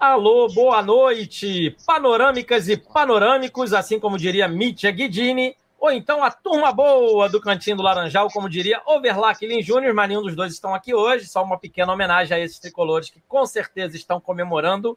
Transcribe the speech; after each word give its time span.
Alô, 0.00 0.46
boa 0.46 0.80
noite, 0.80 1.76
panorâmicas 1.84 2.68
e 2.68 2.76
panorâmicos, 2.76 3.72
assim 3.72 3.98
como 3.98 4.16
diria 4.16 4.46
Mitya 4.46 4.92
Guidini, 4.92 5.56
ou 5.76 5.90
então 5.90 6.22
a 6.22 6.30
turma 6.30 6.70
boa 6.70 7.28
do 7.28 7.40
Cantinho 7.40 7.78
do 7.78 7.82
Laranjal, 7.82 8.30
como 8.30 8.48
diria 8.48 8.80
Overlack 8.86 9.44
Lin 9.44 9.60
Júnior, 9.60 9.92
mas 9.92 10.08
nenhum 10.08 10.22
dos 10.22 10.36
dois 10.36 10.52
estão 10.52 10.72
aqui 10.72 10.94
hoje, 10.94 11.26
só 11.26 11.42
uma 11.42 11.58
pequena 11.58 11.92
homenagem 11.92 12.36
a 12.36 12.38
esses 12.38 12.60
tricolores 12.60 13.10
que 13.10 13.20
com 13.26 13.44
certeza 13.44 13.96
estão 13.96 14.20
comemorando, 14.20 14.96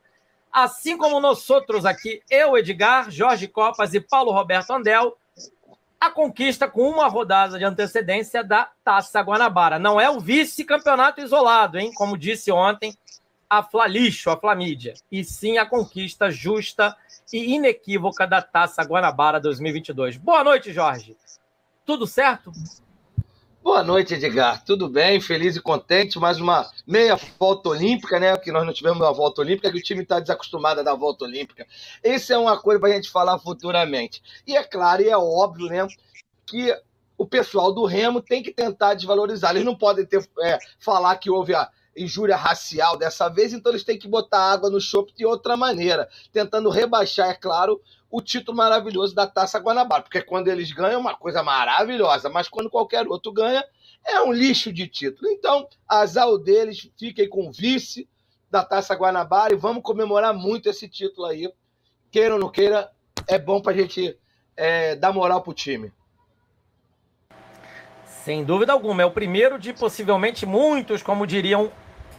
assim 0.53 0.95
como 0.95 1.19
nós 1.19 1.49
outros 1.49 1.83
aqui, 1.83 2.21
eu, 2.29 2.55
Edgar, 2.55 3.09
Jorge 3.09 3.47
Copas 3.47 3.95
e 3.95 3.99
Paulo 3.99 4.31
Roberto 4.31 4.69
Andel, 4.69 5.17
a 5.99 6.11
conquista 6.11 6.67
com 6.67 6.87
uma 6.87 7.07
rodada 7.07 7.57
de 7.57 7.65
antecedência 7.65 8.43
da 8.43 8.69
Taça 8.83 9.19
Guanabara. 9.21 9.79
Não 9.79 9.99
é 9.99 10.11
o 10.11 10.19
vice-campeonato 10.19 11.21
isolado, 11.21 11.79
hein? 11.79 11.91
Como 11.95 12.15
disse 12.15 12.51
ontem 12.51 12.95
a 13.51 13.61
Flalixo, 13.61 14.29
a 14.29 14.37
Flamídia, 14.37 14.93
e 15.11 15.25
sim 15.25 15.57
a 15.57 15.65
conquista 15.65 16.31
justa 16.31 16.95
e 17.33 17.53
inequívoca 17.55 18.25
da 18.25 18.41
Taça 18.41 18.81
Guanabara 18.81 19.41
2022. 19.41 20.15
Boa 20.15 20.41
noite, 20.41 20.71
Jorge. 20.71 21.17
Tudo 21.85 22.07
certo? 22.07 22.49
Boa 23.61 23.83
noite, 23.83 24.13
Edgar. 24.13 24.63
Tudo 24.63 24.87
bem? 24.87 25.19
Feliz 25.19 25.57
e 25.57 25.61
contente. 25.61 26.17
Mais 26.17 26.39
uma 26.39 26.71
meia 26.87 27.19
volta 27.37 27.67
olímpica, 27.67 28.21
né? 28.21 28.37
Que 28.37 28.53
nós 28.53 28.65
não 28.65 28.71
tivemos 28.71 29.01
uma 29.01 29.11
volta 29.11 29.41
olímpica, 29.41 29.69
que 29.69 29.79
o 29.79 29.83
time 29.83 30.03
está 30.03 30.21
desacostumado 30.21 30.79
a 30.79 30.83
dar 30.83 30.95
volta 30.95 31.25
olímpica. 31.25 31.67
Isso 32.01 32.31
é 32.31 32.37
uma 32.37 32.57
coisa 32.57 32.79
para 32.79 32.87
a 32.87 32.93
gente 32.93 33.11
falar 33.11 33.37
futuramente. 33.37 34.23
E 34.47 34.55
é 34.55 34.63
claro 34.63 35.01
e 35.01 35.09
é 35.09 35.17
óbvio, 35.17 35.67
né? 35.67 35.85
Que 36.45 36.73
o 37.17 37.27
pessoal 37.27 37.73
do 37.73 37.83
Remo 37.83 38.21
tem 38.21 38.41
que 38.41 38.53
tentar 38.53 38.93
desvalorizar. 38.93 39.51
Eles 39.51 39.65
não 39.65 39.75
podem 39.75 40.05
ter, 40.05 40.25
é, 40.39 40.57
falar 40.79 41.17
que 41.17 41.29
houve 41.29 41.53
a 41.53 41.69
injúria 41.95 42.35
racial 42.35 42.97
dessa 42.97 43.27
vez, 43.29 43.53
então 43.53 43.71
eles 43.71 43.83
têm 43.83 43.97
que 43.97 44.07
botar 44.07 44.51
água 44.51 44.69
no 44.69 44.79
chope 44.79 45.13
de 45.13 45.25
outra 45.25 45.57
maneira, 45.57 46.09
tentando 46.31 46.69
rebaixar, 46.69 47.29
é 47.29 47.33
claro, 47.33 47.81
o 48.09 48.21
título 48.21 48.57
maravilhoso 48.57 49.15
da 49.15 49.27
Taça 49.27 49.59
Guanabara, 49.59 50.03
porque 50.03 50.21
quando 50.21 50.47
eles 50.47 50.71
ganham 50.71 50.93
é 50.93 50.97
uma 50.97 51.15
coisa 51.15 51.41
maravilhosa, 51.41 52.29
mas 52.29 52.47
quando 52.49 52.69
qualquer 52.69 53.07
outro 53.07 53.31
ganha 53.31 53.63
é 54.05 54.21
um 54.21 54.33
lixo 54.33 54.71
de 54.73 54.87
título. 54.87 55.29
Então, 55.29 55.67
azar 55.87 56.27
deles, 56.37 56.89
fiquem 56.97 57.29
com 57.29 57.47
o 57.47 57.51
vice 57.51 58.09
da 58.49 58.63
Taça 58.63 58.95
Guanabara 58.95 59.53
e 59.53 59.57
vamos 59.57 59.83
comemorar 59.83 60.33
muito 60.33 60.67
esse 60.69 60.89
título 60.89 61.27
aí. 61.27 61.51
Queira 62.09 62.33
ou 62.33 62.39
não 62.39 62.49
queira, 62.49 62.91
é 63.27 63.39
bom 63.39 63.61
para 63.61 63.77
gente 63.77 64.17
é, 64.57 64.95
dar 64.95 65.13
moral 65.13 65.41
pro 65.41 65.53
time. 65.53 65.93
Sem 68.05 68.43
dúvida 68.43 68.73
alguma, 68.73 69.01
é 69.01 69.05
o 69.05 69.11
primeiro 69.11 69.57
de 69.57 69.73
possivelmente 69.73 70.45
muitos, 70.45 71.01
como 71.01 71.25
diriam 71.25 71.71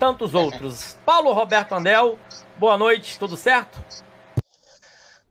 tantos 0.02 0.34
outros. 0.34 0.96
Paulo 1.06 1.32
Roberto 1.32 1.76
Andel, 1.76 2.18
boa 2.58 2.76
noite, 2.76 3.16
tudo 3.20 3.36
certo? 3.36 3.78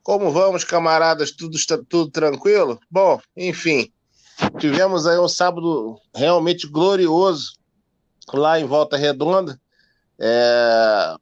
Como 0.02 0.30
vamos, 0.30 0.64
camaradas? 0.64 1.30
Tudo, 1.30 1.58
tudo 1.86 2.10
tranquilo? 2.10 2.80
Bom, 2.90 3.20
enfim, 3.36 3.92
tivemos 4.58 5.06
aí 5.06 5.18
um 5.18 5.28
sábado 5.28 6.00
realmente 6.14 6.66
glorioso 6.66 7.52
lá 8.32 8.58
em 8.58 8.64
Volta 8.64 8.96
Redonda. 8.96 9.60
É, 10.18 11.16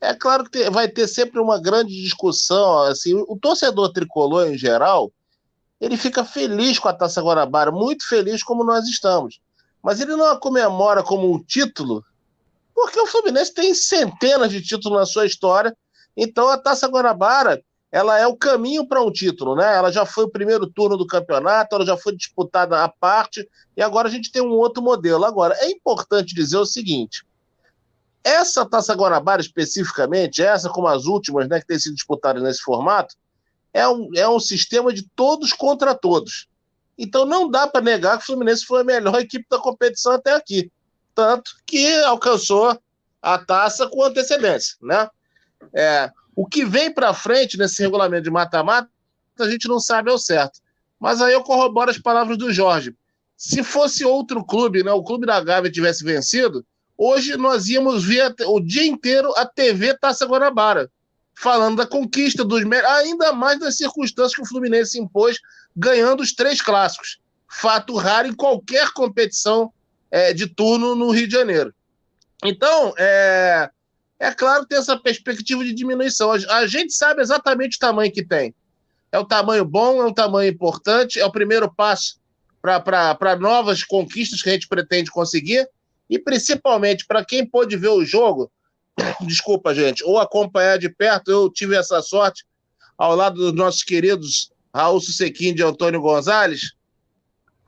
é 0.00 0.14
claro 0.14 0.48
que 0.48 0.70
vai 0.70 0.88
ter 0.88 1.06
sempre 1.06 1.38
uma 1.38 1.60
grande 1.60 1.92
discussão. 2.02 2.78
Assim, 2.84 3.12
o 3.28 3.38
torcedor 3.38 3.92
tricolor 3.92 4.46
em 4.46 4.56
geral, 4.56 5.12
ele 5.78 5.98
fica 5.98 6.24
feliz 6.24 6.78
com 6.78 6.88
a 6.88 6.94
Taça 6.94 7.20
Guanabara, 7.20 7.70
muito 7.70 8.08
feliz 8.08 8.42
como 8.42 8.64
nós 8.64 8.86
estamos. 8.88 9.38
Mas 9.82 10.00
ele 10.00 10.16
não 10.16 10.30
a 10.30 10.40
comemora 10.40 11.02
como 11.02 11.30
um 11.30 11.44
título, 11.44 12.02
porque 12.76 13.00
o 13.00 13.06
Fluminense 13.06 13.54
tem 13.54 13.72
centenas 13.72 14.50
de 14.50 14.60
títulos 14.60 14.98
na 14.98 15.06
sua 15.06 15.24
história. 15.24 15.74
Então 16.14 16.46
a 16.46 16.58
Taça 16.58 16.86
Guanabara, 16.86 17.64
ela 17.90 18.18
é 18.18 18.26
o 18.26 18.36
caminho 18.36 18.86
para 18.86 19.02
um 19.02 19.10
título, 19.10 19.56
né? 19.56 19.74
Ela 19.74 19.90
já 19.90 20.04
foi 20.04 20.24
o 20.24 20.30
primeiro 20.30 20.66
turno 20.66 20.94
do 20.98 21.06
campeonato, 21.06 21.74
ela 21.74 21.86
já 21.86 21.96
foi 21.96 22.14
disputada 22.14 22.84
à 22.84 22.88
parte, 22.88 23.48
e 23.74 23.82
agora 23.82 24.08
a 24.08 24.10
gente 24.10 24.30
tem 24.30 24.42
um 24.42 24.50
outro 24.50 24.82
modelo. 24.82 25.24
Agora, 25.24 25.56
é 25.58 25.70
importante 25.70 26.34
dizer 26.34 26.58
o 26.58 26.66
seguinte: 26.66 27.26
essa 28.22 28.66
Taça 28.66 28.92
Guanabara, 28.92 29.40
especificamente, 29.40 30.42
essa 30.42 30.68
como 30.68 30.86
as 30.86 31.06
últimas, 31.06 31.48
né, 31.48 31.58
que 31.58 31.66
tem 31.66 31.78
sido 31.78 31.94
disputadas 31.94 32.42
nesse 32.42 32.60
formato, 32.60 33.16
é 33.72 33.88
um, 33.88 34.10
é 34.14 34.28
um 34.28 34.38
sistema 34.38 34.92
de 34.92 35.08
todos 35.16 35.54
contra 35.54 35.94
todos. 35.94 36.46
Então 36.98 37.24
não 37.24 37.48
dá 37.48 37.66
para 37.66 37.80
negar 37.80 38.18
que 38.18 38.24
o 38.24 38.26
Fluminense 38.26 38.66
foi 38.66 38.82
a 38.82 38.84
melhor 38.84 39.16
equipe 39.20 39.46
da 39.50 39.58
competição 39.58 40.12
até 40.12 40.34
aqui. 40.34 40.70
Tanto 41.16 41.50
que 41.66 42.02
alcançou 42.02 42.78
a 43.22 43.38
taça 43.38 43.88
com 43.88 44.04
antecedência. 44.04 44.76
Né? 44.82 45.08
É, 45.74 46.12
o 46.36 46.46
que 46.46 46.62
vem 46.64 46.92
para 46.92 47.14
frente 47.14 47.56
nesse 47.56 47.82
regulamento 47.82 48.24
de 48.24 48.30
mata-mata, 48.30 48.88
a 49.40 49.48
gente 49.48 49.66
não 49.66 49.80
sabe 49.80 50.10
ao 50.10 50.18
certo. 50.18 50.60
Mas 51.00 51.22
aí 51.22 51.32
eu 51.32 51.42
corroboro 51.42 51.90
as 51.90 51.98
palavras 51.98 52.36
do 52.36 52.52
Jorge. 52.52 52.94
Se 53.34 53.64
fosse 53.64 54.04
outro 54.04 54.44
clube, 54.44 54.84
né, 54.84 54.92
o 54.92 55.02
clube 55.02 55.26
da 55.26 55.42
Gávea 55.42 55.72
tivesse 55.72 56.04
vencido, 56.04 56.64
hoje 56.96 57.36
nós 57.38 57.66
íamos 57.66 58.04
ver 58.04 58.34
o 58.46 58.60
dia 58.60 58.86
inteiro 58.86 59.32
a 59.36 59.46
TV 59.46 59.96
Taça 59.96 60.26
Guanabara 60.26 60.90
falando 61.34 61.76
da 61.76 61.86
conquista 61.86 62.44
dos 62.44 62.62
ainda 62.62 63.32
mais 63.32 63.58
das 63.58 63.76
circunstâncias 63.76 64.34
que 64.34 64.42
o 64.42 64.46
Fluminense 64.46 64.98
impôs, 64.98 65.38
ganhando 65.74 66.22
os 66.22 66.34
três 66.34 66.62
clássicos. 66.62 67.18
Fato 67.48 67.94
raro 67.96 68.28
em 68.28 68.34
qualquer 68.34 68.90
competição 68.92 69.72
é, 70.10 70.32
de 70.32 70.46
turno 70.46 70.94
no 70.94 71.10
Rio 71.10 71.26
de 71.26 71.34
Janeiro. 71.34 71.74
Então, 72.44 72.94
é, 72.98 73.70
é 74.18 74.32
claro 74.32 74.66
tem 74.66 74.78
essa 74.78 74.98
perspectiva 74.98 75.64
de 75.64 75.72
diminuição. 75.72 76.32
A, 76.32 76.36
a 76.58 76.66
gente 76.66 76.92
sabe 76.92 77.22
exatamente 77.22 77.76
o 77.76 77.80
tamanho 77.80 78.12
que 78.12 78.24
tem. 78.24 78.54
É 79.10 79.18
o 79.18 79.24
tamanho 79.24 79.64
bom, 79.64 80.02
é 80.02 80.06
um 80.06 80.12
tamanho 80.12 80.50
importante, 80.50 81.20
é 81.20 81.24
o 81.24 81.32
primeiro 81.32 81.72
passo 81.72 82.18
para 82.60 83.36
novas 83.38 83.84
conquistas 83.84 84.42
que 84.42 84.50
a 84.50 84.52
gente 84.52 84.66
pretende 84.66 85.10
conseguir, 85.10 85.68
e 86.10 86.18
principalmente 86.18 87.06
para 87.06 87.24
quem 87.24 87.46
pôde 87.46 87.76
ver 87.76 87.90
o 87.90 88.04
jogo, 88.04 88.50
desculpa, 89.22 89.74
gente, 89.74 90.02
ou 90.04 90.18
acompanhar 90.18 90.78
de 90.78 90.88
perto, 90.88 91.30
eu 91.30 91.50
tive 91.50 91.76
essa 91.76 92.02
sorte 92.02 92.44
ao 92.98 93.14
lado 93.14 93.36
dos 93.36 93.52
nossos 93.52 93.82
queridos 93.82 94.50
Raul 94.74 95.00
Sequim 95.00 95.54
e 95.56 95.62
Antônio 95.62 96.00
Gonzalez. 96.00 96.72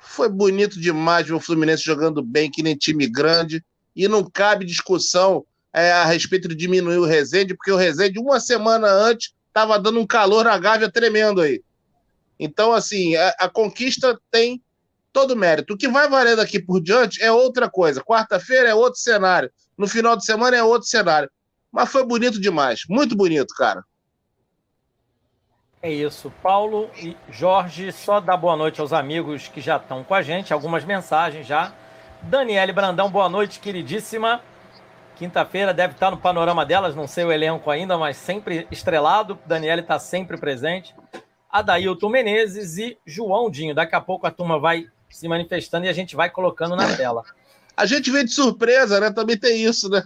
Foi 0.09 0.29
bonito 0.29 0.81
demais 0.81 1.27
ver 1.27 1.35
o 1.35 1.41
Fluminense 1.41 1.85
jogando 1.85 2.23
bem, 2.23 2.51
que 2.51 2.63
nem 2.63 2.75
time 2.75 3.07
grande, 3.07 3.63
e 3.95 4.09
não 4.09 4.25
cabe 4.29 4.65
discussão 4.65 5.45
é, 5.73 5.93
a 5.93 6.05
respeito 6.07 6.49
de 6.49 6.55
diminuir 6.55 6.97
o 6.97 7.05
Rezende, 7.05 7.55
porque 7.55 7.71
o 7.71 7.77
Rezende, 7.77 8.19
uma 8.19 8.41
semana 8.41 8.89
antes, 8.89 9.35
estava 9.47 9.79
dando 9.79 10.01
um 10.01 10.07
calor 10.07 10.45
na 10.45 10.59
Gávea 10.59 10.91
tremendo 10.91 11.43
aí. 11.43 11.63
Então, 12.41 12.73
assim, 12.73 13.17
a, 13.17 13.29
a 13.41 13.49
conquista 13.49 14.19
tem 14.31 14.63
todo 15.13 15.37
mérito. 15.37 15.75
O 15.75 15.77
que 15.77 15.89
vai 15.89 16.09
valer 16.09 16.37
daqui 16.37 16.59
por 16.59 16.81
diante 16.81 17.23
é 17.23 17.31
outra 17.31 17.69
coisa. 17.69 18.03
Quarta-feira 18.03 18.71
é 18.71 18.75
outro 18.75 18.99
cenário. 18.99 19.51
No 19.77 19.87
final 19.87 20.17
de 20.17 20.25
semana 20.25 20.57
é 20.57 20.63
outro 20.63 20.89
cenário. 20.89 21.31
Mas 21.71 21.91
foi 21.91 22.05
bonito 22.05 22.41
demais. 22.41 22.81
Muito 22.89 23.15
bonito, 23.15 23.55
cara. 23.55 23.85
É 25.81 25.91
isso. 25.91 26.33
Paulo 26.43 26.91
e 26.97 27.17
Jorge, 27.31 27.93
só 27.93 28.21
dar 28.21 28.37
boa 28.37 28.57
noite 28.57 28.81
aos 28.81 28.93
amigos 28.93 29.47
que 29.47 29.61
já 29.61 29.77
estão 29.77 30.03
com 30.03 30.15
a 30.15 30.23
gente. 30.23 30.53
Algumas 30.53 30.85
mensagens 30.85 31.47
já. 31.47 31.73
Daniele 32.23 32.73
Brandão, 32.73 33.09
boa 33.09 33.29
noite, 33.29 33.61
queridíssima. 33.61 34.43
Quinta-feira 35.17 35.73
deve 35.73 35.95
estar 35.95 36.11
no 36.11 36.17
panorama 36.17 36.67
delas, 36.67 36.97
não 36.97 37.07
sei 37.07 37.25
o 37.25 37.33
elenco 37.33 37.71
ainda, 37.71 37.97
mas 37.97 38.17
sempre 38.17 38.67
estrelado. 38.71 39.39
Daniele 39.47 39.83
está 39.83 39.99
sempre 39.99 40.37
presente. 40.37 40.95
Adailton 41.51 42.09
Menezes 42.09 42.77
e 42.77 42.99
João 43.07 43.49
Dinho. 43.49 43.75
Daqui 43.75 43.95
a 43.95 44.01
pouco 44.01 44.27
a 44.27 44.31
turma 44.33 44.59
vai 44.59 44.87
se 45.09 45.29
manifestando 45.29 45.87
e 45.87 45.89
a 45.89 45.93
gente 45.93 46.17
vai 46.17 46.29
colocando 46.29 46.75
na 46.75 46.97
tela. 46.97 47.23
A 47.77 47.87
gente 47.87 48.11
veio 48.11 48.25
de 48.25 48.33
surpresa, 48.33 48.99
né? 48.99 49.13
Também 49.13 49.39
tem 49.39 49.63
isso, 49.65 49.89
né? 49.89 50.03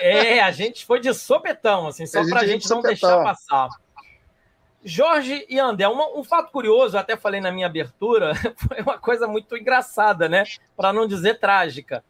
É, 0.00 0.40
a 0.40 0.50
gente 0.50 0.84
foi 0.84 1.00
de 1.00 1.12
sopetão, 1.14 1.86
assim, 1.86 2.04
só 2.04 2.22
para 2.28 2.40
a 2.40 2.46
gente, 2.46 2.64
gente 2.64 2.70
não 2.70 2.82
deixar 2.82 3.22
passar. 3.22 3.68
Jorge 4.88 5.44
e 5.48 5.58
André, 5.58 5.88
um, 5.88 6.20
um, 6.20 6.22
fato 6.22 6.52
curioso, 6.52 6.96
até 6.96 7.16
falei 7.16 7.40
na 7.40 7.50
minha 7.50 7.66
abertura, 7.66 8.32
foi 8.56 8.80
uma 8.80 8.96
coisa 8.96 9.26
muito 9.26 9.56
engraçada, 9.56 10.28
né? 10.28 10.44
Para 10.76 10.92
não 10.92 11.08
dizer 11.08 11.40
trágica. 11.40 12.04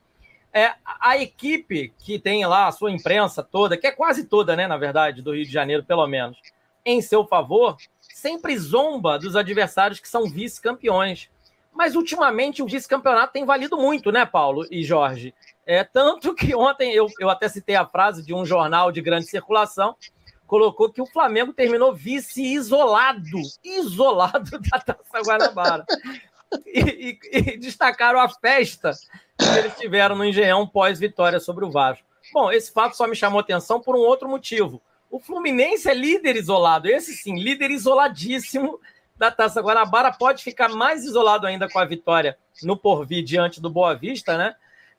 É, 0.52 0.74
a 0.84 1.16
equipe 1.16 1.94
que 1.98 2.18
tem 2.18 2.44
lá 2.44 2.66
a 2.66 2.72
sua 2.72 2.90
imprensa 2.90 3.42
toda, 3.42 3.78
que 3.78 3.86
é 3.86 3.92
quase 3.92 4.24
toda, 4.26 4.54
né, 4.54 4.66
na 4.66 4.76
verdade, 4.76 5.22
do 5.22 5.34
Rio 5.34 5.46
de 5.46 5.50
Janeiro, 5.50 5.84
pelo 5.84 6.06
menos, 6.06 6.36
em 6.84 7.00
seu 7.00 7.26
favor, 7.26 7.78
sempre 7.98 8.56
zomba 8.58 9.18
dos 9.18 9.36
adversários 9.36 9.98
que 9.98 10.08
são 10.08 10.28
vice-campeões. 10.28 11.30
Mas 11.72 11.96
ultimamente 11.96 12.62
o 12.62 12.66
vice-campeonato 12.66 13.32
tem 13.32 13.46
valido 13.46 13.78
muito, 13.78 14.12
né, 14.12 14.26
Paulo 14.26 14.66
e 14.70 14.84
Jorge? 14.84 15.34
É 15.64 15.82
tanto 15.82 16.34
que 16.34 16.54
ontem 16.54 16.92
eu, 16.92 17.06
eu 17.18 17.30
até 17.30 17.48
citei 17.48 17.74
a 17.74 17.86
frase 17.86 18.22
de 18.22 18.34
um 18.34 18.44
jornal 18.44 18.92
de 18.92 19.00
grande 19.00 19.26
circulação, 19.26 19.96
colocou 20.46 20.90
que 20.90 21.02
o 21.02 21.06
Flamengo 21.06 21.52
terminou 21.52 21.94
vice 21.94 22.42
isolado, 22.42 23.40
isolado 23.64 24.58
da 24.70 24.78
Taça 24.80 25.20
Guanabara. 25.24 25.84
e, 26.66 27.18
e, 27.30 27.38
e 27.38 27.56
destacaram 27.58 28.20
a 28.20 28.28
festa 28.28 28.92
que 29.36 29.58
eles 29.58 29.76
tiveram 29.76 30.16
no 30.16 30.24
Engenhão 30.24 30.66
pós-vitória 30.66 31.40
sobre 31.40 31.64
o 31.64 31.70
Vasco. 31.70 32.06
Bom, 32.32 32.50
esse 32.50 32.72
fato 32.72 32.96
só 32.96 33.06
me 33.06 33.16
chamou 33.16 33.40
atenção 33.40 33.80
por 33.80 33.94
um 33.96 34.00
outro 34.00 34.28
motivo. 34.28 34.80
O 35.10 35.20
Fluminense 35.20 35.88
é 35.88 35.94
líder 35.94 36.36
isolado, 36.36 36.88
esse 36.88 37.14
sim, 37.14 37.38
líder 37.38 37.70
isoladíssimo 37.70 38.80
da 39.16 39.30
Taça 39.30 39.60
Guanabara. 39.60 40.12
Pode 40.12 40.42
ficar 40.42 40.68
mais 40.68 41.04
isolado 41.04 41.46
ainda 41.46 41.68
com 41.68 41.78
a 41.78 41.84
vitória 41.84 42.36
no 42.62 42.76
Porvir 42.76 43.22
diante 43.22 43.60
do 43.60 43.70
Boa 43.70 43.94
Vista, 43.94 44.36
né? 44.36 44.54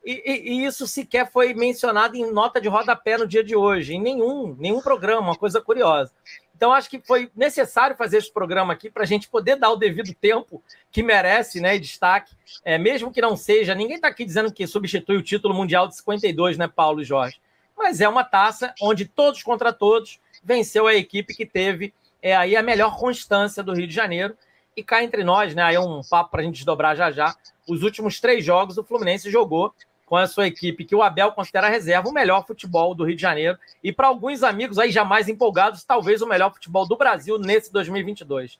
E, 0.09 0.53
e, 0.53 0.65
isso 0.65 0.87
sequer 0.87 1.29
foi 1.29 1.53
mencionado 1.53 2.15
em 2.15 2.31
nota 2.31 2.61
de 2.61 2.69
rodapé 2.69 3.17
no 3.17 3.27
dia 3.27 3.43
de 3.43 3.57
hoje, 3.57 3.93
em 3.93 4.01
nenhum, 4.01 4.55
nenhum 4.57 4.79
programa, 4.79 5.19
uma 5.19 5.35
coisa 5.35 5.59
curiosa. 5.59 6.13
Então, 6.55 6.71
acho 6.71 6.89
que 6.89 7.01
foi 7.01 7.29
necessário 7.35 7.93
fazer 7.93 8.19
esse 8.19 8.31
programa 8.31 8.71
aqui 8.71 8.89
para 8.89 9.03
a 9.03 9.05
gente 9.05 9.27
poder 9.27 9.57
dar 9.57 9.69
o 9.69 9.75
devido 9.75 10.13
tempo 10.13 10.63
que 10.93 11.03
merece, 11.03 11.59
né? 11.59 11.75
E 11.75 11.79
destaque, 11.79 12.33
é, 12.63 12.77
mesmo 12.77 13.11
que 13.11 13.19
não 13.19 13.35
seja. 13.35 13.75
Ninguém 13.75 13.97
está 13.97 14.07
aqui 14.07 14.23
dizendo 14.23 14.49
que 14.49 14.65
substitui 14.65 15.17
o 15.17 15.21
título 15.21 15.53
mundial 15.53 15.89
de 15.89 15.97
52, 15.97 16.57
né, 16.57 16.69
Paulo 16.69 17.01
e 17.01 17.03
Jorge? 17.03 17.41
Mas 17.77 17.99
é 17.99 18.07
uma 18.07 18.23
taça 18.23 18.73
onde 18.81 19.03
todos 19.03 19.43
contra 19.43 19.73
todos 19.73 20.21
venceu 20.41 20.87
a 20.87 20.95
equipe 20.95 21.35
que 21.35 21.45
teve 21.45 21.93
é, 22.21 22.33
aí 22.33 22.55
a 22.55 22.63
melhor 22.63 22.97
constância 22.97 23.61
do 23.61 23.73
Rio 23.73 23.87
de 23.87 23.93
Janeiro. 23.93 24.37
E 24.73 24.81
cá 24.81 25.03
entre 25.03 25.23
nós, 25.25 25.53
né? 25.53 25.63
Aí 25.63 25.75
é 25.75 25.81
um 25.81 26.01
papo 26.01 26.31
para 26.31 26.39
a 26.39 26.43
gente 26.45 26.55
desdobrar 26.55 26.95
já 26.95 27.11
já. 27.11 27.35
Os 27.67 27.83
últimos 27.83 28.21
três 28.21 28.45
jogos 28.45 28.77
o 28.77 28.83
Fluminense 28.85 29.29
jogou 29.29 29.73
com 30.07 30.15
a 30.15 30.25
sua 30.25 30.47
equipe, 30.47 30.85
que 30.85 30.95
o 30.95 31.03
Abel 31.03 31.33
considera 31.33 31.67
reserva, 31.67 32.07
o 32.07 32.13
melhor 32.13 32.47
futebol 32.47 32.95
do 32.95 33.03
Rio 33.03 33.17
de 33.17 33.21
Janeiro. 33.21 33.59
E 33.83 33.91
para 33.91 34.07
alguns 34.07 34.41
amigos 34.41 34.79
aí 34.79 34.89
jamais 34.89 35.27
empolgados, 35.27 35.83
talvez 35.83 36.21
o 36.21 36.27
melhor 36.27 36.53
futebol 36.53 36.87
do 36.87 36.95
Brasil 36.95 37.37
nesse 37.37 37.71
2022. 37.73 38.57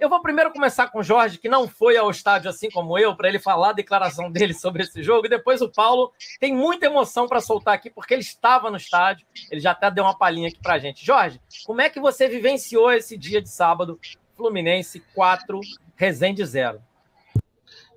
Eu 0.00 0.08
vou 0.08 0.22
primeiro 0.22 0.50
começar 0.50 0.88
com 0.88 1.00
o 1.00 1.02
Jorge, 1.02 1.36
que 1.36 1.48
não 1.48 1.68
foi 1.68 1.98
ao 1.98 2.10
estádio 2.10 2.48
assim 2.48 2.70
como 2.70 2.98
eu, 2.98 3.14
para 3.14 3.28
ele 3.28 3.38
falar 3.38 3.70
a 3.70 3.72
declaração 3.74 4.32
dele 4.32 4.54
sobre 4.58 4.82
esse 4.82 5.02
jogo. 5.02 5.26
E 5.26 5.28
depois 5.28 5.60
o 5.60 5.68
Paulo 5.68 6.10
tem 6.40 6.54
muita 6.54 6.86
emoção 6.86 7.28
para 7.28 7.42
soltar 7.42 7.74
aqui, 7.74 7.90
porque 7.90 8.14
ele 8.14 8.22
estava 8.22 8.70
no 8.70 8.78
estádio. 8.78 9.26
Ele 9.50 9.60
já 9.60 9.72
até 9.72 9.90
deu 9.90 10.04
uma 10.04 10.16
palhinha 10.16 10.48
aqui 10.48 10.58
para 10.58 10.78
gente. 10.78 11.04
Jorge, 11.04 11.38
como 11.66 11.82
é 11.82 11.90
que 11.90 12.00
você 12.00 12.28
vivenciou 12.28 12.90
esse 12.90 13.14
dia 13.18 13.42
de 13.42 13.50
sábado? 13.50 14.00
Fluminense 14.34 15.00
4, 15.14 15.60
Resende 15.96 16.46
0 16.46 16.80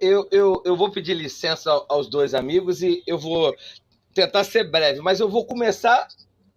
eu, 0.01 0.27
eu, 0.31 0.61
eu 0.65 0.75
vou 0.75 0.91
pedir 0.91 1.13
licença 1.13 1.71
aos 1.87 2.09
dois 2.09 2.33
amigos 2.33 2.81
e 2.81 3.03
eu 3.05 3.17
vou 3.17 3.55
tentar 4.13 4.43
ser 4.43 4.69
breve, 4.69 4.99
mas 4.99 5.19
eu 5.19 5.29
vou 5.29 5.45
começar, 5.45 6.07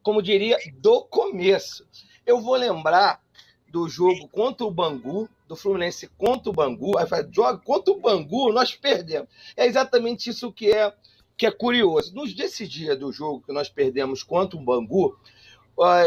como 0.03 0.23
diria, 0.23 0.57
do 0.79 1.03
começo. 1.05 1.87
Eu 2.27 2.41
vou 2.41 2.57
lembrar 2.57 3.21
do 3.69 3.89
jogo 3.89 4.27
contra 4.29 4.67
o 4.67 4.71
Bangu, 4.71 5.29
do 5.47 5.55
Fluminense 5.55 6.09
contra 6.17 6.49
o 6.49 6.53
Bangu. 6.53 6.99
Aí 6.99 7.07
fala, 7.07 7.29
joga 7.31 7.59
contra 7.59 7.93
o 7.93 8.01
Bangu, 8.01 8.51
nós 8.53 8.75
perdemos. 8.75 9.29
É 9.57 9.67
exatamente 9.67 10.31
isso 10.31 10.51
que 10.51 10.73
é 10.73 10.93
que 11.37 11.47
é 11.47 11.51
curioso. 11.51 12.15
Nos 12.15 12.33
dia 12.33 12.97
do 12.97 13.13
jogo 13.13 13.43
que 13.45 13.53
nós 13.53 13.69
perdemos 13.69 14.23
contra 14.23 14.57
o 14.57 14.63
Bangu, 14.63 15.19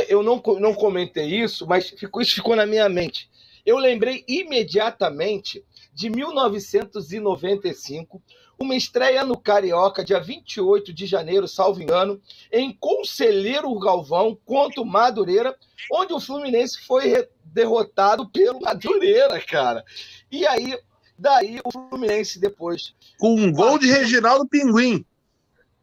eu 0.08 0.24
não, 0.24 0.42
não 0.60 0.74
comentei 0.74 1.26
isso, 1.26 1.68
mas 1.68 1.90
ficou, 1.90 2.22
isso 2.22 2.36
ficou 2.36 2.56
na 2.56 2.66
minha 2.66 2.88
mente. 2.88 3.30
Eu 3.66 3.78
lembrei 3.78 4.24
imediatamente 4.28 5.64
de 5.98 6.10
1995, 6.12 8.22
uma 8.60 8.76
estreia 8.76 9.26
no 9.26 9.36
Carioca, 9.36 10.06
dia 10.06 10.20
28 10.20 10.94
de 10.94 11.08
janeiro, 11.08 11.48
salvo 11.48 11.82
engano, 11.82 12.22
em 12.52 12.72
Conselheiro 12.72 13.74
Galvão 13.80 14.38
contra 14.46 14.80
o 14.80 14.86
Madureira, 14.86 15.58
onde 15.92 16.14
o 16.14 16.20
Fluminense 16.20 16.86
foi 16.86 17.28
derrotado 17.46 18.30
pelo 18.30 18.62
Madureira, 18.62 19.42
cara. 19.42 19.84
E 20.32 20.46
aí, 20.46 20.80
daí 21.18 21.60
o 21.66 21.72
Fluminense 21.72 22.40
depois. 22.40 22.94
Com 23.18 23.34
um 23.34 23.52
gol 23.52 23.80
de 23.80 23.88
Reginaldo 23.88 24.48
Pinguim. 24.48 25.04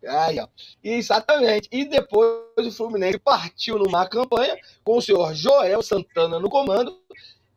Aí, 0.07 0.39
ó. 0.39 0.47
Exatamente. 0.85 1.69
E 1.73 1.85
depois 1.85 2.45
o 2.57 2.71
Fluminense 2.71 3.19
partiu 3.19 3.81
numa 3.81 4.07
campanha 4.07 4.57
com 4.85 4.97
o 4.97 5.03
senhor 5.03 5.35
Joel 5.35 5.83
Santana 5.83 6.39
no 6.39 6.49
comando. 6.49 6.97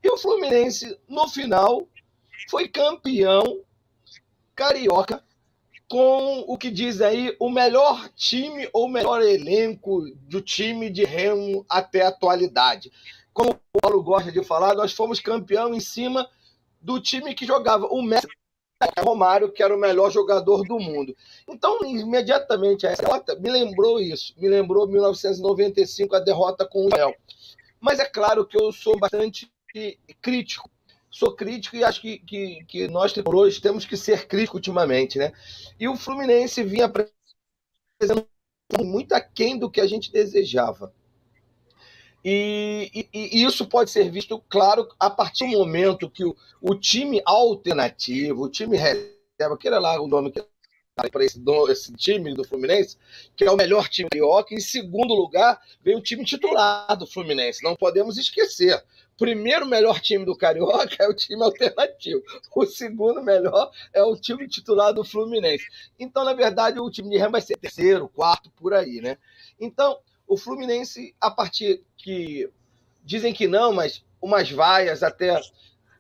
E 0.03 0.09
o 0.09 0.17
Fluminense, 0.17 0.97
no 1.07 1.27
final, 1.27 1.87
foi 2.49 2.67
campeão 2.67 3.61
carioca 4.55 5.23
com 5.89 6.43
o 6.47 6.57
que 6.57 6.69
diz 6.69 6.99
aí 6.99 7.35
o 7.39 7.49
melhor 7.49 8.09
time 8.09 8.69
ou 8.73 8.89
melhor 8.89 9.21
elenco 9.21 10.03
do 10.21 10.41
time 10.41 10.89
de 10.89 11.05
Remo 11.05 11.65
até 11.69 12.01
a 12.01 12.09
atualidade. 12.09 12.91
Como 13.33 13.51
o 13.51 13.81
Paulo 13.81 14.03
gosta 14.03 14.31
de 14.31 14.43
falar, 14.43 14.75
nós 14.75 14.91
fomos 14.91 15.19
campeão 15.19 15.73
em 15.73 15.79
cima 15.79 16.27
do 16.81 16.99
time 16.99 17.33
que 17.33 17.45
jogava 17.45 17.85
o 17.85 18.01
Messi 18.01 18.27
Romário, 18.99 19.51
que 19.51 19.63
era 19.63 19.75
o 19.75 19.79
melhor 19.79 20.11
jogador 20.11 20.63
do 20.63 20.79
mundo. 20.79 21.15
Então, 21.47 21.79
imediatamente 21.83 22.85
essa 22.85 23.01
derrota 23.01 23.35
me 23.35 23.49
lembrou 23.49 23.99
isso, 23.99 24.33
me 24.37 24.47
lembrou 24.49 24.87
1995 24.87 26.15
a 26.15 26.19
derrota 26.19 26.67
com 26.67 26.85
o 26.85 26.89
Real. 26.89 27.15
Mas 27.79 27.99
é 27.99 28.05
claro 28.05 28.45
que 28.45 28.59
eu 28.59 28.71
sou 28.71 28.97
bastante 28.97 29.51
crítico 30.21 30.69
sou 31.17 31.35
crítico 31.35 31.75
e 31.75 31.83
acho 31.83 31.99
que, 31.99 32.19
que, 32.19 32.63
que 32.65 32.87
nós 32.87 33.11
tricolores 33.11 33.59
temos 33.59 33.85
que 33.85 33.97
ser 33.97 34.27
críticos 34.27 34.59
ultimamente, 34.59 35.17
né? 35.17 35.33
E 35.79 35.87
o 35.87 35.97
Fluminense 35.97 36.63
vinha 36.63 36.85
apresentando 36.85 38.27
muito 38.83 39.13
aquém 39.13 39.57
do 39.57 39.69
que 39.69 39.81
a 39.81 39.87
gente 39.87 40.11
desejava. 40.11 40.93
E, 42.23 42.91
e, 42.93 43.09
e, 43.13 43.43
isso 43.43 43.65
pode 43.65 43.89
ser 43.89 44.11
visto, 44.11 44.39
claro, 44.47 44.87
a 44.99 45.09
partir 45.09 45.49
do 45.49 45.57
momento 45.57 46.09
que 46.09 46.23
o, 46.23 46.35
o 46.61 46.75
time 46.75 47.21
alternativo, 47.25 48.43
o 48.43 48.49
time 48.49 48.77
reserva, 48.77 49.57
que 49.59 49.67
era 49.67 49.79
lá 49.79 49.99
o 49.99 50.07
nome 50.07 50.31
que 50.31 50.45
para 51.11 51.23
esse, 51.23 51.39
esse, 51.69 51.93
time 51.93 52.33
do 52.33 52.43
Fluminense, 52.43 52.97
que 53.35 53.43
é 53.43 53.51
o 53.51 53.55
melhor 53.55 53.87
time 53.87 54.09
carioca. 54.09 54.53
Em 54.53 54.59
segundo 54.59 55.13
lugar, 55.13 55.61
vem 55.83 55.95
o 55.95 56.01
time 56.01 56.25
titular 56.25 56.97
do 56.97 57.05
Fluminense. 57.05 57.63
Não 57.63 57.75
podemos 57.75 58.17
esquecer 58.17 58.83
primeiro 59.17 59.65
melhor 59.65 59.99
time 59.99 60.23
do 60.23 60.37
Carioca 60.37 60.95
é 61.03 61.07
o 61.07 61.13
time 61.13 61.43
alternativo. 61.43 62.21
O 62.55 62.65
segundo 62.65 63.21
melhor 63.21 63.71
é 63.91 64.03
o 64.03 64.15
time 64.15 64.47
titular 64.47 64.93
do 64.93 65.03
Fluminense. 65.03 65.65
Então, 65.99 66.23
na 66.23 66.33
verdade, 66.33 66.79
o 66.79 66.89
time 66.89 67.09
de 67.09 67.17
Remo 67.17 67.31
vai 67.31 67.41
ser 67.41 67.57
terceiro, 67.57 68.07
quarto, 68.07 68.51
por 68.51 68.73
aí, 68.73 69.01
né? 69.01 69.17
Então, 69.59 69.99
o 70.27 70.37
Fluminense, 70.37 71.15
a 71.19 71.31
partir 71.31 71.83
que 71.97 72.49
dizem 73.03 73.33
que 73.33 73.47
não, 73.47 73.73
mas 73.73 74.03
umas 74.21 74.51
vaias 74.51 75.01
até 75.01 75.39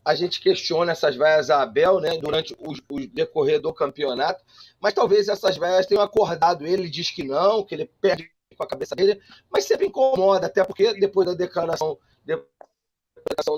a 0.07 0.15
gente 0.15 0.39
questiona 0.39 0.93
essas 0.93 1.17
vaias 1.17 1.49
a 1.49 1.61
Abel, 1.61 1.99
né, 1.99 2.17
durante 2.17 2.53
o, 2.53 2.71
o 2.89 3.07
decorrer 3.07 3.59
do 3.59 3.73
campeonato, 3.73 4.41
mas 4.79 4.93
talvez 4.93 5.27
essas 5.27 5.57
vaias 5.57 5.85
tenham 5.85 6.01
acordado 6.01 6.65
ele, 6.65 6.89
diz 6.89 7.11
que 7.11 7.23
não, 7.23 7.61
que 7.61 7.75
ele 7.75 7.91
perde 7.99 8.31
com 8.55 8.63
a 8.63 8.67
cabeça 8.67 8.95
dele, 8.95 9.19
mas 9.51 9.65
sempre 9.65 9.85
incomoda, 9.85 10.47
até 10.47 10.63
porque 10.63 10.93
depois 10.93 11.27
da 11.27 11.33
declaração, 11.33 11.99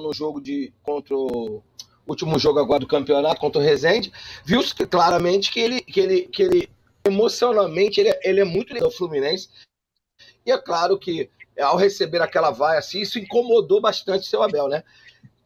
no 0.01 0.11
jogo 0.11 0.41
de 0.41 0.73
contra 0.81 1.15
o 1.15 1.61
último 2.07 2.39
jogo 2.39 2.57
agora 2.57 2.79
do 2.79 2.87
campeonato 2.87 3.39
contra 3.39 3.61
o 3.61 3.63
Rezende, 3.63 4.11
viu 4.43 4.63
claramente 4.89 5.51
que 5.51 5.59
ele, 5.59 5.81
que 5.81 5.99
ele, 5.99 6.21
que 6.23 6.41
ele 6.41 6.69
emocionalmente 7.05 7.99
ele, 7.99 8.09
é, 8.09 8.19
ele 8.23 8.41
é 8.41 8.45
muito 8.45 8.73
ligado 8.73 8.85
ao 8.85 8.91
Fluminense. 8.91 9.49
E 10.43 10.51
é 10.51 10.57
claro 10.57 10.97
que 10.97 11.29
ao 11.59 11.77
receber 11.77 12.23
aquela 12.23 12.49
vaia 12.49 12.79
assim, 12.79 13.01
isso 13.01 13.19
incomodou 13.19 13.79
bastante 13.79 14.21
o 14.21 14.29
seu 14.29 14.41
Abel, 14.41 14.67
né? 14.67 14.83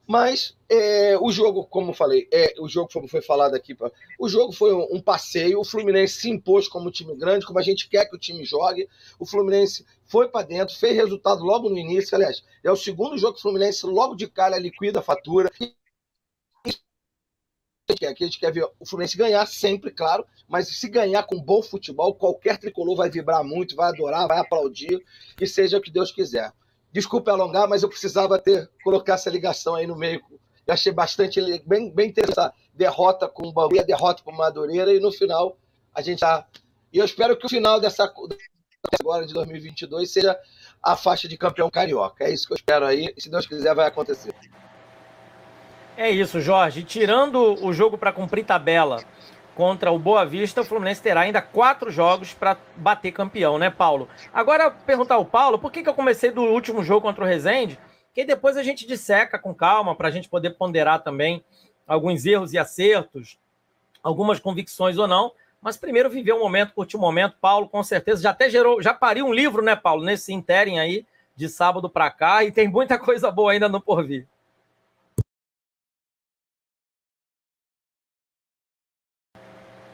Mas 0.06 0.56
é, 0.70 1.18
o 1.18 1.32
jogo, 1.32 1.66
como 1.66 1.94
falei, 1.94 2.28
é, 2.32 2.54
o 2.60 2.68
jogo 2.68 2.92
foi, 2.92 3.08
foi 3.08 3.22
falado 3.22 3.56
aqui, 3.56 3.76
o 4.20 4.28
jogo 4.28 4.52
foi 4.52 4.74
um, 4.74 4.96
um, 4.96 5.02
passeio. 5.02 5.60
O 5.60 5.64
Fluminense 5.64 6.20
se 6.20 6.30
impôs 6.30 6.68
como 6.68 6.92
time 6.92 7.16
grande, 7.16 7.46
como 7.46 7.58
a 7.58 7.62
gente 7.62 7.88
quer 7.88 8.10
que 8.10 8.16
o 8.16 8.20
time 8.20 8.44
jogue. 8.44 8.88
O 9.18 9.26
Fluminense 9.26 9.86
foi 10.06 10.28
para 10.28 10.46
dentro, 10.46 10.76
fez 10.76 10.96
resultado 10.96 11.44
logo 11.44 11.70
no 11.70 11.78
início. 11.78 12.16
Aliás, 12.16 12.44
é 12.64 12.70
o 12.70 12.76
segundo 12.76 13.18
jogo 13.18 13.34
que 13.34 13.40
o 13.40 13.44
Fluminense 13.44 13.86
logo 13.86 14.16
de 14.16 14.28
cara 14.28 14.58
liquida 14.58 15.00
a 15.00 15.04
fatura. 15.04 15.50
Que 17.96 18.06
a 18.06 18.14
gente 18.14 18.40
quer 18.40 18.52
ver 18.52 18.68
o 18.80 18.86
Fluminense 18.86 19.18
ganhar 19.18 19.46
sempre, 19.46 19.92
claro, 19.92 20.26
mas 20.48 20.68
se 20.68 20.90
ganhar 20.90 21.24
com 21.24 21.42
bom 21.42 21.62
futebol, 21.62 22.16
qualquer 22.16 22.58
tricolor 22.58 22.96
vai 22.96 23.10
vibrar 23.10 23.44
muito, 23.44 23.76
vai 23.76 23.90
adorar, 23.90 24.28
vai 24.28 24.40
aplaudir, 24.40 25.02
e 25.40 25.48
seja 25.48 25.78
o 25.78 25.82
que 25.82 25.92
Deus 25.92 26.12
quiser. 26.12 26.52
Desculpe 26.94 27.32
alongar, 27.32 27.68
mas 27.68 27.82
eu 27.82 27.90
precisava 27.90 28.38
ter 28.38 28.70
colocar 28.84 29.16
essa 29.16 29.30
ligação 29.30 29.74
aí 29.74 29.88
no 29.88 29.96
meio. 29.96 30.22
Eu 30.66 30.74
achei 30.74 30.92
bastante 30.92 31.42
bem, 31.66 31.92
bem 31.92 32.10
interessante 32.10 32.40
a 32.40 32.54
derrota 32.74 33.28
com 33.28 33.48
o 33.48 33.52
Bangu, 33.52 33.80
a 33.80 33.84
derrota 33.84 34.22
com 34.24 34.32
o 34.32 34.38
Madureira, 34.38 34.94
e 34.94 35.00
no 35.00 35.12
final 35.12 35.58
a 35.94 36.02
gente 36.04 36.20
tá. 36.20 36.48
E 36.94 37.00
eu 37.00 37.06
espero 37.06 37.36
que 37.36 37.46
o 37.48 37.50
final 37.50 37.80
dessa 37.80 38.14
agora 39.00 39.26
de 39.26 39.34
2022 39.34 40.10
seja 40.10 40.40
a 40.82 40.96
faixa 40.96 41.28
de 41.28 41.36
campeão 41.36 41.70
carioca. 41.70 42.26
É 42.26 42.32
isso 42.32 42.46
que 42.46 42.54
eu 42.54 42.58
espero 42.58 42.86
aí. 42.86 43.14
Se 43.18 43.30
Deus 43.30 43.48
quiser, 43.48 43.74
vai 43.74 43.88
acontecer. 43.88 44.34
É 45.98 46.12
isso, 46.12 46.40
Jorge. 46.40 46.84
Tirando 46.84 47.64
o 47.66 47.74
jogo 47.74 47.98
para 47.98 48.12
cumprir 48.12 48.46
tabela 48.46 49.04
contra 49.56 49.92
o 49.92 50.00
Boa 50.00 50.26
Vista, 50.26 50.62
o 50.62 50.66
Fluminense 50.66 51.02
terá 51.02 51.22
ainda 51.22 51.42
quatro 51.42 51.92
jogos 51.92 52.34
para 52.34 52.58
bater 52.76 53.12
campeão, 53.12 53.58
né, 53.58 53.70
Paulo? 53.70 54.08
Agora, 54.34 54.72
perguntar 54.72 55.16
ao 55.16 55.26
Paulo, 55.26 55.60
por 55.60 55.72
que, 55.72 55.84
que 55.84 55.90
eu 55.90 55.94
comecei 55.94 56.32
do 56.32 56.42
último 56.44 56.84
jogo 56.84 57.02
contra 57.02 57.24
o 57.24 57.28
Rezende? 57.28 57.80
Que 58.14 58.26
depois 58.26 58.58
a 58.58 58.64
gente 58.64 58.88
disseca 58.88 59.38
com 59.40 59.54
calma, 59.54 59.96
para 59.96 60.08
a 60.08 60.12
gente 60.12 60.30
poder 60.30 60.52
ponderar 60.52 61.04
também 61.04 61.44
alguns 61.88 62.26
erros 62.26 62.54
e 62.54 62.58
acertos, 62.58 63.38
algumas 64.02 64.40
convicções 64.40 64.98
ou 64.98 65.08
não. 65.08 65.32
Mas 65.62 65.78
primeiro 65.78 66.10
viver 66.10 66.34
um 66.34 66.40
momento, 66.40 66.74
curtir 66.74 66.98
um 66.98 67.02
momento. 67.02 67.38
Paulo, 67.40 67.70
com 67.70 67.82
certeza, 67.84 68.22
já 68.22 68.32
até 68.32 68.50
gerou, 68.50 68.82
já 68.82 68.94
pariu 68.94 69.26
um 69.26 69.34
livro, 69.34 69.62
né, 69.62 69.76
Paulo, 69.76 70.04
nesse 70.04 70.34
interim 70.34 70.78
aí, 70.80 71.06
de 71.36 71.48
sábado 71.48 71.90
para 71.90 72.12
cá 72.12 72.44
e 72.44 72.52
tem 72.52 72.68
muita 72.68 72.98
coisa 73.00 73.32
boa 73.32 73.52
ainda 73.52 73.70
no 73.70 73.80
porvir. 73.82 74.28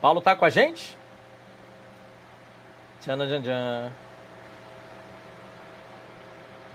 Paulo 0.01 0.21
tá 0.21 0.35
com 0.35 0.45
a 0.45 0.49
gente? 0.49 0.97
Tchan, 3.01 3.17
tchan, 3.17 3.41
tchan. 3.41 3.93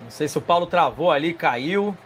Não 0.02 0.10
sei 0.10 0.28
se 0.28 0.36
o 0.36 0.42
Paulo 0.42 0.66
travou 0.66 1.10
ali, 1.10 1.32
caiu. 1.32 1.96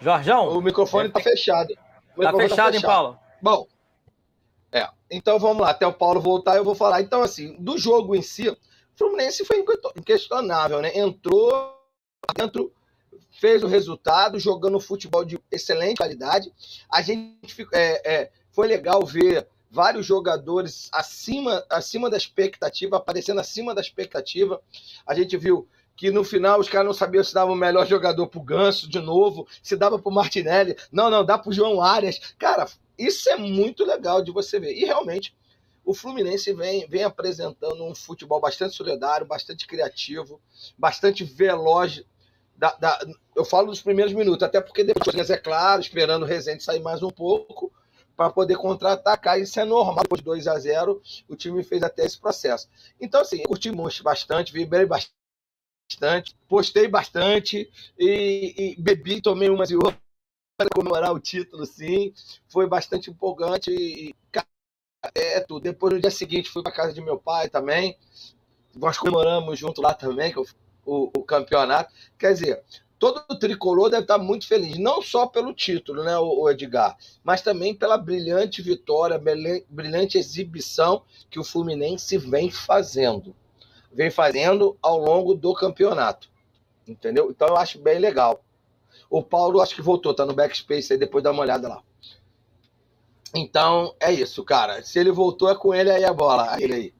Jorjão. 0.00 0.48
O 0.48 0.60
microfone 0.60 1.08
está 1.08 1.20
fechado. 1.20 1.72
O 2.16 2.22
tá, 2.22 2.30
fechado, 2.30 2.32
tá 2.32 2.48
fechado, 2.48 2.74
hein, 2.74 2.82
Paulo? 2.82 3.18
Bom, 3.40 3.66
é. 4.72 4.88
Então 5.10 5.38
vamos 5.38 5.62
lá, 5.62 5.70
até 5.70 5.86
o 5.86 5.92
Paulo 5.92 6.20
voltar 6.20 6.56
eu 6.56 6.64
vou 6.64 6.74
falar. 6.74 7.00
Então, 7.00 7.22
assim, 7.22 7.56
do 7.58 7.78
jogo 7.78 8.14
em 8.14 8.22
si, 8.22 8.48
o 8.48 8.56
Fluminense 8.94 9.44
foi 9.44 9.64
inquestionável, 9.96 10.82
né? 10.82 10.96
Entrou 10.96 11.74
dentro, 12.36 12.72
fez 13.30 13.62
o 13.62 13.68
resultado, 13.68 14.38
jogando 14.38 14.80
futebol 14.80 15.24
de 15.24 15.40
excelente 15.50 15.98
qualidade. 15.98 16.52
A 16.92 17.00
gente 17.00 17.66
é, 17.72 18.12
é, 18.12 18.30
foi 18.50 18.66
legal 18.66 19.04
ver 19.06 19.48
vários 19.70 20.06
jogadores 20.06 20.88
acima, 20.92 21.64
acima 21.68 22.08
da 22.08 22.16
expectativa, 22.16 22.96
aparecendo 22.96 23.40
acima 23.40 23.74
da 23.74 23.80
expectativa. 23.80 24.60
A 25.06 25.14
gente 25.14 25.36
viu 25.36 25.68
que 25.96 26.10
no 26.10 26.22
final 26.22 26.60
os 26.60 26.68
caras 26.68 26.86
não 26.86 26.94
sabiam 26.94 27.24
se 27.24 27.34
dava 27.34 27.50
o 27.50 27.56
melhor 27.56 27.86
jogador 27.86 28.28
pro 28.28 28.40
Ganso 28.40 28.88
de 28.88 29.00
novo, 29.00 29.46
se 29.62 29.76
dava 29.76 29.98
pro 29.98 30.12
Martinelli. 30.12 30.76
Não, 30.92 31.10
não, 31.10 31.24
dá 31.24 31.36
pro 31.36 31.52
João 31.52 31.82
Arias. 31.82 32.18
Cara, 32.38 32.66
isso 32.96 33.28
é 33.28 33.36
muito 33.36 33.84
legal 33.84 34.22
de 34.22 34.30
você 34.30 34.60
ver. 34.60 34.74
E 34.74 34.84
realmente 34.84 35.36
o 35.84 35.92
Fluminense 35.92 36.52
vem, 36.52 36.86
vem 36.86 37.02
apresentando 37.02 37.84
um 37.84 37.94
futebol 37.94 38.40
bastante 38.40 38.76
solidário, 38.76 39.26
bastante 39.26 39.66
criativo, 39.66 40.40
bastante 40.76 41.24
veloz. 41.24 42.04
Da, 42.56 42.74
da, 42.74 42.98
eu 43.36 43.44
falo 43.44 43.68
dos 43.68 43.80
primeiros 43.80 44.12
minutos, 44.12 44.42
até 44.42 44.60
porque 44.60 44.84
depois, 44.84 45.30
é 45.30 45.36
claro, 45.36 45.80
esperando 45.80 46.24
o 46.24 46.26
Rezende 46.26 46.62
sair 46.62 46.80
mais 46.80 47.02
um 47.02 47.10
pouco 47.10 47.72
para 48.18 48.32
poder 48.32 48.56
contra-atacar. 48.56 49.38
Isso 49.38 49.60
é 49.60 49.64
normal. 49.64 50.02
Depois 50.02 50.20
de 50.20 50.24
2 50.24 50.48
a 50.48 50.58
0 50.58 51.00
o 51.28 51.36
time 51.36 51.62
fez 51.62 51.84
até 51.84 52.04
esse 52.04 52.18
processo. 52.18 52.68
Então, 53.00 53.20
assim, 53.20 53.44
curti 53.44 53.70
bastante, 54.02 54.52
vibrei 54.52 54.84
bastante 54.84 55.16
postei 56.46 56.86
bastante 56.86 57.70
e, 57.98 58.74
e 58.76 58.82
bebi, 58.82 59.22
tomei 59.22 59.48
umas 59.48 59.70
e 59.70 59.76
outras 59.76 59.96
para 60.58 60.68
comemorar 60.74 61.12
o 61.12 61.20
título, 61.20 61.64
sim. 61.64 62.12
Foi 62.48 62.66
bastante 62.66 63.08
empolgante 63.08 63.70
e, 63.70 64.14
é 65.14 65.40
tudo. 65.40 65.62
Depois, 65.62 65.94
no 65.94 66.00
dia 66.00 66.10
seguinte, 66.10 66.50
fui 66.50 66.62
para 66.62 66.72
casa 66.72 66.92
de 66.92 67.00
meu 67.00 67.18
pai 67.18 67.48
também. 67.48 67.96
Nós 68.74 68.98
comemoramos 68.98 69.56
junto 69.56 69.80
lá 69.80 69.94
também, 69.94 70.32
que 70.32 70.40
o, 70.40 70.46
o 71.16 71.22
campeonato. 71.22 71.94
Quer 72.18 72.32
dizer, 72.32 72.64
todo 72.98 73.22
o 73.28 73.38
tricolor 73.38 73.90
deve 73.90 74.02
estar 74.02 74.18
muito 74.18 74.46
feliz, 74.46 74.78
não 74.78 75.00
só 75.00 75.26
pelo 75.26 75.54
título, 75.54 76.02
né, 76.02 76.18
o 76.18 76.48
Edgar, 76.50 76.96
mas 77.22 77.42
também 77.42 77.74
pela 77.74 77.96
brilhante 77.96 78.60
vitória, 78.60 79.20
brilhante 79.68 80.18
exibição 80.18 81.02
que 81.30 81.38
o 81.38 81.44
Fluminense 81.44 82.18
vem 82.18 82.50
fazendo 82.50 83.34
vem 83.92 84.10
fazendo 84.10 84.76
ao 84.82 84.98
longo 84.98 85.34
do 85.34 85.54
campeonato. 85.54 86.30
Entendeu? 86.86 87.30
Então 87.30 87.48
eu 87.48 87.56
acho 87.56 87.78
bem 87.78 87.98
legal. 87.98 88.42
O 89.10 89.22
Paulo 89.22 89.60
acho 89.60 89.74
que 89.74 89.82
voltou, 89.82 90.14
tá 90.14 90.24
no 90.24 90.34
backspace 90.34 90.92
aí, 90.92 90.98
depois 90.98 91.24
dá 91.24 91.30
uma 91.30 91.42
olhada 91.42 91.68
lá. 91.68 91.82
Então 93.34 93.94
é 94.00 94.12
isso, 94.12 94.44
cara. 94.44 94.82
Se 94.82 94.98
ele 94.98 95.10
voltou, 95.10 95.50
é 95.50 95.54
com 95.54 95.74
ele 95.74 95.90
aí 95.90 96.04
a 96.04 96.12
bola. 96.12 96.56
Ele 96.60 96.74
aí. 96.74 96.94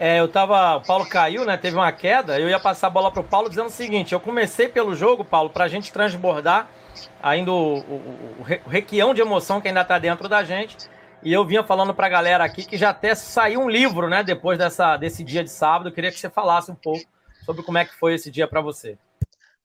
É, 0.00 0.18
eu 0.18 0.26
tava. 0.28 0.76
O 0.76 0.80
Paulo 0.80 1.06
caiu, 1.06 1.44
né? 1.44 1.58
Teve 1.58 1.76
uma 1.76 1.92
queda. 1.92 2.40
Eu 2.40 2.48
ia 2.48 2.58
passar 2.58 2.86
a 2.86 2.90
bola 2.90 3.12
pro 3.12 3.22
Paulo 3.22 3.50
dizendo 3.50 3.66
o 3.66 3.70
seguinte: 3.70 4.14
eu 4.14 4.18
comecei 4.18 4.66
pelo 4.66 4.96
jogo, 4.96 5.22
Paulo, 5.22 5.50
pra 5.50 5.68
gente 5.68 5.92
transbordar 5.92 6.70
ainda 7.22 7.52
o, 7.52 7.80
o, 7.80 8.36
o, 8.40 8.42
requião 8.66 9.12
de 9.12 9.20
emoção 9.20 9.60
que 9.60 9.68
ainda 9.68 9.84
tá 9.84 9.98
dentro 9.98 10.26
da 10.26 10.42
gente. 10.42 10.74
E 11.22 11.30
eu 11.30 11.44
vinha 11.44 11.62
falando 11.62 11.92
para 11.92 12.06
a 12.06 12.10
galera 12.10 12.42
aqui 12.42 12.64
que 12.64 12.78
já 12.78 12.88
até 12.88 13.14
saiu 13.14 13.60
um 13.60 13.68
livro, 13.68 14.08
né? 14.08 14.22
Depois 14.22 14.56
dessa, 14.56 14.96
desse 14.96 15.22
dia 15.22 15.44
de 15.44 15.50
sábado. 15.50 15.90
Eu 15.90 15.92
queria 15.92 16.10
que 16.10 16.18
você 16.18 16.30
falasse 16.30 16.70
um 16.70 16.74
pouco 16.74 17.04
sobre 17.44 17.62
como 17.62 17.76
é 17.76 17.84
que 17.84 17.94
foi 17.94 18.14
esse 18.14 18.30
dia 18.30 18.48
para 18.48 18.62
você. 18.62 18.96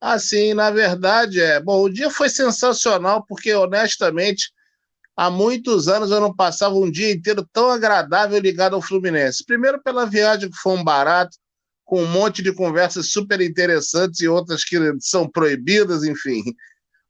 Assim, 0.01 0.54
na 0.54 0.70
verdade, 0.70 1.39
é. 1.39 1.62
Bom, 1.62 1.82
o 1.82 1.89
dia 1.89 2.10
foi 2.10 2.27
sensacional, 2.27 3.24
porque 3.25 3.54
honestamente, 3.54 4.51
há 5.15 5.29
muitos 5.29 5.88
anos 5.88 6.12
eu 6.12 6.19
não 6.19 6.36
passava 6.36 6.75
um 6.75 6.89
dia 6.89 7.12
inteiro 7.12 7.48
tão 7.53 7.69
agradável 7.69 8.39
ligado 8.39 8.75
ao 8.75 8.81
Fluminense. 8.81 9.45
Primeiro, 9.45 9.81
pela 9.81 10.05
viagem 10.05 10.50
que 10.50 10.57
foi 10.57 10.74
um 10.74 10.84
barato, 10.84 11.38
com 11.84 12.01
um 12.01 12.07
monte 12.07 12.41
de 12.41 12.51
conversas 12.51 13.12
super 13.12 13.39
interessantes 13.39 14.19
e 14.19 14.27
outras 14.27 14.63
que 14.63 14.77
são 15.00 15.29
proibidas, 15.29 16.03
enfim. 16.03 16.43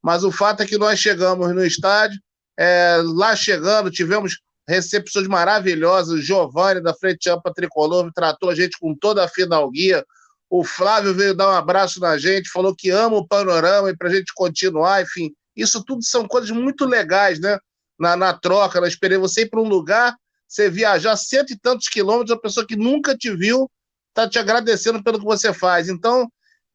Mas 0.02 0.22
o 0.22 0.30
fato 0.30 0.62
é 0.62 0.66
que 0.66 0.76
nós 0.76 1.00
chegamos 1.00 1.52
no 1.54 1.64
estádio, 1.64 2.20
é, 2.58 3.00
lá 3.02 3.34
chegando, 3.34 3.90
tivemos 3.90 4.38
recepções 4.68 5.26
maravilhosas. 5.26 6.18
O 6.18 6.22
Giovanni, 6.22 6.82
da 6.82 6.94
Frente 6.94 7.28
Ampla 7.30 7.52
Tricolor, 7.54 8.10
tratou 8.12 8.50
a 8.50 8.54
gente 8.54 8.78
com 8.78 8.94
toda 8.94 9.24
a 9.24 9.28
fidalguia. 9.28 10.04
O 10.50 10.62
Flávio 10.62 11.14
veio 11.14 11.34
dar 11.34 11.48
um 11.48 11.56
abraço 11.56 11.98
na 11.98 12.18
gente, 12.18 12.50
falou 12.50 12.74
que 12.74 12.90
ama 12.90 13.16
o 13.16 13.26
panorama 13.26 13.90
e 13.90 13.96
para 13.96 14.08
a 14.08 14.12
gente 14.14 14.32
continuar, 14.34 15.02
enfim. 15.02 15.32
Isso 15.56 15.82
tudo 15.84 16.04
são 16.04 16.28
coisas 16.28 16.50
muito 16.50 16.84
legais, 16.84 17.40
né? 17.40 17.58
Na, 17.98 18.16
na 18.16 18.32
troca, 18.32 18.80
na 18.80 18.88
experiência. 18.88 19.20
Você 19.20 19.42
ir 19.42 19.50
para 19.50 19.60
um 19.60 19.68
lugar, 19.68 20.16
você 20.46 20.68
viajar 20.70 21.16
cento 21.16 21.52
e 21.52 21.58
tantos 21.58 21.88
quilômetros, 21.88 22.36
a 22.36 22.40
pessoa 22.40 22.66
que 22.66 22.76
nunca 22.76 23.16
te 23.16 23.34
viu 23.34 23.70
está 24.08 24.28
te 24.28 24.38
agradecendo 24.38 25.02
pelo 25.02 25.18
que 25.18 25.24
você 25.24 25.52
faz. 25.52 25.88
Então, 25.88 26.30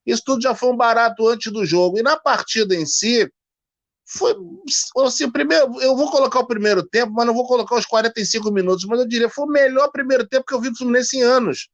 isso 0.05 0.23
tudo 0.25 0.41
já 0.41 0.55
foi 0.55 0.69
um 0.69 0.77
barato 0.77 1.27
antes 1.27 1.51
do 1.51 1.65
jogo. 1.65 1.97
E 1.97 2.03
na 2.03 2.17
partida 2.17 2.75
em 2.75 2.85
si, 2.85 3.31
foi 4.05 4.35
assim, 5.05 5.29
primeiro, 5.29 5.79
eu 5.81 5.95
vou 5.95 6.11
colocar 6.11 6.39
o 6.39 6.47
primeiro 6.47 6.83
tempo, 6.83 7.13
mas 7.13 7.25
não 7.25 7.33
vou 7.33 7.47
colocar 7.47 7.75
os 7.75 7.85
45 7.85 8.51
minutos, 8.51 8.85
mas 8.85 8.99
eu 8.99 9.07
diria 9.07 9.29
foi 9.29 9.45
o 9.45 9.49
melhor 9.49 9.89
primeiro 9.89 10.27
tempo 10.27 10.45
que 10.45 10.53
eu 10.53 10.59
vi 10.59 10.69
do 10.69 10.77
Fluminense 10.77 11.17
em 11.17 11.21
anos. 11.21 11.69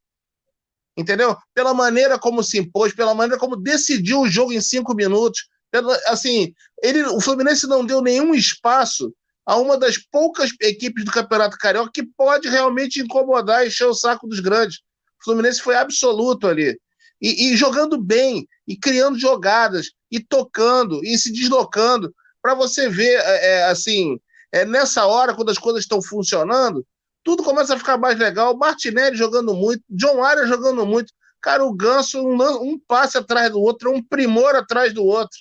Entendeu? 0.96 1.36
Pela 1.54 1.74
maneira 1.74 2.18
como 2.18 2.44
se 2.44 2.58
impôs, 2.58 2.94
pela 2.94 3.14
maneira 3.14 3.40
como 3.40 3.56
decidiu 3.56 4.22
o 4.22 4.28
jogo 4.28 4.54
em 4.54 4.62
cinco 4.62 4.94
minutos. 4.94 5.48
Pela, 5.72 5.96
assim, 6.08 6.54
ele, 6.82 7.04
o 7.04 7.20
Fluminense 7.20 7.68
não 7.68 7.86
deu 7.86 8.02
nenhum 8.02 8.34
espaço 8.34 9.14
a 9.48 9.56
uma 9.56 9.78
das 9.78 9.98
poucas 9.98 10.52
equipes 10.60 11.06
do 11.06 11.12
Campeonato 11.12 11.58
Carioca 11.58 11.90
que 11.94 12.04
pode 12.04 12.50
realmente 12.50 13.00
incomodar 13.00 13.64
e 13.64 13.70
encher 13.70 13.88
o 13.88 13.94
saco 13.94 14.28
dos 14.28 14.42
grandes. 14.42 14.80
O 15.22 15.24
Fluminense 15.24 15.62
foi 15.62 15.78
absoluto 15.78 16.48
ali. 16.48 16.78
E, 17.22 17.48
e 17.48 17.56
jogando 17.56 17.98
bem, 17.98 18.46
e 18.68 18.78
criando 18.78 19.18
jogadas, 19.18 19.92
e 20.12 20.20
tocando, 20.20 21.04
e 21.04 21.18
se 21.18 21.32
deslocando 21.32 22.14
para 22.42 22.54
você 22.56 22.90
ver, 22.90 23.22
é, 23.24 23.46
é, 23.46 23.64
assim, 23.64 24.20
é, 24.52 24.66
nessa 24.66 25.06
hora, 25.06 25.34
quando 25.34 25.50
as 25.50 25.58
coisas 25.58 25.84
estão 25.84 26.02
funcionando, 26.02 26.86
tudo 27.24 27.42
começa 27.42 27.74
a 27.74 27.78
ficar 27.78 27.98
mais 27.98 28.20
legal. 28.20 28.56
Martinelli 28.58 29.16
jogando 29.16 29.54
muito, 29.54 29.82
John 29.90 30.22
Arias 30.22 30.50
jogando 30.50 30.86
muito. 30.86 31.14
Cara, 31.42 31.64
o 31.64 31.74
Ganso, 31.74 32.20
um, 32.20 32.36
um 32.62 32.78
passe 32.86 33.18
atrás 33.18 33.50
do 33.50 33.62
outro, 33.62 33.94
um 33.94 34.04
primor 34.04 34.56
atrás 34.56 34.94
do 34.94 35.06
outro. 35.06 35.40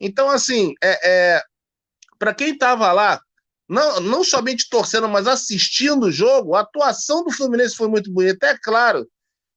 Então, 0.00 0.30
assim, 0.30 0.72
é, 0.82 1.36
é 1.36 1.42
para 2.18 2.32
quem 2.32 2.52
estava 2.52 2.90
lá, 2.90 3.20
não, 3.68 4.00
não 4.00 4.24
somente 4.24 4.68
torcendo, 4.68 5.08
mas 5.08 5.26
assistindo 5.26 6.04
o 6.04 6.12
jogo, 6.12 6.54
a 6.54 6.60
atuação 6.60 7.24
do 7.24 7.30
Fluminense 7.30 7.76
foi 7.76 7.88
muito 7.88 8.12
bonita. 8.12 8.46
É 8.46 8.58
claro 8.58 9.08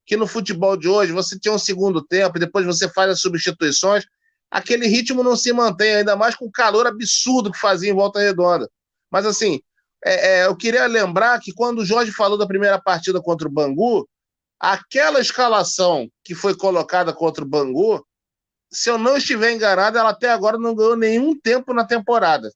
que 0.05 0.15
no 0.15 0.25
futebol 0.25 0.77
de 0.77 0.87
hoje 0.87 1.11
você 1.11 1.37
tem 1.37 1.51
um 1.51 1.59
segundo 1.59 2.01
tempo, 2.01 2.39
depois 2.39 2.65
você 2.65 2.87
faz 2.87 3.11
as 3.11 3.19
substituições, 3.19 4.05
aquele 4.49 4.87
ritmo 4.87 5.23
não 5.23 5.35
se 5.35 5.51
mantém, 5.51 5.95
ainda 5.95 6.15
mais 6.15 6.35
com 6.35 6.45
o 6.45 6.51
calor 6.51 6.87
absurdo 6.87 7.51
que 7.51 7.59
fazia 7.59 7.91
em 7.91 7.95
Volta 7.95 8.19
Redonda. 8.19 8.69
Mas 9.11 9.25
assim, 9.25 9.59
é, 10.05 10.39
é, 10.39 10.45
eu 10.45 10.55
queria 10.55 10.85
lembrar 10.87 11.39
que 11.41 11.53
quando 11.53 11.79
o 11.79 11.85
Jorge 11.85 12.11
falou 12.11 12.37
da 12.37 12.47
primeira 12.47 12.79
partida 12.81 13.21
contra 13.21 13.47
o 13.47 13.51
Bangu, 13.51 14.07
aquela 14.57 15.19
escalação 15.19 16.09
que 16.23 16.33
foi 16.33 16.55
colocada 16.55 17.11
contra 17.11 17.43
o 17.43 17.47
Bangu, 17.47 18.05
se 18.71 18.89
eu 18.89 18.97
não 18.97 19.17
estiver 19.17 19.51
enganado, 19.51 19.97
ela 19.97 20.09
até 20.09 20.31
agora 20.31 20.57
não 20.57 20.75
ganhou 20.75 20.95
nenhum 20.95 21.37
tempo 21.37 21.73
na 21.73 21.85
temporada. 21.85 22.51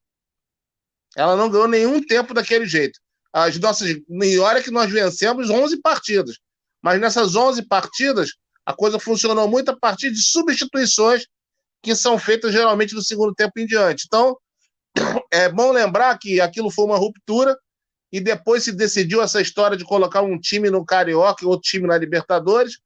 Ela 1.16 1.36
não 1.36 1.50
ganhou 1.50 1.68
nenhum 1.68 2.02
tempo 2.02 2.34
daquele 2.34 2.66
jeito. 2.66 3.00
As 3.34 3.58
nossas, 3.60 3.90
e 3.90 4.40
olha 4.40 4.62
que 4.62 4.72
nós 4.72 4.92
vencemos 4.92 5.50
11 5.50 5.82
partidas, 5.82 6.38
mas 6.82 7.00
nessas 7.00 7.36
11 7.36 7.64
partidas 7.68 8.32
a 8.66 8.74
coisa 8.74 9.00
funcionou 9.00 9.48
muito 9.48 9.70
a 9.72 9.78
partir 9.78 10.12
de 10.12 10.22
substituições 10.22 11.26
que 11.82 11.96
são 11.96 12.18
feitas 12.18 12.52
geralmente 12.52 12.94
do 12.94 13.04
segundo 13.04 13.34
tempo 13.34 13.54
em 13.58 13.66
diante. 13.66 14.06
Então, 14.06 14.38
é 15.32 15.50
bom 15.50 15.72
lembrar 15.72 16.18
que 16.18 16.40
aquilo 16.40 16.70
foi 16.70 16.86
uma 16.86 16.98
ruptura 16.98 17.58
e 18.12 18.20
depois 18.20 18.64
se 18.64 18.72
decidiu 18.72 19.22
essa 19.22 19.42
história 19.42 19.78
de 19.78 19.86
colocar 19.86 20.22
um 20.22 20.38
time 20.40 20.70
no 20.70 20.86
Carioca 20.86 21.44
e 21.44 21.48
outro 21.48 21.68
time 21.68 21.88
na 21.88 21.98
Libertadores. 21.98 22.80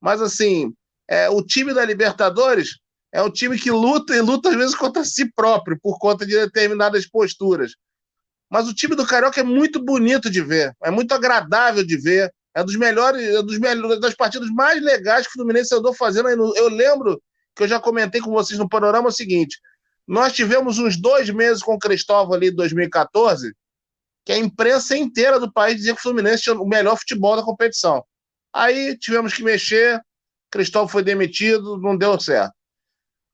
Mas, 0.00 0.20
assim, 0.22 0.72
é, 1.08 1.28
o 1.28 1.42
time 1.42 1.74
da 1.74 1.84
Libertadores 1.84 2.78
é 3.12 3.22
um 3.22 3.30
time 3.30 3.58
que 3.58 3.70
luta 3.70 4.14
e 4.14 4.20
luta 4.20 4.50
às 4.50 4.56
vezes 4.56 4.74
contra 4.74 5.04
si 5.04 5.30
próprio 5.32 5.78
por 5.80 5.98
conta 5.98 6.24
de 6.24 6.32
determinadas 6.32 7.06
posturas. 7.06 7.74
Mas 8.48 8.68
o 8.68 8.74
time 8.74 8.96
do 8.96 9.06
Carioca 9.06 9.40
é 9.40 9.44
muito 9.44 9.82
bonito 9.82 10.28
de 10.28 10.40
ver, 10.42 10.74
é 10.82 10.90
muito 10.90 11.12
agradável 11.12 11.84
de 11.84 11.96
ver. 11.96 12.32
É 12.52 12.64
dos 12.64 12.74
melhores, 12.74 13.22
é 13.22 13.42
dos 13.42 13.60
melhores, 13.60 14.00
das 14.00 14.14
partidas 14.14 14.50
mais 14.50 14.82
legais 14.82 15.24
que 15.24 15.30
o 15.30 15.32
Fluminense 15.34 15.72
andou 15.72 15.94
fazendo. 15.94 16.28
Eu 16.28 16.68
lembro 16.68 17.22
que 17.54 17.62
eu 17.62 17.68
já 17.68 17.78
comentei 17.78 18.20
com 18.20 18.32
vocês 18.32 18.58
no 18.58 18.68
panorama 18.68 19.08
o 19.08 19.12
seguinte: 19.12 19.56
nós 20.06 20.32
tivemos 20.32 20.80
uns 20.80 21.00
dois 21.00 21.30
meses 21.30 21.62
com 21.62 21.74
o 21.74 21.78
Cristóvão 21.78 22.34
ali 22.34 22.48
em 22.48 22.54
2014, 22.54 23.54
que 24.24 24.32
a 24.32 24.36
imprensa 24.36 24.96
inteira 24.96 25.38
do 25.38 25.52
país 25.52 25.76
dizia 25.76 25.94
que 25.94 26.00
o 26.00 26.02
Fluminense 26.02 26.42
tinha 26.42 26.56
o 26.56 26.66
melhor 26.66 26.96
futebol 26.96 27.36
da 27.36 27.44
competição. 27.44 28.04
Aí 28.52 28.98
tivemos 28.98 29.32
que 29.32 29.44
mexer, 29.44 30.00
Cristóvão 30.50 30.88
foi 30.88 31.04
demitido, 31.04 31.78
não 31.78 31.96
deu 31.96 32.18
certo. 32.18 32.52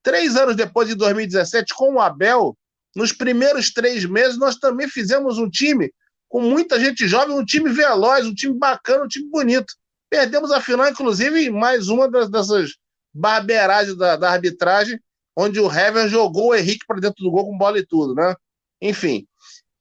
Três 0.06 0.36
anos 0.36 0.54
depois, 0.54 0.88
em 0.88 0.94
2017, 0.94 1.74
com 1.74 1.94
o 1.94 2.00
Abel, 2.00 2.56
nos 2.94 3.10
primeiros 3.10 3.72
três 3.72 4.04
meses, 4.04 4.38
nós 4.38 4.54
também 4.54 4.88
fizemos 4.88 5.36
um 5.36 5.50
time 5.50 5.92
com 6.28 6.40
muita 6.40 6.78
gente 6.78 7.08
jovem, 7.08 7.36
um 7.36 7.44
time 7.44 7.68
veloz, 7.70 8.24
um 8.24 8.32
time 8.32 8.56
bacana, 8.56 9.02
um 9.02 9.08
time 9.08 9.28
bonito. 9.28 9.74
Perdemos 10.08 10.52
a 10.52 10.60
final, 10.60 10.88
inclusive, 10.88 11.50
mais 11.50 11.88
uma 11.88 12.08
dessas 12.08 12.76
barbeiragens 13.12 13.96
da, 13.96 14.14
da 14.14 14.30
arbitragem, 14.30 14.96
onde 15.36 15.58
o 15.58 15.68
Hever 15.68 16.08
jogou 16.08 16.50
o 16.50 16.54
Henrique 16.54 16.86
para 16.86 17.00
dentro 17.00 17.24
do 17.24 17.30
gol 17.32 17.46
com 17.46 17.58
bola 17.58 17.76
e 17.80 17.84
tudo, 17.84 18.14
né? 18.14 18.32
Enfim. 18.80 19.26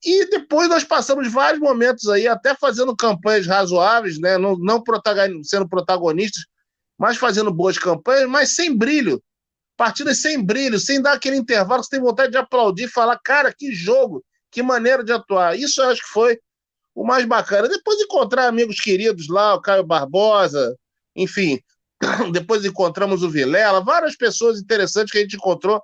E 0.04 0.28
depois 0.32 0.68
nós 0.68 0.84
passamos 0.84 1.32
vários 1.32 1.62
momentos 1.62 2.10
aí, 2.10 2.28
até 2.28 2.56
fazendo 2.56 2.96
campanhas 2.96 3.46
razoáveis, 3.46 4.20
né? 4.20 4.40
Não, 4.40 4.58
não 4.58 4.84
sendo 5.44 5.70
protagonistas, 5.70 6.46
mas 6.98 7.16
fazendo 7.16 7.54
boas 7.54 7.78
campanhas, 7.78 8.28
mas 8.28 8.56
sem 8.56 8.76
brilho. 8.76 9.22
Partidas 9.78 10.22
sem 10.22 10.42
brilho, 10.44 10.80
sem 10.80 11.02
dar 11.02 11.14
aquele 11.14 11.36
intervalo 11.36 11.82
que 11.82 11.88
você 11.88 11.98
tem 11.98 12.06
vontade 12.06 12.32
de 12.32 12.38
aplaudir 12.38 12.88
falar, 12.88 13.20
cara, 13.20 13.54
que 13.54 13.74
jogo, 13.74 14.24
que 14.50 14.64
maneira 14.64 15.04
de 15.04 15.12
atuar. 15.12 15.58
Isso 15.58 15.82
eu 15.82 15.90
acho 15.90 16.02
que 16.02 16.10
foi 16.10 16.40
o 16.94 17.06
mais 17.06 17.26
bacana. 17.26 17.68
Depois 17.68 18.00
encontrar 18.00 18.48
amigos 18.48 18.80
queridos 18.80 19.28
lá, 19.28 19.56
o 19.56 19.62
Caio 19.62 19.84
Barbosa, 19.84 20.76
enfim, 21.16 21.60
Depois 22.32 22.66
encontramos 22.66 23.24
o 23.24 23.30
Vilela, 23.30 23.82
várias 23.82 24.16
pessoas 24.16 24.60
interessantes 24.60 25.12
que 25.12 25.18
a 25.18 25.22
gente 25.22 25.36
encontrou, 25.36 25.82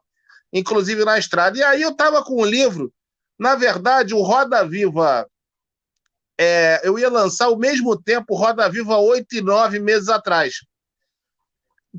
inclusive 0.52 1.04
na 1.06 1.18
estrada. 1.18 1.58
E 1.58 1.64
aí 1.64 1.82
eu 1.82 1.92
estava 1.92 2.24
com 2.24 2.42
um 2.42 2.46
livro, 2.46 2.94
na 3.38 3.56
verdade, 3.56 4.14
o 4.14 4.22
Roda 4.22 4.66
Viva. 4.66 5.28
É, 6.40 6.82
eu 6.84 6.98
ia 6.98 7.10
lançar 7.10 7.46
ao 7.46 7.58
mesmo 7.58 8.00
tempo 8.02 8.36
Roda 8.36 8.68
Viva 8.70 8.98
oito 8.98 9.36
e 9.36 9.42
nove 9.42 9.80
meses 9.80 10.10
atrás. 10.10 10.56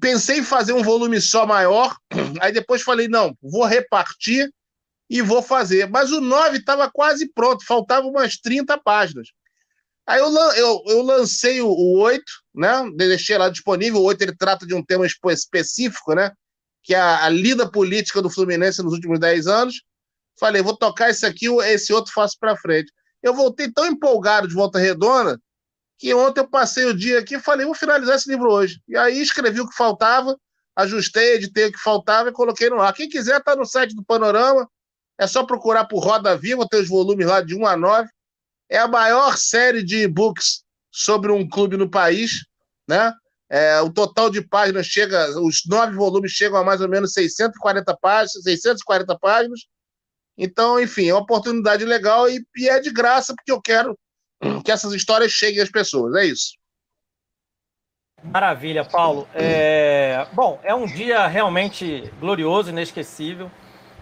Pensei 0.01 0.39
em 0.39 0.45
fazer 0.45 0.73
um 0.73 0.83
volume 0.83 1.21
só 1.21 1.47
maior, 1.47 1.97
aí 2.41 2.53
depois 2.53 2.83
falei, 2.83 3.09
não, 3.09 3.37
vou 3.43 3.65
repartir 3.67 4.51
e 5.09 5.21
vou 5.21 5.43
fazer. 5.43 5.89
Mas 5.91 6.11
o 6.11 6.21
9 6.21 6.59
estava 6.59 6.91
quase 6.91 7.31
pronto, 7.33 7.67
faltavam 7.67 8.11
umas 8.11 8.39
30 8.39 8.79
páginas. 8.79 9.29
Aí 10.07 10.19
eu, 10.19 10.33
eu, 10.57 10.83
eu 10.87 11.03
lancei 11.03 11.61
o, 11.61 11.69
o 11.69 11.99
8, 12.01 12.25
né? 12.55 12.91
Deixei 12.97 13.37
lá 13.37 13.49
disponível. 13.49 14.01
O 14.01 14.05
8 14.05 14.23
ele 14.23 14.37
trata 14.37 14.67
de 14.67 14.75
um 14.75 14.83
tema 14.83 15.07
específico, 15.07 16.15
né? 16.15 16.33
Que 16.83 16.95
é 16.95 16.99
a, 16.99 17.27
a 17.27 17.29
lida 17.29 17.71
política 17.71 18.21
do 18.21 18.31
Fluminense 18.31 18.83
nos 18.83 18.95
últimos 18.95 19.21
10 19.21 19.47
anos. 19.47 19.83
Falei, 20.41 20.63
vou 20.63 20.77
tocar 20.77 21.11
esse 21.11 21.25
aqui, 21.27 21.47
esse 21.65 21.93
outro 21.93 22.13
faço 22.13 22.37
para 22.41 22.57
frente. 22.57 22.91
Eu 23.23 23.35
voltei 23.35 23.71
tão 23.71 23.87
empolgado 23.87 24.49
de 24.49 24.55
volta 24.55 24.79
redonda 24.79 25.39
que 26.03 26.13
ontem 26.13 26.41
eu 26.41 26.49
passei 26.49 26.85
o 26.85 26.93
dia 26.93 27.21
aqui 27.21 27.37
e 27.37 27.41
falei, 27.41 27.65
vou 27.65 27.77
finalizar 27.77 28.17
esse 28.17 28.29
livro 28.29 28.51
hoje. 28.51 28.83
E 28.89 28.97
aí 28.97 29.23
escrevi 29.23 29.61
o 29.61 29.69
que 29.69 29.77
faltava, 29.77 30.37
ajustei, 30.75 31.35
editei 31.35 31.67
o 31.67 31.73
que 31.73 31.79
faltava 31.79 32.29
e 32.29 32.33
coloquei 32.33 32.69
no 32.69 32.81
ar. 32.81 32.93
Quem 32.93 33.09
quiser 33.09 33.41
tá 33.41 33.55
no 33.55 33.65
site 33.65 33.95
do 33.95 34.05
Panorama, 34.05 34.69
é 35.17 35.29
só 35.29 35.45
procurar 35.45 35.85
por 35.85 36.01
Roda 36.01 36.37
Viva, 36.37 36.67
tem 36.69 36.81
os 36.81 36.89
volumes 36.89 37.25
lá 37.25 37.41
de 37.41 37.55
1 37.55 37.65
a 37.65 37.77
9 37.77 38.09
é 38.69 38.79
a 38.79 38.89
maior 38.89 39.37
série 39.37 39.81
de 39.85 39.99
e-books 39.99 40.65
sobre 40.91 41.31
um 41.31 41.49
clube 41.49 41.77
no 41.77 41.89
país, 41.89 42.47
né? 42.89 43.13
É, 43.49 43.81
o 43.81 43.93
total 43.93 44.29
de 44.29 44.41
páginas 44.41 44.87
chega, 44.87 45.39
os 45.41 45.63
nove 45.67 45.95
volumes 45.95 46.33
chegam 46.33 46.59
a 46.59 46.65
mais 46.65 46.81
ou 46.81 46.89
menos 46.89 47.13
640 47.13 47.97
páginas, 47.99 48.43
640 48.43 49.17
páginas. 49.21 49.61
Então, 50.37 50.81
enfim, 50.81 51.11
é 51.11 51.15
uma 51.15 51.23
oportunidade 51.23 51.85
legal 51.85 52.29
e, 52.29 52.45
e 52.57 52.69
é 52.69 52.81
de 52.81 52.91
graça 52.91 53.33
porque 53.37 53.53
eu 53.53 53.61
quero 53.63 53.97
que 54.65 54.73
essas 54.73 54.93
histórias 54.93 55.31
cheguem 55.31 55.63
às 55.63 55.71
pessoas. 55.71 56.15
É 56.17 56.27
isso. 56.27 56.55
Maravilha, 58.23 58.85
Paulo. 58.85 59.29
É... 59.35 60.27
Bom, 60.33 60.61
é 60.63 60.75
um 60.75 60.87
dia 60.87 61.27
realmente 61.27 62.13
glorioso, 62.21 62.71
inesquecível. 62.71 63.51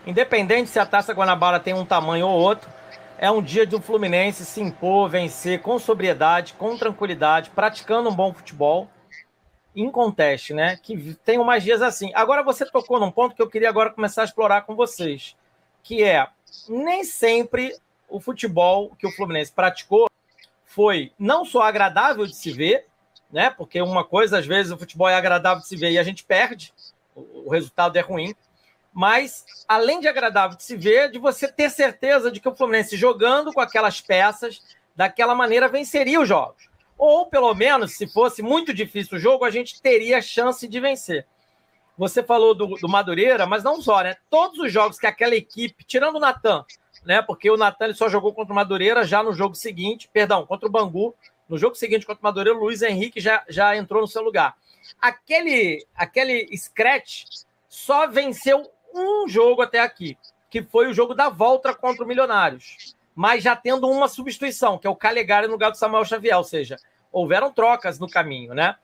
Independente 0.07 0.71
se 0.71 0.79
a 0.79 0.87
Taça 0.87 1.13
Guanabara 1.13 1.61
tem 1.61 1.75
um 1.75 1.85
tamanho 1.85 2.27
ou 2.27 2.39
outro, 2.39 2.71
é 3.19 3.31
um 3.31 3.43
dia 3.43 3.67
de 3.67 3.77
um 3.77 3.81
Fluminense 3.81 4.45
se 4.45 4.61
impor, 4.61 5.09
vencer 5.09 5.61
com 5.61 5.79
sobriedade, 5.79 6.55
com 6.55 6.77
tranquilidade, 6.77 7.51
praticando 7.51 8.09
um 8.09 8.15
bom 8.15 8.33
futebol. 8.33 8.89
Em 9.75 9.91
conteste, 9.91 10.53
né? 10.53 10.77
Que 10.83 11.15
tem 11.25 11.39
mais 11.45 11.63
dias 11.63 11.81
assim. 11.81 12.11
Agora 12.15 12.43
você 12.43 12.67
tocou 12.67 12.99
num 12.99 13.11
ponto 13.11 13.37
que 13.37 13.43
eu 13.43 13.49
queria 13.49 13.69
agora 13.69 13.91
começar 13.91 14.23
a 14.23 14.25
explorar 14.25 14.63
com 14.63 14.75
vocês, 14.75 15.37
que 15.83 16.03
é 16.03 16.27
nem 16.69 17.05
sempre 17.05 17.77
o 18.09 18.21
futebol 18.21 18.97
que 18.99 19.07
o 19.07 19.13
Fluminense 19.13 19.53
praticou 19.53 20.11
foi 20.71 21.13
não 21.19 21.45
só 21.45 21.63
agradável 21.63 22.27
de 22.27 22.35
se 22.35 22.51
ver, 22.51 22.87
né? 23.31 23.51
Porque 23.51 23.81
uma 23.83 24.05
coisa, 24.05 24.39
às 24.39 24.47
vezes, 24.47 24.73
o 24.73 24.79
futebol 24.79 25.09
é 25.09 25.15
agradável 25.15 25.61
de 25.61 25.69
se 25.69 25.77
ver 25.77 25.93
e 25.93 25.99
a 25.99 26.03
gente 26.03 26.25
perde, 26.25 26.73
o 27.15 27.51
resultado 27.51 27.97
é 27.97 28.01
ruim 28.01 28.35
mas 28.93 29.45
além 29.69 30.01
de 30.01 30.09
agradável 30.09 30.57
de 30.57 30.65
se 30.65 30.77
ver, 30.77 31.11
de 31.11 31.19
você 31.19 31.51
ter 31.51 31.71
certeza 31.71 32.31
de 32.31 32.41
que 32.41 32.49
o 32.49 32.55
Fluminense 32.55 32.97
jogando 32.97 33.53
com 33.53 33.61
aquelas 33.61 34.01
peças, 34.01 34.61
daquela 34.97 35.35
maneira 35.35 35.69
venceria 35.69 36.21
os 36.21 36.29
jogos. 36.29 36.69
Ou 36.99 37.27
pelo 37.27 37.55
menos, 37.55 37.97
se 37.97 38.07
fosse 38.07 38.43
muito 38.43 38.75
difícil 38.75 39.17
o 39.17 39.21
jogo, 39.21 39.45
a 39.45 39.51
gente 39.51 39.81
teria 39.81 40.21
chance 40.21 40.67
de 40.67 40.81
vencer. 40.81 41.27
Você 42.01 42.23
falou 42.23 42.55
do, 42.55 42.67
do 42.77 42.89
Madureira, 42.89 43.45
mas 43.45 43.63
não 43.63 43.83
só, 43.83 44.01
né? 44.01 44.17
Todos 44.31 44.59
os 44.59 44.73
jogos 44.73 44.99
que 44.99 45.07
aquela 45.07 45.35
equipe, 45.35 45.85
tirando 45.85 46.17
o 46.17 46.19
Natan, 46.19 46.65
né? 47.05 47.21
Porque 47.21 47.51
o 47.51 47.59
Natan 47.59 47.93
só 47.93 48.09
jogou 48.09 48.33
contra 48.33 48.55
o 48.55 48.57
Madureira 48.57 49.05
já 49.05 49.23
no 49.23 49.35
jogo 49.35 49.55
seguinte, 49.55 50.09
perdão, 50.11 50.47
contra 50.47 50.67
o 50.67 50.73
Bangu. 50.73 51.15
No 51.47 51.59
jogo 51.59 51.75
seguinte 51.75 52.07
contra 52.07 52.23
o 52.23 52.25
Madureira, 52.25 52.59
o 52.59 52.63
Luiz 52.63 52.81
Henrique 52.81 53.21
já, 53.21 53.45
já 53.51 53.77
entrou 53.77 54.01
no 54.01 54.09
seu 54.09 54.23
lugar. 54.23 54.57
Aquele, 54.99 55.87
aquele 55.95 56.49
scratch 56.57 57.25
só 57.69 58.07
venceu 58.07 58.73
um 58.95 59.29
jogo 59.29 59.61
até 59.61 59.81
aqui, 59.81 60.17
que 60.49 60.63
foi 60.63 60.89
o 60.89 60.95
jogo 60.95 61.15
da 61.15 61.29
volta 61.29 61.75
contra 61.75 62.03
o 62.03 62.09
Milionários, 62.09 62.97
mas 63.15 63.45
já 63.45 63.55
tendo 63.55 63.87
uma 63.91 64.09
substituição, 64.09 64.79
que 64.79 64.87
é 64.87 64.91
o 64.91 64.97
Calegari 64.97 65.49
no 65.49 65.53
lugar 65.53 65.71
do 65.71 65.77
Samuel 65.77 66.07
Xavier, 66.07 66.39
ou 66.39 66.45
seja, 66.45 66.79
houveram 67.13 67.53
trocas 67.53 67.99
no 67.99 68.09
caminho, 68.09 68.55
né? 68.55 68.77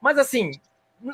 Mas 0.00 0.18
assim, 0.18 0.52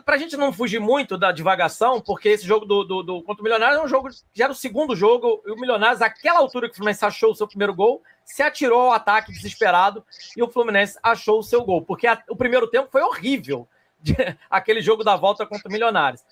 para 0.05 0.15
a 0.15 0.19
gente 0.19 0.37
não 0.37 0.53
fugir 0.53 0.81
muito 0.81 1.19
da 1.19 1.31
divagação, 1.31 2.01
porque 2.01 2.29
esse 2.31 2.47
jogo 2.47 2.65
do, 2.65 2.85
do, 2.85 3.03
do, 3.03 3.23
contra 3.23 3.43
o 3.43 3.45
Milionários 3.45 3.81
é 3.81 3.85
um 3.85 3.89
jogo 3.89 4.09
era 4.39 4.53
o 4.53 4.55
segundo 4.55 4.97
jogo, 4.97 5.43
e 5.47 5.51
o 5.51 5.57
Milionários, 5.57 6.01
àquela 6.01 6.39
altura 6.39 6.69
que 6.69 6.73
o 6.73 6.77
Fluminense 6.77 7.05
achou 7.05 7.33
o 7.33 7.35
seu 7.35 7.47
primeiro 7.47 7.75
gol, 7.75 8.03
se 8.25 8.43
atirou 8.43 8.81
ao 8.83 8.93
ataque 8.93 9.33
desesperado 9.33 10.05
e 10.37 10.43
o 10.43 10.49
Fluminense 10.49 10.99
achou 11.03 11.39
o 11.39 11.43
seu 11.43 11.63
gol, 11.63 11.83
porque 11.83 12.07
a, 12.07 12.23
o 12.29 12.37
primeiro 12.37 12.67
tempo 12.67 12.89
foi 12.91 13.03
horrível, 13.03 13.69
de, 14.01 14.15
aquele 14.49 14.81
jogo 14.81 15.05
da 15.05 15.17
volta 15.17 15.47
contra 15.47 15.69
o 15.69 15.73
Milionários. 15.73 16.25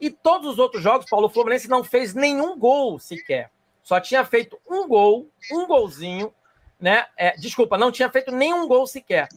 E 0.00 0.10
todos 0.10 0.52
os 0.52 0.58
outros 0.58 0.82
jogos, 0.82 1.06
Paulo 1.10 1.28
Fluminense 1.28 1.68
não 1.68 1.84
fez 1.84 2.14
nenhum 2.14 2.58
gol 2.58 2.98
sequer. 2.98 3.50
Só 3.82 4.00
tinha 4.00 4.24
feito 4.24 4.58
um 4.68 4.88
gol, 4.88 5.28
um 5.52 5.66
golzinho, 5.66 6.32
né? 6.78 7.06
É, 7.16 7.36
desculpa, 7.36 7.76
não 7.76 7.92
tinha 7.92 8.08
feito 8.08 8.30
nenhum 8.32 8.66
gol 8.66 8.86
sequer. 8.86 9.28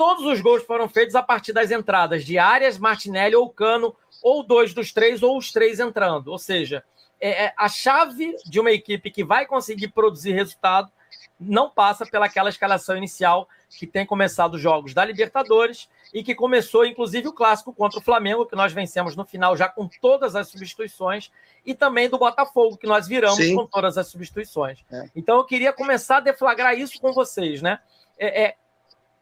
Todos 0.00 0.24
os 0.24 0.40
gols 0.40 0.62
foram 0.62 0.88
feitos 0.88 1.14
a 1.14 1.22
partir 1.22 1.52
das 1.52 1.70
entradas 1.70 2.24
de 2.24 2.38
Arias, 2.38 2.78
Martinelli 2.78 3.36
ou 3.36 3.50
Cano, 3.50 3.94
ou 4.22 4.42
dois 4.42 4.72
dos 4.72 4.94
três, 4.94 5.22
ou 5.22 5.36
os 5.36 5.52
três 5.52 5.78
entrando. 5.78 6.28
Ou 6.28 6.38
seja, 6.38 6.82
é, 7.20 7.44
é, 7.44 7.54
a 7.54 7.68
chave 7.68 8.34
de 8.46 8.58
uma 8.58 8.70
equipe 8.70 9.10
que 9.10 9.22
vai 9.22 9.44
conseguir 9.44 9.88
produzir 9.88 10.32
resultado 10.32 10.90
não 11.38 11.68
passa 11.68 12.06
pelaquela 12.06 12.48
escalação 12.48 12.96
inicial 12.96 13.46
que 13.68 13.86
tem 13.86 14.06
começado 14.06 14.54
os 14.54 14.62
jogos 14.62 14.94
da 14.94 15.04
Libertadores 15.04 15.86
e 16.14 16.24
que 16.24 16.34
começou, 16.34 16.86
inclusive, 16.86 17.28
o 17.28 17.34
clássico 17.34 17.70
contra 17.70 17.98
o 17.98 18.02
Flamengo, 18.02 18.46
que 18.46 18.56
nós 18.56 18.72
vencemos 18.72 19.14
no 19.14 19.26
final 19.26 19.54
já 19.54 19.68
com 19.68 19.86
todas 20.00 20.34
as 20.34 20.48
substituições, 20.48 21.30
e 21.62 21.74
também 21.74 22.08
do 22.08 22.16
Botafogo, 22.16 22.78
que 22.78 22.86
nós 22.86 23.06
viramos 23.06 23.36
Sim. 23.36 23.54
com 23.54 23.66
todas 23.66 23.98
as 23.98 24.08
substituições. 24.08 24.82
É. 24.90 25.10
Então, 25.14 25.36
eu 25.36 25.44
queria 25.44 25.74
começar 25.74 26.16
a 26.16 26.20
deflagrar 26.20 26.72
isso 26.72 26.98
com 26.98 27.12
vocês, 27.12 27.60
né? 27.60 27.80
É, 28.18 28.44
é 28.44 28.56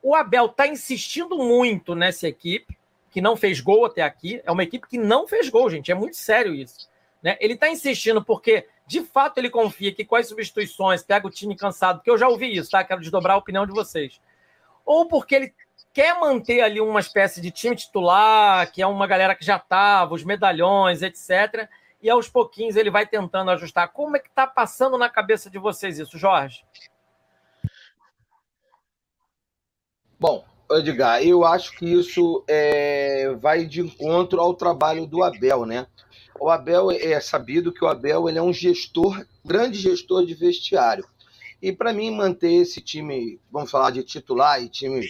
o 0.02 0.14
Abel 0.14 0.46
está 0.46 0.66
insistindo 0.66 1.36
muito 1.38 1.94
nessa 1.94 2.28
equipe, 2.28 2.78
que 3.10 3.20
não 3.20 3.36
fez 3.36 3.60
gol 3.60 3.84
até 3.84 4.02
aqui. 4.02 4.40
É 4.44 4.52
uma 4.52 4.62
equipe 4.62 4.86
que 4.86 4.98
não 4.98 5.26
fez 5.26 5.48
gol, 5.48 5.68
gente. 5.70 5.90
É 5.90 5.94
muito 5.94 6.16
sério 6.16 6.54
isso. 6.54 6.88
Né? 7.22 7.36
Ele 7.40 7.54
está 7.54 7.68
insistindo 7.68 8.24
porque, 8.24 8.66
de 8.86 9.02
fato, 9.02 9.38
ele 9.38 9.50
confia 9.50 9.92
que 9.92 10.04
com 10.04 10.16
as 10.16 10.28
substituições 10.28 11.02
pega 11.02 11.26
o 11.26 11.30
time 11.30 11.56
cansado, 11.56 12.02
que 12.02 12.10
eu 12.10 12.18
já 12.18 12.28
ouvi 12.28 12.54
isso, 12.56 12.70
tá? 12.70 12.84
Quero 12.84 13.00
desdobrar 13.00 13.34
a 13.34 13.38
opinião 13.38 13.66
de 13.66 13.72
vocês. 13.72 14.20
Ou 14.84 15.06
porque 15.06 15.34
ele 15.34 15.54
quer 15.92 16.18
manter 16.20 16.60
ali 16.60 16.80
uma 16.80 17.00
espécie 17.00 17.40
de 17.40 17.50
time 17.50 17.74
titular, 17.74 18.70
que 18.70 18.80
é 18.80 18.86
uma 18.86 19.06
galera 19.06 19.34
que 19.34 19.44
já 19.44 19.56
estava, 19.56 20.14
os 20.14 20.22
medalhões, 20.22 21.02
etc. 21.02 21.68
E 22.00 22.08
aos 22.08 22.28
pouquinhos 22.28 22.76
ele 22.76 22.90
vai 22.90 23.06
tentando 23.06 23.50
ajustar. 23.50 23.88
Como 23.88 24.16
é 24.16 24.20
que 24.20 24.28
está 24.28 24.46
passando 24.46 24.96
na 24.96 25.08
cabeça 25.08 25.50
de 25.50 25.58
vocês 25.58 25.98
isso, 25.98 26.16
Jorge? 26.16 26.64
Bom, 30.20 30.44
Edgar, 30.72 31.22
eu 31.22 31.44
acho 31.44 31.76
que 31.78 31.86
isso 31.86 32.44
é, 32.48 33.32
vai 33.40 33.64
de 33.64 33.80
encontro 33.80 34.40
ao 34.40 34.52
trabalho 34.52 35.06
do 35.06 35.22
Abel, 35.22 35.64
né? 35.64 35.86
O 36.40 36.50
Abel 36.50 36.90
é 36.90 37.20
sabido 37.20 37.72
que 37.72 37.84
o 37.84 37.88
Abel 37.88 38.28
ele 38.28 38.38
é 38.38 38.42
um 38.42 38.52
gestor, 38.52 39.24
grande 39.44 39.78
gestor 39.78 40.26
de 40.26 40.34
vestiário. 40.34 41.06
E 41.62 41.72
para 41.72 41.92
mim 41.92 42.10
manter 42.10 42.52
esse 42.52 42.80
time, 42.80 43.40
vamos 43.48 43.70
falar 43.70 43.92
de 43.92 44.02
titular 44.02 44.60
e 44.60 44.68
time 44.68 45.00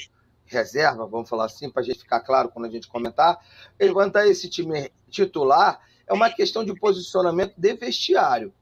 reserva, 0.44 1.07
vamos 1.07 1.29
falar 1.29 1.47
assim, 1.47 1.71
para 1.71 1.81
a 1.83 1.85
gente 1.85 2.01
ficar 2.01 2.21
claro 2.21 2.51
quando 2.51 2.66
a 2.66 2.71
gente 2.71 2.87
comentar, 2.87 3.38
levantar 3.81 4.27
esse 4.27 4.49
time 4.49 4.90
titular 5.11 5.81
é 6.07 6.12
uma 6.12 6.31
questão 6.31 6.64
de 6.64 6.75
posicionamento 6.75 7.55
de 7.57 7.75
vestiário. 7.75 8.53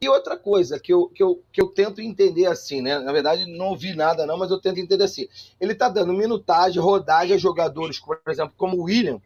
E 0.00 0.08
outra 0.08 0.36
coisa 0.36 0.78
que 0.78 0.92
eu, 0.92 1.08
que 1.08 1.22
eu, 1.22 1.42
que 1.52 1.60
eu 1.60 1.68
tento 1.68 2.00
entender 2.00 2.46
assim, 2.46 2.80
né? 2.80 2.98
Na 2.98 3.12
verdade, 3.12 3.46
não 3.46 3.68
ouvi 3.68 3.94
nada, 3.94 4.26
não, 4.26 4.38
mas 4.38 4.50
eu 4.50 4.60
tento 4.60 4.78
entender 4.78 5.04
assim. 5.04 5.28
Ele 5.60 5.72
está 5.72 5.88
dando 5.88 6.12
minutagem, 6.12 6.80
rodagem 6.80 7.34
a 7.34 7.38
jogadores, 7.38 7.98
por 7.98 8.20
exemplo, 8.28 8.54
como 8.56 8.76
o 8.76 8.84
William. 8.84 9.20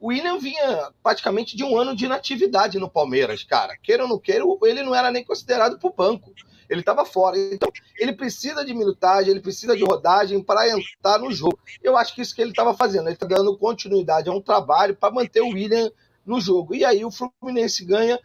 O 0.00 0.08
William 0.08 0.38
vinha 0.38 0.90
praticamente 1.02 1.56
de 1.56 1.62
um 1.62 1.76
ano 1.78 1.94
de 1.94 2.06
inatividade 2.06 2.78
no 2.78 2.90
Palmeiras, 2.90 3.44
cara. 3.44 3.76
Queira 3.76 4.02
ou 4.02 4.08
não 4.08 4.18
queira, 4.18 4.44
ele 4.64 4.82
não 4.82 4.94
era 4.94 5.12
nem 5.12 5.24
considerado 5.24 5.78
para 5.78 5.88
o 5.88 5.94
banco. 5.94 6.32
Ele 6.68 6.80
estava 6.80 7.04
fora. 7.04 7.38
Então, 7.38 7.70
ele 7.98 8.12
precisa 8.12 8.64
de 8.64 8.74
minutagem, 8.74 9.30
ele 9.30 9.40
precisa 9.40 9.76
de 9.76 9.84
rodagem 9.84 10.42
para 10.42 10.68
entrar 10.70 11.18
no 11.18 11.30
jogo. 11.30 11.58
Eu 11.82 11.96
acho 11.96 12.14
que 12.14 12.22
isso 12.22 12.34
que 12.34 12.40
ele 12.40 12.50
estava 12.50 12.74
fazendo. 12.74 13.06
Ele 13.06 13.14
está 13.14 13.26
dando 13.26 13.56
continuidade 13.56 14.28
a 14.28 14.32
um 14.32 14.40
trabalho 14.40 14.96
para 14.96 15.12
manter 15.12 15.42
o 15.42 15.50
William 15.50 15.90
no 16.24 16.40
jogo. 16.40 16.74
E 16.74 16.84
aí 16.84 17.04
o 17.04 17.10
Fluminense 17.10 17.84
ganha 17.84 18.18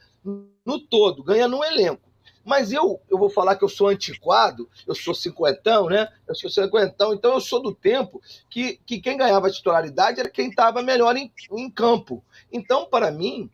no 0.67 0.77
todo, 0.77 1.23
ganha 1.23 1.47
no 1.47 1.63
elenco. 1.63 2.11
Mas 2.43 2.73
eu, 2.73 3.01
eu 3.09 3.17
vou 3.17 3.29
falar 3.29 3.55
que 3.55 3.63
eu 3.63 3.69
sou 3.69 3.87
antiquado, 3.87 4.69
eu 4.85 4.93
sou 4.93 5.13
cinquentão, 5.13 5.87
né? 5.87 6.09
Eu 6.27 6.35
sou 6.35 6.49
cinquentão, 6.49 7.13
então 7.13 7.33
eu 7.33 7.41
sou 7.41 7.61
do 7.61 7.73
tempo 7.73 8.21
que, 8.49 8.79
que 8.85 8.99
quem 8.99 9.17
ganhava 9.17 9.49
titularidade 9.49 10.19
era 10.19 10.29
quem 10.29 10.49
estava 10.49 10.81
melhor 10.81 11.15
em, 11.15 11.31
em 11.51 11.69
campo. 11.69 12.23
Então, 12.51 12.85
para 12.85 13.11
mim, 13.11 13.49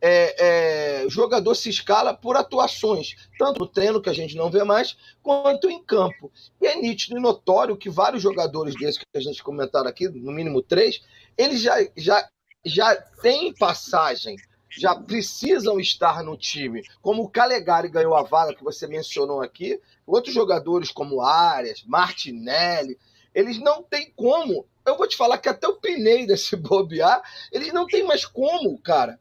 é, 0.00 1.04
é, 1.04 1.08
jogador 1.08 1.54
se 1.54 1.68
escala 1.68 2.14
por 2.14 2.36
atuações, 2.36 3.14
tanto 3.38 3.60
no 3.60 3.66
treino, 3.66 4.02
que 4.02 4.10
a 4.10 4.14
gente 4.14 4.36
não 4.36 4.50
vê 4.50 4.62
mais, 4.64 4.96
quanto 5.22 5.70
em 5.70 5.82
campo. 5.82 6.32
E 6.60 6.66
é 6.66 6.76
nítido 6.76 7.16
e 7.16 7.20
notório 7.20 7.76
que 7.76 7.88
vários 7.88 8.22
jogadores 8.22 8.74
desses 8.74 8.98
que 8.98 9.06
a 9.16 9.20
gente 9.20 9.42
comentaram 9.42 9.88
aqui, 9.88 10.08
no 10.08 10.32
mínimo 10.32 10.62
três, 10.62 11.00
eles 11.36 11.60
já, 11.60 11.76
já, 11.96 12.28
já 12.64 12.94
têm 13.22 13.54
passagem, 13.54 14.36
já 14.76 14.94
precisam 14.94 15.80
estar 15.80 16.22
no 16.22 16.36
time. 16.36 16.82
Como 17.00 17.22
o 17.22 17.28
Calegari 17.28 17.88
ganhou 17.88 18.14
a 18.14 18.22
vaga 18.22 18.54
que 18.54 18.64
você 18.64 18.86
mencionou 18.86 19.40
aqui, 19.40 19.80
outros 20.06 20.34
jogadores 20.34 20.90
como 20.90 21.22
Arias, 21.22 21.82
Martinelli, 21.86 22.98
eles 23.34 23.58
não 23.58 23.82
têm 23.82 24.12
como. 24.14 24.66
Eu 24.84 24.96
vou 24.96 25.06
te 25.06 25.16
falar 25.16 25.38
que 25.38 25.48
até 25.48 25.66
o 25.66 25.76
Pinei 25.76 26.26
se 26.36 26.56
bobear, 26.56 27.22
eles 27.50 27.72
não 27.72 27.86
têm 27.86 28.04
mais 28.04 28.24
como, 28.24 28.80
cara, 28.80 29.18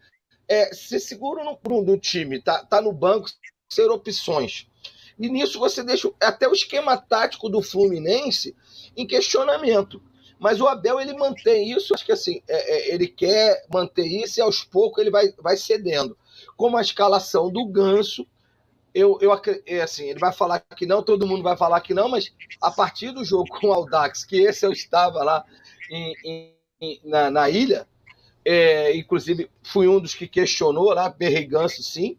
é, 0.47 0.73
ser 0.73 0.99
seguro 0.99 1.43
no, 1.43 1.81
no 1.81 1.97
time, 1.97 2.41
tá, 2.41 2.63
tá 2.63 2.81
no 2.81 2.91
banco, 2.91 3.29
ser 3.69 3.89
opções. 3.89 4.67
E 5.17 5.29
nisso 5.29 5.57
você 5.57 5.81
deixa 5.83 6.11
até 6.21 6.47
o 6.47 6.53
esquema 6.53 6.97
tático 6.97 7.49
do 7.49 7.61
Fluminense 7.61 8.55
em 8.95 9.07
questionamento. 9.07 10.01
Mas 10.39 10.59
o 10.59 10.67
Abel 10.67 10.99
ele 10.99 11.13
mantém 11.13 11.71
isso, 11.71 11.93
acho 11.93 12.05
que 12.05 12.11
assim, 12.11 12.41
é, 12.47 12.91
é, 12.91 12.93
ele 12.93 13.07
quer 13.07 13.65
manter 13.73 14.05
isso 14.05 14.39
e 14.39 14.41
aos 14.41 14.63
poucos 14.63 14.99
ele 14.99 15.11
vai, 15.11 15.31
vai 15.41 15.55
cedendo. 15.55 16.17
Como 16.57 16.77
a 16.77 16.81
escalação 16.81 17.49
do 17.49 17.65
Ganso, 17.65 18.27
eu, 18.93 19.17
eu 19.21 19.31
é 19.65 19.81
assim, 19.81 20.09
ele 20.09 20.19
vai 20.19 20.31
falar 20.31 20.59
que 20.59 20.85
não, 20.85 21.03
todo 21.03 21.27
mundo 21.27 21.43
vai 21.43 21.57
falar 21.57 21.81
que 21.81 21.93
não, 21.93 22.07
mas 22.09 22.33
a 22.61 22.71
partir 22.71 23.11
do 23.11 23.25
jogo 23.25 23.47
com 23.49 23.67
o 23.67 23.73
Aldax, 23.73 24.23
que 24.23 24.37
esse 24.41 24.65
eu 24.65 24.71
estava 24.71 25.23
lá 25.23 25.45
em, 25.91 26.55
em, 26.81 27.01
na, 27.03 27.29
na 27.29 27.49
ilha, 27.49 27.87
é, 28.43 28.95
inclusive 28.95 29.49
fui 29.63 29.87
um 29.87 29.99
dos 29.99 30.13
que 30.13 30.27
questionou 30.27 30.93
lá, 30.93 31.09
Berriganço 31.09 31.83
sim, 31.83 32.17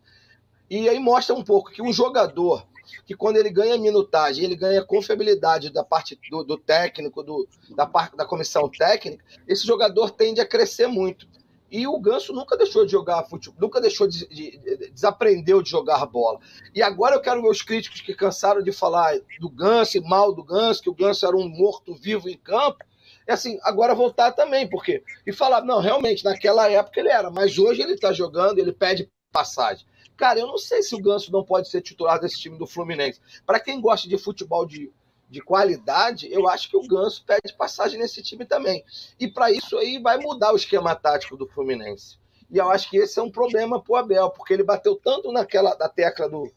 e 0.69 0.89
aí 0.89 0.99
mostra 0.99 1.35
um 1.35 1.45
pouco 1.45 1.71
que 1.71 1.81
um 1.81 1.93
jogador 1.93 2.67
que 3.05 3.15
quando 3.15 3.37
ele 3.37 3.51
ganha 3.51 3.77
minutagem, 3.77 4.45
ele 4.45 4.57
ganha 4.57 4.85
confiabilidade 4.85 5.71
da 5.71 5.85
parte 5.85 6.19
do, 6.31 6.45
do 6.45 6.57
técnico, 6.57 7.23
do, 7.23 7.49
da 7.75 7.87
parte 7.87 8.17
da 8.17 8.25
comissão 8.25 8.69
técnica, 8.69 9.25
esse 9.47 9.67
jogador 9.67 10.11
tende 10.11 10.41
a 10.41 10.47
crescer 10.47 10.87
muito. 10.87 11.27
E 11.71 11.87
o 11.87 11.99
Ganso 11.99 12.33
nunca 12.33 12.57
deixou 12.57 12.87
de 12.87 12.93
jogar 12.93 13.25
futebol, 13.25 13.61
nunca 13.61 13.81
deixou 13.81 14.07
de, 14.07 14.27
de, 14.29 14.59
de, 14.59 14.91
desaprendeu 14.91 15.61
de 15.61 15.69
jogar 15.69 16.07
bola. 16.07 16.39
E 16.75 16.81
agora 16.81 17.17
eu 17.17 17.21
quero 17.21 17.43
meus 17.43 17.61
críticos 17.61 18.01
que 18.01 18.15
cansaram 18.15 18.63
de 18.63 18.71
falar 18.71 19.19
do 19.41 19.51
Ganso 19.51 19.99
e 19.99 20.01
mal 20.01 20.33
do 20.33 20.45
Ganso, 20.45 20.83
que 20.83 20.91
o 20.91 20.95
Ganso 20.95 21.27
era 21.27 21.37
um 21.37 21.49
morto-vivo 21.49 22.29
em 22.29 22.39
campo, 22.39 22.85
é 23.27 23.33
assim, 23.33 23.59
agora 23.63 23.95
voltar 23.95 24.31
também, 24.33 24.69
porque 24.69 25.03
e 25.27 25.33
falar, 25.33 25.63
não, 25.63 25.81
realmente, 25.81 26.25
naquela 26.25 26.71
época 26.71 27.01
ele 27.01 27.09
era, 27.09 27.29
mas 27.31 27.59
hoje 27.59 27.83
ele 27.83 27.99
tá 27.99 28.13
jogando, 28.13 28.59
ele 28.61 28.73
pede 28.73 29.11
passagem. 29.33 29.85
Cara, 30.17 30.41
eu 30.41 30.47
não 30.47 30.59
sei 30.59 30.83
se 30.83 30.95
o 30.95 31.01
Ganso 31.01 31.31
não 31.31 31.45
pode 31.45 31.69
ser 31.69 31.83
titular 31.83 32.19
desse 32.19 32.39
time 32.39 32.59
do 32.59 32.67
Fluminense. 32.67 33.21
Para 33.45 33.61
quem 33.61 33.81
gosta 33.81 34.09
de 34.09 34.17
futebol 34.17 34.65
de, 34.65 34.91
de 35.29 35.41
qualidade, 35.41 36.33
eu 36.33 36.49
acho 36.49 36.71
que 36.71 36.77
o 36.77 36.87
Ganso 36.87 37.25
pede 37.25 37.53
passagem 37.55 38.01
nesse 38.01 38.23
time 38.23 38.45
também. 38.47 38.85
E 39.21 39.29
para 39.29 39.51
isso 39.51 39.77
aí 39.77 39.99
vai 39.99 40.19
mudar 40.19 40.53
o 40.53 40.57
esquema 40.57 40.95
tático 40.95 41.37
do 41.37 41.47
Fluminense. 41.47 42.19
E 42.51 42.59
eu 42.59 42.71
acho 42.71 42.89
que 42.89 42.97
esse 42.97 43.19
é 43.19 43.23
um 43.23 43.31
problema 43.31 43.83
pro 43.83 43.97
Abel, 43.97 44.31
porque 44.31 44.55
ele 44.55 44.63
bateu 44.63 44.97
tanto 44.97 45.33
naquela 45.33 45.75
da 45.75 45.89
tecla 45.89 46.29
do 46.29 46.51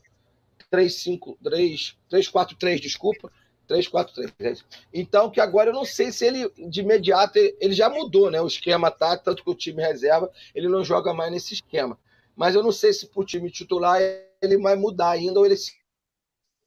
3-5-3, 0.71 1.95
3-4-3, 2.11 2.79
desculpa, 2.79 3.31
3-4-3. 3.67 4.63
Então, 4.93 5.29
que 5.29 5.41
agora 5.41 5.69
eu 5.69 5.73
não 5.73 5.85
sei 5.85 6.11
se 6.11 6.25
ele, 6.25 6.49
de 6.69 6.81
imediato, 6.81 7.37
ele 7.37 7.73
já 7.73 7.89
mudou 7.89 8.29
né, 8.29 8.41
o 8.41 8.47
esquema 8.47 8.91
tá? 8.91 9.17
tanto 9.17 9.43
que 9.43 9.49
o 9.49 9.55
time 9.55 9.81
reserva, 9.81 10.31
ele 10.53 10.67
não 10.67 10.83
joga 10.83 11.13
mais 11.13 11.31
nesse 11.31 11.55
esquema. 11.55 11.97
Mas 12.39 12.55
eu 12.55 12.63
não 12.63 12.71
sei 12.71 12.93
se 12.93 13.05
para 13.05 13.19
o 13.19 13.25
time 13.25 13.51
titular 13.51 13.99
ele 14.41 14.57
vai 14.59 14.73
mudar 14.77 15.09
ainda 15.09 15.41
ou 15.41 15.45
ele, 15.45 15.55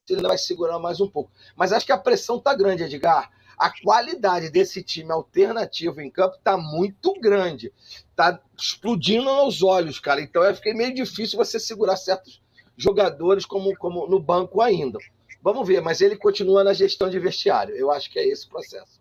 ele 0.07 0.21
vai 0.21 0.37
segurar 0.37 0.79
mais 0.79 1.01
um 1.01 1.09
pouco. 1.09 1.31
Mas 1.57 1.73
acho 1.73 1.87
que 1.87 1.93
a 1.93 1.97
pressão 1.97 2.37
está 2.37 2.55
grande, 2.55 2.83
Edgar. 2.83 3.31
A 3.57 3.73
qualidade 3.81 4.51
desse 4.51 4.83
time 4.83 5.11
alternativo 5.11 6.03
em 6.03 6.11
campo 6.11 6.37
está 6.37 6.59
muito 6.59 7.15
grande. 7.19 7.73
Está 8.11 8.39
explodindo 8.55 9.31
aos 9.31 9.63
olhos, 9.63 9.99
cara. 9.99 10.21
Então 10.21 10.45
eu 10.45 10.55
fiquei 10.55 10.75
meio 10.75 10.95
difícil 10.95 11.39
você 11.39 11.59
segurar 11.59 11.97
certos 11.97 12.43
jogadores 12.77 13.47
como, 13.47 13.75
como 13.79 14.07
no 14.07 14.21
banco 14.21 14.61
ainda. 14.61 14.99
Vamos 15.41 15.67
ver, 15.67 15.81
mas 15.81 16.03
ele 16.03 16.17
continua 16.17 16.63
na 16.63 16.75
gestão 16.75 17.09
de 17.09 17.19
vestiário. 17.19 17.75
Eu 17.75 17.91
acho 17.91 18.11
que 18.11 18.19
é 18.19 18.29
esse 18.29 18.47
o 18.47 18.51
processo. 18.51 19.01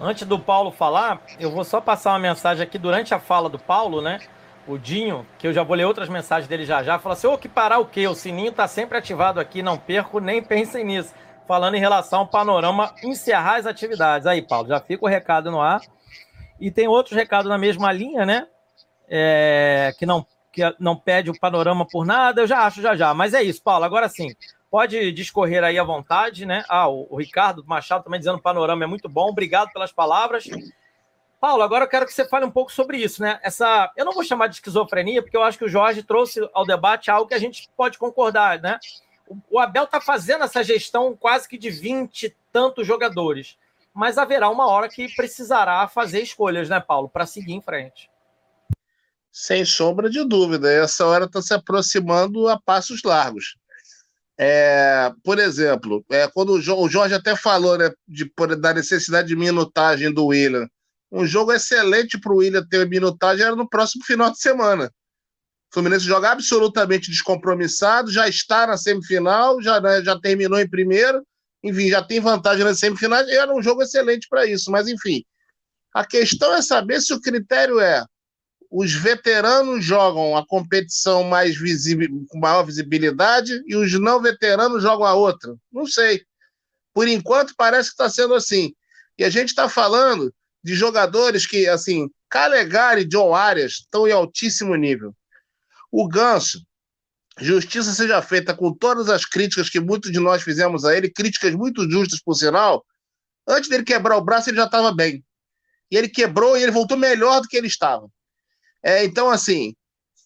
Antes 0.00 0.24
do 0.24 0.38
Paulo 0.38 0.70
falar, 0.70 1.26
eu 1.40 1.50
vou 1.50 1.64
só 1.64 1.80
passar 1.80 2.12
uma 2.12 2.20
mensagem 2.20 2.62
aqui 2.62 2.78
durante 2.78 3.12
a 3.12 3.18
fala 3.18 3.48
do 3.48 3.58
Paulo, 3.58 4.00
né? 4.00 4.20
O 4.66 4.78
Dinho, 4.78 5.26
que 5.38 5.46
eu 5.46 5.52
já 5.52 5.62
vou 5.62 5.76
ler 5.76 5.84
outras 5.84 6.08
mensagens 6.08 6.48
dele 6.48 6.64
já 6.64 6.82
já, 6.82 6.98
fala 6.98 7.14
assim: 7.14 7.26
ô, 7.26 7.38
que 7.38 7.48
parar 7.48 7.78
o 7.78 7.86
quê? 7.86 8.06
O 8.06 8.14
sininho 8.14 8.52
tá 8.52 8.68
sempre 8.68 8.98
ativado 8.98 9.40
aqui, 9.40 9.62
não 9.62 9.76
perco, 9.76 10.20
nem 10.20 10.42
pensem 10.42 10.84
nisso. 10.84 11.14
Falando 11.46 11.74
em 11.74 11.80
relação 11.80 12.20
ao 12.20 12.26
panorama, 12.28 12.94
encerrar 13.02 13.56
as 13.56 13.66
atividades. 13.66 14.26
Aí, 14.26 14.40
Paulo, 14.40 14.68
já 14.68 14.80
fica 14.80 15.04
o 15.04 15.08
recado 15.08 15.50
no 15.50 15.60
ar. 15.60 15.80
E 16.60 16.70
tem 16.70 16.86
outros 16.86 17.16
recados 17.16 17.48
na 17.48 17.58
mesma 17.58 17.90
linha, 17.92 18.24
né? 18.24 18.46
É, 19.08 19.92
que 19.98 20.06
não 20.06 20.24
que 20.52 20.62
não 20.80 20.96
pede 20.96 21.30
o 21.30 21.38
panorama 21.38 21.86
por 21.86 22.04
nada, 22.04 22.40
eu 22.40 22.46
já 22.46 22.66
acho 22.66 22.82
já 22.82 22.94
já. 22.96 23.14
Mas 23.14 23.34
é 23.34 23.42
isso, 23.42 23.62
Paulo. 23.62 23.84
Agora 23.84 24.08
sim, 24.08 24.34
Pode 24.70 25.10
discorrer 25.10 25.64
aí 25.64 25.76
à 25.80 25.82
vontade, 25.82 26.46
né? 26.46 26.64
Ah, 26.68 26.88
o, 26.88 27.08
o 27.10 27.16
Ricardo 27.16 27.64
Machado 27.66 28.04
também 28.04 28.20
dizendo 28.20 28.36
o 28.38 28.42
panorama 28.42 28.84
é 28.84 28.86
muito 28.86 29.08
bom. 29.08 29.28
Obrigado 29.28 29.72
pelas 29.72 29.90
palavras. 29.90 30.44
Paulo, 31.40 31.62
agora 31.62 31.86
eu 31.86 31.88
quero 31.88 32.04
que 32.04 32.12
você 32.12 32.28
fale 32.28 32.44
um 32.44 32.50
pouco 32.50 32.70
sobre 32.70 32.98
isso, 32.98 33.22
né? 33.22 33.40
Essa, 33.42 33.90
eu 33.96 34.04
não 34.04 34.12
vou 34.12 34.22
chamar 34.22 34.48
de 34.48 34.56
esquizofrenia, 34.56 35.22
porque 35.22 35.36
eu 35.36 35.42
acho 35.42 35.56
que 35.56 35.64
o 35.64 35.68
Jorge 35.70 36.02
trouxe 36.02 36.46
ao 36.52 36.66
debate 36.66 37.10
algo 37.10 37.26
que 37.26 37.34
a 37.34 37.38
gente 37.38 37.70
pode 37.74 37.96
concordar, 37.96 38.60
né? 38.60 38.78
O 39.48 39.58
Abel 39.58 39.84
está 39.84 40.02
fazendo 40.02 40.44
essa 40.44 40.62
gestão 40.62 41.16
quase 41.16 41.48
que 41.48 41.56
de 41.56 41.70
20 41.70 42.24
e 42.24 42.36
tantos 42.52 42.86
jogadores, 42.86 43.56
mas 43.94 44.18
haverá 44.18 44.50
uma 44.50 44.66
hora 44.66 44.88
que 44.88 45.08
precisará 45.14 45.88
fazer 45.88 46.20
escolhas, 46.20 46.68
né, 46.68 46.78
Paulo, 46.78 47.08
para 47.08 47.24
seguir 47.24 47.54
em 47.54 47.62
frente. 47.62 48.10
Sem 49.32 49.64
sombra 49.64 50.10
de 50.10 50.22
dúvida, 50.24 50.70
essa 50.70 51.06
hora 51.06 51.24
está 51.24 51.40
se 51.40 51.54
aproximando 51.54 52.48
a 52.48 52.60
passos 52.60 53.02
largos. 53.02 53.56
É, 54.36 55.12
por 55.22 55.38
exemplo, 55.38 56.04
é, 56.10 56.28
quando 56.28 56.50
o 56.52 56.88
Jorge 56.88 57.14
até 57.14 57.34
falou 57.36 57.78
né, 57.78 57.90
de, 58.06 58.30
da 58.58 58.74
necessidade 58.74 59.28
de 59.28 59.36
minutagem 59.36 60.12
do 60.12 60.26
William, 60.26 60.68
um 61.10 61.26
jogo 61.26 61.52
excelente 61.52 62.18
para 62.18 62.32
o 62.32 62.36
William 62.36 62.64
ter 62.66 62.88
minutagem 62.88 63.44
era 63.44 63.56
no 63.56 63.68
próximo 63.68 64.04
final 64.04 64.30
de 64.30 64.38
semana. 64.38 64.86
O 65.70 65.74
Fluminense 65.74 66.04
joga 66.04 66.30
absolutamente 66.30 67.10
descompromissado, 67.10 68.10
já 68.10 68.28
está 68.28 68.66
na 68.66 68.76
semifinal, 68.76 69.60
já, 69.60 69.80
né, 69.80 70.02
já 70.02 70.18
terminou 70.18 70.58
em 70.58 70.68
primeiro, 70.68 71.24
enfim, 71.62 71.88
já 71.88 72.02
tem 72.02 72.20
vantagem 72.20 72.64
na 72.64 72.74
semifinal, 72.74 73.22
e 73.24 73.36
era 73.36 73.54
um 73.54 73.62
jogo 73.62 73.82
excelente 73.82 74.28
para 74.28 74.46
isso, 74.46 74.70
mas 74.70 74.88
enfim. 74.88 75.24
A 75.94 76.04
questão 76.04 76.54
é 76.54 76.62
saber 76.62 77.00
se 77.00 77.12
o 77.12 77.20
critério 77.20 77.80
é 77.80 78.04
os 78.70 78.92
veteranos 78.92 79.84
jogam 79.84 80.36
a 80.36 80.46
competição 80.46 81.24
mais 81.24 81.56
visível, 81.58 82.08
com 82.28 82.38
maior 82.38 82.62
visibilidade 82.62 83.60
e 83.66 83.74
os 83.74 83.92
não 83.98 84.22
veteranos 84.22 84.82
jogam 84.82 85.04
a 85.04 85.14
outra. 85.14 85.56
Não 85.72 85.86
sei. 85.86 86.22
Por 86.94 87.08
enquanto, 87.08 87.54
parece 87.56 87.88
que 87.88 87.94
está 87.94 88.08
sendo 88.08 88.32
assim. 88.32 88.72
E 89.18 89.24
a 89.24 89.30
gente 89.30 89.48
está 89.48 89.68
falando 89.68 90.32
de 90.62 90.74
jogadores 90.74 91.46
que, 91.46 91.68
assim, 91.68 92.08
Calegari 92.28 93.02
e 93.02 93.08
John 93.08 93.34
Arias 93.34 93.72
estão 93.72 94.06
em 94.06 94.12
altíssimo 94.12 94.74
nível. 94.74 95.14
O 95.90 96.06
Ganso, 96.06 96.64
justiça 97.38 97.92
seja 97.92 98.22
feita 98.22 98.54
com 98.54 98.72
todas 98.72 99.08
as 99.08 99.24
críticas 99.24 99.68
que 99.68 99.80
muitos 99.80 100.12
de 100.12 100.20
nós 100.20 100.42
fizemos 100.42 100.84
a 100.84 100.96
ele, 100.96 101.10
críticas 101.10 101.54
muito 101.54 101.90
justas, 101.90 102.20
por 102.20 102.34
sinal. 102.34 102.84
Antes 103.48 103.68
dele 103.68 103.82
quebrar 103.82 104.16
o 104.16 104.24
braço, 104.24 104.50
ele 104.50 104.58
já 104.58 104.66
estava 104.66 104.92
bem. 104.92 105.24
E 105.90 105.96
ele 105.96 106.08
quebrou 106.08 106.56
e 106.56 106.62
ele 106.62 106.70
voltou 106.70 106.96
melhor 106.96 107.40
do 107.40 107.48
que 107.48 107.56
ele 107.56 107.66
estava. 107.66 108.08
É, 108.82 109.04
então, 109.04 109.28
assim, 109.28 109.74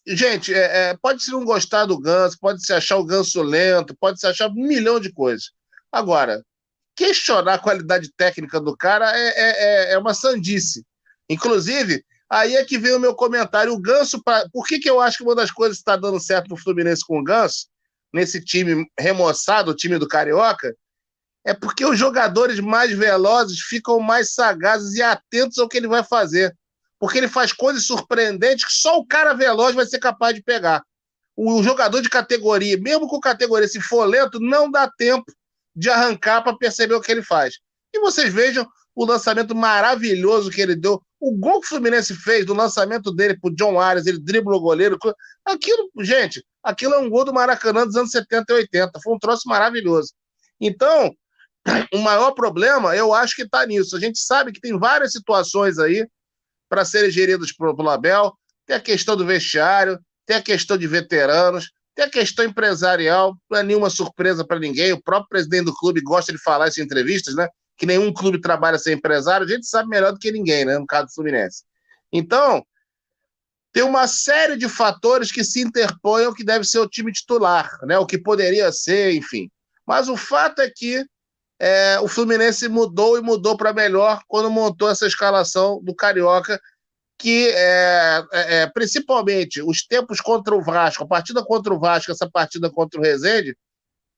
gente, 0.05 0.53
é, 0.53 0.89
é, 0.89 0.97
pode 0.97 1.23
se 1.23 1.31
não 1.31 1.43
gostar 1.43 1.85
do 1.85 1.99
Ganso, 1.99 2.37
pode 2.39 2.63
se 2.63 2.71
achar 2.71 2.97
o 2.97 3.05
Ganso 3.05 3.41
lento, 3.41 3.95
pode 3.99 4.19
se 4.19 4.27
achar 4.27 4.49
um 4.49 4.53
milhão 4.53 4.99
de 4.99 5.11
coisas. 5.11 5.51
Agora, 5.91 6.45
questionar 6.95 7.55
a 7.55 7.59
qualidade 7.59 8.11
técnica 8.15 8.59
do 8.59 8.75
cara 8.75 9.11
é, 9.15 9.27
é, 9.27 9.33
é, 9.37 9.93
é 9.93 9.97
uma 9.97 10.13
sandice. 10.13 10.85
Inclusive, 11.29 12.03
aí 12.29 12.55
é 12.55 12.63
que 12.63 12.77
vem 12.77 12.95
o 12.95 12.99
meu 12.99 13.13
comentário. 13.13 13.73
O 13.73 13.79
Ganso, 13.79 14.23
pra... 14.23 14.47
por 14.51 14.65
que, 14.65 14.79
que 14.79 14.89
eu 14.89 15.01
acho 15.01 15.17
que 15.17 15.23
uma 15.23 15.35
das 15.35 15.51
coisas 15.51 15.77
que 15.77 15.81
está 15.81 15.95
dando 15.95 16.19
certo 16.19 16.49
no 16.49 16.57
Fluminense 16.57 17.05
com 17.05 17.19
o 17.19 17.23
Ganso, 17.23 17.67
nesse 18.13 18.43
time 18.43 18.87
remoçado, 18.97 19.71
o 19.71 19.75
time 19.75 19.97
do 19.97 20.07
Carioca, 20.07 20.75
é 21.45 21.53
porque 21.53 21.85
os 21.85 21.97
jogadores 21.97 22.59
mais 22.59 22.91
velozes 22.91 23.59
ficam 23.59 23.99
mais 23.99 24.33
sagazes 24.33 24.95
e 24.95 25.01
atentos 25.01 25.59
ao 25.59 25.67
que 25.67 25.77
ele 25.77 25.87
vai 25.87 26.03
fazer. 26.03 26.55
Porque 26.97 27.17
ele 27.17 27.27
faz 27.27 27.51
coisas 27.51 27.85
surpreendentes 27.85 28.65
que 28.65 28.73
só 28.73 28.97
o 28.97 29.05
cara 29.05 29.33
veloz 29.33 29.75
vai 29.75 29.85
ser 29.85 29.99
capaz 29.99 30.33
de 30.33 30.41
pegar. 30.41 30.81
O 31.35 31.61
jogador 31.61 32.01
de 32.01 32.09
categoria, 32.09 32.79
mesmo 32.79 33.07
com 33.07 33.19
categoria, 33.19 33.67
se 33.67 33.81
for 33.81 34.05
lento, 34.05 34.39
não 34.39 34.71
dá 34.71 34.89
tempo 34.89 35.25
de 35.75 35.89
arrancar 35.89 36.41
para 36.41 36.57
perceber 36.57 36.95
o 36.95 37.01
que 37.01 37.11
ele 37.11 37.23
faz. 37.23 37.59
E 37.93 37.99
vocês 37.99 38.33
vejam 38.33 38.67
o 38.95 39.05
lançamento 39.05 39.53
maravilhoso 39.53 40.49
que 40.49 40.61
ele 40.61 40.75
deu. 40.75 41.01
O 41.19 41.31
gol 41.31 41.59
que 41.59 41.67
o 41.67 41.69
Fluminense 41.69 42.15
fez 42.15 42.45
do 42.45 42.53
lançamento 42.53 43.11
dele 43.11 43.37
pro 43.37 43.53
John 43.53 43.79
Arias, 43.79 44.05
ele 44.05 44.19
dribla 44.19 44.55
o 44.55 44.59
goleiro. 44.59 44.97
Aquilo, 45.43 45.89
gente, 45.99 46.43
aquilo 46.63 46.93
é 46.93 46.99
um 46.99 47.09
gol 47.09 47.25
do 47.25 47.33
Maracanã 47.33 47.85
dos 47.85 47.95
anos 47.95 48.11
70 48.11 48.53
e 48.53 48.55
80. 48.55 48.99
Foi 49.03 49.13
um 49.13 49.19
troço 49.19 49.49
maravilhoso. 49.49 50.13
Então, 50.59 51.13
o 51.93 51.97
maior 51.97 52.31
problema, 52.31 52.95
eu 52.95 53.13
acho 53.13 53.35
que 53.35 53.41
está 53.41 53.65
nisso. 53.65 53.97
A 53.97 53.99
gente 53.99 54.19
sabe 54.19 54.51
que 54.51 54.61
tem 54.61 54.77
várias 54.77 55.11
situações 55.11 55.77
aí 55.77 56.07
para 56.69 56.85
serem 56.85 57.11
geridas 57.11 57.51
pelo 57.51 57.89
Abel. 57.89 58.33
Tem 58.65 58.75
a 58.77 58.81
questão 58.81 59.15
do 59.15 59.25
vestiário, 59.25 59.99
tem 60.25 60.37
a 60.37 60.41
questão 60.41 60.77
de 60.77 60.87
veteranos, 60.87 61.71
tem 61.95 62.05
a 62.05 62.09
questão 62.09 62.43
empresarial, 62.43 63.35
não 63.49 63.57
é 63.57 63.63
nenhuma 63.63 63.89
surpresa 63.89 64.45
para 64.45 64.59
ninguém. 64.59 64.91
O 64.91 65.01
próprio 65.01 65.29
presidente 65.29 65.65
do 65.65 65.75
clube 65.75 66.01
gosta 66.01 66.31
de 66.31 66.37
falar 66.37 66.67
isso 66.67 66.81
em 66.81 66.83
entrevistas, 66.83 67.33
né? 67.35 67.47
Que 67.77 67.85
nenhum 67.85 68.13
clube 68.13 68.41
trabalha 68.41 68.77
sem 68.77 68.95
empresário. 68.95 69.47
A 69.47 69.49
gente 69.49 69.65
sabe 69.65 69.87
melhor 69.87 70.11
do 70.11 70.19
que 70.19 70.31
ninguém, 70.31 70.65
né? 70.65 70.77
No 70.77 70.85
caso 70.85 71.07
do 71.07 71.13
Fluminense. 71.13 71.63
Então, 72.11 72.65
tem 73.71 73.83
uma 73.83 74.07
série 74.07 74.57
de 74.57 74.67
fatores 74.67 75.31
que 75.31 75.43
se 75.43 75.61
interpõem 75.61 76.25
ao 76.25 76.33
que 76.33 76.43
deve 76.43 76.65
ser 76.65 76.79
o 76.79 76.87
time 76.87 77.13
titular, 77.13 77.69
né? 77.83 77.97
O 77.97 78.05
que 78.05 78.17
poderia 78.17 78.71
ser, 78.73 79.13
enfim. 79.13 79.49
Mas 79.87 80.09
o 80.09 80.17
fato 80.17 80.61
é 80.61 80.69
que 80.69 81.05
é, 81.59 81.97
o 82.01 82.07
Fluminense 82.07 82.67
mudou 82.67 83.17
e 83.17 83.21
mudou 83.21 83.55
para 83.55 83.73
melhor 83.73 84.21
quando 84.27 84.51
montou 84.51 84.89
essa 84.89 85.07
escalação 85.07 85.81
do 85.81 85.95
Carioca, 85.95 86.59
que 87.17 87.49
é, 87.49 88.23
é, 88.33 88.55
é, 88.57 88.67
principalmente 88.67 89.61
os 89.61 89.85
tempos 89.85 90.19
contra 90.19 90.55
o 90.55 90.61
Vasco, 90.61 91.03
a 91.03 91.07
partida 91.07 91.43
contra 91.43 91.73
o 91.73 91.79
Vasco, 91.79 92.11
essa 92.11 92.29
partida 92.29 92.69
contra 92.69 92.99
o 92.99 93.03
Rezende, 93.03 93.55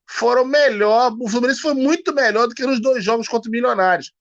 foram 0.09 0.45
melhor. 0.45 1.15
O 1.19 1.27
Fluminense 1.27 1.61
foi 1.61 1.73
muito 1.73 2.13
melhor 2.13 2.47
do 2.47 2.55
que 2.55 2.65
nos 2.65 2.81
dois 2.81 3.03
jogos 3.03 3.27
contra 3.27 3.49
o 3.49 3.51
Milionários. 3.51 4.11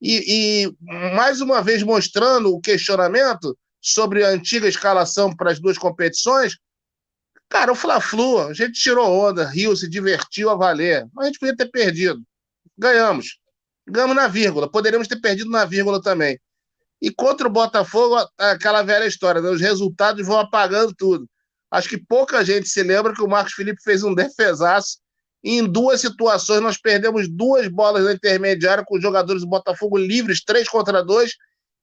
E, 0.00 0.64
e 0.66 1.14
mais 1.14 1.40
uma 1.40 1.62
vez 1.62 1.82
mostrando 1.82 2.52
o 2.52 2.60
questionamento 2.60 3.56
sobre 3.80 4.24
a 4.24 4.28
antiga 4.28 4.66
escalação 4.66 5.34
para 5.34 5.50
as 5.50 5.60
duas 5.60 5.76
competições. 5.76 6.56
Cara, 7.48 7.72
o 7.72 7.76
Fla-Flu, 7.76 8.48
a 8.48 8.54
gente 8.54 8.80
tirou 8.80 9.10
onda, 9.12 9.46
riu, 9.46 9.76
se 9.76 9.88
divertiu 9.88 10.48
a 10.48 10.54
valer. 10.54 11.06
Mas 11.12 11.24
a 11.24 11.26
gente 11.28 11.38
podia 11.38 11.56
ter 11.56 11.70
perdido. 11.70 12.22
Ganhamos. 12.78 13.38
Ganhamos 13.86 14.16
na 14.16 14.26
vírgula. 14.26 14.70
Poderíamos 14.70 15.06
ter 15.06 15.20
perdido 15.20 15.50
na 15.50 15.64
vírgula 15.64 16.00
também. 16.00 16.38
E 17.02 17.10
contra 17.10 17.48
o 17.48 17.50
Botafogo, 17.50 18.14
aquela 18.38 18.82
velha 18.84 19.04
história, 19.04 19.42
né? 19.42 19.50
os 19.50 19.60
resultados 19.60 20.24
vão 20.24 20.38
apagando 20.38 20.94
tudo. 20.96 21.28
Acho 21.68 21.88
que 21.88 21.98
pouca 21.98 22.44
gente 22.44 22.68
se 22.68 22.80
lembra 22.80 23.12
que 23.12 23.22
o 23.22 23.28
Marcos 23.28 23.54
Felipe 23.54 23.82
fez 23.82 24.04
um 24.04 24.14
defesaço 24.14 24.98
e 25.42 25.58
em 25.58 25.66
duas 25.66 26.00
situações 26.00 26.60
nós 26.60 26.78
perdemos 26.78 27.28
duas 27.28 27.66
bolas 27.66 28.04
na 28.04 28.12
intermediária 28.12 28.84
com 28.86 28.96
os 28.96 29.02
jogadores 29.02 29.42
do 29.42 29.48
Botafogo 29.48 29.98
livres, 29.98 30.44
três 30.44 30.68
contra 30.68 31.02
dois. 31.02 31.32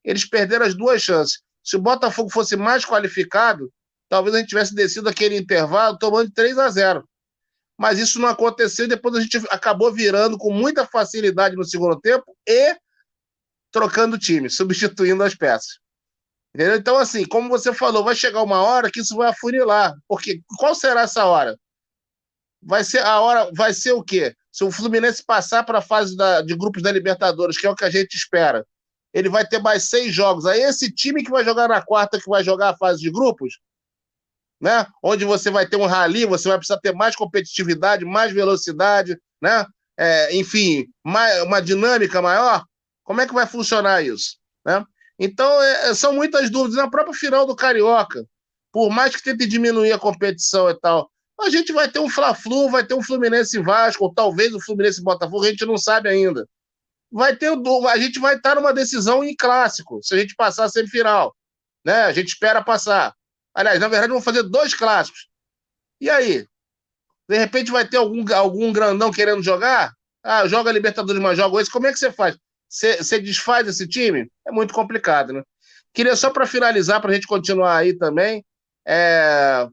Eles 0.06 0.24
perderam 0.24 0.66
as 0.66 0.74
duas 0.74 1.02
chances. 1.02 1.42
Se 1.62 1.76
o 1.76 1.82
Botafogo 1.82 2.30
fosse 2.30 2.56
mais 2.56 2.86
qualificado, 2.86 3.70
talvez 4.08 4.34
a 4.34 4.40
gente 4.40 4.50
tivesse 4.50 4.74
descido 4.74 5.10
aquele 5.10 5.36
intervalo 5.36 5.98
tomando 5.98 6.32
3 6.32 6.58
a 6.58 6.70
0 6.70 7.04
mas 7.78 7.98
isso 7.98 8.20
não 8.20 8.28
aconteceu 8.28 8.84
e 8.84 8.90
depois 8.90 9.16
a 9.16 9.22
gente 9.22 9.38
acabou 9.50 9.90
virando 9.90 10.38
com 10.38 10.52
muita 10.52 10.86
facilidade 10.86 11.56
no 11.56 11.64
segundo 11.64 11.98
tempo 12.02 12.26
e 12.46 12.76
trocando 13.72 14.18
time, 14.18 14.50
substituindo 14.50 15.24
as 15.24 15.36
peças. 15.36 15.80
Entendeu? 16.54 16.76
Então, 16.76 16.98
assim, 16.98 17.26
como 17.26 17.50
você 17.50 17.74
falou, 17.74 18.04
vai 18.04 18.16
chegar 18.16 18.42
uma 18.42 18.62
hora 18.62 18.90
que 18.92 19.02
isso 19.02 19.16
vai 19.16 19.30
afunilar. 19.30 19.96
Porque 20.08 20.42
qual 20.58 20.74
será 20.74 21.02
essa 21.02 21.26
hora? 21.26 21.58
Vai 22.62 22.84
ser 22.84 23.00
a 23.00 23.20
hora, 23.20 23.50
vai 23.56 23.74
ser 23.74 23.94
o 23.94 24.04
quê? 24.04 24.36
Se 24.52 24.64
o 24.64 24.72
Fluminense 24.72 25.24
passar 25.24 25.64
para 25.64 25.80
a 25.80 25.82
fase 25.82 26.18
da, 26.18 26.42
de 26.42 26.56
grupos 26.56 26.82
da 26.82 26.92
Libertadores, 26.92 27.58
que 27.58 27.68
é 27.68 27.70
o 27.70 27.76
que 27.76 27.86
a 27.86 27.90
gente 27.90 28.16
espera, 28.16 28.66
ele 29.14 29.30
vai 29.30 29.48
ter 29.48 29.60
mais 29.60 29.90
seis 29.90 30.14
jogos. 30.14 30.46
Aí 30.46 30.62
esse 30.62 30.92
time 30.92 31.24
que 31.24 31.32
vai 31.32 31.46
jogar 31.46 31.68
na 31.68 31.82
quarta, 31.82 32.20
que 32.20 32.30
vai 32.30 32.44
jogar 32.44 32.70
a 32.70 32.78
fase 32.78 33.00
de 33.00 33.12
grupos, 33.12 33.60
né? 34.60 34.86
Onde 35.02 35.24
você 35.24 35.50
vai 35.50 35.68
ter 35.68 35.78
um 35.78 35.86
rally, 35.86 36.26
você 36.26 36.50
vai 36.50 36.58
precisar 36.58 36.80
ter 36.80 36.94
mais 36.94 37.16
competitividade, 37.16 38.04
mais 38.04 38.34
velocidade, 38.34 39.18
né? 39.42 39.66
É, 39.98 40.36
enfim, 40.36 40.88
mais, 41.04 41.42
uma 41.44 41.62
dinâmica 41.62 42.22
maior. 42.22 42.66
Como 43.10 43.22
é 43.22 43.28
que 43.28 43.34
vai 43.34 43.48
funcionar 43.48 44.06
isso? 44.06 44.38
Né? 44.64 44.86
Então, 45.18 45.60
é, 45.64 45.90
é, 45.90 45.94
são 45.96 46.14
muitas 46.14 46.48
dúvidas. 46.52 46.78
Na 46.78 46.88
própria 46.88 47.16
final 47.16 47.44
do 47.44 47.56
Carioca, 47.56 48.24
por 48.72 48.92
mais 48.92 49.16
que 49.16 49.24
tente 49.24 49.48
diminuir 49.48 49.92
a 49.92 49.98
competição 49.98 50.70
e 50.70 50.80
tal, 50.80 51.10
a 51.42 51.50
gente 51.50 51.74
vai 51.74 51.90
ter 51.90 51.98
um 51.98 52.08
Fla-Flu, 52.08 52.70
vai 52.70 52.86
ter 52.86 52.94
um 52.94 53.02
Fluminense 53.02 53.58
Vasco, 53.64 54.04
ou 54.04 54.14
talvez 54.14 54.54
o 54.54 54.62
Fluminense 54.62 55.02
Botafogo, 55.02 55.44
a 55.44 55.50
gente 55.50 55.66
não 55.66 55.76
sabe 55.76 56.08
ainda. 56.08 56.48
Vai 57.12 57.36
ter 57.36 57.50
a 57.50 57.98
gente 57.98 58.20
vai 58.20 58.36
estar 58.36 58.54
numa 58.54 58.72
decisão 58.72 59.24
em 59.24 59.36
clássico, 59.36 60.00
se 60.04 60.14
a 60.14 60.18
gente 60.20 60.36
passar 60.36 60.66
a 60.66 60.70
semifinal. 60.70 61.36
Né? 61.84 62.04
A 62.04 62.14
gente 62.14 62.28
espera 62.28 62.64
passar. 62.64 63.16
Aliás, 63.56 63.80
na 63.80 63.88
verdade, 63.88 64.14
vão 64.14 64.22
fazer 64.22 64.44
dois 64.44 64.76
clássicos. 64.76 65.28
E 66.00 66.12
aí? 66.12 66.46
De 67.28 67.38
repente 67.40 67.72
vai 67.72 67.88
ter 67.88 67.98
algum, 67.98 68.24
algum 68.36 68.72
grandão 68.72 69.12
querendo 69.12 69.42
jogar? 69.42 69.94
Ah, 70.24 70.48
joga 70.48 70.72
Libertadores, 70.72 71.20
mas 71.20 71.38
joga 71.38 71.60
esse. 71.60 71.72
Como 71.72 71.88
é 71.88 71.92
que 71.92 71.98
você 71.98 72.12
faz? 72.12 72.38
Você, 72.70 73.20
desfaz 73.20 73.68
esse 73.68 73.88
time? 73.88 74.30
É 74.48 74.52
muito 74.52 74.74
complicado, 74.74 75.34
né? 75.34 75.44
Queria 75.94 76.16
só 76.16 76.30
para 76.30 76.46
finalizar, 76.46 77.02
para 77.02 77.12
a 77.12 77.14
gente 77.14 77.28
continuar 77.28 77.76
aí 77.78 77.98
também. 77.98 78.46
É, 78.88 79.68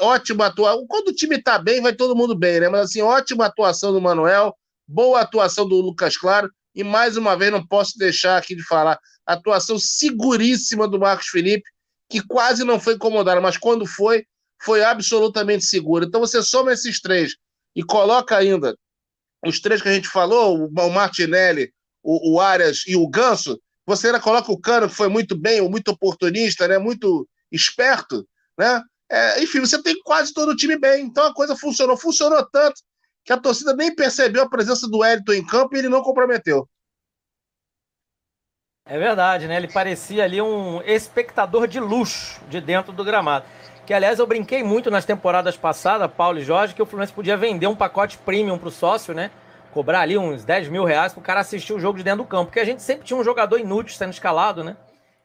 ótima 0.00 0.46
atuação. 0.46 0.86
Quando 0.86 1.08
o 1.08 1.14
time 1.14 1.36
está 1.36 1.58
bem, 1.58 1.80
vai 1.80 1.92
todo 1.92 2.16
mundo 2.16 2.36
bem, 2.36 2.60
né? 2.60 2.68
Mas 2.68 2.82
assim, 2.82 3.02
ótima 3.02 3.46
atuação 3.46 3.92
do 3.92 4.00
Manuel, 4.00 4.56
boa 4.86 5.20
atuação 5.20 5.68
do 5.68 5.76
Lucas 5.76 6.16
Claro. 6.16 6.50
E 6.72 6.84
mais 6.84 7.16
uma 7.16 7.36
vez, 7.36 7.50
não 7.50 7.66
posso 7.66 7.98
deixar 7.98 8.36
aqui 8.36 8.54
de 8.54 8.62
falar, 8.62 8.96
atuação 9.26 9.76
seguríssima 9.76 10.86
do 10.86 11.00
Marcos 11.00 11.26
Felipe 11.26 11.68
que 12.10 12.20
quase 12.20 12.64
não 12.64 12.80
foi 12.80 12.94
incomodada, 12.94 13.40
mas 13.40 13.56
quando 13.56 13.86
foi, 13.86 14.26
foi 14.60 14.82
absolutamente 14.82 15.64
segura. 15.64 16.04
Então 16.04 16.20
você 16.20 16.42
soma 16.42 16.72
esses 16.72 17.00
três 17.00 17.36
e 17.74 17.84
coloca 17.84 18.36
ainda 18.36 18.76
os 19.46 19.60
três 19.60 19.80
que 19.80 19.88
a 19.88 19.92
gente 19.92 20.08
falou, 20.08 20.66
o 20.66 20.90
Martinelli, 20.90 21.72
o, 22.02 22.34
o 22.34 22.40
Arias 22.40 22.84
e 22.86 22.96
o 22.96 23.08
Ganso, 23.08 23.60
você 23.86 24.08
ainda 24.08 24.20
coloca 24.20 24.52
o 24.52 24.60
Cano, 24.60 24.88
que 24.88 24.94
foi 24.94 25.08
muito 25.08 25.36
bem, 25.36 25.60
muito 25.68 25.90
oportunista, 25.90 26.68
né? 26.68 26.78
muito 26.78 27.28
esperto, 27.50 28.26
né? 28.56 28.82
É, 29.10 29.42
enfim, 29.42 29.58
você 29.58 29.82
tem 29.82 30.00
quase 30.04 30.32
todo 30.32 30.50
o 30.50 30.56
time 30.56 30.78
bem. 30.78 31.04
Então 31.04 31.24
a 31.24 31.34
coisa 31.34 31.56
funcionou. 31.56 31.96
Funcionou 31.96 32.46
tanto 32.50 32.80
que 33.24 33.32
a 33.32 33.36
torcida 33.36 33.74
nem 33.74 33.92
percebeu 33.92 34.44
a 34.44 34.48
presença 34.48 34.88
do 34.88 35.04
Elton 35.04 35.32
em 35.32 35.44
campo 35.44 35.74
e 35.74 35.80
ele 35.80 35.88
não 35.88 36.02
comprometeu. 36.02 36.68
É 38.86 38.98
verdade, 38.98 39.46
né? 39.46 39.56
Ele 39.56 39.68
parecia 39.68 40.24
ali 40.24 40.40
um 40.40 40.80
espectador 40.82 41.66
de 41.66 41.80
luxo 41.80 42.40
de 42.48 42.60
dentro 42.60 42.92
do 42.92 43.04
gramado. 43.04 43.44
Que, 43.86 43.92
aliás, 43.92 44.20
eu 44.20 44.26
brinquei 44.26 44.62
muito 44.62 44.90
nas 44.90 45.04
temporadas 45.04 45.56
passadas, 45.56 46.10
Paulo 46.12 46.38
e 46.38 46.44
Jorge, 46.44 46.74
que 46.74 46.82
o 46.82 46.86
Fluminense 46.86 47.12
podia 47.12 47.36
vender 47.36 47.66
um 47.66 47.74
pacote 47.74 48.16
premium 48.18 48.58
para 48.58 48.68
o 48.68 48.72
sócio, 48.72 49.12
né? 49.12 49.30
Cobrar 49.72 50.00
ali 50.00 50.18
uns 50.18 50.44
10 50.44 50.68
mil 50.68 50.84
reais 50.84 51.12
para 51.12 51.20
o 51.20 51.24
cara 51.24 51.40
assistir 51.40 51.72
o 51.72 51.78
jogo 51.78 51.98
de 51.98 52.04
dentro 52.04 52.24
do 52.24 52.28
campo. 52.28 52.46
Porque 52.46 52.60
a 52.60 52.64
gente 52.64 52.82
sempre 52.82 53.04
tinha 53.04 53.18
um 53.18 53.24
jogador 53.24 53.58
inútil 53.58 53.96
sendo 53.96 54.12
escalado, 54.12 54.64
né? 54.64 54.76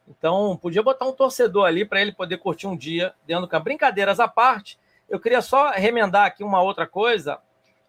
Então, 0.08 0.56
podia 0.56 0.82
botar 0.82 1.06
um 1.06 1.12
torcedor 1.12 1.66
ali 1.66 1.84
para 1.84 2.00
ele 2.00 2.12
poder 2.12 2.38
curtir 2.38 2.66
um 2.66 2.76
dia 2.76 3.12
dentro 3.26 3.42
do 3.42 3.48
campo. 3.48 3.64
Brincadeiras 3.64 4.20
à 4.20 4.28
parte, 4.28 4.78
eu 5.08 5.18
queria 5.18 5.42
só 5.42 5.70
remendar 5.70 6.26
aqui 6.26 6.44
uma 6.44 6.62
outra 6.62 6.86
coisa. 6.86 7.38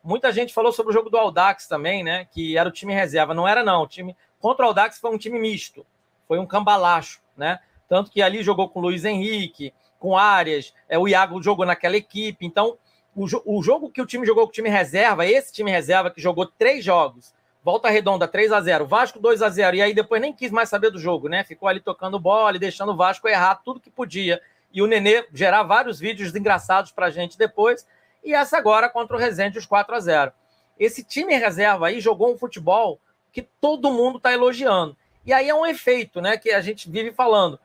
Muita 0.03 0.31
gente 0.31 0.53
falou 0.53 0.71
sobre 0.71 0.91
o 0.91 0.93
jogo 0.93 1.09
do 1.09 1.17
Aldax 1.17 1.67
também, 1.67 2.03
né? 2.03 2.25
Que 2.25 2.57
era 2.57 2.67
o 2.67 2.71
time 2.71 2.93
reserva. 2.93 3.35
Não 3.35 3.47
era, 3.47 3.63
não. 3.63 3.83
O 3.83 3.87
time 3.87 4.15
Contra 4.39 4.65
o 4.65 4.67
Audax 4.69 4.99
foi 4.99 5.11
um 5.11 5.17
time 5.17 5.39
misto, 5.39 5.85
foi 6.27 6.39
um 6.39 6.45
cambalacho, 6.45 7.19
né? 7.35 7.59
Tanto 7.87 8.11
que 8.11 8.21
ali 8.21 8.43
jogou 8.43 8.69
com 8.69 8.79
o 8.79 8.83
Luiz 8.83 9.03
Henrique, 9.03 9.73
com 9.99 10.15
Arias, 10.15 10.73
é, 10.87 10.97
o 10.97 11.07
Iago 11.07 11.41
jogou 11.41 11.65
naquela 11.65 11.97
equipe. 11.97 12.45
Então, 12.45 12.77
o, 13.17 13.57
o 13.57 13.63
jogo 13.63 13.89
que 13.89 14.01
o 14.01 14.05
time 14.05 14.25
jogou 14.25 14.43
com 14.43 14.49
o 14.49 14.53
time 14.53 14.69
reserva, 14.69 15.25
esse 15.25 15.51
time 15.51 15.71
reserva 15.71 16.11
que 16.11 16.21
jogou 16.21 16.45
três 16.45 16.85
jogos, 16.85 17.33
volta 17.63 17.89
redonda 17.89 18.27
3 18.27 18.51
a 18.51 18.61
0 18.61 18.85
Vasco 18.85 19.19
2 19.19 19.41
a 19.41 19.49
0 19.49 19.75
e 19.75 19.81
aí 19.81 19.93
depois 19.93 20.21
nem 20.21 20.31
quis 20.31 20.51
mais 20.51 20.69
saber 20.69 20.91
do 20.91 20.99
jogo, 20.99 21.27
né? 21.27 21.43
Ficou 21.43 21.67
ali 21.67 21.79
tocando 21.79 22.19
bola 22.19 22.55
e 22.55 22.59
deixando 22.59 22.91
o 22.91 22.95
Vasco 22.95 23.27
errar 23.27 23.55
tudo 23.55 23.79
que 23.79 23.89
podia. 23.89 24.39
E 24.71 24.81
o 24.83 24.87
Nenê 24.87 25.25
gerar 25.33 25.63
vários 25.63 25.99
vídeos 25.99 26.35
engraçados 26.35 26.91
pra 26.91 27.09
gente 27.09 27.37
depois. 27.37 27.87
E 28.23 28.33
essa 28.33 28.57
agora 28.57 28.87
contra 28.87 29.15
o 29.15 29.19
Resende, 29.19 29.57
os 29.57 29.65
4 29.65 29.95
a 29.95 29.99
0 29.99 30.31
Esse 30.79 31.03
time 31.03 31.35
reserva 31.35 31.87
aí 31.87 31.99
jogou 31.99 32.31
um 32.31 32.37
futebol 32.37 32.99
que 33.31 33.41
todo 33.41 33.91
mundo 33.91 34.17
está 34.17 34.31
elogiando. 34.31 34.95
E 35.25 35.33
aí 35.33 35.49
é 35.49 35.55
um 35.55 35.65
efeito, 35.65 36.21
né? 36.21 36.37
Que 36.37 36.51
a 36.51 36.61
gente 36.61 36.89
vive 36.89 37.11
falando. 37.11 37.59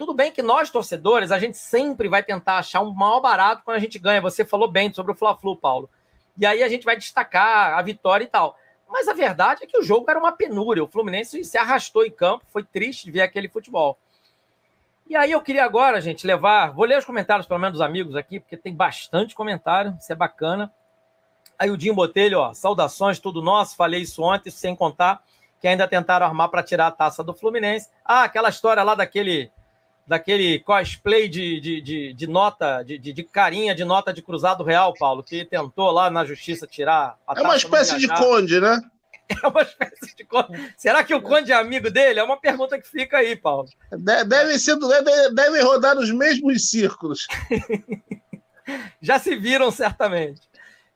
Tudo 0.00 0.14
bem 0.14 0.32
que 0.32 0.40
nós, 0.40 0.70
torcedores, 0.70 1.30
a 1.30 1.38
gente 1.38 1.58
sempre 1.58 2.08
vai 2.08 2.22
tentar 2.22 2.56
achar 2.56 2.80
um 2.80 2.90
maior 2.90 3.20
barato 3.20 3.60
quando 3.62 3.76
a 3.76 3.80
gente 3.80 3.98
ganha. 3.98 4.18
Você 4.22 4.46
falou 4.46 4.66
bem 4.66 4.90
sobre 4.90 5.12
o 5.12 5.14
Fla-Flu, 5.14 5.54
Paulo. 5.54 5.90
E 6.38 6.46
aí 6.46 6.62
a 6.62 6.68
gente 6.70 6.86
vai 6.86 6.96
destacar 6.96 7.78
a 7.78 7.82
vitória 7.82 8.24
e 8.24 8.26
tal. 8.26 8.56
Mas 8.88 9.08
a 9.08 9.12
verdade 9.12 9.62
é 9.62 9.66
que 9.66 9.76
o 9.76 9.82
jogo 9.82 10.10
era 10.10 10.18
uma 10.18 10.32
penúria. 10.32 10.82
O 10.82 10.88
Fluminense 10.88 11.44
se 11.44 11.58
arrastou 11.58 12.02
em 12.06 12.10
campo. 12.10 12.46
Foi 12.48 12.64
triste 12.64 13.10
ver 13.10 13.20
aquele 13.20 13.46
futebol. 13.46 13.98
E 15.06 15.14
aí 15.14 15.32
eu 15.32 15.42
queria 15.42 15.66
agora, 15.66 16.00
gente, 16.00 16.26
levar. 16.26 16.72
Vou 16.72 16.86
ler 16.86 16.96
os 16.96 17.04
comentários, 17.04 17.46
pelo 17.46 17.60
menos, 17.60 17.74
dos 17.74 17.86
amigos 17.86 18.16
aqui, 18.16 18.40
porque 18.40 18.56
tem 18.56 18.74
bastante 18.74 19.34
comentário. 19.34 19.94
Isso 20.00 20.10
é 20.10 20.16
bacana. 20.16 20.72
Aí 21.58 21.70
o 21.70 21.76
Dinho 21.76 21.94
Botelho, 21.94 22.38
ó, 22.38 22.54
saudações, 22.54 23.18
tudo 23.18 23.42
nosso. 23.42 23.76
Falei 23.76 24.00
isso 24.00 24.22
ontem, 24.22 24.50
sem 24.50 24.74
contar 24.74 25.22
que 25.60 25.68
ainda 25.68 25.86
tentaram 25.86 26.24
armar 26.24 26.48
para 26.48 26.62
tirar 26.62 26.86
a 26.86 26.90
taça 26.90 27.22
do 27.22 27.34
Fluminense. 27.34 27.90
Ah, 28.02 28.24
aquela 28.24 28.48
história 28.48 28.82
lá 28.82 28.94
daquele 28.94 29.52
daquele 30.10 30.58
cosplay 30.58 31.28
de, 31.28 31.60
de, 31.60 31.80
de, 31.80 32.12
de 32.12 32.26
nota, 32.26 32.82
de, 32.82 32.98
de, 32.98 33.22
carinha 33.22 33.76
de 33.76 33.84
nota 33.84 34.12
de 34.12 34.20
cruzado 34.20 34.64
real, 34.64 34.92
Paulo, 34.98 35.22
que 35.22 35.44
tentou 35.44 35.88
lá 35.92 36.10
na 36.10 36.24
justiça 36.24 36.66
tirar 36.66 37.16
a 37.24 37.38
É 37.38 37.42
uma 37.42 37.54
espécie 37.54 37.96
de 37.96 38.08
conde, 38.08 38.60
né? 38.60 38.80
É 39.30 39.46
uma 39.46 39.62
espécie 39.62 40.16
de 40.16 40.24
conde. 40.24 40.74
Será 40.76 41.04
que 41.04 41.14
o 41.14 41.22
conde 41.22 41.52
é 41.52 41.54
amigo 41.54 41.88
dele? 41.88 42.18
É 42.18 42.22
uma 42.24 42.36
pergunta 42.36 42.76
que 42.80 42.88
fica 42.88 43.18
aí, 43.18 43.36
Paulo. 43.36 43.68
Deve 44.26 44.58
ser, 44.58 44.76
deve, 44.76 45.30
deve 45.32 45.62
rodar 45.62 45.94
nos 45.94 46.10
mesmos 46.10 46.68
círculos. 46.68 47.28
Já 49.00 49.20
se 49.20 49.36
viram, 49.36 49.70
certamente. 49.70 50.40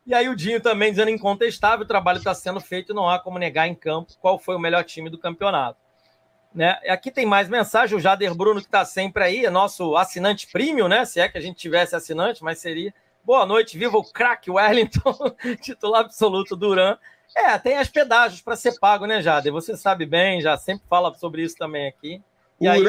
E 0.05 0.12
aí 0.12 0.29
o 0.29 0.35
Dinho 0.35 0.61
também 0.61 0.90
dizendo 0.90 1.12
incontestável, 1.12 1.85
o 1.85 1.88
trabalho 1.88 2.18
está 2.18 2.35
sendo 2.35 2.61
feito 2.61 2.92
não 2.92 3.09
há 3.09 3.20
como 3.20 3.38
negar 3.38 3.68
em 3.68 3.74
campo 3.77 4.12
qual 4.20 4.37
foi 4.37 4.57
o 4.57 4.61
melhor 4.61 4.83
time 4.83 5.09
do 5.09 5.16
campeonato. 5.16 5.79
Né? 6.55 6.79
Aqui 6.88 7.11
tem 7.11 7.27
mais 7.27 7.49
mensagem, 7.49 7.99
o 7.99 8.01
Jader 8.01 8.33
Bruno, 8.33 8.61
que 8.61 8.67
está 8.67 8.85
sempre 8.85 9.25
aí, 9.25 9.45
é 9.45 9.51
nosso 9.51 9.97
assinante 9.97 10.47
premium, 10.47 10.87
né? 10.87 11.05
Se 11.05 11.19
é 11.19 11.29
que 11.29 11.37
a 11.37 11.40
gente 11.40 11.57
tivesse 11.57 11.97
assinante, 11.97 12.45
mas 12.45 12.59
seria. 12.59 12.95
Boa 13.25 13.45
noite, 13.45 13.77
viva 13.77 13.97
o 13.97 14.05
craque 14.05 14.51
Wellington, 14.51 15.17
titular 15.61 16.03
absoluto 16.03 16.55
do 16.55 16.69
Duran. 16.69 16.97
É, 17.35 17.59
tem 17.59 17.77
as 17.79 17.88
pedágios 17.88 18.40
para 18.40 18.55
ser 18.55 18.79
pago, 18.79 19.07
né, 19.07 19.21
Jader? 19.21 19.53
Você 19.53 19.77
sabe 19.77 20.07
bem, 20.07 20.40
já 20.40 20.57
sempre 20.57 20.87
fala 20.88 21.12
sobre 21.14 21.43
isso 21.43 21.57
também 21.57 21.88
aqui. 21.88 22.23
E 22.61 22.69
aí! 22.69 22.85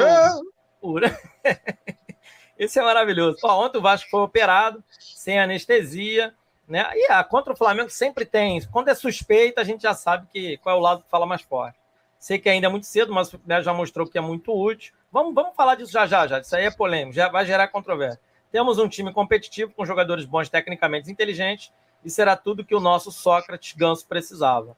Uran. 0.80 1.10
Esse 2.56 2.78
é 2.78 2.82
maravilhoso. 2.82 3.38
Ó, 3.42 3.66
ontem 3.66 3.78
o 3.78 3.82
Vasco 3.82 4.08
foi 4.08 4.20
operado, 4.20 4.82
sem 4.98 5.40
anestesia, 5.40 6.32
né? 6.68 6.88
E 6.94 7.10
a 7.10 7.24
contra 7.24 7.52
o 7.52 7.56
Flamengo 7.56 7.90
sempre 7.90 8.24
tem. 8.24 8.62
Quando 8.66 8.88
é 8.88 8.94
suspeita, 8.94 9.60
a 9.60 9.64
gente 9.64 9.82
já 9.82 9.94
sabe 9.94 10.28
que 10.32 10.56
qual 10.58 10.76
é 10.76 10.78
o 10.78 10.82
lado 10.82 11.02
que 11.02 11.10
fala 11.10 11.26
mais 11.26 11.42
forte. 11.42 11.78
Sei 12.18 12.38
que 12.38 12.48
ainda 12.48 12.66
é 12.66 12.70
muito 12.70 12.86
cedo, 12.86 13.12
mas 13.12 13.32
o 13.32 13.40
já 13.62 13.72
mostrou 13.72 14.06
que 14.06 14.18
é 14.18 14.20
muito 14.20 14.52
útil. 14.52 14.94
Vamos, 15.12 15.34
vamos 15.34 15.54
falar 15.54 15.74
disso 15.74 15.92
já 15.92 16.06
já, 16.06 16.26
já. 16.26 16.40
Isso 16.40 16.54
aí 16.56 16.64
é 16.64 16.70
polêmico, 16.70 17.14
já 17.14 17.28
vai 17.28 17.46
gerar 17.46 17.68
controvérsia. 17.68 18.20
Temos 18.50 18.78
um 18.78 18.88
time 18.88 19.12
competitivo, 19.12 19.72
com 19.72 19.84
jogadores 19.84 20.24
bons, 20.24 20.48
tecnicamente 20.48 21.10
inteligentes, 21.10 21.72
e 22.04 22.10
será 22.10 22.36
tudo 22.36 22.64
que 22.64 22.74
o 22.74 22.80
nosso 22.80 23.10
Sócrates 23.10 23.74
Ganso 23.76 24.06
precisava. 24.06 24.76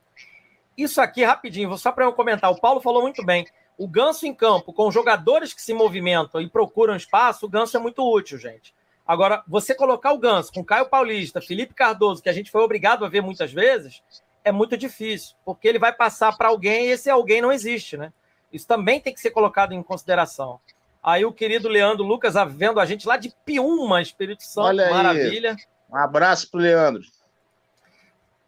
Isso 0.76 1.00
aqui, 1.00 1.24
rapidinho, 1.24 1.76
só 1.76 1.92
para 1.92 2.04
eu 2.04 2.12
comentar. 2.12 2.50
O 2.50 2.60
Paulo 2.60 2.80
falou 2.80 3.02
muito 3.02 3.24
bem. 3.24 3.46
O 3.76 3.86
Ganso 3.86 4.26
em 4.26 4.34
campo, 4.34 4.72
com 4.72 4.90
jogadores 4.90 5.52
que 5.52 5.62
se 5.62 5.74
movimentam 5.74 6.40
e 6.40 6.48
procuram 6.48 6.96
espaço, 6.96 7.46
o 7.46 7.48
Ganso 7.48 7.76
é 7.76 7.80
muito 7.80 8.02
útil, 8.02 8.38
gente. 8.38 8.74
Agora, 9.06 9.42
você 9.46 9.74
colocar 9.74 10.12
o 10.12 10.18
Ganso 10.18 10.52
com 10.52 10.64
Caio 10.64 10.86
Paulista, 10.86 11.40
Felipe 11.40 11.74
Cardoso, 11.74 12.22
que 12.22 12.28
a 12.28 12.32
gente 12.32 12.50
foi 12.50 12.60
obrigado 12.62 13.04
a 13.04 13.08
ver 13.08 13.22
muitas 13.22 13.52
vezes, 13.52 14.02
é 14.44 14.52
muito 14.52 14.76
difícil, 14.76 15.36
porque 15.44 15.68
ele 15.68 15.78
vai 15.78 15.92
passar 15.92 16.36
para 16.36 16.48
alguém 16.48 16.86
e 16.86 16.90
esse 16.90 17.10
alguém 17.10 17.40
não 17.40 17.52
existe, 17.52 17.96
né? 17.96 18.12
Isso 18.52 18.66
também 18.66 19.00
tem 19.00 19.12
que 19.12 19.20
ser 19.20 19.30
colocado 19.30 19.72
em 19.72 19.82
consideração. 19.82 20.60
Aí 21.02 21.24
o 21.24 21.32
querido 21.32 21.68
Leandro 21.68 22.04
Lucas 22.04 22.34
vendo 22.48 22.80
a 22.80 22.86
gente 22.86 23.06
lá 23.06 23.16
de 23.16 23.34
Piúma, 23.44 24.02
Espírito 24.02 24.42
Santo, 24.42 24.66
Olha 24.66 24.90
maravilha. 24.90 25.52
Aí. 25.52 25.58
Um 25.90 25.96
abraço 25.96 26.50
para 26.50 26.60
Leandro. 26.60 27.02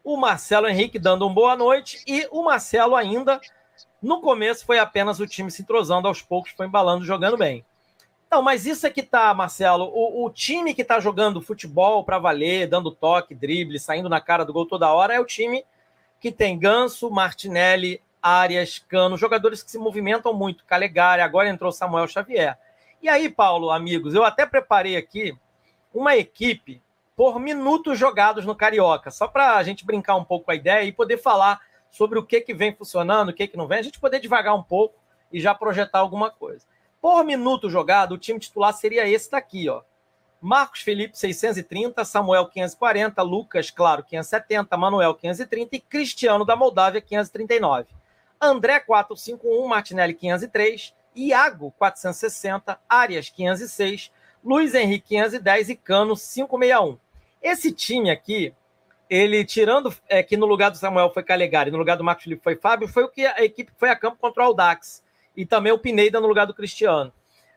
O 0.03 0.17
Marcelo 0.17 0.69
Henrique 0.69 0.99
dando 0.99 1.27
um 1.27 1.33
boa 1.33 1.55
noite 1.55 2.03
e 2.07 2.27
o 2.31 2.43
Marcelo 2.43 2.97
ainda 2.97 3.41
no 4.03 4.21
começo 4.21 4.65
foi 4.65 4.79
apenas 4.79 5.21
o 5.21 5.27
time 5.27 5.51
se 5.51 5.63
entrosando 5.63 6.09
aos 6.09 6.23
poucos, 6.23 6.53
foi 6.53 6.67
embalando, 6.67 7.05
jogando 7.05 7.37
bem. 7.37 7.65
Não, 8.31 8.43
mas 8.43 8.65
isso 8.65 8.87
é 8.87 8.91
que 8.91 9.03
tá, 9.03 9.35
Marcelo. 9.35 9.91
O, 9.93 10.25
o 10.25 10.31
time 10.31 10.73
que 10.73 10.85
tá 10.85 11.01
jogando 11.01 11.43
futebol 11.43 12.05
para 12.05 12.19
valer, 12.19 12.69
dando 12.69 12.93
toque, 12.93 13.35
drible, 13.35 13.79
saindo 13.79 14.09
na 14.09 14.21
cara 14.21 14.45
do 14.45 14.53
gol 14.53 14.67
toda 14.67 14.93
hora, 14.93 15.15
é 15.15 15.21
o 15.21 15.25
time 15.25 15.65
que 16.21 16.31
tem 16.31 16.59
Ganso, 16.59 17.11
Martinelli, 17.11 18.01
Arias, 18.23 18.79
Cano, 18.79 19.17
jogadores 19.17 19.63
que 19.63 19.71
se 19.71 19.79
movimentam 19.79 20.35
muito. 20.35 20.65
Calegari, 20.65 21.23
agora 21.23 21.49
entrou 21.49 21.73
Samuel 21.73 22.07
Xavier. 22.07 22.59
E 23.03 23.09
aí, 23.09 23.31
Paulo, 23.31 23.71
amigos, 23.71 24.15
eu 24.15 24.25
até 24.25 24.45
preparei 24.45 24.97
aqui 24.97 25.35
uma 25.93 26.17
equipe 26.17 26.83
por 27.17 27.41
minutos 27.41 27.99
jogados 27.99 28.45
no 28.45 28.55
Carioca, 28.55 29.11
só 29.11 29.27
para 29.27 29.57
a 29.57 29.63
gente 29.63 29.85
brincar 29.85 30.17
um 30.17 30.25
pouco 30.25 30.47
com 30.47 30.51
a 30.53 30.55
ideia 30.55 30.85
e 30.85 30.93
poder 30.93 31.19
falar 31.19 31.61
sobre 31.91 32.19
o 32.19 32.25
que, 32.25 32.41
que 32.41 32.55
vem 32.55 32.75
funcionando, 32.75 33.31
o 33.31 33.35
que, 33.35 33.49
que 33.49 33.57
não 33.57 33.67
vem, 33.67 33.79
a 33.79 33.83
gente 33.83 33.99
poder 33.99 34.21
devagar 34.21 34.55
um 34.55 34.63
pouco 34.63 34.95
e 35.33 35.41
já 35.41 35.55
projetar 35.55 35.99
alguma 35.99 36.31
coisa. 36.31 36.65
Por 37.01 37.25
minuto 37.25 37.71
jogado, 37.71 38.13
o 38.13 38.19
time 38.19 38.39
titular 38.39 38.73
seria 38.75 39.09
esse 39.09 39.31
daqui, 39.31 39.69
ó. 39.69 39.83
Marcos 40.41 40.81
Felipe, 40.81 41.19
630, 41.19 42.03
Samuel, 42.05 42.47
540, 42.47 43.23
Lucas, 43.23 43.71
claro, 43.71 44.03
570, 44.03 44.75
Manuel, 44.77 45.15
530 45.15 45.77
e 45.77 45.81
Cristiano 45.81 46.45
da 46.45 46.57
Moldávia, 46.57 47.01
539. 47.01 47.89
André, 48.41 48.81
451, 48.81 49.69
Martinelli, 49.69 50.15
503, 50.15 50.95
Iago, 51.15 51.75
460, 51.79 52.81
Arias, 52.89 53.29
506, 53.29 54.11
Luiz 54.43 54.75
Henrique, 54.75 55.09
510 55.09 55.69
e 55.69 55.77
Cano, 55.77 56.17
561. 56.17 56.99
Esse 57.43 57.71
time 57.71 58.11
aqui, 58.11 58.55
ele 59.11 59.45
tirando 59.45 59.95
é, 60.09 60.23
que 60.23 60.39
no 60.39 60.47
lugar 60.47 60.71
do 60.71 60.79
Samuel 60.79 61.13
foi 61.13 61.23
Calegari, 61.23 61.71
no 61.71 61.77
lugar 61.77 61.97
do 61.97 62.05
Marcos 62.05 62.25
Felipe 62.25 62.43
foi 62.43 62.57
Fábio, 62.57 62.89
foi 62.89 63.05
o 63.05 63.09
que 63.09 63.27
a 63.27 63.45
equipe 63.45 63.73
foi 63.77 63.91
a 63.91 63.97
campo 63.97 64.17
contra 64.19 64.43
o 64.43 64.47
Aldax. 64.47 65.03
E 65.37 65.45
também 65.45 65.73
o 65.73 65.79
Pineda 65.79 66.21
no 66.21 66.27
lugar 66.27 66.47
do 66.47 66.55
Cristiano. 66.55 67.13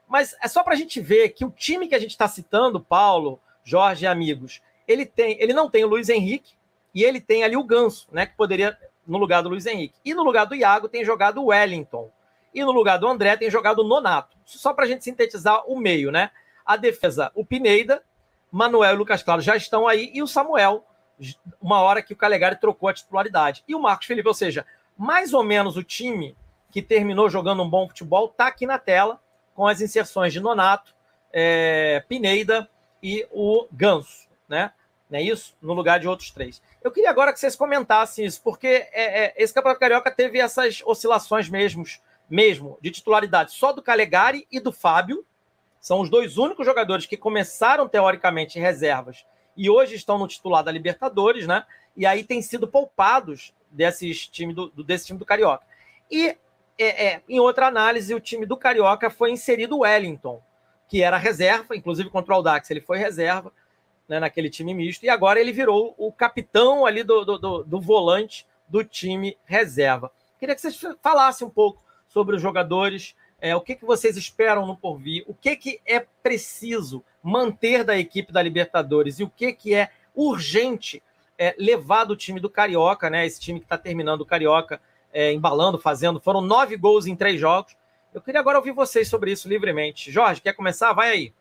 Mas 0.08 0.36
é 0.42 0.48
só 0.48 0.64
para 0.64 0.74
a 0.74 0.78
gente 0.78 1.00
ver 1.02 1.30
que 1.30 1.46
o 1.46 1.52
time 1.52 1.88
que 1.88 1.96
a 1.96 2.00
gente 2.00 2.12
está 2.12 2.28
citando, 2.28 2.80
Paulo, 2.80 3.40
Jorge 3.64 4.06
e 4.06 4.08
amigos, 4.08 4.62
ele 4.88 5.06
tem, 5.06 5.38
ele 5.40 5.54
não 5.54 5.70
tem 5.70 5.84
o 5.84 5.88
Luiz 5.88 6.10
Henrique 6.10 6.54
e 6.94 7.04
ele 7.04 7.20
tem 7.20 7.44
ali 7.44 7.58
o 7.58 7.64
Ganso, 7.64 8.08
né? 8.12 8.26
Que 8.26 8.36
poderia 8.36 8.78
no 9.08 9.18
lugar 9.18 9.42
do 9.42 9.50
Luiz 9.50 9.66
Henrique. 9.66 9.96
E 10.04 10.14
no 10.14 10.24
lugar 10.24 10.46
do 10.46 10.56
Iago 10.56 10.88
tem 10.88 11.04
jogado 11.04 11.42
o 11.42 11.48
Wellington. 11.48 12.12
E 12.54 12.64
no 12.64 12.72
lugar 12.72 12.98
do 12.98 13.08
André 13.08 13.36
tem 13.36 13.50
jogado 13.50 13.80
o 13.80 13.88
Nonato. 13.88 14.38
Só 14.46 14.74
para 14.74 14.86
a 14.86 14.88
gente 14.88 15.04
sintetizar 15.04 15.64
o 15.68 15.80
meio, 15.80 16.12
né? 16.12 16.32
A 16.66 16.78
defesa, 16.78 17.32
o 17.34 17.44
Pineda, 17.44 18.04
Manuel 18.52 18.94
e 18.94 18.98
Lucas 18.98 19.24
Claro 19.24 19.42
já 19.42 19.56
estão 19.56 19.88
aí, 19.88 20.12
e 20.14 20.22
o 20.22 20.28
Samuel, 20.28 20.86
uma 21.60 21.82
hora 21.82 22.02
que 22.02 22.14
o 22.14 22.16
Calegari 22.16 22.56
trocou 22.56 22.88
a 22.88 22.94
titularidade. 22.94 23.64
E 23.68 23.74
o 23.74 23.80
Marcos 23.80 24.06
Felipe, 24.06 24.28
ou 24.28 24.34
seja, 24.34 24.66
mais 24.98 25.34
ou 25.34 25.44
menos 25.44 25.76
o 25.76 25.84
time 25.84 26.38
que 26.70 26.82
terminou 26.82 27.30
jogando 27.30 27.64
um 27.64 27.70
bom 27.70 27.88
futebol, 27.88 28.28
está 28.28 28.48
aqui 28.48 28.66
na 28.66 28.78
tela 28.78 29.20
com 29.54 29.68
as 29.68 29.82
inserções 29.82 30.34
de 30.34 30.40
Nonato, 30.40 30.94
é, 31.32 32.04
Pineida 32.08 32.70
e 33.02 33.28
o 33.32 33.68
Ganso, 33.72 34.28
né? 34.48 34.72
Não 35.10 35.20
é 35.20 35.22
isso? 35.22 35.56
No 35.62 35.74
lugar 35.74 36.00
de 36.00 36.08
outros 36.08 36.32
três. 36.32 36.62
Eu 36.82 36.92
queria 36.92 37.10
agora 37.10 37.32
que 37.32 37.40
vocês 37.40 37.56
comentassem 37.56 38.26
isso, 38.26 38.42
porque 38.42 38.68
é, 38.92 39.26
é, 39.26 39.34
esse 39.38 39.54
Campeonato 39.54 39.80
Carioca 39.80 40.10
teve 40.10 40.40
essas 40.40 40.82
oscilações 40.86 41.50
mesmo, 41.50 41.84
mesmo 42.30 42.78
de 42.82 42.90
titularidade 42.90 43.52
só 43.52 43.72
do 43.72 43.82
Calegari 43.82 44.48
e 44.52 44.60
do 44.60 44.72
Fábio. 44.72 45.26
São 45.80 46.00
os 46.00 46.10
dois 46.10 46.38
únicos 46.38 46.66
jogadores 46.66 47.06
que 47.06 47.18
começaram, 47.18 47.88
teoricamente, 47.88 48.58
em 48.58 48.62
reservas 48.62 49.26
e 49.56 49.70
hoje 49.70 49.96
estão 49.96 50.18
no 50.18 50.28
titular 50.28 50.64
da 50.64 50.72
Libertadores, 50.72 51.48
né? 51.48 51.66
E 51.96 52.06
aí 52.06 52.24
têm 52.24 52.42
sido 52.42 52.68
poupados 52.68 53.54
desses 53.70 54.28
time 54.28 54.54
do, 54.54 54.70
desse 54.84 55.06
time 55.06 55.20
do 55.20 55.26
Carioca. 55.26 55.66
E 56.10 56.36
é, 56.78 57.06
é, 57.06 57.22
em 57.28 57.40
outra 57.40 57.68
análise, 57.68 58.14
o 58.14 58.20
time 58.20 58.46
do 58.46 58.58
Carioca 58.58 59.10
foi 59.10 59.32
inserido 59.32 59.78
o 59.78 59.80
Wellington, 59.80 60.42
que 60.88 61.02
era 61.02 61.18
reserva, 61.18 61.76
inclusive 61.76 62.10
contra 62.10 62.34
o 62.34 62.38
Aldax, 62.38 62.70
ele 62.70 62.82
foi 62.82 62.98
reserva 62.98 63.52
né, 64.08 64.20
naquele 64.20 64.50
time 64.50 64.74
misto, 64.74 65.04
e 65.04 65.10
agora 65.10 65.40
ele 65.40 65.52
virou 65.52 65.96
o 65.98 66.12
capitão 66.12 66.86
ali 66.86 67.04
do, 67.04 67.24
do, 67.24 67.38
do, 67.38 67.64
do 67.64 67.82
volante 67.82 68.46
do 68.68 68.84
time 68.84 69.38
reserva. 69.46 70.12
Queria 70.40 70.56
que 70.56 70.62
vocês 70.62 70.80
falassem 71.02 71.48
um 71.48 71.50
pouco 71.50 71.84
sobre 72.08 72.36
os 72.36 72.42
jogadores, 72.42 73.16
é, 73.40 73.56
o 73.56 73.62
que, 73.62 73.76
que 73.76 73.86
vocês 73.86 74.18
esperam 74.18 74.66
no 74.66 74.78
porvir, 74.78 75.24
o 75.28 75.34
que, 75.34 75.56
que 75.56 75.82
é 75.86 76.00
preciso 76.00 77.04
manter 77.22 77.84
da 77.84 77.98
equipe 77.98 78.32
da 78.32 78.42
Libertadores 78.42 79.20
e 79.20 79.24
o 79.24 79.30
que, 79.30 79.54
que 79.54 79.74
é 79.74 79.90
urgente 80.16 81.02
é, 81.38 81.56
levar 81.58 82.04
do 82.04 82.16
time 82.16 82.40
do 82.40 82.50
Carioca, 82.50 83.10
né? 83.10 83.26
Esse 83.26 83.40
time 83.40 83.60
que 83.60 83.66
está 83.66 83.78
terminando 83.78 84.22
o 84.22 84.26
Carioca, 84.26 84.80
é, 85.14 85.32
embalando, 85.32 85.78
fazendo. 85.78 86.20
Foram 86.20 86.42
nove 86.42 86.76
gols 86.76 87.06
em 87.06 87.16
três 87.16 87.40
jogos. 87.40 87.76
Eu 88.14 88.22
queria 88.22 88.40
agora 88.40 88.58
ouvir 88.58 88.72
vocês 88.72 89.08
sobre 89.08 89.32
isso 89.32 89.48
livremente. 89.48 90.12
Jorge, 90.12 90.42
quer 90.42 90.54
começar? 90.54 90.92
Vai 90.94 91.10
aí. 91.10 91.34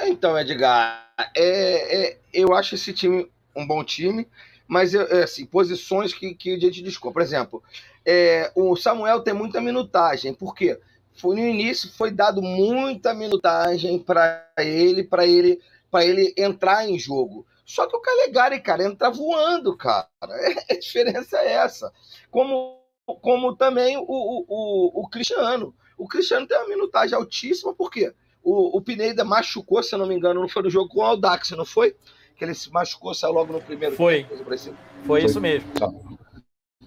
Então, 0.00 0.38
Edgar, 0.38 1.12
é, 1.36 2.10
é, 2.10 2.18
eu 2.32 2.54
acho 2.54 2.74
esse 2.74 2.92
time 2.92 3.30
um 3.54 3.66
bom 3.66 3.84
time, 3.84 4.26
mas 4.66 4.94
é, 4.94 5.22
assim, 5.22 5.44
posições 5.44 6.12
que, 6.12 6.34
que 6.34 6.54
a 6.54 6.58
gente 6.58 6.82
discorda. 6.82 7.14
Por 7.14 7.22
exemplo, 7.22 7.62
é, 8.04 8.50
o 8.54 8.74
Samuel 8.74 9.20
tem 9.20 9.34
muita 9.34 9.60
minutagem, 9.60 10.34
por 10.34 10.54
quê? 10.54 10.78
Foi, 11.14 11.36
no 11.36 11.42
início 11.42 11.92
foi 11.92 12.10
dado 12.10 12.40
muita 12.40 13.12
minutagem 13.12 13.98
para 13.98 14.48
ele, 14.58 15.04
para 15.04 15.26
ele, 15.26 15.60
para 15.90 16.04
ele 16.04 16.32
entrar 16.36 16.88
em 16.88 16.98
jogo. 16.98 17.46
Só 17.64 17.86
que 17.86 17.96
o 17.96 18.00
Calegari, 18.00 18.60
cara, 18.60 18.84
entra 18.84 19.10
voando, 19.10 19.76
cara. 19.76 20.08
a 20.70 20.74
diferença 20.74 21.38
é 21.38 21.52
essa. 21.52 21.92
Como, 22.30 22.80
como 23.06 23.56
também 23.56 23.96
o, 23.96 24.04
o, 24.08 25.02
o 25.02 25.08
Cristiano. 25.08 25.74
O 25.96 26.08
Cristiano 26.08 26.46
tem 26.46 26.58
uma 26.58 26.68
minutagem 26.68 27.16
altíssima, 27.16 27.74
por 27.74 27.90
quê? 27.90 28.12
O, 28.42 28.76
o 28.76 28.80
Pineda 28.82 29.24
machucou, 29.24 29.82
se 29.82 29.94
eu 29.94 29.98
não 29.98 30.06
me 30.06 30.14
engano, 30.14 30.40
não 30.40 30.48
foi 30.48 30.62
no 30.62 30.70
jogo 30.70 30.88
com 30.88 30.98
o 30.98 31.02
Aldax, 31.02 31.50
não 31.52 31.64
foi? 31.64 31.96
Que 32.36 32.44
ele 32.44 32.54
se 32.54 32.70
machucou, 32.72 33.14
saiu 33.14 33.32
logo 33.32 33.52
no 33.52 33.62
primeiro 33.62 33.94
foi. 33.94 34.24
tempo. 34.24 34.44
Foi. 34.44 34.74
Foi 35.06 35.24
isso 35.24 35.40
mesmo. 35.40 35.70
Então, 35.72 36.18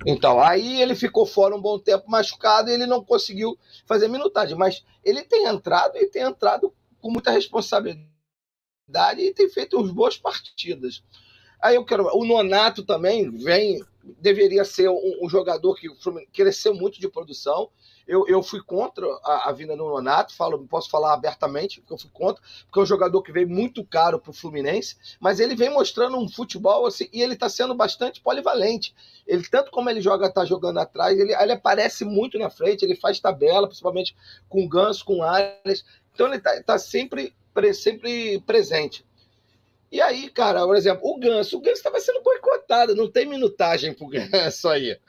então, 0.05 0.41
aí 0.41 0.81
ele 0.81 0.95
ficou 0.95 1.25
fora 1.25 1.55
um 1.55 1.61
bom 1.61 1.79
tempo 1.79 2.09
machucado 2.09 2.69
e 2.69 2.73
ele 2.73 2.85
não 2.85 3.03
conseguiu 3.03 3.57
fazer 3.85 4.07
minutagem. 4.07 4.57
Mas 4.57 4.83
ele 5.03 5.23
tem 5.23 5.45
entrado 5.45 5.95
e 5.95 6.07
tem 6.07 6.23
entrado 6.23 6.73
com 6.99 7.09
muita 7.09 7.31
responsabilidade 7.31 8.14
e 9.17 9.33
tem 9.33 9.49
feito 9.49 9.79
uns 9.79 9.91
boas 9.91 10.17
partidas. 10.17 11.03
Aí 11.61 11.75
eu 11.75 11.85
quero. 11.85 12.07
O 12.15 12.25
Nonato 12.25 12.83
também 12.83 13.29
vem. 13.31 13.83
Deveria 14.19 14.63
ser 14.63 14.87
um, 14.87 15.19
um 15.23 15.27
jogador 15.27 15.75
que 15.75 15.87
cresceu 16.31 16.75
muito 16.75 16.99
de 16.99 17.09
produção 17.09 17.71
eu, 18.07 18.27
eu 18.27 18.43
fui 18.43 18.61
contra 18.61 19.05
a, 19.23 19.49
a 19.49 19.51
vinda 19.51 19.75
do 19.75 19.83
Nonato, 19.83 20.35
falo, 20.35 20.67
posso 20.67 20.89
falar 20.89 21.13
abertamente 21.13 21.81
que 21.81 21.91
eu 21.91 21.97
fui 21.97 22.09
contra, 22.13 22.41
porque 22.65 22.79
é 22.79 22.83
um 22.83 22.85
jogador 22.85 23.21
que 23.21 23.31
veio 23.31 23.49
muito 23.49 23.83
caro 23.83 24.19
para 24.19 24.29
o 24.29 24.33
Fluminense, 24.33 24.95
mas 25.19 25.39
ele 25.39 25.55
vem 25.55 25.71
mostrando 25.71 26.17
um 26.17 26.29
futebol 26.29 26.85
assim, 26.85 27.09
e 27.11 27.21
ele 27.21 27.33
está 27.33 27.49
sendo 27.49 27.73
bastante 27.73 28.21
polivalente. 28.21 28.93
Ele, 29.25 29.43
tanto 29.47 29.71
como 29.71 29.89
ele 29.89 30.01
joga, 30.01 30.31
tá 30.31 30.45
jogando 30.45 30.77
atrás, 30.79 31.17
ele, 31.17 31.33
ele 31.33 31.51
aparece 31.51 32.05
muito 32.05 32.37
na 32.37 32.49
frente, 32.49 32.85
ele 32.85 32.95
faz 32.95 33.19
tabela, 33.19 33.67
principalmente 33.67 34.15
com 34.47 34.67
Ganso, 34.67 35.03
com 35.03 35.23
áreas. 35.23 35.83
Então 36.13 36.27
ele 36.27 36.37
está 36.37 36.61
tá 36.61 36.77
sempre, 36.77 37.33
sempre 37.73 38.39
presente. 38.41 39.05
E 39.91 40.01
aí, 40.01 40.29
cara, 40.29 40.65
por 40.65 40.75
exemplo, 40.75 41.07
o 41.09 41.19
Ganso, 41.19 41.57
o 41.57 41.61
Ganso 41.61 41.77
estava 41.77 41.99
sendo 41.99 42.21
boicotado, 42.21 42.95
não 42.95 43.09
tem 43.09 43.25
minutagem 43.25 43.93
pro 43.93 44.07
Ganso 44.09 44.67
aí. 44.69 44.99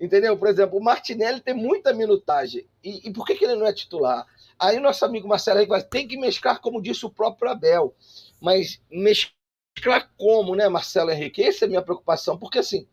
Entendeu? 0.00 0.36
Por 0.36 0.48
exemplo, 0.48 0.78
o 0.78 0.82
Martinelli 0.82 1.40
tem 1.40 1.54
muita 1.54 1.92
minutagem. 1.92 2.66
E, 2.84 3.08
e 3.08 3.12
por 3.12 3.26
que, 3.26 3.34
que 3.34 3.44
ele 3.44 3.56
não 3.56 3.66
é 3.66 3.72
titular? 3.72 4.26
Aí 4.58 4.78
nosso 4.80 5.04
amigo 5.04 5.28
Marcelo 5.28 5.64
vai 5.66 5.82
tem 5.82 6.06
que 6.06 6.16
mesclar, 6.16 6.60
como 6.60 6.82
disse 6.82 7.06
o 7.06 7.10
próprio 7.10 7.50
Abel. 7.50 7.94
Mas 8.40 8.80
mesclar 8.90 10.10
como, 10.16 10.54
né, 10.54 10.68
Marcelo 10.68 11.10
Henrique? 11.10 11.42
Essa 11.42 11.64
é 11.64 11.66
a 11.66 11.68
minha 11.68 11.82
preocupação, 11.82 12.36
porque 12.36 12.58
assim, 12.58 12.86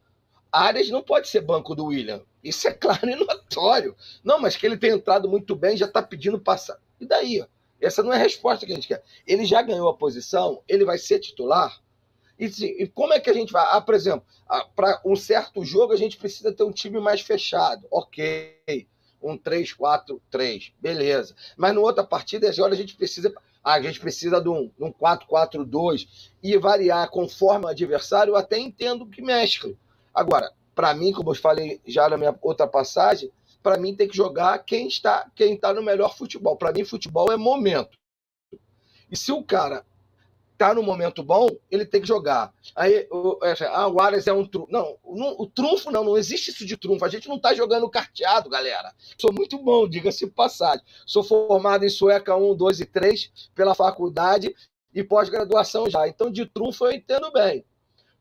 Arias 0.52 0.90
não 0.90 1.02
pode 1.02 1.28
ser 1.28 1.42
banco 1.42 1.76
do 1.76 1.86
William. 1.86 2.22
Isso 2.44 2.68
é 2.68 2.72
claro 2.72 3.10
e 3.10 3.16
notório. 3.16 3.96
Não, 4.24 4.40
mas 4.40 4.56
que 4.56 4.66
ele 4.66 4.78
tem 4.78 4.92
entrado 4.92 5.28
muito 5.28 5.56
bem, 5.56 5.76
já 5.76 5.86
está 5.86 6.02
pedindo 6.02 6.40
passar. 6.40 6.80
E 7.00 7.06
daí? 7.06 7.46
Essa 7.82 8.02
não 8.02 8.14
é 8.14 8.16
a 8.16 8.20
resposta 8.20 8.66
que 8.66 8.72
a 8.72 8.76
gente 8.76 8.88
quer. 8.88 9.04
Ele 9.28 9.46
já 9.46 9.62
ganhou 9.62 9.90
a 9.90 9.98
posição, 9.98 10.62
ele 10.68 10.86
vai 10.86 10.98
ser 10.98 11.20
titular. 11.20 11.82
E, 12.38 12.46
e 12.84 12.88
como 12.88 13.14
é 13.14 13.20
que 13.20 13.30
a 13.30 13.34
gente 13.34 13.52
vai? 13.52 13.66
Ah, 13.70 13.82
por 13.82 13.96
exemplo, 13.96 14.26
ah, 14.48 14.66
para 14.76 15.02
um 15.06 15.16
certo 15.16 15.64
jogo 15.64 15.94
a 15.94 15.98
gente 15.98 16.18
precisa 16.18 16.52
ter 16.52 16.64
um 16.64 16.72
time 16.72 17.00
mais 17.00 17.22
fechado. 17.22 17.88
Ok. 17.90 18.88
Um 19.22 19.38
3-4-3. 19.38 20.74
Beleza. 20.80 21.36
Mas 21.58 21.74
no 21.74 21.82
outra 21.82 22.04
partida, 22.04 22.50
agora 22.50 22.74
a 22.74 22.78
gente 22.78 22.96
precisa. 22.96 23.34
Ah, 23.64 23.74
a 23.74 23.82
gente 23.82 24.00
precisa 24.00 24.40
de 24.40 24.50
um, 24.50 24.70
um 24.80 24.92
4-4-2 24.92 26.30
e 26.44 26.58
variar 26.58 27.10
conforme 27.10 27.66
o 27.66 27.70
adversário, 27.70 28.32
eu 28.32 28.36
até 28.36 28.60
entendo 28.60 29.08
que 29.08 29.24
mescle. 29.24 29.78
Agora, 30.14 30.52
para 30.76 30.94
mim, 30.94 31.12
como 31.12 31.32
eu 31.32 31.36
falei 31.36 31.82
já 31.88 32.08
na 32.08 32.18
minha 32.18 32.38
outra 32.44 32.68
passagem, 32.68 33.32
para 33.66 33.80
mim 33.80 33.96
tem 33.96 34.08
que 34.08 34.16
jogar 34.16 34.60
quem 34.60 34.88
está 34.88 35.28
quem 35.36 35.56
está 35.56 35.74
no 35.74 35.82
melhor 35.82 36.16
futebol. 36.16 36.56
Para 36.56 36.72
mim, 36.72 36.86
futebol 36.86 37.32
é 37.32 37.36
momento. 37.36 37.98
E 39.10 39.18
se 39.18 39.32
o 39.32 39.44
cara 39.44 39.84
tá 40.56 40.72
no 40.76 40.84
momento 40.84 41.24
bom, 41.24 41.50
ele 41.72 41.84
tem 41.84 42.00
que 42.00 42.08
jogar. 42.08 42.54
Aí, 42.76 43.08
o, 43.10 43.40
é, 43.44 43.56
ah, 43.66 43.88
o 43.88 44.00
Arias 44.00 44.28
é 44.28 44.34
um 44.34 44.46
trunfo. 44.46 44.72
Não, 44.72 45.00
o 45.04 45.48
trunfo 45.48 45.90
não, 45.90 46.04
não 46.04 46.16
existe 46.16 46.52
isso 46.52 46.64
de 46.64 46.78
trunfo. 46.78 47.04
A 47.04 47.10
gente 47.10 47.28
não 47.28 47.40
tá 47.40 47.56
jogando 47.56 47.90
carteado, 47.90 48.52
galera. 48.52 48.94
Sou 49.20 49.34
muito 49.34 49.58
bom, 49.58 49.88
diga-se 49.88 50.28
passagem. 50.28 50.86
Sou 51.04 51.24
formado 51.24 51.84
em 51.84 51.90
sueca 51.90 52.36
1, 52.36 52.56
2 52.56 52.82
e 52.82 52.86
3 52.86 53.50
pela 53.56 53.74
faculdade 53.74 54.56
e 54.94 55.04
pós-graduação 55.04 55.90
já. 55.90 56.08
Então, 56.08 56.30
de 56.30 56.46
trunfo 56.46 56.86
eu 56.86 56.92
entendo 56.92 57.32
bem. 57.32 57.66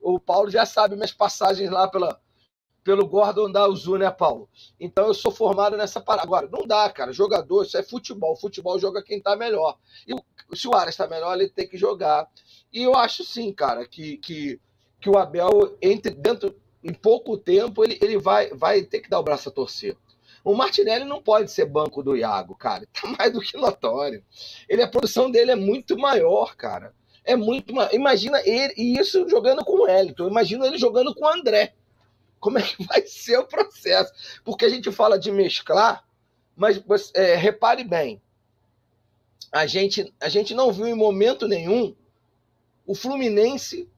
O 0.01 0.19
Paulo 0.19 0.51
já 0.51 0.65
sabe 0.65 0.95
minhas 0.95 1.13
passagens 1.13 1.71
lá 1.71 1.87
pela, 1.87 2.19
pelo 2.85 3.09
Gordon 3.09 3.51
da 3.51 3.67
Uzu, 3.67 3.97
né, 3.97 4.11
Paulo? 4.11 4.49
Então 4.79 5.07
eu 5.07 5.15
sou 5.15 5.33
formado 5.33 5.77
nessa 5.77 6.01
parada. 6.01 6.27
Agora, 6.27 6.49
não 6.53 6.67
dá, 6.67 6.89
cara. 6.91 7.13
Jogador, 7.13 7.65
isso 7.65 7.79
é 7.79 7.83
futebol. 7.83 8.37
Futebol 8.37 8.79
joga 8.79 9.03
quem 9.03 9.21
tá 9.21 9.35
melhor. 9.35 9.79
E 10.07 10.15
se 10.55 10.69
o 10.69 10.75
Aras 10.75 10.95
tá 10.95 11.09
melhor, 11.09 11.35
ele 11.35 11.49
tem 11.49 11.67
que 11.67 11.79
jogar. 11.79 12.29
E 12.71 12.83
eu 12.83 12.95
acho 12.95 13.25
sim, 13.25 13.53
cara, 13.53 13.87
que, 13.87 14.19
que, 14.19 14.61
que 15.01 15.09
o 15.09 15.17
Abel, 15.17 15.77
entre 15.81 16.13
dentro, 16.13 16.55
em 16.83 16.93
pouco 16.93 17.39
tempo, 17.39 17.83
ele, 17.83 17.99
ele 18.03 18.19
vai, 18.19 18.51
vai 18.51 18.83
ter 18.83 19.01
que 19.01 19.09
dar 19.09 19.19
o 19.19 19.25
braço 19.25 19.49
a 19.49 19.53
torcer. 19.53 19.97
O 20.45 20.55
Martinelli 20.55 21.07
não 21.07 21.23
pode 21.23 21.51
ser 21.51 21.65
banco 21.65 22.03
do 22.03 22.15
Iago, 22.15 22.55
cara. 22.55 22.87
Tá 22.93 23.09
mais 23.19 23.33
do 23.33 23.41
que 23.41 23.57
notório. 23.57 24.23
Ele, 24.69 24.83
a 24.83 24.89
produção 24.89 25.31
dele 25.31 25.53
é 25.53 25.57
muito 25.57 25.97
maior, 25.97 26.55
cara. 26.55 26.95
É 27.25 27.35
muito. 27.35 27.73
Imagina 27.93 28.39
ele, 28.45 28.75
e 28.77 28.99
isso 28.99 29.27
jogando 29.27 29.65
com 29.65 29.79
o 29.79 29.83
Wellington. 29.85 30.29
Imagina 30.29 30.67
ele 30.67 30.77
jogando 30.77 31.15
com 31.15 31.25
o 31.25 31.29
André 31.29 31.73
como 32.45 32.59
é 32.59 32.63
que 32.63 32.85
vai 32.85 33.01
ser 33.07 33.39
o 33.39 33.47
processo. 33.47 34.13
Porque 34.45 34.67
a 34.67 34.69
gente 34.69 34.93
fala 34.93 35.19
de 35.19 35.33
mesclar, 35.33 36.05
mas 36.55 36.79
é, 37.15 37.35
repare 37.35 37.83
bem, 37.83 38.21
a 39.51 39.67
gente, 39.67 40.13
a 40.21 40.29
gente 40.29 40.53
não 40.53 40.71
viu 40.71 40.87
em 40.87 40.95
momento 40.95 41.49
nenhum 41.49 41.97
o 42.87 42.95
Fluminense 42.95 43.89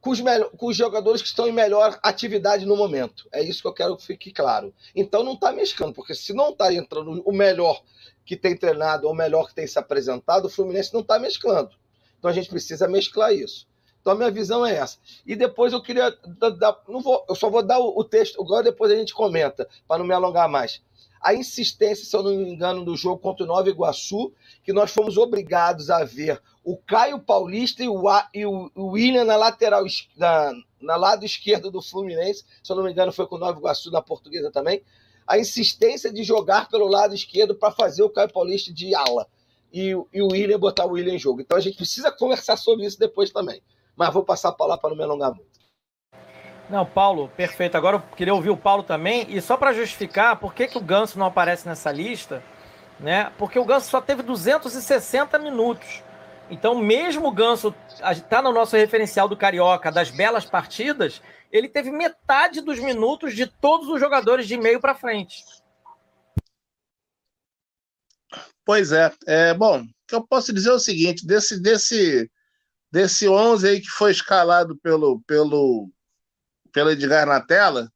com 0.00 0.10
os, 0.10 0.20
com 0.56 0.66
os 0.68 0.76
jogadores 0.76 1.20
que 1.20 1.28
estão 1.28 1.46
em 1.46 1.52
melhor 1.52 2.00
atividade 2.02 2.64
no 2.64 2.74
momento. 2.74 3.28
É 3.30 3.42
isso 3.42 3.60
que 3.60 3.68
eu 3.68 3.74
quero 3.74 3.96
que 3.98 4.06
fique 4.06 4.32
claro. 4.32 4.72
Então 4.94 5.22
não 5.22 5.34
está 5.34 5.52
mesclando, 5.52 5.92
porque 5.92 6.14
se 6.14 6.32
não 6.32 6.52
está 6.52 6.72
entrando 6.72 7.22
o 7.22 7.32
melhor 7.32 7.82
que 8.24 8.34
tem 8.34 8.56
treinado 8.56 9.06
ou 9.06 9.12
o 9.12 9.16
melhor 9.16 9.48
que 9.48 9.54
tem 9.54 9.66
se 9.66 9.78
apresentado, 9.78 10.46
o 10.46 10.50
Fluminense 10.50 10.94
não 10.94 11.02
está 11.02 11.18
mesclando. 11.18 11.76
Então 12.18 12.30
a 12.30 12.34
gente 12.34 12.48
precisa 12.48 12.88
mesclar 12.88 13.34
isso. 13.34 13.68
Então 14.06 14.14
a 14.14 14.18
minha 14.18 14.30
visão 14.30 14.64
é 14.64 14.76
essa. 14.76 14.98
E 15.26 15.34
depois 15.34 15.72
eu 15.72 15.82
queria 15.82 16.16
dar, 16.60 16.80
não 16.86 17.00
vou, 17.00 17.26
eu 17.28 17.34
só 17.34 17.50
vou 17.50 17.60
dar 17.60 17.80
o, 17.80 17.98
o 17.98 18.04
texto, 18.04 18.40
agora 18.40 18.62
depois 18.62 18.92
a 18.92 18.94
gente 18.94 19.12
comenta, 19.12 19.68
para 19.88 19.98
não 19.98 20.06
me 20.06 20.14
alongar 20.14 20.48
mais. 20.48 20.80
A 21.20 21.34
insistência, 21.34 22.04
se 22.04 22.14
eu 22.14 22.22
não 22.22 22.30
me 22.30 22.48
engano, 22.48 22.84
do 22.84 22.96
jogo 22.96 23.18
contra 23.18 23.42
o 23.42 23.48
Nova 23.48 23.68
Iguaçu, 23.68 24.32
que 24.62 24.72
nós 24.72 24.92
fomos 24.92 25.16
obrigados 25.16 25.90
a 25.90 26.04
ver 26.04 26.40
o 26.62 26.76
Caio 26.76 27.18
Paulista 27.18 27.82
e 27.82 27.88
o, 27.88 28.04
e 28.32 28.46
o, 28.46 28.70
William 28.76 29.24
na 29.24 29.34
lateral, 29.34 29.84
na, 30.16 30.52
na 30.80 30.94
lado 30.94 31.24
esquerdo 31.24 31.68
do 31.68 31.82
Fluminense, 31.82 32.44
se 32.62 32.70
eu 32.70 32.76
não 32.76 32.84
me 32.84 32.92
engano, 32.92 33.10
foi 33.10 33.26
com 33.26 33.34
o 33.34 33.38
Nova 33.40 33.58
Iguaçu 33.58 33.90
na 33.90 34.00
portuguesa 34.00 34.52
também. 34.52 34.82
A 35.26 35.36
insistência 35.36 36.12
de 36.12 36.22
jogar 36.22 36.68
pelo 36.68 36.86
lado 36.86 37.12
esquerdo 37.12 37.56
para 37.56 37.72
fazer 37.72 38.04
o 38.04 38.10
Caio 38.10 38.32
Paulista 38.32 38.72
de 38.72 38.94
ala 38.94 39.26
e, 39.72 39.96
e 40.12 40.22
o 40.22 40.28
William 40.30 40.60
botar 40.60 40.86
o 40.86 40.92
William 40.92 41.14
em 41.14 41.18
jogo. 41.18 41.40
Então 41.40 41.58
a 41.58 41.60
gente 41.60 41.76
precisa 41.76 42.12
conversar 42.12 42.56
sobre 42.56 42.86
isso 42.86 43.00
depois 43.00 43.32
também 43.32 43.60
mas 43.96 44.12
vou 44.12 44.24
passar 44.24 44.50
a 44.50 44.52
palavra 44.52 44.80
para 44.80 44.90
não 44.90 44.96
me 44.96 45.02
alongar 45.02 45.34
muito. 45.34 45.56
Não, 46.68 46.84
Paulo, 46.84 47.28
perfeito. 47.36 47.76
Agora 47.76 47.96
eu 47.96 48.16
queria 48.16 48.34
ouvir 48.34 48.50
o 48.50 48.56
Paulo 48.56 48.82
também. 48.82 49.26
E 49.28 49.40
só 49.40 49.56
para 49.56 49.72
justificar 49.72 50.36
por 50.36 50.52
que, 50.52 50.66
que 50.66 50.78
o 50.78 50.82
Ganso 50.82 51.18
não 51.18 51.26
aparece 51.26 51.66
nessa 51.66 51.92
lista, 51.92 52.42
né? 52.98 53.32
Porque 53.38 53.58
o 53.58 53.64
Ganso 53.64 53.88
só 53.88 54.00
teve 54.00 54.22
260 54.22 55.38
minutos. 55.38 56.02
Então, 56.50 56.74
mesmo 56.76 57.28
o 57.28 57.32
Ganso 57.32 57.74
está 58.10 58.42
no 58.42 58.52
nosso 58.52 58.76
referencial 58.76 59.28
do 59.28 59.36
Carioca, 59.36 59.90
das 59.90 60.10
belas 60.10 60.44
partidas, 60.44 61.20
ele 61.50 61.68
teve 61.68 61.90
metade 61.90 62.60
dos 62.60 62.78
minutos 62.78 63.34
de 63.34 63.46
todos 63.46 63.88
os 63.88 64.00
jogadores 64.00 64.46
de 64.46 64.56
meio 64.56 64.80
para 64.80 64.94
frente. 64.94 65.44
Pois 68.64 68.90
é. 68.90 69.12
é. 69.26 69.54
Bom, 69.54 69.80
o 69.80 69.86
que 70.08 70.14
eu 70.14 70.26
posso 70.26 70.52
dizer 70.52 70.70
é 70.70 70.74
o 70.74 70.78
seguinte: 70.78 71.26
desse, 71.26 71.60
desse, 71.60 72.30
desse 72.96 73.28
11 73.28 73.68
aí 73.68 73.80
que 73.82 73.90
foi 73.90 74.10
escalado 74.10 74.74
pelo, 74.78 75.20
pelo, 75.26 75.90
pelo 76.72 76.90
Edgar 76.90 77.26
na 77.26 77.42
tela, 77.42 77.92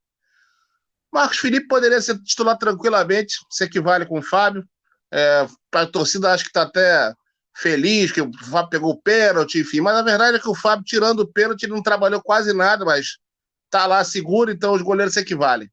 Marcos 1.11 1.39
Felipe 1.39 1.67
poderia 1.67 1.99
ser 1.99 2.19
titular 2.19 2.55
tranquilamente, 2.55 3.33
se 3.49 3.63
equivale 3.63 4.05
com 4.05 4.19
o 4.19 4.21
Fábio. 4.21 4.63
É, 5.11 5.47
a 5.73 5.87
torcida 5.87 6.31
acho 6.31 6.43
que 6.43 6.51
está 6.51 6.61
até 6.61 7.11
feliz 7.57 8.11
que 8.11 8.21
o 8.21 8.31
Fábio 8.31 8.69
pegou 8.69 8.91
o 8.91 9.01
pênalti, 9.01 9.59
enfim. 9.59 9.81
Mas 9.81 9.97
a 9.97 10.03
verdade 10.03 10.37
é 10.37 10.39
que 10.39 10.47
o 10.47 10.53
Fábio, 10.53 10.85
tirando 10.85 11.21
o 11.21 11.27
pênalti, 11.27 11.63
ele 11.63 11.73
não 11.73 11.81
trabalhou 11.81 12.21
quase 12.21 12.53
nada, 12.53 12.85
mas 12.85 13.17
tá 13.71 13.87
lá 13.87 14.03
seguro, 14.03 14.51
então 14.51 14.73
os 14.73 14.83
goleiros 14.83 15.15
se 15.15 15.19
equivalem. 15.19 15.67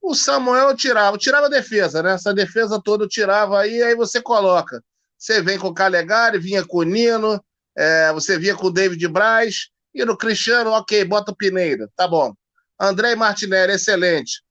O 0.00 0.14
Samuel 0.14 0.70
eu 0.70 0.76
tirava, 0.76 1.16
eu 1.16 1.20
tirava 1.20 1.46
a 1.46 1.50
defesa, 1.50 2.02
né? 2.02 2.14
Essa 2.14 2.32
defesa 2.32 2.80
toda 2.82 3.04
eu 3.04 3.08
tirava 3.08 3.60
aí, 3.60 3.82
aí 3.82 3.94
você 3.94 4.22
coloca. 4.22 4.82
Você 5.18 5.42
vem 5.42 5.58
com 5.58 5.68
o 5.68 5.74
Calegari, 5.74 6.38
vinha 6.38 6.64
com 6.64 6.78
o 6.78 6.82
Nino, 6.82 7.38
é, 7.76 8.12
você 8.12 8.38
vinha 8.38 8.54
com 8.54 8.66
o 8.66 8.72
David 8.72 9.06
Braz, 9.08 9.68
e 9.94 10.04
no 10.04 10.16
Cristiano, 10.16 10.70
ok, 10.70 11.04
bota 11.04 11.32
o 11.32 11.36
Pineira, 11.36 11.88
tá 11.96 12.08
bom. 12.08 12.32
André 12.80 13.14
Martinelli, 13.14 13.72
excelente. 13.72 14.42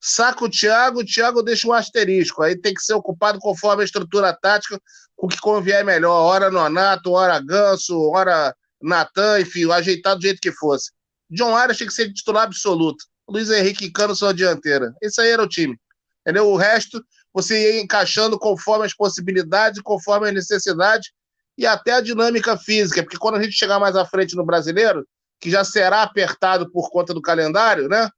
Saca 0.00 0.44
o 0.44 0.50
Thiago, 0.50 1.00
o 1.00 1.04
Thiago 1.04 1.42
deixa 1.42 1.68
um 1.68 1.72
asterisco. 1.72 2.42
Aí 2.42 2.56
tem 2.56 2.74
que 2.74 2.82
ser 2.82 2.94
ocupado 2.94 3.38
conforme 3.38 3.82
a 3.82 3.84
estrutura 3.84 4.32
tática, 4.32 4.80
com 5.14 5.26
o 5.26 5.28
que 5.28 5.38
convier 5.38 5.84
melhor. 5.84 6.22
Hora 6.22 6.50
Nonato, 6.50 7.12
hora 7.12 7.38
Ganso, 7.38 7.98
hora 8.10 8.54
Natan, 8.80 9.40
enfim, 9.40 9.70
ajeitado 9.70 10.20
do 10.20 10.22
jeito 10.22 10.40
que 10.40 10.52
fosse. 10.52 10.90
John 11.30 11.54
Arias 11.54 11.76
tinha 11.76 11.86
que 11.86 11.94
ser 11.94 12.12
titular 12.12 12.44
absoluto. 12.44 13.04
Luiz 13.28 13.50
Henrique 13.50 13.84
e 13.84 13.92
Cano 13.92 14.16
sua 14.16 14.34
dianteira. 14.34 14.94
Esse 15.00 15.20
aí 15.20 15.30
era 15.30 15.42
o 15.42 15.48
time. 15.48 15.78
Entendeu? 16.22 16.48
O 16.48 16.56
resto 16.56 17.02
você 17.32 17.74
ia 17.74 17.80
encaixando 17.80 18.38
conforme 18.38 18.84
as 18.84 18.94
possibilidades, 18.94 19.80
conforme 19.82 20.28
as 20.28 20.34
necessidades 20.34 21.12
e 21.60 21.66
até 21.66 21.92
a 21.92 22.00
dinâmica 22.00 22.56
física, 22.56 23.02
porque 23.02 23.18
quando 23.18 23.34
a 23.34 23.42
gente 23.42 23.52
chegar 23.52 23.78
mais 23.78 23.94
à 23.94 24.06
frente 24.06 24.34
no 24.34 24.46
brasileiro, 24.46 25.06
que 25.38 25.50
já 25.50 25.62
será 25.62 26.02
apertado 26.02 26.72
por 26.72 26.90
conta 26.90 27.12
do 27.12 27.20
calendário, 27.20 27.86
né? 27.86 28.08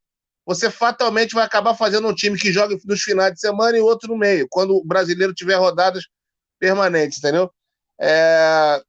Você 0.46 0.70
fatalmente 0.70 1.34
vai 1.34 1.44
acabar 1.44 1.74
fazendo 1.74 2.06
um 2.06 2.14
time 2.14 2.38
que 2.38 2.52
joga 2.52 2.78
nos 2.84 3.02
finais 3.02 3.32
de 3.34 3.40
semana 3.40 3.76
e 3.76 3.80
outro 3.80 4.08
no 4.08 4.16
meio, 4.16 4.46
quando 4.48 4.76
o 4.76 4.84
brasileiro 4.84 5.34
tiver 5.34 5.56
rodadas 5.56 6.04
permanentes, 6.60 7.18
entendeu? 7.18 7.50
É... 8.00 8.80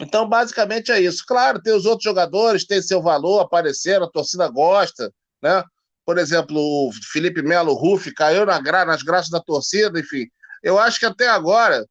Então, 0.00 0.28
basicamente 0.28 0.92
é 0.92 1.00
isso. 1.00 1.24
Claro, 1.26 1.60
tem 1.60 1.74
os 1.74 1.84
outros 1.84 2.04
jogadores, 2.04 2.64
tem 2.64 2.80
seu 2.80 3.02
valor, 3.02 3.40
apareceram, 3.40 4.06
a 4.06 4.10
torcida 4.10 4.46
gosta, 4.46 5.12
né? 5.42 5.64
Por 6.06 6.16
exemplo, 6.16 6.56
o 6.56 6.92
Felipe 7.10 7.42
Melo, 7.42 7.72
o 7.72 7.74
Ruff, 7.74 8.12
caiu 8.14 8.46
na 8.46 8.60
gra... 8.60 8.84
nas 8.84 9.02
graças 9.02 9.30
da 9.30 9.40
torcida, 9.40 9.98
enfim. 9.98 10.28
Eu 10.62 10.78
acho 10.78 11.00
que 11.00 11.06
até 11.06 11.28
agora, 11.28 11.84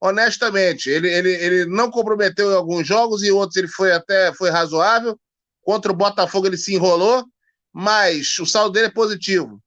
honestamente, 0.00 0.90
ele, 0.90 1.08
ele, 1.08 1.32
ele 1.32 1.66
não 1.66 1.90
comprometeu 1.90 2.50
em 2.50 2.54
alguns 2.54 2.86
jogos 2.86 3.22
e 3.22 3.30
outros 3.30 3.56
ele 3.56 3.68
foi 3.68 3.92
até 3.92 4.32
foi 4.34 4.50
razoável. 4.50 5.18
Contra 5.62 5.90
o 5.90 5.96
Botafogo 5.96 6.46
ele 6.46 6.56
se 6.56 6.74
enrolou, 6.74 7.24
mas 7.72 8.38
o 8.38 8.46
saldo 8.46 8.72
dele 8.72 8.86
é 8.86 8.90
positivo. 8.90 9.60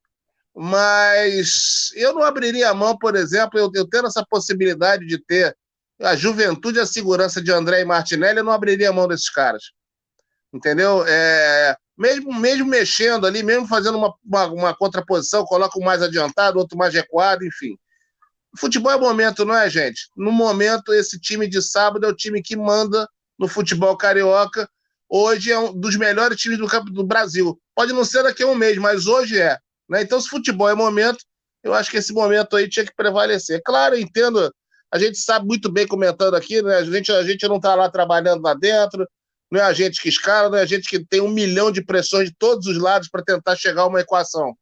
Mas 0.55 1.91
eu 1.95 2.13
não 2.13 2.23
abriria 2.23 2.69
a 2.69 2.73
mão, 2.73 2.97
por 2.97 3.15
exemplo, 3.15 3.59
eu, 3.59 3.69
eu 3.73 3.87
tendo 3.87 4.07
essa 4.07 4.25
possibilidade 4.29 5.05
de 5.05 5.17
ter 5.17 5.55
a 6.01 6.15
juventude 6.15 6.77
e 6.77 6.81
a 6.81 6.85
segurança 6.85 7.41
de 7.41 7.51
André 7.51 7.81
e 7.81 7.85
Martinelli, 7.85 8.39
eu 8.39 8.43
não 8.43 8.51
abriria 8.51 8.89
a 8.89 8.93
mão 8.93 9.07
desses 9.07 9.29
caras. 9.29 9.63
Entendeu? 10.53 11.03
É, 11.07 11.75
mesmo, 11.97 12.33
mesmo 12.33 12.65
mexendo 12.65 13.27
ali, 13.27 13.43
mesmo 13.43 13.67
fazendo 13.67 13.97
uma, 13.97 14.13
uma, 14.25 14.45
uma 14.47 14.75
contraposição, 14.75 15.45
coloca 15.45 15.77
um 15.77 15.83
mais 15.83 16.01
adiantado, 16.01 16.57
outro 16.57 16.77
mais 16.77 16.93
recuado, 16.93 17.45
enfim. 17.45 17.77
Futebol 18.57 18.91
é 18.91 18.97
momento, 18.97 19.45
não 19.45 19.55
é, 19.55 19.69
gente? 19.69 20.09
No 20.15 20.31
momento, 20.31 20.93
esse 20.93 21.19
time 21.19 21.47
de 21.47 21.61
sábado 21.61 22.05
é 22.05 22.09
o 22.09 22.15
time 22.15 22.41
que 22.41 22.55
manda 22.55 23.07
no 23.37 23.47
futebol 23.47 23.95
carioca 23.95 24.69
hoje 25.09 25.51
é 25.51 25.57
um 25.57 25.73
dos 25.73 25.95
melhores 25.95 26.39
times 26.39 26.59
do 26.59 26.67
do 26.91 27.03
Brasil. 27.03 27.59
Pode 27.75 27.91
não 27.91 28.05
ser 28.05 28.23
daqui 28.23 28.43
a 28.43 28.47
um 28.47 28.55
mês, 28.55 28.77
mas 28.77 29.07
hoje 29.07 29.39
é. 29.39 29.57
Né? 29.89 30.03
Então, 30.03 30.21
se 30.21 30.29
futebol 30.29 30.69
é 30.69 30.75
momento, 30.75 31.17
eu 31.63 31.73
acho 31.73 31.89
que 31.89 31.97
esse 31.97 32.13
momento 32.13 32.55
aí 32.55 32.69
tinha 32.69 32.85
que 32.85 32.95
prevalecer. 32.95 33.61
Claro, 33.65 33.95
eu 33.95 33.99
entendo, 33.99 34.53
a 34.91 34.99
gente 34.99 35.17
sabe 35.17 35.47
muito 35.47 35.71
bem 35.71 35.87
comentando 35.87 36.35
aqui, 36.35 36.61
né? 36.61 36.77
a, 36.77 36.83
gente, 36.83 37.11
a 37.11 37.23
gente 37.23 37.47
não 37.47 37.57
está 37.57 37.73
lá 37.73 37.89
trabalhando 37.89 38.43
lá 38.43 38.53
dentro, 38.53 39.07
não 39.51 39.59
é 39.59 39.63
a 39.63 39.73
gente 39.73 39.99
que 39.99 40.09
escala, 40.09 40.49
não 40.49 40.57
é 40.59 40.61
a 40.61 40.65
gente 40.65 40.87
que 40.87 41.03
tem 41.03 41.21
um 41.21 41.29
milhão 41.29 41.71
de 41.71 41.83
pressões 41.83 42.29
de 42.29 42.35
todos 42.37 42.67
os 42.67 42.77
lados 42.77 43.09
para 43.09 43.23
tentar 43.23 43.55
chegar 43.55 43.81
a 43.81 43.87
uma 43.87 44.01
equação. 44.01 44.55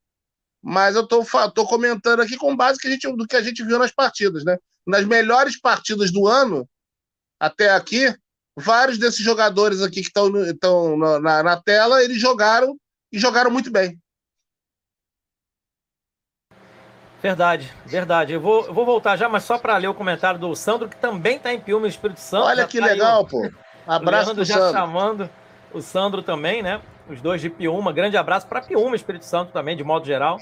Mas 0.70 0.98
eu 0.98 1.04
estou 1.04 1.66
comentando 1.66 2.20
aqui 2.20 2.36
com 2.36 2.54
base 2.54 2.78
que 2.78 2.92
gente, 2.92 3.10
do 3.16 3.26
que 3.26 3.38
a 3.38 3.42
gente 3.42 3.64
viu 3.64 3.80
nas 3.80 3.90
partidas. 3.90 4.44
Né? 4.44 4.58
Nas 4.86 5.06
melhores 5.06 5.58
partidas 5.58 6.12
do 6.12 6.28
ano, 6.28 6.68
até 7.40 7.70
aqui, 7.70 8.14
vários 8.54 8.98
desses 8.98 9.24
jogadores 9.24 9.82
aqui 9.82 10.02
que 10.02 10.10
estão 10.10 10.98
na, 10.98 11.42
na 11.42 11.62
tela, 11.62 12.04
eles 12.04 12.20
jogaram 12.20 12.78
e 13.14 13.18
jogaram 13.18 13.50
muito 13.50 13.72
bem. 13.72 13.98
Verdade, 17.22 17.74
verdade. 17.86 18.34
Eu 18.34 18.42
vou, 18.42 18.66
eu 18.66 18.74
vou 18.74 18.86
voltar 18.86 19.16
já, 19.16 19.30
mas 19.30 19.46
só 19.46 19.58
para 19.58 19.78
ler 19.78 19.88
o 19.88 19.94
comentário 19.94 20.38
do 20.38 20.54
Sandro, 20.54 20.90
que 20.90 20.98
também 20.98 21.38
está 21.38 21.54
em 21.54 21.62
Piúma, 21.62 21.88
Espírito 21.88 22.20
Santo. 22.20 22.44
Olha 22.44 22.68
que 22.68 22.78
tá 22.78 22.88
legal, 22.88 23.22
aí, 23.22 23.30
pô. 23.30 23.50
Abraço 23.88 24.34
do 24.34 24.44
já 24.44 24.56
Sandro. 24.56 24.74
chamando 24.74 25.30
o 25.72 25.82
Sandro 25.82 26.22
também, 26.22 26.62
né? 26.62 26.82
Os 27.10 27.22
dois 27.22 27.40
de 27.40 27.50
Piúma. 27.50 27.94
Grande 27.94 28.18
abraço 28.18 28.46
para 28.48 28.62
Piúma, 28.62 28.98
Espírito 28.98 29.24
Santo 29.24 29.54
também, 29.54 29.78
de 29.78 29.84
modo 29.86 30.06
geral. 30.06 30.38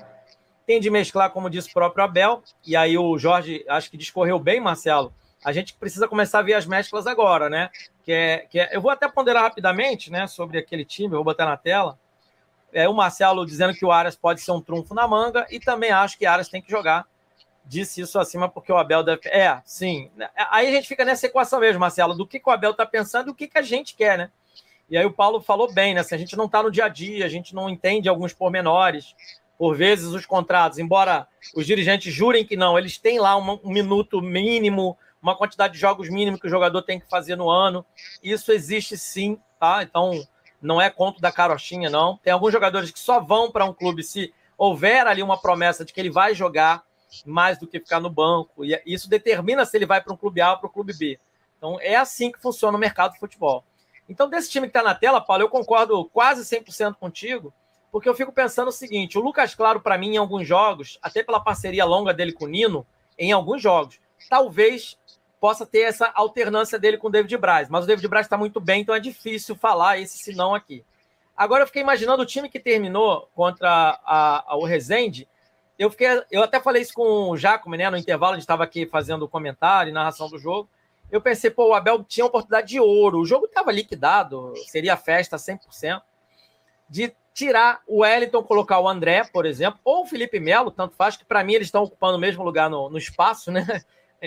Tem 0.65 0.79
de 0.79 0.89
mesclar, 0.89 1.29
como 1.31 1.49
disse 1.49 1.69
o 1.69 1.73
próprio 1.73 2.03
Abel. 2.03 2.43
E 2.65 2.75
aí 2.75 2.97
o 2.97 3.17
Jorge, 3.17 3.63
acho 3.67 3.89
que 3.89 3.97
discorreu 3.97 4.39
bem, 4.39 4.59
Marcelo. 4.59 5.13
A 5.43 5.51
gente 5.51 5.75
precisa 5.75 6.07
começar 6.07 6.39
a 6.39 6.41
ver 6.41 6.55
as 6.55 6.65
mesclas 6.65 7.05
agora, 7.05 7.49
né? 7.49 7.69
que 8.05 8.11
é, 8.11 8.37
que 8.49 8.59
é, 8.59 8.69
eu 8.71 8.79
vou 8.79 8.91
até 8.91 9.09
ponderar 9.09 9.41
rapidamente 9.41 10.11
né, 10.11 10.27
sobre 10.27 10.59
aquele 10.59 10.85
time, 10.85 11.07
eu 11.07 11.17
vou 11.17 11.23
botar 11.23 11.45
na 11.45 11.57
tela. 11.57 11.97
É, 12.71 12.87
o 12.87 12.93
Marcelo 12.93 13.45
dizendo 13.45 13.73
que 13.73 13.83
o 13.83 13.91
Arias 13.91 14.15
pode 14.15 14.41
ser 14.41 14.51
um 14.51 14.61
trunfo 14.61 14.93
na 14.93 15.07
manga, 15.07 15.47
e 15.49 15.59
também 15.59 15.89
acho 15.89 16.17
que 16.17 16.25
Arias 16.25 16.47
tem 16.47 16.61
que 16.61 16.69
jogar. 16.69 17.07
Disse 17.65 18.01
isso 18.01 18.19
acima 18.19 18.47
porque 18.47 18.71
o 18.71 18.77
Abel 18.77 19.01
deve. 19.01 19.27
É, 19.27 19.59
sim. 19.65 20.11
Aí 20.51 20.67
a 20.67 20.71
gente 20.71 20.87
fica 20.87 21.03
nessa 21.03 21.25
equação 21.25 21.59
mesmo, 21.59 21.79
Marcelo, 21.79 22.13
do 22.13 22.27
que, 22.27 22.39
que 22.39 22.47
o 22.47 22.51
Abel 22.53 22.71
está 22.71 22.85
pensando 22.85 23.29
e 23.29 23.31
o 23.31 23.35
que, 23.35 23.47
que 23.47 23.57
a 23.57 23.63
gente 23.63 23.95
quer, 23.95 24.19
né? 24.19 24.29
E 24.87 24.95
aí 24.95 25.05
o 25.05 25.11
Paulo 25.11 25.41
falou 25.41 25.73
bem, 25.73 25.95
né? 25.95 26.03
Se 26.03 26.13
a 26.13 26.17
gente 26.17 26.37
não 26.37 26.45
está 26.45 26.61
no 26.61 26.69
dia 26.69 26.85
a 26.85 26.89
dia, 26.89 27.25
a 27.25 27.29
gente 27.29 27.55
não 27.55 27.67
entende 27.67 28.07
alguns 28.07 28.33
pormenores. 28.33 29.15
Por 29.57 29.75
vezes 29.75 30.07
os 30.07 30.25
contratos, 30.25 30.79
embora 30.79 31.27
os 31.55 31.65
dirigentes 31.65 32.13
jurem 32.13 32.45
que 32.45 32.57
não, 32.57 32.77
eles 32.77 32.97
têm 32.97 33.19
lá 33.19 33.37
um, 33.37 33.59
um 33.63 33.71
minuto 33.71 34.21
mínimo, 34.21 34.97
uma 35.21 35.35
quantidade 35.35 35.73
de 35.73 35.79
jogos 35.79 36.09
mínimo 36.09 36.39
que 36.39 36.47
o 36.47 36.49
jogador 36.49 36.81
tem 36.81 36.99
que 36.99 37.09
fazer 37.09 37.35
no 37.35 37.49
ano. 37.49 37.85
Isso 38.21 38.51
existe 38.51 38.97
sim, 38.97 39.39
tá? 39.59 39.81
Então, 39.81 40.25
não 40.61 40.81
é 40.81 40.89
conto 40.89 41.21
da 41.21 41.31
carochinha, 41.31 41.89
não. 41.89 42.17
Tem 42.17 42.33
alguns 42.33 42.51
jogadores 42.51 42.91
que 42.91 42.99
só 42.99 43.19
vão 43.19 43.51
para 43.51 43.65
um 43.65 43.73
clube 43.73 44.03
se 44.03 44.33
houver 44.57 45.07
ali 45.07 45.23
uma 45.23 45.39
promessa 45.39 45.85
de 45.85 45.93
que 45.93 45.99
ele 45.99 46.09
vai 46.09 46.33
jogar 46.33 46.83
mais 47.25 47.57
do 47.57 47.67
que 47.67 47.79
ficar 47.79 47.99
no 47.99 48.09
banco. 48.09 48.65
E 48.65 48.81
isso 48.85 49.09
determina 49.09 49.65
se 49.65 49.77
ele 49.77 49.85
vai 49.85 50.01
para 50.01 50.13
um 50.13 50.17
clube 50.17 50.41
A 50.41 50.51
ou 50.51 50.57
para 50.57 50.67
o 50.67 50.71
clube 50.71 50.93
B. 50.97 51.19
Então, 51.57 51.79
é 51.79 51.95
assim 51.95 52.31
que 52.31 52.39
funciona 52.39 52.77
o 52.77 52.79
mercado 52.79 53.13
de 53.13 53.19
futebol. 53.19 53.63
Então, 54.07 54.29
desse 54.29 54.49
time 54.49 54.67
que 54.67 54.77
está 54.77 54.83
na 54.83 54.93
tela, 54.93 55.21
Paulo, 55.21 55.43
eu 55.43 55.49
concordo 55.49 56.05
quase 56.05 56.43
100% 56.43 56.95
contigo, 56.95 57.53
porque 57.95 58.09
eu 58.09 58.13
fico 58.13 58.33
pensando 58.33 58.67
o 58.67 58.73
seguinte: 58.73 59.17
o 59.17 59.21
Lucas 59.21 59.55
Claro, 59.55 59.79
para 59.79 59.97
mim, 59.97 60.15
em 60.15 60.17
alguns 60.17 60.45
jogos, 60.45 60.99
até 61.01 61.23
pela 61.23 61.39
parceria 61.39 61.85
longa 61.85 62.13
dele 62.13 62.33
com 62.33 62.43
o 62.43 62.47
Nino, 62.49 62.85
em 63.17 63.31
alguns 63.31 63.61
jogos, 63.61 64.01
talvez 64.29 64.99
possa 65.39 65.65
ter 65.65 65.83
essa 65.83 66.11
alternância 66.13 66.77
dele 66.77 66.97
com 66.97 67.07
o 67.07 67.09
David 67.09 67.37
Braz. 67.37 67.69
Mas 67.69 67.85
o 67.85 67.87
David 67.87 68.05
Braz 68.09 68.25
está 68.25 68.35
muito 68.35 68.59
bem, 68.59 68.81
então 68.81 68.93
é 68.93 68.99
difícil 68.99 69.55
falar 69.55 69.97
esse 69.97 70.17
senão 70.17 70.53
aqui. 70.53 70.83
Agora 71.37 71.63
eu 71.63 71.67
fiquei 71.67 71.81
imaginando 71.81 72.21
o 72.21 72.25
time 72.25 72.49
que 72.49 72.59
terminou 72.59 73.29
contra 73.33 73.97
a, 74.05 74.43
a, 74.45 74.57
o 74.57 74.65
Rezende. 74.65 75.25
Eu, 75.79 75.89
fiquei, 75.89 76.21
eu 76.29 76.43
até 76.43 76.59
falei 76.59 76.81
isso 76.81 76.95
com 76.95 77.29
o 77.29 77.37
Jacome, 77.37 77.77
né? 77.77 77.89
No 77.89 77.95
intervalo, 77.95 78.33
a 78.33 78.35
gente 78.35 78.43
estava 78.43 78.65
aqui 78.65 78.85
fazendo 78.85 79.25
comentário 79.25 79.89
e 79.89 79.93
narração 79.93 80.27
do 80.27 80.37
jogo. 80.37 80.69
Eu 81.09 81.21
pensei, 81.21 81.49
pô, 81.49 81.69
o 81.69 81.73
Abel 81.73 82.03
tinha 82.03 82.25
oportunidade 82.25 82.67
de 82.67 82.79
ouro. 82.81 83.19
O 83.19 83.25
jogo 83.25 83.45
estava 83.45 83.71
liquidado, 83.71 84.51
seria 84.67 84.97
festa 84.97 85.37
100%. 85.37 86.01
De 86.87 87.13
tirar 87.33 87.81
o 87.85 87.99
Wellington, 87.99 88.43
colocar 88.43 88.79
o 88.79 88.87
André, 88.87 89.23
por 89.25 89.45
exemplo, 89.45 89.79
ou 89.83 90.03
o 90.03 90.05
Felipe 90.05 90.39
Melo, 90.39 90.71
tanto 90.71 90.95
faz, 90.95 91.17
que 91.17 91.25
para 91.25 91.43
mim 91.43 91.53
eles 91.53 91.67
estão 91.67 91.83
ocupando 91.83 92.17
o 92.17 92.19
mesmo 92.19 92.43
lugar 92.43 92.69
no, 92.69 92.89
no 92.89 92.97
espaço, 92.97 93.51
né? 93.51 93.83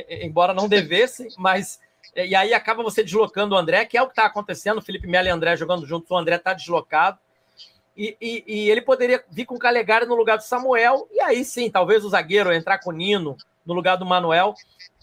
embora 0.09 0.55
não 0.55 0.69
devesse, 0.69 1.29
mas. 1.37 1.81
E 2.15 2.35
aí 2.35 2.53
acaba 2.55 2.83
você 2.83 3.03
deslocando 3.03 3.55
o 3.55 3.59
André, 3.59 3.85
que 3.85 3.97
é 3.97 4.03
o 4.03 4.07
que 4.07 4.13
está 4.13 4.25
acontecendo. 4.25 4.79
O 4.79 4.83
Felipe 4.83 5.07
Melo 5.07 5.29
e 5.29 5.31
o 5.31 5.35
André 5.35 5.57
jogando 5.57 5.87
juntos, 5.87 6.11
o 6.11 6.17
André 6.17 6.37
está 6.37 6.53
deslocado. 6.53 7.19
E, 7.97 8.17
e, 8.21 8.45
e, 8.47 8.71
ele 8.71 8.81
poderia 8.81 9.25
vir 9.29 9.45
com 9.45 9.57
o 9.57 9.59
Calegari 9.59 10.07
no 10.07 10.15
lugar 10.15 10.37
do 10.37 10.45
Samuel, 10.45 11.09
e 11.11 11.21
aí 11.21 11.45
sim, 11.45 11.69
talvez 11.69 12.05
o 12.05 12.09
zagueiro 12.09 12.53
entrar 12.53 12.79
com 12.79 12.91
o 12.91 12.93
Nino 12.93 13.37
no 13.67 13.75
lugar 13.75 13.97
do 13.97 14.07
Manuel. 14.07 14.55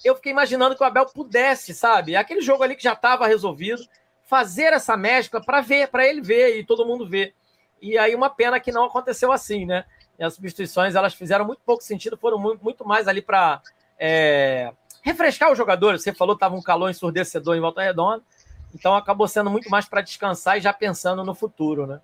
Eu 0.03 0.16
fiquei 0.16 0.32
imaginando 0.32 0.76
que 0.76 0.82
o 0.82 0.86
Abel 0.86 1.06
pudesse, 1.08 1.74
sabe? 1.74 2.16
Aquele 2.16 2.41
jogo 2.41 2.64
ali 2.64 2.76
que 2.76 2.84
já 2.84 2.93
estava 2.93 3.28
resolvido, 3.28 3.86
fazer 4.26 4.72
essa 4.72 4.95
mescla 4.95 5.41
para 5.41 5.60
ver, 5.60 5.89
para 5.89 6.08
ele 6.08 6.22
ver 6.22 6.58
e 6.58 6.66
todo 6.66 6.86
mundo 6.86 7.08
ver. 7.08 7.34
E 7.82 7.97
aí 7.97 8.15
uma 8.15 8.30
pena 8.30 8.59
que 8.59 8.71
não 8.71 8.86
aconteceu 8.86 9.32
assim, 9.32 9.65
né? 9.65 9.86
E 10.17 10.23
as 10.23 10.34
substituições 10.34 10.95
elas 10.95 11.13
fizeram 11.13 11.45
muito 11.45 11.61
pouco 11.65 11.84
sentido, 11.84 12.17
foram 12.17 12.39
muito 12.39 12.88
mais 12.88 13.07
ali 13.07 13.21
para 13.21 13.61
é, 13.99 14.71
refrescar 15.01 15.51
os 15.51 15.57
jogadores. 15.57 16.01
Você 16.01 16.13
falou 16.13 16.36
que 16.36 16.38
estava 16.38 16.55
um 16.55 16.61
calor 16.61 16.89
ensurdecedor 16.89 17.55
em 17.55 17.61
volta 17.61 17.82
redonda, 17.82 18.23
então 18.73 18.95
acabou 18.95 19.28
sendo 19.28 19.49
muito 19.49 19.69
mais 19.69 19.86
para 19.86 20.01
descansar 20.01 20.57
e 20.57 20.61
já 20.61 20.73
pensando 20.73 21.23
no 21.23 21.36
futuro, 21.36 21.86
né? 21.86 21.99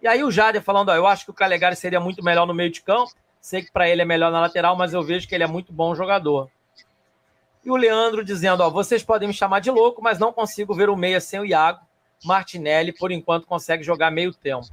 E 0.00 0.06
aí 0.06 0.22
o 0.22 0.30
Jader 0.30 0.62
falando, 0.62 0.90
ó, 0.90 0.94
eu 0.94 1.06
acho 1.06 1.24
que 1.24 1.30
o 1.30 1.34
Calegari 1.34 1.74
seria 1.74 1.98
muito 1.98 2.22
melhor 2.22 2.46
no 2.46 2.54
meio 2.54 2.70
de 2.70 2.80
campo. 2.80 3.12
Sei 3.40 3.62
que 3.62 3.72
para 3.72 3.88
ele 3.88 4.02
é 4.02 4.04
melhor 4.04 4.30
na 4.30 4.40
lateral, 4.40 4.76
mas 4.76 4.92
eu 4.92 5.02
vejo 5.02 5.26
que 5.26 5.34
ele 5.34 5.44
é 5.44 5.46
muito 5.46 5.72
bom 5.72 5.94
jogador. 5.94 6.48
E 7.64 7.70
o 7.70 7.76
Leandro 7.76 8.24
dizendo, 8.24 8.62
ó, 8.62 8.70
vocês 8.70 9.02
podem 9.02 9.28
me 9.28 9.34
chamar 9.34 9.60
de 9.60 9.70
louco, 9.70 10.00
mas 10.00 10.18
não 10.18 10.32
consigo 10.32 10.74
ver 10.74 10.88
o 10.88 10.96
meia 10.96 11.20
sem 11.20 11.40
o 11.40 11.44
Iago. 11.44 11.80
Martinelli, 12.24 12.92
por 12.92 13.10
enquanto, 13.10 13.46
consegue 13.46 13.82
jogar 13.82 14.10
meio 14.10 14.32
tempo. 14.32 14.68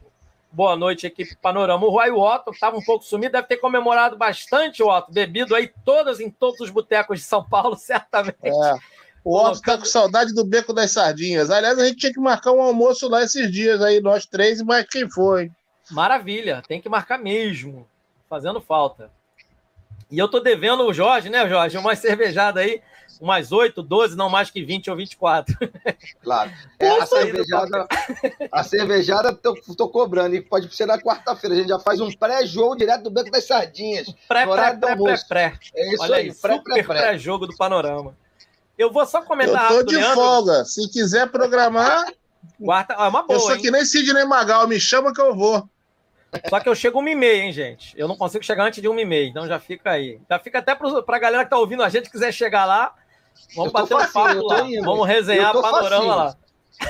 Boa 0.51 0.75
noite, 0.75 1.05
equipe 1.05 1.35
Panorama. 1.35 1.85
O 1.85 1.89
Roy 1.89 2.11
Otto 2.11 2.51
estava 2.51 2.77
um 2.77 2.83
pouco 2.83 3.03
sumido, 3.03 3.33
deve 3.33 3.47
ter 3.47 3.57
comemorado 3.57 4.17
bastante, 4.17 4.81
Otto, 4.81 5.11
bebido 5.11 5.53
aí 5.53 5.71
todas 5.83 6.19
em 6.19 6.29
todos 6.29 6.61
os 6.61 6.69
botecos 6.69 7.19
de 7.19 7.25
São 7.25 7.43
Paulo, 7.43 7.75
certamente. 7.77 8.39
É. 8.47 8.75
O 9.23 9.37
Otto 9.37 9.55
está 9.55 9.77
com 9.77 9.85
saudade 9.85 10.33
do 10.33 10.45
Beco 10.45 10.71
das 10.71 10.91
Sardinhas. 10.91 11.49
Aliás, 11.49 11.77
a 11.79 11.85
gente 11.85 11.97
tinha 11.97 12.13
que 12.13 12.19
marcar 12.19 12.51
um 12.51 12.61
almoço 12.61 13.09
lá 13.09 13.23
esses 13.23 13.51
dias 13.51 13.81
aí, 13.81 13.99
nós 13.99 14.25
três, 14.25 14.61
mas 14.61 14.85
quem 14.87 15.09
foi? 15.09 15.51
Maravilha, 15.91 16.63
tem 16.67 16.79
que 16.79 16.87
marcar 16.87 17.17
mesmo. 17.17 17.87
Fazendo 18.29 18.61
falta. 18.61 19.11
E 20.09 20.17
eu 20.17 20.27
tô 20.27 20.39
devendo 20.39 20.83
o 20.83 20.93
Jorge, 20.93 21.29
né, 21.29 21.47
Jorge? 21.49 21.77
Uma 21.77 21.95
cervejada 21.95 22.59
aí, 22.59 22.81
umas 23.19 23.51
8, 23.51 23.81
12, 23.81 24.15
não 24.15 24.29
mais 24.29 24.49
que 24.49 24.63
20 24.63 24.89
ou 24.89 24.95
24. 24.95 25.55
Claro. 26.21 26.51
É, 26.79 26.89
a, 26.89 27.05
cervejada, 27.05 27.87
a 28.51 28.63
cervejada 28.63 29.33
tô, 29.33 29.55
tô 29.75 29.87
cobrando, 29.87 30.35
e 30.35 30.41
pode 30.41 30.73
ser 30.75 30.85
na 30.85 30.99
quarta-feira. 30.99 31.55
A 31.55 31.59
gente 31.59 31.69
já 31.69 31.79
faz 31.79 32.01
um 32.01 32.11
pré-jogo 32.11 32.75
direto 32.75 33.03
do 33.03 33.09
Beco 33.09 33.31
das 33.31 33.45
Sardinhas. 33.47 34.07
Pré, 34.27 34.45
pré, 34.45 34.73
pré, 34.73 34.95
pré, 34.95 35.17
pré. 35.27 35.59
É 35.73 35.93
isso 35.93 36.03
Olha 36.03 36.15
aí, 36.17 36.33
pré, 36.33 36.59
pré, 36.59 36.83
pré. 36.83 36.99
pré-jogo 37.01 37.47
do 37.47 37.55
Panorama. 37.55 38.15
Eu 38.77 38.91
vou 38.91 39.05
só 39.05 39.21
comentar 39.21 39.71
Eu 39.71 39.85
tô 39.85 39.91
de 39.91 39.95
Leandro. 39.95 40.15
folga. 40.15 40.65
Se 40.65 40.89
quiser 40.91 41.29
programar. 41.31 42.05
Quarta, 42.61 42.93
é 42.93 43.07
uma 43.07 43.23
boa. 43.23 43.37
Eu 43.37 43.39
sou 43.39 43.55
hein? 43.55 43.61
que 43.61 43.71
nem 43.71 43.85
Sidney 43.85 44.25
Magal, 44.25 44.67
me 44.67 44.79
chama 44.79 45.13
que 45.13 45.21
eu 45.21 45.33
vou. 45.35 45.67
Só 46.49 46.59
que 46.59 46.67
eu 46.67 46.75
chego 46.75 46.99
uma 46.99 47.09
e 47.09 47.15
meia, 47.15 47.43
hein, 47.43 47.51
gente? 47.51 47.93
Eu 47.97 48.07
não 48.07 48.17
consigo 48.17 48.43
chegar 48.43 48.65
antes 48.65 48.81
de 48.81 48.87
uma 48.87 48.99
e 49.01 49.05
meia, 49.05 49.27
então 49.27 49.47
já 49.47 49.59
fica 49.59 49.91
aí. 49.91 50.19
Já 50.29 50.39
fica 50.39 50.59
até 50.59 50.75
para 50.75 51.15
a 51.15 51.19
galera 51.19 51.43
que 51.43 51.49
tá 51.49 51.57
ouvindo 51.57 51.83
a 51.83 51.89
gente 51.89 52.09
quiser 52.09 52.31
chegar 52.33 52.65
lá. 52.65 52.93
Vamos 53.55 53.71
bater 53.71 53.95
um 53.95 54.07
papo 54.07 54.41
lá. 54.47 54.61
Indo, 54.61 54.83
vamos 54.83 55.07
resenhar 55.07 55.53
panorama 55.53 55.89
facinho. 55.89 56.15
lá. 56.15 56.37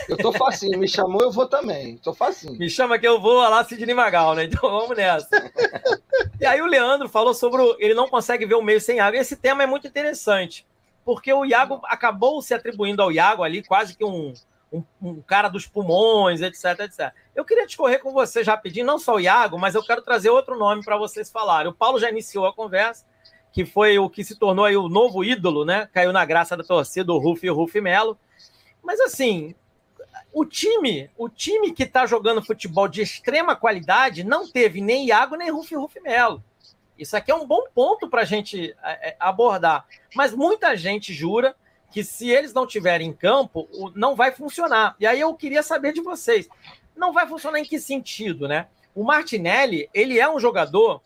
Eu 0.10 0.18
tô 0.18 0.32
facinho, 0.32 0.80
me 0.80 0.88
chamou, 0.88 1.22
eu 1.22 1.32
vou 1.32 1.48
também. 1.48 1.98
Tô 1.98 2.14
facinho. 2.14 2.58
Me 2.58 2.70
chama 2.70 2.98
que 2.98 3.08
eu 3.08 3.20
vou 3.20 3.36
lá, 3.36 3.64
Sidney 3.64 3.94
Magal, 3.94 4.36
né? 4.36 4.46
Então 4.46 4.70
vamos 4.70 4.98
nessa. 4.98 5.30
e 6.40 6.46
aí 6.46 6.62
o 6.62 6.66
Leandro 6.66 7.08
falou 7.08 7.34
sobre 7.34 7.62
o, 7.62 7.76
ele 7.80 7.94
não 7.94 8.08
consegue 8.08 8.46
ver 8.46 8.56
o 8.56 8.62
meio 8.62 8.82
sem 8.82 9.00
água. 9.00 9.20
Esse 9.20 9.36
tema 9.36 9.64
é 9.64 9.68
muito 9.68 9.88
interessante, 9.88 10.66
porque 11.04 11.32
o 11.32 11.46
Iago 11.46 11.82
acabou 11.86 12.42
se 12.42 12.54
atribuindo 12.54 13.02
ao 13.02 13.12
Iago 13.12 13.44
ali 13.44 13.64
quase 13.64 13.96
que 13.96 14.04
um, 14.04 14.34
um, 14.72 14.84
um, 15.02 15.22
cara 15.22 15.50
dos 15.50 15.68
pulmões, 15.68 16.42
etc, 16.42 16.80
etc. 16.82 17.14
Eu 17.36 17.46
queria 17.46 17.66
discorrer 17.66 18.02
com 18.02 18.12
vocês 18.12 18.48
rapidinho, 18.48 18.86
não 18.86 18.98
só 18.98 19.16
o 19.16 19.20
Iago, 19.20 19.58
mas 19.58 19.76
eu 19.76 19.84
quero 19.84 20.02
trazer 20.02 20.30
outro 20.30 20.58
nome 20.58 20.84
para 20.84 20.98
vocês 20.98 21.30
falarem. 21.30 21.72
O 21.72 21.76
Paulo 21.76 22.00
já 22.00 22.10
iniciou 22.10 22.46
a 22.46 22.54
conversa, 22.54 23.06
que 23.56 23.66
foi 23.66 23.98
o 23.98 24.10
que 24.10 24.22
se 24.22 24.36
tornou 24.36 24.66
aí 24.66 24.76
o 24.76 24.90
novo 24.90 25.24
ídolo, 25.24 25.64
né? 25.64 25.88
Caiu 25.94 26.12
na 26.12 26.26
graça 26.26 26.58
da 26.58 26.64
torcida, 26.64 27.14
o 27.14 27.18
Ruf 27.18 27.42
e 27.42 27.50
o 27.50 27.56
Ruf 27.56 27.80
Melo. 27.80 28.20
Mas 28.84 29.00
assim, 29.00 29.56
o 30.34 30.44
time, 30.44 31.10
o 31.18 31.30
time 31.30 31.72
que 31.72 31.84
está 31.84 32.06
jogando 32.06 32.44
futebol 32.44 32.86
de 32.86 33.02
extrema 33.02 33.56
qualidade 33.56 34.26
não 34.26 34.46
teve 34.46 34.82
nem 34.82 35.06
Iago 35.06 35.38
nem 35.38 35.50
Ruf 35.50 35.74
Ruf 35.74 35.98
Melo. 36.02 36.44
Isso 36.98 37.16
aqui 37.16 37.32
é 37.32 37.36
um 37.36 37.48
bom 37.48 37.64
ponto 37.74 38.10
para 38.10 38.24
a 38.24 38.26
gente 38.26 38.76
é, 38.84 39.12
é, 39.12 39.16
abordar. 39.18 39.86
Mas 40.14 40.34
muita 40.34 40.76
gente 40.76 41.14
jura 41.14 41.56
que 41.94 42.04
se 42.04 42.30
eles 42.30 42.54
não 42.54 42.68
tiverem 42.68 43.08
em 43.08 43.14
campo, 43.14 43.70
não 43.96 44.18
vai 44.18 44.34
funcionar. 44.34 44.98
E 45.00 45.08
aí 45.08 45.22
eu 45.22 45.34
queria 45.34 45.64
saber 45.64 45.94
de 45.94 46.02
vocês, 46.02 46.50
não 46.94 47.14
vai 47.14 47.26
funcionar 47.26 47.58
em 47.62 47.64
que 47.64 47.80
sentido, 47.80 48.50
né? 48.50 48.68
O 48.94 49.02
Martinelli, 49.02 49.90
ele 49.94 50.20
é 50.20 50.30
um 50.30 50.42
jogador, 50.42 51.02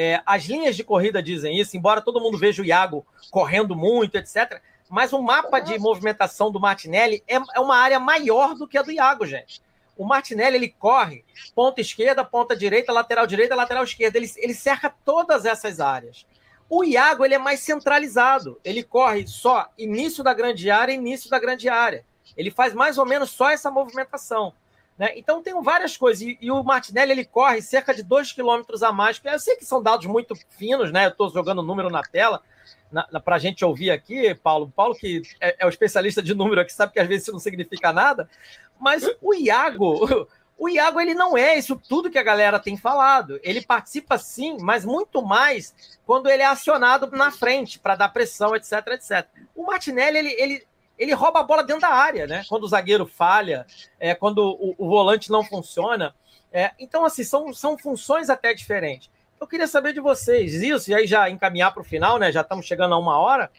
é, 0.00 0.22
as 0.24 0.44
linhas 0.44 0.76
de 0.76 0.84
corrida 0.84 1.20
dizem 1.20 1.58
isso, 1.58 1.76
embora 1.76 2.00
todo 2.00 2.20
mundo 2.20 2.38
veja 2.38 2.62
o 2.62 2.64
Iago 2.64 3.04
correndo 3.32 3.74
muito, 3.74 4.16
etc. 4.16 4.62
Mas 4.88 5.12
o 5.12 5.20
mapa 5.20 5.58
de 5.58 5.76
movimentação 5.76 6.52
do 6.52 6.60
Martinelli 6.60 7.20
é, 7.26 7.34
é 7.34 7.58
uma 7.58 7.76
área 7.76 7.98
maior 7.98 8.54
do 8.54 8.68
que 8.68 8.78
a 8.78 8.82
do 8.82 8.92
Iago, 8.92 9.26
gente. 9.26 9.60
O 9.96 10.06
Martinelli 10.06 10.54
ele 10.54 10.68
corre 10.68 11.24
ponta 11.52 11.80
esquerda, 11.80 12.24
ponta 12.24 12.54
direita, 12.54 12.92
lateral 12.92 13.26
direita, 13.26 13.56
lateral 13.56 13.82
esquerda. 13.82 14.16
Ele, 14.18 14.30
ele 14.36 14.54
cerca 14.54 14.88
todas 15.04 15.44
essas 15.44 15.80
áreas. 15.80 16.24
O 16.70 16.84
Iago 16.84 17.24
ele 17.24 17.34
é 17.34 17.38
mais 17.38 17.58
centralizado. 17.58 18.60
Ele 18.64 18.84
corre 18.84 19.26
só 19.26 19.68
início 19.76 20.22
da 20.22 20.32
grande 20.32 20.70
área, 20.70 20.92
início 20.92 21.28
da 21.28 21.40
grande 21.40 21.68
área. 21.68 22.04
Ele 22.36 22.52
faz 22.52 22.72
mais 22.72 22.98
ou 22.98 23.04
menos 23.04 23.30
só 23.30 23.50
essa 23.50 23.68
movimentação. 23.68 24.52
Né? 24.98 25.12
Então 25.16 25.42
tem 25.42 25.54
várias 25.62 25.96
coisas. 25.96 26.22
E, 26.22 26.36
e, 26.40 26.50
o 26.50 26.62
Martinelli 26.64 27.12
ele 27.12 27.24
corre 27.24 27.62
cerca 27.62 27.94
de 27.94 28.02
2 28.02 28.32
km 28.32 28.62
a 28.82 28.92
mais. 28.92 29.20
Eu 29.24 29.38
sei 29.38 29.56
que 29.56 29.64
são 29.64 29.82
dados 29.82 30.06
muito 30.06 30.34
finos, 30.50 30.90
né? 30.90 31.06
Eu 31.06 31.10
estou 31.10 31.30
jogando 31.30 31.62
número 31.62 31.88
na 31.88 32.02
tela 32.02 32.42
para 33.24 33.36
a 33.36 33.38
gente 33.38 33.64
ouvir 33.64 33.90
aqui, 33.90 34.34
Paulo. 34.34 34.72
Paulo, 34.74 34.94
que 34.94 35.22
é, 35.40 35.56
é 35.60 35.66
o 35.66 35.68
especialista 35.68 36.22
de 36.22 36.34
número 36.34 36.60
aqui, 36.60 36.72
sabe 36.72 36.92
que 36.92 36.98
às 36.98 37.06
vezes 37.06 37.24
isso 37.24 37.32
não 37.32 37.38
significa 37.38 37.92
nada. 37.92 38.28
Mas 38.80 39.08
o 39.20 39.34
Iago, 39.34 40.26
o 40.58 40.68
Iago 40.68 41.00
ele 41.00 41.14
não 41.14 41.36
é 41.36 41.56
isso 41.56 41.80
tudo 41.88 42.10
que 42.10 42.18
a 42.18 42.22
galera 42.22 42.58
tem 42.58 42.76
falado. 42.76 43.38
Ele 43.42 43.60
participa 43.62 44.18
sim, 44.18 44.56
mas 44.60 44.84
muito 44.84 45.22
mais 45.22 45.74
quando 46.04 46.28
ele 46.28 46.42
é 46.42 46.46
acionado 46.46 47.08
na 47.12 47.30
frente 47.30 47.78
para 47.78 47.94
dar 47.94 48.08
pressão, 48.08 48.56
etc, 48.56 48.72
etc. 48.88 49.26
O 49.54 49.66
Martinelli 49.66 50.18
ele, 50.18 50.34
ele, 50.38 50.67
ele 50.98 51.14
rouba 51.14 51.40
a 51.40 51.42
bola 51.42 51.62
dentro 51.62 51.82
da 51.82 51.88
área, 51.88 52.26
né? 52.26 52.44
Quando 52.48 52.64
o 52.64 52.68
zagueiro 52.68 53.06
falha, 53.06 53.66
é, 53.98 54.14
quando 54.14 54.38
o, 54.38 54.74
o 54.76 54.88
volante 54.88 55.30
não 55.30 55.44
funciona. 55.44 56.14
É, 56.52 56.72
então, 56.78 57.04
assim, 57.04 57.24
são, 57.24 57.52
são 57.52 57.78
funções 57.78 58.28
até 58.28 58.52
diferentes. 58.52 59.10
Eu 59.40 59.46
queria 59.46 59.68
saber 59.68 59.92
de 59.92 60.00
vocês 60.00 60.54
isso, 60.54 60.90
e 60.90 60.94
aí 60.94 61.06
já 61.06 61.30
encaminhar 61.30 61.72
para 61.72 61.80
o 61.80 61.84
final, 61.84 62.18
né? 62.18 62.32
Já 62.32 62.40
estamos 62.40 62.66
chegando 62.66 62.94
a 62.94 62.98
uma 62.98 63.18
hora. 63.18 63.50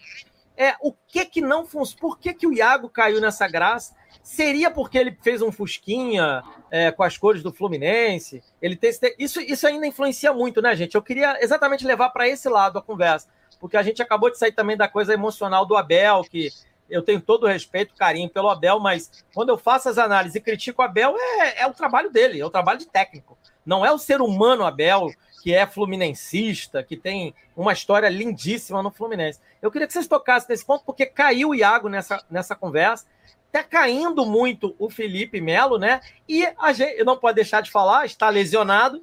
É, 0.57 0.75
o 0.81 0.91
que 1.07 1.23
que 1.25 1.39
não 1.39 1.65
funciona? 1.65 2.01
Por 2.01 2.19
que, 2.19 2.33
que 2.33 2.45
o 2.45 2.53
Iago 2.53 2.89
caiu 2.89 3.21
nessa 3.21 3.47
graça? 3.47 3.95
Seria 4.21 4.69
porque 4.69 4.97
ele 4.97 5.17
fez 5.21 5.41
um 5.41 5.53
Fusquinha 5.53 6.43
é, 6.69 6.91
com 6.91 7.01
as 7.01 7.17
cores 7.17 7.41
do 7.41 7.53
Fluminense? 7.53 8.43
Ele 8.61 8.75
tem 8.75 8.91
isso, 9.17 9.39
isso 9.39 9.65
ainda 9.65 9.87
influencia 9.87 10.33
muito, 10.33 10.61
né, 10.61 10.75
gente? 10.75 10.95
Eu 10.95 11.01
queria 11.01 11.41
exatamente 11.41 11.85
levar 11.85 12.09
para 12.09 12.27
esse 12.27 12.49
lado 12.49 12.77
a 12.77 12.81
conversa, 12.81 13.29
porque 13.57 13.77
a 13.77 13.81
gente 13.81 14.01
acabou 14.01 14.29
de 14.29 14.37
sair 14.37 14.51
também 14.51 14.75
da 14.75 14.89
coisa 14.89 15.13
emocional 15.13 15.65
do 15.65 15.77
Abel, 15.77 16.25
que 16.29 16.49
eu 16.89 17.01
tenho 17.01 17.21
todo 17.21 17.43
o 17.43 17.47
respeito, 17.47 17.95
carinho 17.95 18.29
pelo 18.29 18.49
Abel, 18.49 18.79
mas 18.79 19.23
quando 19.33 19.49
eu 19.49 19.57
faço 19.57 19.89
as 19.89 19.97
análises 19.97 20.35
e 20.35 20.41
critico 20.41 20.81
o 20.81 20.85
Abel, 20.85 21.15
é, 21.17 21.61
é 21.61 21.67
o 21.67 21.73
trabalho 21.73 22.09
dele, 22.09 22.39
é 22.39 22.45
o 22.45 22.49
trabalho 22.49 22.79
de 22.79 22.87
técnico. 22.87 23.37
Não 23.65 23.85
é 23.85 23.91
o 23.91 23.97
ser 23.97 24.21
humano 24.21 24.65
Abel, 24.65 25.11
que 25.43 25.53
é 25.53 25.65
fluminencista, 25.67 26.83
que 26.83 26.97
tem 26.97 27.33
uma 27.55 27.73
história 27.73 28.09
lindíssima 28.09 28.83
no 28.83 28.91
Fluminense. 28.91 29.39
Eu 29.61 29.71
queria 29.71 29.87
que 29.87 29.93
vocês 29.93 30.07
tocassem 30.07 30.49
nesse 30.49 30.65
ponto, 30.65 30.83
porque 30.85 31.05
caiu 31.05 31.49
o 31.49 31.55
Iago 31.55 31.87
nessa, 31.87 32.23
nessa 32.29 32.55
conversa 32.55 33.05
Tá 33.51 33.63
caindo 33.63 34.25
muito 34.25 34.75
o 34.77 34.89
Felipe 34.89 35.41
Melo, 35.41 35.79
né? 35.79 36.01
E 36.27 36.47
a 36.59 36.71
gente 36.71 37.03
não 37.03 37.17
pode 37.17 37.35
deixar 37.35 37.61
de 37.61 37.71
falar, 37.71 38.05
está 38.05 38.29
lesionado, 38.29 39.01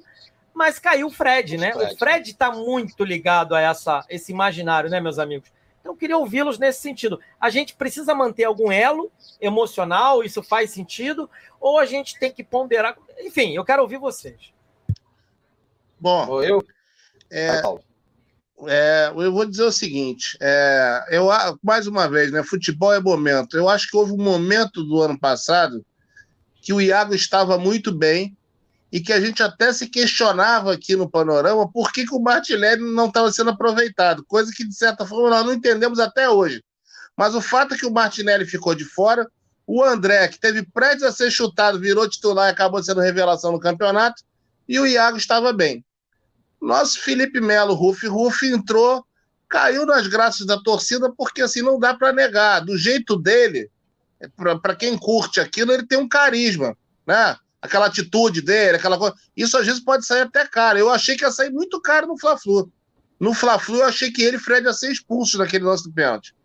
mas 0.53 0.79
caiu 0.79 1.07
o 1.07 1.11
Fred, 1.11 1.57
né? 1.57 1.73
O 1.75 1.97
Fred 1.97 2.31
está 2.31 2.49
muito 2.49 3.03
ligado 3.03 3.53
a 3.53 3.59
essa, 3.59 4.05
esse 4.09 4.31
imaginário, 4.31 4.89
né, 4.89 5.01
meus 5.01 5.19
amigos? 5.19 5.51
Então, 5.87 5.93
eu 5.93 5.97
queria 5.97 6.17
ouvi-los 6.17 6.59
nesse 6.59 6.81
sentido. 6.81 7.17
A 7.39 7.49
gente 7.49 7.73
precisa 7.73 8.13
manter 8.13 8.43
algum 8.43 8.69
elo 8.69 9.09
emocional, 9.39 10.21
isso 10.21 10.43
faz 10.43 10.71
sentido, 10.71 11.29
ou 11.61 11.79
a 11.79 11.85
gente 11.85 12.19
tem 12.19 12.29
que 12.29 12.43
ponderar. 12.43 12.97
Enfim, 13.19 13.55
eu 13.55 13.63
quero 13.63 13.81
ouvir 13.81 13.97
vocês. 13.97 14.51
Bom, 15.97 16.43
eu. 16.43 16.61
É, 17.31 17.61
é, 18.67 19.13
eu 19.15 19.31
vou 19.31 19.45
dizer 19.45 19.63
o 19.63 19.71
seguinte: 19.71 20.37
é, 20.41 21.05
eu, 21.09 21.29
mais 21.63 21.87
uma 21.87 22.09
vez, 22.09 22.33
né, 22.33 22.43
futebol 22.43 22.93
é 22.93 22.99
momento. 22.99 23.55
Eu 23.55 23.69
acho 23.69 23.89
que 23.89 23.95
houve 23.95 24.11
um 24.11 24.21
momento 24.21 24.83
do 24.83 25.01
ano 25.01 25.17
passado 25.17 25.85
que 26.61 26.73
o 26.73 26.81
Iago 26.81 27.15
estava 27.15 27.57
muito 27.57 27.93
bem 27.93 28.35
e 28.91 29.01
que 29.01 29.11
a 29.11 29.19
gente 29.19 29.43
até 29.43 29.73
se 29.73 29.87
questionava 29.87 30.73
aqui 30.73 30.95
no 30.95 31.09
panorama 31.09 31.69
por 31.71 31.91
que, 31.91 32.05
que 32.05 32.15
o 32.15 32.21
Martinelli 32.21 32.81
não 32.81 33.07
estava 33.07 33.31
sendo 33.31 33.49
aproveitado, 33.49 34.23
coisa 34.25 34.51
que, 34.55 34.65
de 34.65 34.75
certa 34.75 35.05
forma, 35.05 35.29
nós 35.29 35.45
não 35.45 35.53
entendemos 35.53 35.99
até 35.99 36.29
hoje. 36.29 36.63
Mas 37.15 37.35
o 37.35 37.41
fato 37.41 37.73
é 37.73 37.77
que 37.77 37.85
o 37.85 37.91
Martinelli 37.91 38.45
ficou 38.45 38.73
de 38.73 38.85
fora, 38.85 39.27
o 39.65 39.83
André, 39.83 40.27
que 40.29 40.39
teve 40.39 40.63
prédios 40.63 41.03
a 41.03 41.11
ser 41.11 41.29
chutado, 41.29 41.79
virou 41.79 42.09
titular 42.09 42.47
e 42.47 42.51
acabou 42.51 42.81
sendo 42.81 43.01
revelação 43.01 43.51
no 43.51 43.59
campeonato, 43.59 44.23
e 44.67 44.79
o 44.79 44.87
Iago 44.87 45.17
estava 45.17 45.51
bem. 45.51 45.83
Nosso 46.61 47.01
Felipe 47.01 47.41
Melo, 47.41 47.73
Ruf 47.73 48.07
Ruf, 48.07 48.45
entrou, 48.45 49.05
caiu 49.49 49.85
nas 49.85 50.07
graças 50.07 50.45
da 50.45 50.57
torcida, 50.57 51.11
porque 51.11 51.41
assim 51.41 51.61
não 51.61 51.79
dá 51.79 51.93
para 51.93 52.13
negar. 52.13 52.61
Do 52.61 52.77
jeito 52.77 53.17
dele, 53.17 53.69
para 54.61 54.75
quem 54.75 54.97
curte 54.97 55.39
aquilo, 55.39 55.71
ele 55.71 55.85
tem 55.85 55.97
um 55.97 56.07
carisma, 56.07 56.75
né? 57.05 57.37
Aquela 57.61 57.87
atitude 57.87 58.41
dele, 58.41 58.77
aquela 58.77 58.97
coisa. 58.97 59.15
Isso 59.35 59.57
às 59.57 59.65
vezes 59.65 59.83
pode 59.83 60.05
sair 60.05 60.21
até 60.21 60.45
caro. 60.45 60.77
Eu 60.77 60.89
achei 60.89 61.15
que 61.15 61.23
ia 61.23 61.31
sair 61.31 61.51
muito 61.51 61.81
caro 61.81 62.07
no 62.07 62.17
Fla-Flu. 62.17 62.71
No 63.19 63.33
Fla-Flu, 63.33 63.77
eu 63.77 63.85
achei 63.85 64.11
que 64.11 64.21
ele 64.21 64.37
Fred 64.37 64.65
ia 64.65 64.73
ser 64.73 64.91
expulsos 64.91 65.39
naquele 65.39 65.65
lance 65.65 65.83
do 65.83 65.91
pênalti. 65.91 66.35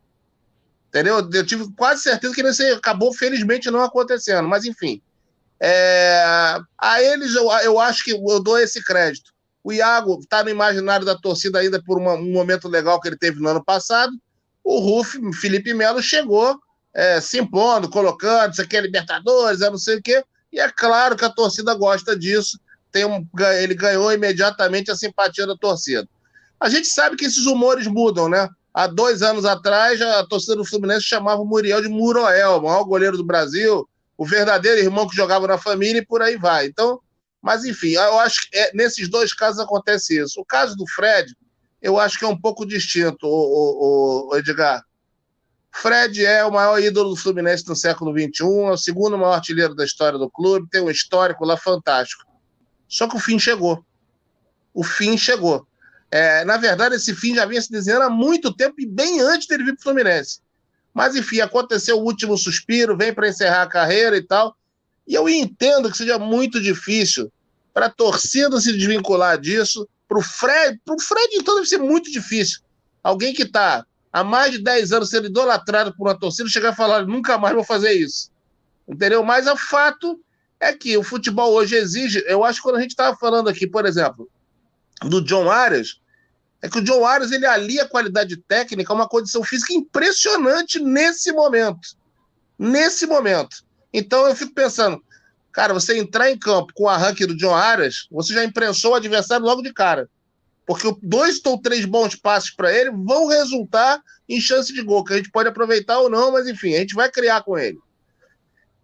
Entendeu? 0.88 1.28
Eu 1.32 1.46
tive 1.46 1.70
quase 1.74 2.02
certeza 2.02 2.34
que 2.34 2.40
ele 2.40 2.72
acabou, 2.72 3.12
felizmente, 3.14 3.70
não 3.70 3.82
acontecendo. 3.82 4.48
Mas, 4.48 4.64
enfim. 4.64 5.02
É, 5.60 6.58
a 6.76 7.02
eles 7.02 7.34
eu, 7.34 7.50
eu 7.62 7.78
acho 7.78 8.04
que 8.04 8.10
eu 8.10 8.40
dou 8.40 8.58
esse 8.58 8.82
crédito. 8.82 9.32
O 9.62 9.72
Iago 9.72 10.18
está 10.20 10.42
no 10.42 10.50
imaginário 10.50 11.06
da 11.06 11.16
torcida 11.16 11.60
ainda 11.60 11.80
por 11.82 11.98
uma, 11.98 12.14
um 12.14 12.32
momento 12.32 12.68
legal 12.68 13.00
que 13.00 13.08
ele 13.08 13.16
teve 13.16 13.38
no 13.40 13.48
ano 13.48 13.64
passado. 13.64 14.12
O 14.64 14.78
Ruf, 14.80 15.18
Felipe 15.34 15.72
Melo, 15.72 16.02
chegou 16.02 16.58
é, 16.94 17.20
se 17.20 17.38
impondo, 17.38 17.88
colocando, 17.88 18.52
isso 18.52 18.62
aqui 18.62 18.76
é 18.76 18.80
Libertadores, 18.80 19.60
é 19.60 19.70
não 19.70 19.78
sei 19.78 19.96
o 19.96 20.02
quê. 20.02 20.22
E 20.52 20.60
é 20.60 20.70
claro 20.70 21.16
que 21.16 21.24
a 21.24 21.30
torcida 21.30 21.74
gosta 21.74 22.16
disso. 22.16 22.60
Tem 22.90 23.04
um, 23.04 23.26
ele 23.60 23.74
ganhou 23.74 24.12
imediatamente 24.12 24.90
a 24.90 24.94
simpatia 24.94 25.46
da 25.46 25.56
torcida. 25.56 26.06
A 26.60 26.68
gente 26.68 26.86
sabe 26.88 27.16
que 27.16 27.24
esses 27.24 27.46
humores 27.46 27.86
mudam, 27.86 28.28
né? 28.28 28.48
Há 28.74 28.86
dois 28.86 29.22
anos 29.22 29.44
atrás, 29.44 30.00
a 30.00 30.24
torcida 30.26 30.56
do 30.56 30.64
Fluminense 30.64 31.04
chamava 31.04 31.42
o 31.42 31.46
Muriel 31.46 31.82
de 31.82 31.88
Muroel, 31.88 32.58
o 32.58 32.62
maior 32.62 32.84
goleiro 32.84 33.16
do 33.16 33.24
Brasil, 33.24 33.88
o 34.16 34.24
verdadeiro 34.24 34.80
irmão 34.80 35.08
que 35.08 35.16
jogava 35.16 35.46
na 35.46 35.58
família 35.58 36.00
e 36.00 36.06
por 36.06 36.22
aí 36.22 36.36
vai. 36.36 36.66
Então, 36.66 37.00
mas 37.42 37.64
enfim, 37.64 37.90
eu 37.92 38.18
acho 38.20 38.48
que 38.48 38.56
é, 38.56 38.70
nesses 38.72 39.08
dois 39.08 39.34
casos 39.34 39.60
acontece 39.60 40.18
isso. 40.18 40.40
O 40.40 40.44
caso 40.44 40.76
do 40.76 40.86
Fred, 40.86 41.34
eu 41.82 41.98
acho 41.98 42.18
que 42.18 42.24
é 42.24 42.28
um 42.28 42.40
pouco 42.40 42.64
distinto, 42.64 43.26
o, 43.26 44.28
o, 44.28 44.28
o 44.30 44.36
Edgar. 44.36 44.82
Fred 45.72 46.24
é 46.24 46.44
o 46.44 46.52
maior 46.52 46.78
ídolo 46.78 47.10
do 47.10 47.16
Fluminense 47.16 47.66
no 47.66 47.74
século 47.74 48.12
XXI, 48.12 48.44
é 48.44 48.70
o 48.70 48.76
segundo 48.76 49.16
maior 49.16 49.32
artilheiro 49.32 49.74
da 49.74 49.84
história 49.84 50.18
do 50.18 50.30
clube, 50.30 50.68
tem 50.70 50.82
um 50.82 50.90
histórico 50.90 51.44
lá 51.44 51.56
fantástico. 51.56 52.24
Só 52.86 53.08
que 53.08 53.16
o 53.16 53.18
fim 53.18 53.38
chegou. 53.38 53.84
O 54.74 54.84
fim 54.84 55.16
chegou. 55.16 55.66
É, 56.10 56.44
na 56.44 56.58
verdade, 56.58 56.96
esse 56.96 57.14
fim 57.14 57.34
já 57.34 57.46
vinha 57.46 57.60
se 57.60 57.72
desenhando 57.72 58.02
há 58.02 58.10
muito 58.10 58.52
tempo 58.54 58.74
e 58.78 58.86
bem 58.86 59.20
antes 59.20 59.48
dele 59.48 59.64
vir 59.64 59.74
para 59.74 59.80
o 59.80 59.82
Fluminense. 59.82 60.40
Mas, 60.92 61.16
enfim, 61.16 61.40
aconteceu 61.40 61.98
o 61.98 62.04
último 62.04 62.36
suspiro, 62.36 62.96
vem 62.96 63.14
para 63.14 63.28
encerrar 63.28 63.62
a 63.62 63.68
carreira 63.68 64.14
e 64.14 64.22
tal. 64.22 64.54
E 65.08 65.14
eu 65.14 65.26
entendo 65.26 65.90
que 65.90 65.96
seja 65.96 66.18
muito 66.18 66.60
difícil 66.60 67.32
para 67.72 67.86
a 67.86 67.90
torcida 67.90 68.60
se 68.60 68.74
desvincular 68.74 69.40
disso. 69.40 69.88
Para 70.06 70.18
o 70.18 70.22
Fred, 70.22 70.78
Fred, 71.00 71.34
então, 71.34 71.54
deve 71.54 71.66
ser 71.66 71.78
muito 71.78 72.12
difícil. 72.12 72.60
Alguém 73.02 73.32
que 73.32 73.44
está 73.44 73.86
há 74.12 74.22
mais 74.22 74.52
de 74.52 74.58
10 74.58 74.92
anos 74.92 75.08
sendo 75.08 75.26
idolatrado 75.26 75.94
por 75.96 76.06
uma 76.06 76.18
torcida 76.18 76.48
chegar 76.48 76.72
e 76.72 76.76
falar: 76.76 77.06
nunca 77.06 77.38
mais 77.38 77.54
vou 77.54 77.64
fazer 77.64 77.92
isso. 77.92 78.30
Entendeu? 78.86 79.22
Mas 79.24 79.46
o 79.46 79.56
fato 79.56 80.20
é 80.60 80.72
que 80.72 80.96
o 80.96 81.02
futebol 81.02 81.52
hoje 81.52 81.76
exige. 81.76 82.22
Eu 82.26 82.44
acho 82.44 82.58
que 82.58 82.62
quando 82.64 82.76
a 82.76 82.80
gente 82.80 82.90
estava 82.90 83.16
falando 83.16 83.48
aqui, 83.48 83.66
por 83.66 83.86
exemplo, 83.86 84.28
do 85.02 85.22
John 85.24 85.50
Arias, 85.50 86.00
é 86.60 86.68
que 86.68 86.78
o 86.78 86.84
John 86.84 87.04
Arias 87.04 87.32
ele 87.32 87.46
alia 87.46 87.82
a 87.82 87.88
qualidade 87.88 88.36
técnica 88.36 88.92
a 88.92 88.96
uma 88.96 89.08
condição 89.08 89.42
física 89.42 89.72
impressionante 89.72 90.78
nesse 90.78 91.32
momento. 91.32 91.96
Nesse 92.58 93.06
momento. 93.06 93.64
Então 93.92 94.26
eu 94.28 94.36
fico 94.36 94.54
pensando, 94.54 95.02
cara, 95.50 95.74
você 95.74 95.98
entrar 95.98 96.30
em 96.30 96.38
campo 96.38 96.72
com 96.74 96.84
o 96.84 96.88
arranque 96.88 97.26
do 97.26 97.36
John 97.36 97.54
Arias, 97.54 98.06
você 98.10 98.32
já 98.32 98.44
imprensou 98.44 98.92
o 98.92 98.94
adversário 98.94 99.44
logo 99.44 99.62
de 99.62 99.72
cara. 99.72 100.08
Porque 100.66 100.94
dois 101.02 101.40
ou 101.44 101.60
três 101.60 101.84
bons 101.84 102.14
passes 102.14 102.54
para 102.54 102.72
ele 102.72 102.90
vão 102.90 103.26
resultar 103.26 104.00
em 104.28 104.40
chance 104.40 104.72
de 104.72 104.82
gol, 104.82 105.04
que 105.04 105.12
a 105.12 105.16
gente 105.16 105.30
pode 105.30 105.48
aproveitar 105.48 105.98
ou 105.98 106.08
não, 106.08 106.32
mas 106.32 106.46
enfim, 106.46 106.74
a 106.74 106.78
gente 106.78 106.94
vai 106.94 107.10
criar 107.10 107.42
com 107.42 107.58
ele. 107.58 107.78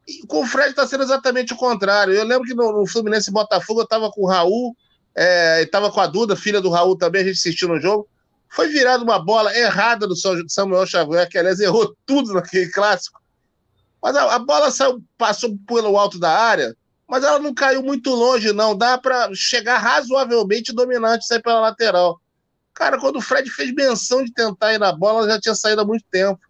E 0.06 0.26
com 0.26 0.42
o 0.42 0.46
Fred 0.46 0.70
está 0.70 0.86
sendo 0.86 1.04
exatamente 1.04 1.52
o 1.52 1.56
contrário. 1.56 2.14
Eu 2.14 2.24
lembro 2.24 2.46
que 2.46 2.54
no, 2.54 2.72
no 2.72 2.86
Fluminense 2.86 3.30
Botafogo 3.30 3.80
eu 3.80 3.84
estava 3.84 4.10
com 4.10 4.22
o 4.22 4.26
Raul 4.26 4.74
é, 5.18 5.62
estava 5.62 5.90
com 5.90 6.00
a 6.00 6.06
Duda, 6.06 6.36
filha 6.36 6.60
do 6.60 6.70
Raul 6.70 6.96
também, 6.96 7.22
a 7.22 7.24
gente 7.24 7.38
assistiu 7.38 7.66
no 7.66 7.80
jogo. 7.80 8.08
Foi 8.48 8.68
virada 8.68 9.02
uma 9.02 9.18
bola 9.18 9.52
errada 9.56 10.06
do 10.06 10.14
Samuel 10.16 10.86
Xavier, 10.86 11.28
que 11.28 11.36
aliás 11.36 11.58
errou 11.58 11.92
tudo 12.06 12.34
naquele 12.34 12.70
clássico. 12.70 13.20
Mas 14.00 14.14
a, 14.14 14.36
a 14.36 14.38
bola 14.38 14.70
saiu, 14.70 15.02
passou 15.18 15.58
pelo 15.66 15.98
alto 15.98 16.20
da 16.20 16.30
área, 16.30 16.76
mas 17.08 17.24
ela 17.24 17.38
não 17.38 17.54
caiu 17.54 17.82
muito 17.82 18.10
longe, 18.10 18.52
não. 18.52 18.76
Dá 18.76 18.98
para 18.98 19.30
chegar 19.34 19.78
razoavelmente 19.78 20.72
dominante 20.72 21.26
sair 21.26 21.42
pela 21.42 21.60
lateral. 21.60 22.20
Cara, 22.74 22.98
quando 22.98 23.16
o 23.16 23.22
Fred 23.22 23.50
fez 23.50 23.72
menção 23.74 24.24
de 24.24 24.32
tentar 24.32 24.74
ir 24.74 24.78
na 24.78 24.92
bola, 24.92 25.20
ela 25.20 25.28
já 25.32 25.40
tinha 25.40 25.54
saído 25.54 25.80
há 25.80 25.84
muito 25.84 26.04
tempo. 26.10 26.40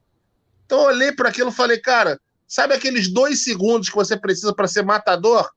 Então 0.66 0.80
eu 0.80 0.86
olhei 0.86 1.12
para 1.12 1.28
aquilo 1.28 1.50
e 1.50 1.54
falei, 1.54 1.78
cara, 1.78 2.20
sabe 2.46 2.74
aqueles 2.74 3.08
dois 3.08 3.44
segundos 3.44 3.88
que 3.88 3.96
você 3.96 4.16
precisa 4.16 4.54
para 4.54 4.68
ser 4.68 4.84
matador? 4.84 5.48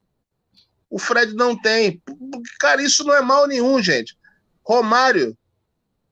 o 0.92 1.00
Fred 1.00 1.34
não 1.34 1.60
tem. 1.60 2.04
Cara, 2.60 2.84
isso 2.84 3.06
não 3.06 3.16
é 3.16 3.22
mal 3.22 3.48
nenhum, 3.48 3.82
gente. 3.82 4.16
Romário 4.62 5.36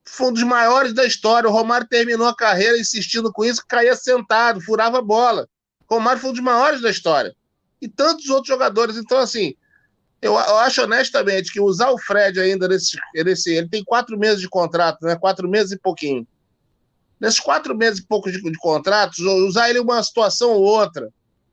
foi 0.06 0.30
um 0.30 0.34
dos 0.34 0.44
maiores 0.44 0.94
da 0.94 1.06
história. 1.06 1.50
O 1.50 1.52
Romário 1.52 1.86
terminou 1.86 2.26
a 2.26 2.36
carreira 2.36 2.80
insistindo 2.80 3.32
com 3.32 3.44
isso, 3.44 3.62
caía 3.68 3.94
sentado, 3.94 4.62
furava 4.62 5.02
bola. 5.02 5.48
Romário 5.86 6.22
foi 6.22 6.30
um 6.30 6.34
dos 6.34 6.42
maiores 6.42 6.82
da 6.82 6.90
história. 6.90 7.36
E 7.82 7.88
tantos 7.88 8.30
outros 8.30 8.47
jogadores. 8.47 8.97
Então, 8.97 9.17
assim, 9.17 9.53
eu, 10.21 10.34
eu 10.34 10.57
acho 10.57 10.84
honestamente 10.84 11.51
que 11.51 11.61
usar 11.61 11.91
o 11.91 11.97
Fred 11.97 12.39
ainda 12.39 12.67
nesse, 12.67 12.97
nesse. 13.15 13.53
Ele 13.53 13.69
tem 13.69 13.84
quatro 13.84 14.17
meses 14.17 14.41
de 14.41 14.49
contrato, 14.49 15.03
né? 15.05 15.15
Quatro 15.15 15.47
meses 15.49 15.71
e 15.71 15.80
pouquinho. 15.80 16.27
Nesses 17.19 17.39
quatro 17.39 17.75
meses 17.75 17.99
e 17.99 18.05
pouco 18.05 18.32
de, 18.32 18.41
de 18.41 18.57
contratos, 18.57 19.19
usar 19.19 19.69
ele 19.69 19.80
uma 19.80 20.01
situação 20.01 20.51
ou 20.51 20.63
outra 20.63 21.09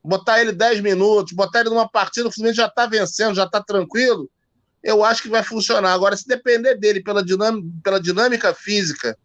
botar 0.07 0.39
ele 0.39 0.53
10 0.53 0.79
minutos, 0.79 1.33
botar 1.33 1.59
ele 1.59 1.69
numa 1.69 1.87
partida, 1.87 2.29
o 2.29 2.31
Fluminense 2.31 2.57
já 2.57 2.67
está 2.67 2.85
vencendo, 2.85 3.35
já 3.35 3.43
está 3.43 3.61
tranquilo, 3.61 4.29
eu 4.81 5.03
acho 5.03 5.21
que 5.21 5.29
vai 5.29 5.43
funcionar. 5.43 5.91
Agora, 5.91 6.15
se 6.15 6.25
depender 6.25 6.75
dele 6.75 7.03
pela 7.03 7.23
dinâmica, 7.23 7.67
pela 7.83 7.99
dinâmica 7.99 8.53
física, 8.53 9.17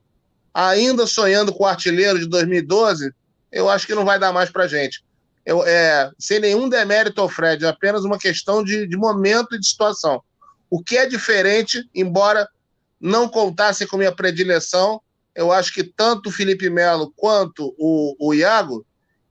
ainda 0.53 1.07
sonhando 1.07 1.53
com 1.53 1.63
o 1.63 1.67
artilheiro 1.67 2.19
de 2.19 2.27
2012, 2.27 3.13
eu 3.53 3.69
acho 3.71 3.87
que 3.87 3.95
não 3.95 4.05
vai 4.05 4.19
dar 4.19 4.33
mais 4.33 4.51
para 4.51 4.67
gente. 4.67 5.05
Eu, 5.45 5.65
é, 5.67 6.11
sem 6.19 6.39
nenhum 6.39 6.69
demérito 6.69 7.21
ao 7.21 7.29
Fred, 7.29 7.65
é 7.65 7.69
apenas 7.69 8.05
uma 8.05 8.19
questão 8.19 8.63
de, 8.63 8.87
de 8.87 8.97
momento 8.97 9.55
e 9.55 9.59
de 9.59 9.67
situação. 9.67 10.23
O 10.71 10.83
que 10.83 10.97
é 10.97 11.07
diferente, 11.07 11.89
embora 11.95 12.49
não 13.01 13.29
contasse 13.29 13.87
com 13.87 13.97
minha 13.97 14.15
predileção, 14.15 15.01
eu 15.35 15.51
acho 15.51 15.73
que 15.73 15.83
tanto 15.83 16.29
o 16.29 16.33
Felipe 16.33 16.71
Melo 16.71 17.13
quanto 17.17 17.75
o, 17.79 18.17
o 18.19 18.35
Iago 18.35 18.87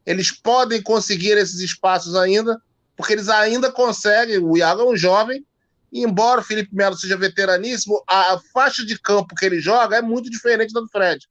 eles 0.06 0.32
podem 0.32 0.82
conseguir 0.82 1.38
esses 1.38 1.60
espaços 1.60 2.16
ainda, 2.16 2.60
porque 2.96 3.14
eles 3.14 3.30
ainda 3.30 3.72
conseguem. 3.72 4.40
O 4.40 4.58
Iago 4.58 4.82
é 4.82 4.86
um 4.86 4.98
jovem, 4.98 5.46
e 5.92 6.04
embora 6.04 6.42
o 6.42 6.44
Felipe 6.44 6.76
Melo 6.76 6.96
seja 6.96 7.16
veteraníssimo, 7.16 8.04
a 8.08 8.40
faixa 8.54 8.86
de 8.86 8.98
campo 8.98 9.36
que 9.36 9.46
ele 9.46 9.60
joga 9.60 9.98
é 9.98 10.02
muito 10.02 10.30
diferente 10.30 10.74
da 10.74 10.82
do 10.82 10.88
Fred. 10.88 11.28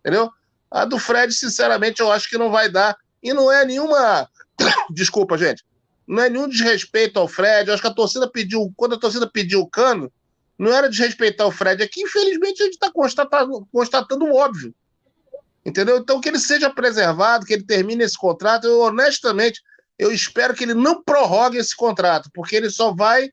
Entendeu? 0.00 0.30
A 0.70 0.84
do 0.84 0.98
Fred, 0.98 1.32
sinceramente, 1.32 2.00
eu 2.00 2.12
acho 2.12 2.28
que 2.28 2.38
não 2.38 2.50
vai 2.50 2.68
dar. 2.68 2.96
E 3.22 3.32
não 3.32 3.50
é 3.50 3.64
nenhuma. 3.64 4.28
Desculpa, 4.90 5.36
gente. 5.36 5.64
Não 6.06 6.22
é 6.22 6.28
nenhum 6.28 6.48
desrespeito 6.48 7.18
ao 7.18 7.28
Fred. 7.28 7.68
Eu 7.68 7.74
acho 7.74 7.82
que 7.82 7.88
a 7.88 7.94
torcida 7.94 8.28
pediu. 8.28 8.72
Quando 8.76 8.94
a 8.94 8.98
torcida 8.98 9.30
pediu 9.30 9.60
o 9.60 9.68
cano, 9.68 10.12
não 10.58 10.72
era 10.72 10.88
desrespeitar 10.88 11.46
o 11.46 11.52
Fred. 11.52 11.82
É 11.82 11.88
que, 11.88 12.02
infelizmente, 12.02 12.62
a 12.62 12.64
gente 12.64 12.74
está 12.74 12.90
constatando, 12.90 13.66
constatando 13.72 14.24
o 14.24 14.34
óbvio. 14.34 14.74
Entendeu? 15.64 15.98
Então, 15.98 16.20
que 16.20 16.28
ele 16.28 16.38
seja 16.38 16.70
preservado, 16.70 17.46
que 17.46 17.52
ele 17.52 17.62
termine 17.62 18.02
esse 18.02 18.18
contrato. 18.18 18.66
Eu, 18.66 18.80
honestamente, 18.80 19.62
eu 19.98 20.10
espero 20.10 20.54
que 20.54 20.64
ele 20.64 20.74
não 20.74 21.02
prorrogue 21.02 21.58
esse 21.58 21.76
contrato, 21.76 22.30
porque 22.32 22.56
ele 22.56 22.70
só 22.70 22.92
vai 22.92 23.30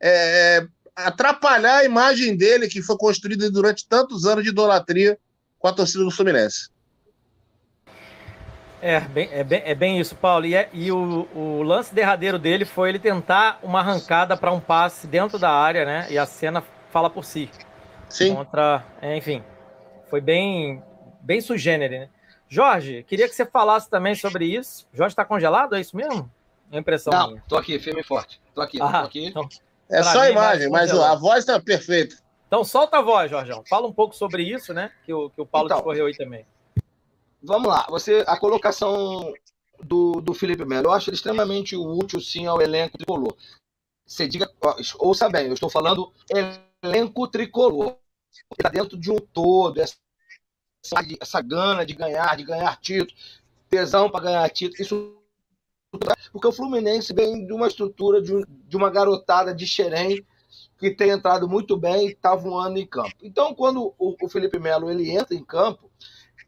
é, 0.00 0.66
atrapalhar 0.94 1.78
a 1.78 1.84
imagem 1.84 2.36
dele, 2.36 2.68
que 2.68 2.82
foi 2.82 2.96
construída 2.98 3.50
durante 3.50 3.88
tantos 3.88 4.26
anos 4.26 4.44
de 4.44 4.50
idolatria 4.50 5.18
com 5.58 5.68
a 5.68 5.72
torcida 5.72 6.04
do 6.04 6.10
Fluminense. 6.10 6.68
É, 8.82 8.98
bem, 8.98 9.28
é, 9.30 9.44
bem, 9.44 9.62
é 9.64 9.74
bem 9.76 10.00
isso, 10.00 10.16
Paulo. 10.16 10.44
E, 10.44 10.56
é, 10.56 10.68
e 10.72 10.90
o, 10.90 11.28
o, 11.32 11.62
lance 11.62 11.94
derradeiro 11.94 12.36
dele 12.36 12.64
foi 12.64 12.88
ele 12.88 12.98
tentar 12.98 13.60
uma 13.62 13.78
arrancada 13.78 14.36
para 14.36 14.50
um 14.50 14.58
passe 14.58 15.06
dentro 15.06 15.38
da 15.38 15.50
área, 15.50 15.84
né? 15.84 16.08
E 16.10 16.18
a 16.18 16.26
cena 16.26 16.64
fala 16.90 17.08
por 17.08 17.24
si. 17.24 17.48
Sim. 18.08 18.34
Contra, 18.34 18.84
é, 19.00 19.16
enfim, 19.16 19.42
foi 20.10 20.20
bem 20.20 20.82
bem 21.20 21.40
sugênere, 21.40 22.00
né? 22.00 22.08
Jorge, 22.48 23.04
queria 23.04 23.28
que 23.28 23.34
você 23.36 23.46
falasse 23.46 23.88
também 23.88 24.16
sobre 24.16 24.46
isso. 24.46 24.84
Jorge 24.92 25.12
está 25.12 25.24
congelado, 25.24 25.76
é 25.76 25.80
isso 25.80 25.96
mesmo? 25.96 26.28
É 26.72 26.76
impressão 26.76 27.12
Não, 27.12 27.28
minha. 27.28 27.42
tô 27.48 27.56
aqui, 27.56 27.78
firme 27.78 28.00
e 28.00 28.04
forte. 28.04 28.40
Tô 28.52 28.60
aqui, 28.60 28.82
ah, 28.82 28.88
tô 28.90 29.06
aqui. 29.06 29.26
Então, 29.26 29.48
é 29.88 30.02
só 30.02 30.22
a 30.22 30.30
imagem, 30.30 30.68
mas 30.68 30.90
a 30.92 31.14
voz 31.14 31.38
está 31.38 31.60
perfeita. 31.60 32.16
Então 32.48 32.64
solta 32.64 32.98
a 32.98 33.00
voz, 33.00 33.30
Jorgeão. 33.30 33.62
Fala 33.66 33.86
um 33.86 33.92
pouco 33.92 34.14
sobre 34.14 34.42
isso, 34.42 34.74
né? 34.74 34.90
Que 35.06 35.14
o, 35.14 35.30
que 35.30 35.40
o 35.40 35.46
Paulo 35.46 35.68
então, 35.68 35.78
discorreu 35.78 36.06
aí 36.06 36.16
também. 36.16 36.44
Vamos 37.42 37.68
lá. 37.68 37.86
Você, 37.90 38.24
a 38.26 38.36
colocação 38.38 39.32
do, 39.82 40.20
do 40.20 40.32
Felipe 40.32 40.64
Melo, 40.64 40.88
eu 40.88 40.92
acho 40.92 41.10
extremamente 41.10 41.76
útil, 41.76 42.20
sim, 42.20 42.46
ao 42.46 42.60
elenco 42.60 42.96
tricolor. 42.96 43.36
Você 44.06 44.28
diga, 44.28 44.50
ouça 44.98 45.28
bem, 45.28 45.46
eu 45.46 45.54
estou 45.54 45.70
falando 45.70 46.12
elenco 46.82 47.26
tricolor. 47.28 47.96
Está 48.52 48.68
dentro 48.68 48.98
de 48.98 49.10
um 49.10 49.18
todo, 49.18 49.80
essa 49.80 49.96
essa 51.20 51.40
gana 51.40 51.86
de 51.86 51.94
ganhar, 51.94 52.36
de 52.36 52.42
ganhar 52.42 52.76
título, 52.80 53.16
tesão 53.68 54.10
para 54.10 54.24
ganhar 54.24 54.50
título, 54.50 54.82
isso 54.82 55.18
porque 56.32 56.48
o 56.48 56.52
Fluminense 56.52 57.12
vem 57.12 57.46
de 57.46 57.52
uma 57.52 57.68
estrutura 57.68 58.22
de, 58.22 58.32
de 58.46 58.76
uma 58.76 58.88
garotada 58.88 59.54
de 59.54 59.66
Xerém 59.66 60.24
que 60.78 60.90
tem 60.90 61.10
entrado 61.10 61.46
muito 61.46 61.76
bem 61.76 62.06
e 62.06 62.12
está 62.12 62.34
voando 62.34 62.78
em 62.78 62.86
campo. 62.86 63.14
Então, 63.22 63.54
quando 63.54 63.94
o, 63.98 64.16
o 64.20 64.28
Felipe 64.28 64.58
Melo 64.58 64.90
ele 64.90 65.10
entra 65.10 65.34
em 65.34 65.44
campo, 65.44 65.91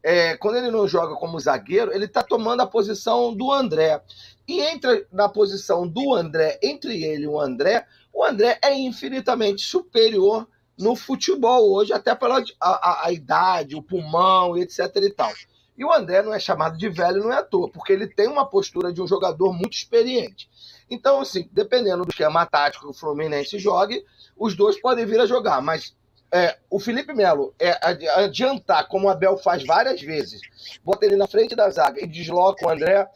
é, 0.07 0.37
quando 0.37 0.57
ele 0.57 0.69
não 0.69 0.87
joga 0.87 1.15
como 1.15 1.39
zagueiro, 1.39 1.91
ele 1.91 2.05
está 2.05 2.21
tomando 2.21 2.61
a 2.61 2.67
posição 2.67 3.33
do 3.33 3.51
André. 3.51 3.99
E 4.47 4.61
entre 4.61 5.07
na 5.11 5.27
posição 5.27 5.87
do 5.87 6.13
André, 6.13 6.59
entre 6.61 7.03
ele 7.03 7.23
e 7.23 7.27
o 7.27 7.41
André, 7.41 7.87
o 8.13 8.23
André 8.23 8.59
é 8.63 8.71
infinitamente 8.75 9.63
superior 9.63 10.47
no 10.77 10.95
futebol 10.95 11.73
hoje, 11.73 11.91
até 11.91 12.13
pela 12.13 12.37
a, 12.37 12.69
a, 12.69 13.07
a 13.07 13.11
idade, 13.11 13.75
o 13.75 13.81
pulmão, 13.81 14.55
etc 14.55 14.95
e 14.97 15.09
tal. 15.09 15.33
E 15.75 15.83
o 15.83 15.91
André 15.91 16.21
não 16.21 16.35
é 16.35 16.39
chamado 16.39 16.77
de 16.77 16.87
velho, 16.87 17.23
não 17.23 17.33
é 17.33 17.37
à 17.39 17.43
toa, 17.43 17.67
porque 17.71 17.91
ele 17.91 18.05
tem 18.05 18.27
uma 18.27 18.45
postura 18.45 18.93
de 18.93 19.01
um 19.01 19.07
jogador 19.07 19.53
muito 19.53 19.73
experiente. 19.73 20.47
Então, 20.87 21.19
assim, 21.19 21.49
dependendo 21.51 22.05
do 22.05 22.11
esquema 22.11 22.45
tático 22.45 22.85
que 22.85 22.91
o 22.91 22.93
Fluminense 22.93 23.57
jogue, 23.57 24.05
os 24.37 24.55
dois 24.55 24.79
podem 24.79 25.03
vir 25.03 25.19
a 25.19 25.25
jogar, 25.25 25.63
mas 25.63 25.95
é, 26.31 26.57
o 26.69 26.79
Felipe 26.79 27.13
Melo 27.13 27.53
é 27.59 27.77
adiantar, 28.15 28.87
como 28.87 29.07
o 29.07 29.09
Abel 29.09 29.37
faz 29.37 29.63
várias 29.65 30.01
vezes, 30.01 30.41
bota 30.83 31.05
ele 31.05 31.15
na 31.15 31.27
frente 31.27 31.55
da 31.55 31.69
zaga 31.69 32.03
e 32.03 32.07
desloca 32.07 32.65
o 32.65 32.69
André, 32.69 33.07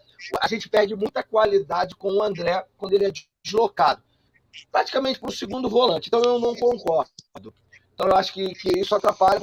a 0.41 0.47
gente 0.47 0.69
perde 0.69 0.95
muita 0.95 1.23
qualidade 1.23 1.95
com 1.95 2.11
o 2.11 2.23
André 2.23 2.65
quando 2.77 2.93
ele 2.93 3.05
é 3.05 3.11
deslocado. 3.43 4.01
Praticamente 4.71 5.19
para 5.19 5.29
o 5.29 5.33
segundo 5.33 5.69
volante. 5.69 6.07
Então 6.07 6.21
eu 6.21 6.39
não 6.39 6.55
concordo. 6.55 7.53
Então 7.93 8.07
eu 8.07 8.15
acho 8.15 8.33
que, 8.33 8.53
que 8.55 8.79
isso 8.79 8.93
atrapalha. 8.95 9.41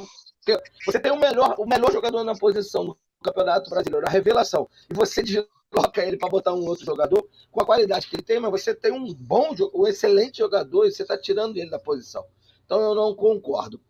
Você 0.85 1.01
tem 1.01 1.13
o 1.13 1.19
melhor, 1.19 1.55
o 1.59 1.67
melhor 1.67 1.91
jogador 1.93 2.23
na 2.25 2.35
posição 2.35 2.85
do 2.85 2.99
Campeonato 3.23 3.71
Brasileiro, 3.71 4.07
a 4.07 4.11
revelação, 4.11 4.69
e 4.89 4.95
você 4.95 5.23
desloca 5.23 6.05
ele 6.05 6.17
para 6.17 6.29
botar 6.29 6.55
um 6.55 6.65
outro 6.67 6.85
jogador 6.85 7.29
com 7.51 7.63
a 7.63 7.67
qualidade 7.67 8.07
que 8.07 8.17
ele 8.17 8.23
tem, 8.23 8.39
mas 8.39 8.51
você 8.51 8.75
tem 8.75 8.93
um 8.93 9.13
bom, 9.13 9.55
um 9.75 9.87
excelente 9.87 10.39
jogador 10.39 10.87
e 10.87 10.93
você 10.93 11.03
está 11.03 11.19
tirando 11.19 11.57
ele 11.57 11.71
da 11.71 11.79
posição. 11.79 12.25
Então 12.67 12.81
eu 12.81 12.95
não 12.95 13.15
concordo. 13.15 13.81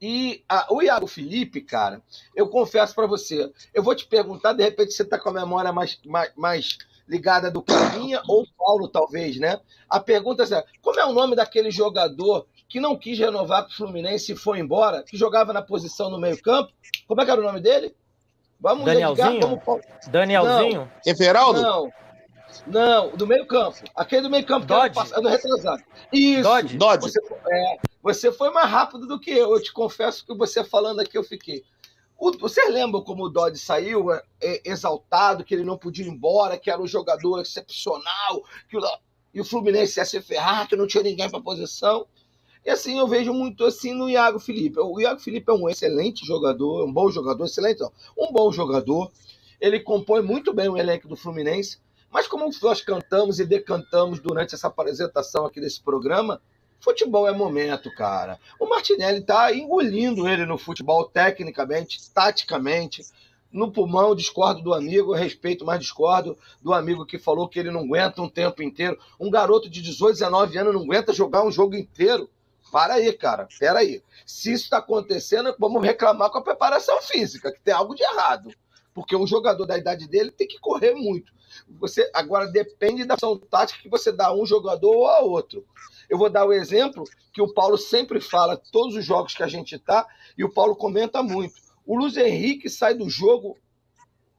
E 0.00 0.44
a, 0.48 0.66
o 0.70 0.82
Iago 0.82 1.06
Felipe, 1.06 1.62
cara, 1.62 2.02
eu 2.36 2.48
confesso 2.48 2.94
para 2.94 3.06
você, 3.06 3.50
eu 3.72 3.82
vou 3.82 3.94
te 3.94 4.04
perguntar, 4.04 4.52
de 4.52 4.62
repente 4.62 4.92
você 4.92 5.02
está 5.02 5.18
com 5.18 5.30
a 5.30 5.32
memória 5.32 5.72
mais, 5.72 5.98
mais, 6.04 6.30
mais 6.36 6.78
ligada 7.08 7.50
do 7.50 7.62
que 7.62 7.72
a 7.72 7.90
minha, 7.90 8.20
ou 8.28 8.46
Paulo, 8.58 8.88
talvez, 8.88 9.38
né? 9.38 9.60
A 9.88 10.00
pergunta 10.00 10.42
é: 10.42 10.64
como 10.80 11.00
é 11.00 11.06
o 11.06 11.12
nome 11.12 11.36
daquele 11.36 11.70
jogador 11.70 12.46
que 12.68 12.80
não 12.80 12.96
quis 12.96 13.18
renovar 13.18 13.64
com 13.64 13.70
o 13.70 13.76
Fluminense 13.76 14.32
e 14.32 14.36
foi 14.36 14.58
embora, 14.58 15.02
que 15.02 15.16
jogava 15.16 15.52
na 15.52 15.62
posição 15.62 16.10
no 16.10 16.18
meio-campo? 16.18 16.72
Como 17.06 17.20
é 17.20 17.24
que 17.24 17.30
era 17.30 17.40
o 17.40 17.44
nome 17.44 17.60
dele? 17.60 17.94
Vamos 18.60 18.84
Danielzinho? 18.84 19.60
Como... 19.60 19.80
Danielzinho? 20.08 20.90
Everaldo? 21.06 21.60
Não. 21.60 21.92
Não, 22.66 23.10
do 23.16 23.26
meio 23.26 23.46
campo. 23.46 23.78
Aquele 23.94 24.22
do 24.22 24.30
meio 24.30 24.44
campo 24.44 24.66
Dodge. 24.66 24.90
que 24.90 24.94
passado, 24.94 25.28
retrasado. 25.28 25.82
Isso. 26.12 26.42
Dodge. 26.42 26.76
Dodge. 26.76 27.00
Você, 27.02 27.20
é, 27.50 27.78
você 28.02 28.32
foi 28.32 28.50
mais 28.50 28.68
rápido 28.68 29.06
do 29.06 29.18
que 29.18 29.30
eu. 29.30 29.52
Eu 29.52 29.62
te 29.62 29.72
confesso 29.72 30.24
que 30.24 30.34
você 30.34 30.64
falando 30.64 31.00
aqui 31.00 31.16
eu 31.16 31.24
fiquei. 31.24 31.64
O, 32.18 32.30
você 32.38 32.68
lembra 32.68 33.00
como 33.00 33.24
o 33.24 33.28
Dodge 33.28 33.58
saiu 33.58 34.12
é, 34.12 34.22
é, 34.40 34.62
exaltado, 34.64 35.44
que 35.44 35.54
ele 35.54 35.64
não 35.64 35.76
podia 35.76 36.04
ir 36.04 36.08
embora, 36.08 36.58
que 36.58 36.70
era 36.70 36.80
um 36.80 36.86
jogador 36.86 37.40
excepcional, 37.40 38.44
que 38.68 38.76
o, 38.76 38.80
e 39.34 39.40
o 39.40 39.44
Fluminense 39.44 39.98
ia 39.98 40.04
se 40.04 40.20
ferrar, 40.20 40.68
que 40.68 40.76
não 40.76 40.86
tinha 40.86 41.02
ninguém 41.02 41.28
para 41.28 41.40
posição. 41.40 42.06
E 42.64 42.70
assim 42.70 42.98
eu 42.98 43.08
vejo 43.08 43.32
muito 43.32 43.64
assim 43.64 43.92
no 43.92 44.08
Iago 44.08 44.38
Felipe. 44.38 44.78
O 44.78 45.00
Iago 45.00 45.20
Felipe 45.20 45.50
é 45.50 45.54
um 45.54 45.68
excelente 45.68 46.24
jogador, 46.24 46.86
um 46.86 46.92
bom 46.92 47.10
jogador, 47.10 47.44
excelente, 47.44 47.80
não, 47.80 47.92
um 48.16 48.32
bom 48.32 48.52
jogador. 48.52 49.10
Ele 49.60 49.80
compõe 49.80 50.22
muito 50.22 50.52
bem 50.52 50.68
o 50.68 50.76
elenco 50.76 51.08
do 51.08 51.16
Fluminense 51.16 51.80
mas 52.12 52.28
como 52.28 52.50
nós 52.62 52.82
cantamos 52.82 53.40
e 53.40 53.46
decantamos 53.46 54.20
durante 54.20 54.54
essa 54.54 54.68
apresentação 54.68 55.46
aqui 55.46 55.58
desse 55.58 55.80
programa, 55.80 56.42
futebol 56.78 57.26
é 57.26 57.32
momento, 57.32 57.90
cara. 57.94 58.38
O 58.60 58.68
Martinelli 58.68 59.20
está 59.20 59.54
engolindo 59.54 60.28
ele 60.28 60.44
no 60.44 60.58
futebol 60.58 61.08
tecnicamente, 61.08 61.98
taticamente. 62.12 63.02
No 63.50 63.72
pulmão, 63.72 64.14
discordo 64.14 64.62
do 64.62 64.74
amigo, 64.74 65.14
respeito, 65.14 65.64
mas 65.64 65.80
discordo 65.80 66.36
do 66.60 66.74
amigo 66.74 67.06
que 67.06 67.18
falou 67.18 67.48
que 67.48 67.58
ele 67.58 67.70
não 67.70 67.80
aguenta 67.80 68.20
um 68.20 68.28
tempo 68.28 68.62
inteiro. 68.62 68.98
Um 69.18 69.30
garoto 69.30 69.70
de 69.70 69.80
18, 69.80 70.14
19 70.14 70.58
anos 70.58 70.74
não 70.74 70.82
aguenta 70.82 71.14
jogar 71.14 71.44
um 71.44 71.50
jogo 71.50 71.74
inteiro. 71.74 72.28
Para 72.70 72.94
aí, 72.94 73.12
cara. 73.12 73.48
Pera 73.58 73.80
aí. 73.80 74.02
Se 74.26 74.52
isso 74.52 74.64
está 74.64 74.78
acontecendo, 74.78 75.54
vamos 75.58 75.82
reclamar 75.82 76.30
com 76.30 76.38
a 76.38 76.42
preparação 76.42 77.00
física, 77.02 77.52
que 77.52 77.60
tem 77.60 77.72
algo 77.72 77.94
de 77.94 78.02
errado. 78.02 78.50
Porque 78.94 79.16
um 79.16 79.26
jogador 79.26 79.66
da 79.66 79.78
idade 79.78 80.08
dele 80.08 80.30
tem 80.30 80.46
que 80.46 80.58
correr 80.58 80.94
muito. 80.94 81.32
Você 81.68 82.10
agora 82.14 82.46
depende 82.46 83.04
da 83.04 83.14
ação 83.14 83.38
tática 83.38 83.82
que 83.82 83.88
você 83.88 84.12
dá 84.12 84.28
a 84.28 84.34
um 84.34 84.46
jogador 84.46 84.94
ou 84.94 85.06
a 85.06 85.20
outro. 85.20 85.64
Eu 86.08 86.18
vou 86.18 86.28
dar 86.28 86.44
o 86.44 86.52
exemplo 86.52 87.04
que 87.32 87.40
o 87.40 87.52
Paulo 87.52 87.78
sempre 87.78 88.20
fala, 88.20 88.60
todos 88.70 88.96
os 88.96 89.04
jogos 89.04 89.34
que 89.34 89.42
a 89.42 89.48
gente 89.48 89.78
tá, 89.78 90.06
e 90.36 90.44
o 90.44 90.52
Paulo 90.52 90.76
comenta 90.76 91.22
muito. 91.22 91.54
O 91.86 91.98
Luiz 91.98 92.16
Henrique 92.16 92.68
sai 92.68 92.94
do 92.94 93.08
jogo 93.08 93.58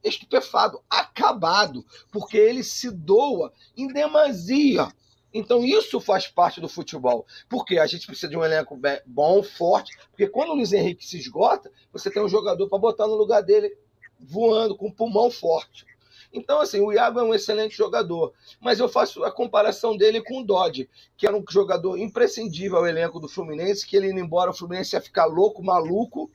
estupefado, 0.03 0.82
acabado, 0.89 1.86
porque 2.11 2.38
ele 2.38 2.64
se 2.64 2.91
doa 2.91 3.53
em 3.76 3.88
demasia. 3.88 4.91
Então 5.34 5.64
isso 5.64 5.99
faz 5.99 6.28
parte 6.28 6.61
do 6.61 6.70
futebol. 6.70 7.26
Porque 7.49 7.80
a 7.80 7.88
gente 7.88 8.05
precisa 8.05 8.30
de 8.30 8.38
um 8.38 8.43
elenco 8.43 8.80
bom, 9.05 9.41
forte, 9.41 9.97
porque 10.09 10.28
quando 10.28 10.51
o 10.51 10.55
Luiz 10.55 10.72
Henrique 10.72 11.05
se 11.05 11.18
esgota, 11.18 11.72
você 11.91 12.11
tem 12.11 12.22
um 12.22 12.30
jogador 12.30 12.68
para 12.70 12.78
botar 12.78 13.07
no 13.07 13.16
lugar 13.16 13.41
dele 13.41 13.76
voando 14.20 14.76
com 14.76 14.88
um 14.88 14.91
pulmão 14.91 15.32
forte. 15.32 15.86
Então, 16.34 16.59
assim, 16.59 16.81
o 16.81 16.91
Iago 16.91 17.19
é 17.19 17.23
um 17.23 17.34
excelente 17.34 17.77
jogador, 17.77 18.34
mas 18.59 18.79
eu 18.79 18.89
faço 18.89 19.23
a 19.23 19.31
comparação 19.31 19.95
dele 19.95 20.21
com 20.21 20.41
o 20.41 20.43
Dodge, 20.43 20.89
que 21.15 21.27
era 21.27 21.38
um 21.38 21.43
jogador 21.47 21.97
imprescindível 21.97 22.77
ao 22.77 22.88
elenco 22.88 23.19
do 23.19 23.29
Fluminense, 23.29 23.86
que 23.86 23.95
ele 23.95 24.09
indo 24.09 24.19
embora, 24.19 24.49
o 24.49 24.53
Fluminense 24.53 24.95
ia 24.95 25.01
ficar 25.01 25.25
louco, 25.25 25.63
maluco, 25.63 26.31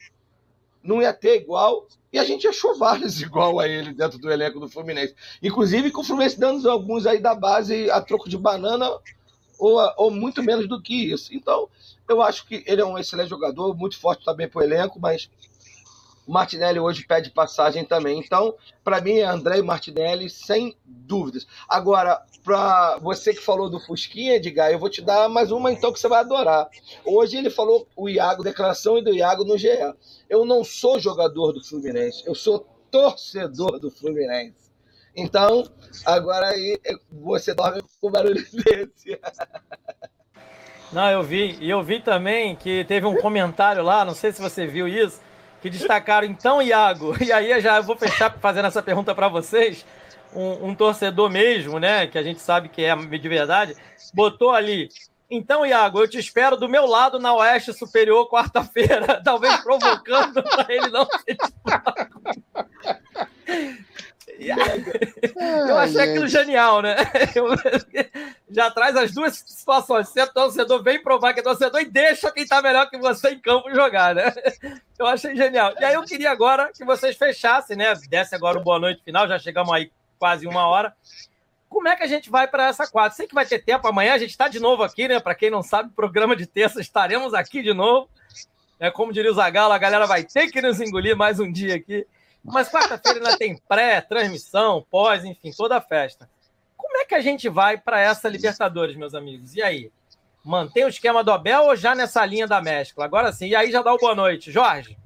não 0.83 1.03
ia 1.03 1.13
ter 1.13 1.35
igual, 1.37 1.87
e 2.13 2.19
a 2.19 2.25
gente 2.25 2.47
achou 2.47 2.79
vários 2.79 3.21
igual 3.23 3.59
a 3.59 3.67
ele 3.67 3.93
dentro 3.93 4.19
do 4.19 4.31
elenco 4.31 4.61
do 4.61 4.69
Fluminense. 4.69 5.17
Inclusive 5.43 5.91
com 5.91 6.03
o 6.03 6.05
Fluminense 6.05 6.39
dando 6.39 6.71
alguns 6.71 7.05
aí 7.05 7.19
da 7.19 7.35
base 7.35 7.91
a 7.91 8.01
troco 8.01 8.29
de 8.29 8.39
banana, 8.39 8.89
ou, 9.59 9.79
ou 9.97 10.11
muito 10.11 10.43
menos 10.43 10.69
do 10.69 10.81
que 10.81 11.13
isso. 11.13 11.35
Então, 11.35 11.69
eu 12.09 12.23
acho 12.23 12.47
que 12.47 12.63
ele 12.67 12.81
é 12.81 12.87
um 12.87 12.97
excelente 12.97 13.29
jogador, 13.29 13.77
muito 13.77 13.99
forte 13.99 14.25
também 14.25 14.49
para 14.49 14.61
o 14.61 14.63
elenco, 14.63 15.01
mas 15.01 15.29
o 16.29 16.33
Martinelli 16.33 16.79
hoje 16.79 17.07
pede 17.07 17.31
passagem 17.31 17.87
também. 17.87 18.21
Então, 18.21 18.55
para 18.85 19.01
mim, 19.01 19.17
é 19.17 19.25
André 19.25 19.63
Martinelli, 19.63 20.29
sem 20.29 20.77
dúvidas. 20.85 21.47
Agora, 21.67 22.23
para 22.45 22.99
você 22.99 23.33
que 23.33 23.41
falou 23.41 23.71
do 23.71 23.81
Fusquinha, 23.81 24.37
Edgar, 24.37 24.71
eu 24.71 24.79
vou 24.79 24.91
te 24.91 25.01
dar 25.01 25.27
mais 25.31 25.51
uma 25.51 25.73
então 25.73 25.91
que 25.91 25.99
você 25.99 26.07
vai 26.07 26.21
adorar. 26.21 26.69
Hoje 27.03 27.39
ele 27.39 27.49
falou 27.49 27.89
o 27.97 28.11
Iago, 28.11 28.45
declaração 28.45 29.03
do 29.03 29.15
Iago 29.15 29.43
no 29.43 29.57
GE. 29.57 29.69
Eu 30.29 30.45
não 30.45 30.63
sou 30.63 31.01
jogador 31.01 31.53
do 31.53 31.65
Fluminense, 31.65 32.23
eu 32.27 32.35
sou 32.35 32.67
torcedor 32.91 33.79
do 33.79 33.91
Fluminense. 33.91 34.69
Então, 35.17 35.65
agora 36.05 36.49
aí 36.49 36.79
você 37.11 37.55
dorme 37.55 37.83
com 38.03 38.11
barulho 38.11 38.35
desse. 38.53 39.19
Não, 40.93 41.11
eu 41.11 41.23
vi. 41.23 41.57
E 41.59 41.71
eu 41.71 41.83
vi 41.83 42.01
também 42.01 42.55
que 42.55 42.85
teve 42.85 43.07
um 43.07 43.17
comentário 43.17 43.83
lá, 43.83 44.05
não 44.05 44.15
sei 44.15 44.31
se 44.31 44.43
você 44.43 44.67
viu 44.67 44.87
isso, 44.87 45.21
que 45.61 45.71
destacaram 45.71 46.27
então, 46.27 46.63
Iago, 46.63 47.17
e 47.23 47.33
aí 47.33 47.61
já 47.61 47.81
vou 47.81 47.97
fechar 47.97 48.33
fazendo 48.39 48.67
essa 48.67 48.83
pergunta 48.83 49.15
para 49.15 49.29
vocês. 49.29 49.85
Um, 50.35 50.69
um, 50.69 50.75
torcedor 50.75 51.31
mesmo, 51.31 51.79
né, 51.79 52.07
que 52.07 52.19
a 52.19 52.23
gente 52.23 52.41
sabe 52.41 52.69
que 52.69 52.85
é 52.85 52.95
de 52.95 53.29
verdade, 53.29 53.75
botou 54.13 54.51
ali. 54.51 54.91
Então, 55.31 55.65
Iago, 55.65 56.01
eu 56.01 56.09
te 56.09 56.19
espero 56.19 56.57
do 56.57 56.69
meu 56.69 56.87
lado 56.87 57.19
na 57.19 57.35
Oeste 57.35 57.73
Superior 57.73 58.29
quarta-feira, 58.29 59.21
talvez 59.25 59.57
provocando 59.61 60.43
para 60.43 60.67
ele 60.69 60.89
não 60.89 61.07
ser 61.07 61.37
eu 65.69 65.79
achei 65.79 66.01
aquilo 66.01 66.29
genial, 66.29 66.81
né? 66.81 66.97
Eu, 67.35 67.49
já 68.51 68.71
traz 68.71 68.97
as 68.97 69.13
duas 69.13 69.37
situações. 69.47 70.09
Se 70.09 70.21
é 70.21 70.27
torcedor, 70.27 70.83
vem 70.83 71.03
provar 71.03 71.35
que 71.35 71.41
é 71.41 71.43
torcedor 71.43 71.81
e 71.81 71.85
deixa 71.85 72.31
quem 72.31 72.47
tá 72.47 72.63
melhor 72.63 72.89
que 72.89 72.99
você 72.99 73.31
em 73.31 73.39
campo 73.39 73.75
jogar, 73.75 74.15
né? 74.15 74.33
Eu 74.99 75.07
achei 75.07 75.35
genial. 75.35 75.75
E 75.79 75.85
aí 75.85 75.95
eu 75.95 76.05
queria 76.05 76.31
agora 76.31 76.71
que 76.73 76.85
vocês 76.85 77.17
fechassem, 77.17 77.77
né? 77.77 77.93
Desse 78.09 78.35
agora 78.35 78.59
o 78.59 78.63
boa 78.63 78.79
noite 78.79 79.03
final, 79.03 79.27
já 79.27 79.39
chegamos 79.39 79.73
aí 79.73 79.91
quase 80.19 80.47
uma 80.47 80.67
hora. 80.67 80.95
Como 81.69 81.89
é 81.89 81.97
que 81.97 82.03
a 82.03 82.07
gente 82.07 82.31
vai 82.31 82.49
para 82.49 82.69
essa 82.69 82.87
quadra? 82.87 83.15
Sei 83.15 83.27
que 83.27 83.35
vai 83.35 83.45
ter 83.45 83.63
tempo 83.63 83.87
amanhã, 83.87 84.15
a 84.15 84.19
gente 84.19 84.31
está 84.31 84.49
de 84.49 84.59
novo 84.59 84.83
aqui, 84.83 85.07
né? 85.07 85.21
Para 85.21 85.35
quem 85.35 85.51
não 85.51 85.63
sabe, 85.63 85.91
programa 85.95 86.35
de 86.35 86.47
terça, 86.47 86.81
estaremos 86.81 87.35
aqui 87.35 87.63
de 87.63 87.75
novo. 87.75 88.09
É, 88.81 88.91
como 88.91 89.13
diria 89.13 89.31
o 89.31 89.35
Zagalo, 89.35 89.73
a 89.73 89.79
galera 89.79 90.07
vai 90.07 90.23
ter 90.23 90.49
que 90.51 90.63
nos 90.63 90.81
engolir 90.81 91.17
mais 91.17 91.41
um 91.41 91.51
dia 91.51 91.75
aqui. 91.75 92.07
Mas 92.53 92.69
quarta-feira 92.69 93.19
ainda 93.19 93.37
tem 93.37 93.57
pré, 93.57 94.01
transmissão, 94.01 94.85
pós, 94.91 95.25
enfim, 95.25 95.51
toda 95.57 95.77
a 95.77 95.81
festa. 95.81 96.29
Como 96.77 96.97
é 96.99 97.05
que 97.05 97.15
a 97.15 97.21
gente 97.21 97.49
vai 97.49 97.77
para 97.77 98.01
essa 98.01 98.29
Libertadores, 98.29 98.97
meus 98.97 99.15
amigos? 99.15 99.55
E 99.55 99.63
aí? 99.63 99.93
Mantém 100.45 100.85
o 100.85 100.89
esquema 100.89 101.23
do 101.23 101.31
Abel 101.31 101.65
ou 101.65 101.77
já 101.77 101.95
nessa 101.95 102.25
linha 102.25 102.47
da 102.47 102.63
mescla? 102.63 103.05
Agora 103.05 103.33
sim, 103.33 103.49
e 103.49 103.57
aí 103.57 103.71
já 103.71 103.83
dá 103.83 103.93
o 103.93 103.99
boa 103.99 104.15
noite. 104.15 104.51
Jorge? 104.51 104.97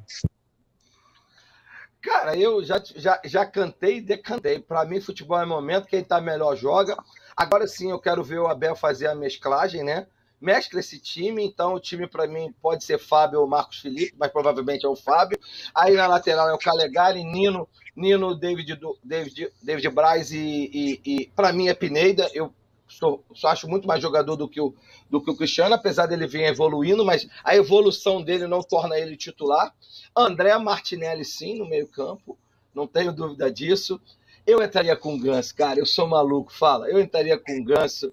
Cara, 2.01 2.37
eu 2.37 2.65
já, 2.65 2.83
já, 2.97 3.21
já 3.25 3.47
cantei 3.47 3.99
e 3.99 4.01
decantei. 4.01 4.59
Para 4.59 4.85
mim, 4.85 5.01
futebol 5.01 5.41
é 5.41 5.47
momento, 5.47 5.87
quem 5.87 6.03
tá 6.03 6.21
melhor 6.21 6.57
joga. 6.57 6.97
Agora 7.37 7.67
sim, 7.67 7.91
eu 7.91 7.99
quero 7.99 8.23
ver 8.23 8.39
o 8.39 8.49
Abel 8.49 8.77
fazer 8.77 9.07
a 9.07 9.15
mesclagem, 9.15 9.83
né? 9.83 10.07
Mescla 10.43 10.81
esse 10.81 10.99
time, 10.99 11.45
então 11.45 11.75
o 11.75 11.81
time 11.81 12.07
para 12.07 12.27
mim 12.27 12.53
pode 12.61 12.85
ser 12.85 12.99
Fábio 12.99 13.41
ou 13.41 13.47
Marcos 13.47 13.79
Felipe, 13.79 14.15
mas 14.19 14.31
provavelmente 14.31 14.85
é 14.85 14.89
o 14.89 14.97
Fábio. 14.97 15.39
Aí 15.75 15.95
na 15.95 16.09
lateral 16.09 16.49
é 16.49 16.53
o 16.53 16.59
Calegari, 16.59 17.23
Nino, 17.23 17.69
Nino, 17.97 18.35
David, 18.35 18.79
David, 19.03 19.53
David 19.63 19.89
Braz 19.91 20.33
e, 20.33 20.39
e, 20.39 21.01
e 21.05 21.27
para 21.29 21.53
mim 21.53 21.69
é 21.69 21.75
Pineda. 21.75 22.29
Eu 22.35 22.53
sou, 22.89 23.25
só 23.35 23.49
acho 23.49 23.69
muito 23.69 23.87
mais 23.87 24.03
jogador 24.03 24.37
do 24.37 24.49
que, 24.49 24.61
o, 24.61 24.75
do 25.09 25.23
que 25.23 25.31
o 25.31 25.37
Cristiano, 25.37 25.75
apesar 25.75 26.07
dele 26.07 26.27
vir 26.27 26.43
evoluindo, 26.43 27.05
mas 27.05 27.27
a 27.45 27.55
evolução 27.55 28.23
dele 28.23 28.47
não 28.47 28.61
torna 28.61 28.99
ele 28.99 29.17
titular. 29.17 29.73
André 30.17 30.57
Martinelli, 30.59 31.25
sim, 31.25 31.59
no 31.59 31.69
meio-campo, 31.69 32.37
não 32.75 32.87
tenho 32.87 33.13
dúvida 33.13 33.51
disso. 33.51 34.01
Eu 34.45 34.61
entraria 34.61 34.97
com 34.97 35.15
o 35.15 35.21
Ganso, 35.21 35.55
cara, 35.55 35.79
eu 35.79 35.87
sou 35.87 36.09
maluco, 36.09 36.53
fala. 36.53 36.91
Eu 36.91 37.01
entraria 37.01 37.39
com 37.39 37.61
o 37.61 37.65
Ganso 37.65 38.13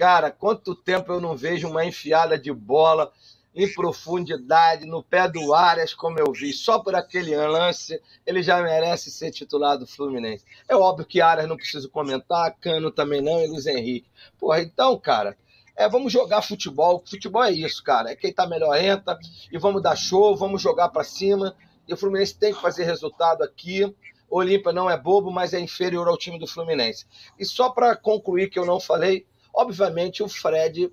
Cara, 0.00 0.30
quanto 0.30 0.74
tempo 0.74 1.12
eu 1.12 1.20
não 1.20 1.36
vejo 1.36 1.68
uma 1.68 1.84
enfiada 1.84 2.38
de 2.38 2.50
bola 2.50 3.12
em 3.54 3.70
profundidade, 3.70 4.86
no 4.86 5.02
pé 5.02 5.28
do 5.28 5.52
Arias, 5.52 5.92
como 5.92 6.18
eu 6.18 6.32
vi. 6.32 6.54
Só 6.54 6.78
por 6.78 6.94
aquele 6.94 7.36
lance, 7.36 8.00
ele 8.24 8.42
já 8.42 8.62
merece 8.62 9.10
ser 9.10 9.30
titular 9.30 9.76
do 9.76 9.86
Fluminense. 9.86 10.42
É 10.66 10.74
óbvio 10.74 11.04
que 11.04 11.20
Arias 11.20 11.46
não 11.46 11.54
preciso 11.54 11.90
comentar, 11.90 12.56
Cano 12.58 12.90
também 12.90 13.20
não, 13.20 13.44
e 13.44 13.46
Luiz 13.46 13.66
Henrique. 13.66 14.08
Porra, 14.38 14.62
então, 14.62 14.98
cara, 14.98 15.36
é, 15.76 15.86
vamos 15.86 16.10
jogar 16.10 16.40
futebol. 16.40 17.04
Futebol 17.04 17.44
é 17.44 17.52
isso, 17.52 17.84
cara. 17.84 18.10
É 18.10 18.16
quem 18.16 18.32
tá 18.32 18.46
melhor 18.46 18.74
entra 18.82 19.18
e 19.52 19.58
vamos 19.58 19.82
dar 19.82 19.96
show, 19.96 20.34
vamos 20.34 20.62
jogar 20.62 20.88
para 20.88 21.04
cima. 21.04 21.54
E 21.86 21.92
o 21.92 21.96
Fluminense 21.98 22.38
tem 22.38 22.54
que 22.54 22.62
fazer 22.62 22.84
resultado 22.84 23.42
aqui. 23.42 23.94
Olímpia 24.30 24.72
não 24.72 24.88
é 24.88 24.96
bobo, 24.96 25.30
mas 25.30 25.52
é 25.52 25.60
inferior 25.60 26.08
ao 26.08 26.16
time 26.16 26.38
do 26.38 26.46
Fluminense. 26.46 27.04
E 27.38 27.44
só 27.44 27.68
para 27.68 27.94
concluir 27.94 28.48
que 28.48 28.58
eu 28.58 28.64
não 28.64 28.80
falei, 28.80 29.26
Obviamente, 29.60 30.22
o 30.22 30.28
Fred, 30.28 30.90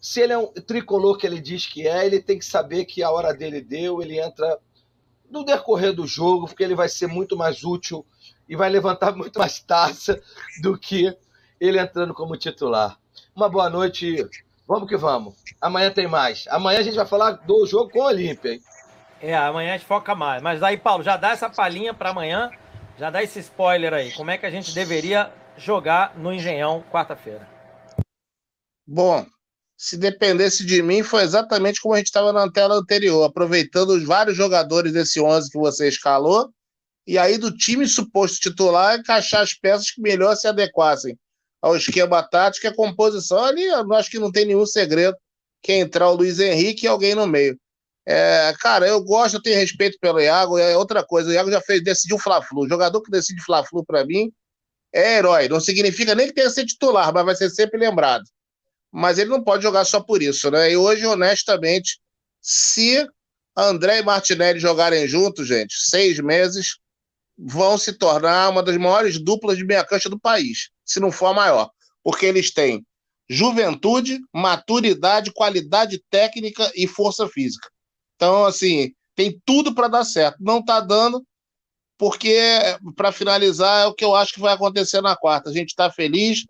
se 0.00 0.20
ele 0.20 0.32
é 0.32 0.38
um 0.38 0.46
tricolor 0.46 1.18
que 1.18 1.26
ele 1.26 1.40
diz 1.40 1.66
que 1.66 1.88
é, 1.88 2.06
ele 2.06 2.22
tem 2.22 2.38
que 2.38 2.44
saber 2.44 2.84
que 2.84 3.02
a 3.02 3.10
hora 3.10 3.34
dele 3.34 3.60
deu, 3.60 4.00
ele 4.00 4.20
entra 4.20 4.60
no 5.28 5.44
decorrer 5.44 5.92
do 5.92 6.06
jogo, 6.06 6.46
porque 6.46 6.62
ele 6.62 6.76
vai 6.76 6.88
ser 6.88 7.08
muito 7.08 7.36
mais 7.36 7.64
útil 7.64 8.06
e 8.48 8.54
vai 8.54 8.70
levantar 8.70 9.14
muito 9.18 9.36
mais 9.36 9.58
taça 9.58 10.22
do 10.62 10.78
que 10.78 11.12
ele 11.60 11.80
entrando 11.80 12.14
como 12.14 12.36
titular. 12.36 12.96
Uma 13.34 13.48
boa 13.48 13.68
noite. 13.68 14.24
Vamos 14.64 14.88
que 14.88 14.96
vamos. 14.96 15.34
Amanhã 15.60 15.90
tem 15.90 16.06
mais. 16.06 16.44
Amanhã 16.50 16.78
a 16.78 16.82
gente 16.82 16.94
vai 16.96 17.06
falar 17.06 17.32
do 17.32 17.66
jogo 17.66 17.90
com 17.90 17.98
o 17.98 18.04
Olímpia. 18.04 18.60
É, 19.20 19.34
amanhã 19.34 19.74
a 19.74 19.76
gente 19.76 19.88
foca 19.88 20.14
mais. 20.14 20.40
Mas 20.40 20.62
aí, 20.62 20.76
Paulo, 20.76 21.02
já 21.02 21.16
dá 21.16 21.30
essa 21.30 21.50
palhinha 21.50 21.92
para 21.92 22.10
amanhã. 22.10 22.52
Já 22.96 23.10
dá 23.10 23.24
esse 23.24 23.40
spoiler 23.40 23.92
aí. 23.92 24.12
Como 24.12 24.30
é 24.30 24.38
que 24.38 24.46
a 24.46 24.50
gente 24.50 24.72
deveria 24.72 25.32
jogar 25.56 26.16
no 26.16 26.32
Engenhão 26.32 26.84
quarta-feira? 26.92 27.53
Bom, 28.86 29.26
se 29.76 29.96
dependesse 29.96 30.64
de 30.64 30.82
mim, 30.82 31.02
foi 31.02 31.22
exatamente 31.22 31.80
como 31.80 31.94
a 31.94 31.98
gente 31.98 32.06
estava 32.06 32.32
na 32.32 32.50
tela 32.50 32.76
anterior, 32.76 33.24
aproveitando 33.24 33.90
os 33.90 34.04
vários 34.04 34.36
jogadores 34.36 34.92
desse 34.92 35.20
11 35.20 35.50
que 35.50 35.58
você 35.58 35.88
escalou, 35.88 36.50
e 37.06 37.18
aí 37.18 37.38
do 37.38 37.54
time 37.56 37.86
suposto 37.86 38.40
titular, 38.40 38.98
encaixar 38.98 39.42
as 39.42 39.54
peças 39.54 39.90
que 39.90 40.00
melhor 40.00 40.36
se 40.36 40.46
adequassem 40.46 41.18
ao 41.62 41.76
esquema 41.76 42.22
tático 42.22 42.66
e 42.66 42.68
a 42.68 42.74
composição. 42.74 43.42
Ali 43.44 43.64
eu 43.64 43.92
acho 43.94 44.10
que 44.10 44.18
não 44.18 44.32
tem 44.32 44.46
nenhum 44.46 44.66
segredo 44.66 45.16
que 45.62 45.72
é 45.72 45.78
entrar 45.78 46.10
o 46.10 46.14
Luiz 46.14 46.38
Henrique 46.38 46.84
e 46.84 46.88
alguém 46.88 47.14
no 47.14 47.26
meio. 47.26 47.58
É, 48.06 48.54
cara, 48.60 48.86
eu 48.86 49.02
gosto, 49.02 49.36
eu 49.36 49.42
tenho 49.42 49.58
respeito 49.58 49.98
pelo 49.98 50.20
Iago, 50.20 50.58
é 50.58 50.76
outra 50.76 51.02
coisa, 51.02 51.30
o 51.30 51.32
Iago 51.32 51.50
já 51.50 51.60
fez, 51.62 51.82
decidiu 51.82 52.18
Fla-Flu. 52.18 52.62
O 52.64 52.68
jogador 52.68 53.00
que 53.00 53.10
decide 53.10 53.42
Fla-Flu, 53.42 53.84
para 53.84 54.04
mim, 54.04 54.30
é 54.92 55.18
herói. 55.18 55.48
Não 55.48 55.60
significa 55.60 56.14
nem 56.14 56.26
que 56.26 56.34
tenha 56.34 56.48
que 56.48 56.54
ser 56.54 56.66
titular, 56.66 57.12
mas 57.14 57.24
vai 57.24 57.34
ser 57.34 57.50
sempre 57.50 57.78
lembrado 57.78 58.24
mas 58.94 59.18
ele 59.18 59.30
não 59.30 59.42
pode 59.42 59.64
jogar 59.64 59.84
só 59.84 60.00
por 60.00 60.22
isso, 60.22 60.48
né? 60.52 60.70
E 60.70 60.76
hoje, 60.76 61.04
honestamente, 61.04 61.98
se 62.40 63.04
André 63.56 63.98
e 63.98 64.02
Martinelli 64.02 64.60
jogarem 64.60 65.08
juntos, 65.08 65.48
gente, 65.48 65.74
seis 65.76 66.20
meses, 66.20 66.76
vão 67.36 67.76
se 67.76 67.92
tornar 67.92 68.50
uma 68.50 68.62
das 68.62 68.76
maiores 68.76 69.18
duplas 69.18 69.58
de 69.58 69.64
meia 69.64 69.84
cancha 69.84 70.08
do 70.08 70.18
país, 70.18 70.70
se 70.84 71.00
não 71.00 71.10
for 71.10 71.26
a 71.26 71.34
maior, 71.34 71.70
porque 72.04 72.24
eles 72.24 72.52
têm 72.52 72.86
juventude, 73.28 74.20
maturidade, 74.32 75.32
qualidade 75.32 76.00
técnica 76.08 76.70
e 76.76 76.86
força 76.86 77.26
física. 77.26 77.68
Então, 78.14 78.44
assim, 78.44 78.92
tem 79.16 79.40
tudo 79.44 79.74
para 79.74 79.88
dar 79.88 80.04
certo. 80.04 80.36
Não 80.40 80.60
está 80.60 80.78
dando, 80.78 81.24
porque, 81.98 82.38
para 82.94 83.10
finalizar, 83.10 83.84
é 83.84 83.86
o 83.86 83.94
que 83.94 84.04
eu 84.04 84.14
acho 84.14 84.34
que 84.34 84.40
vai 84.40 84.54
acontecer 84.54 85.00
na 85.00 85.16
quarta. 85.16 85.50
A 85.50 85.52
gente 85.52 85.70
está 85.70 85.90
feliz, 85.90 86.44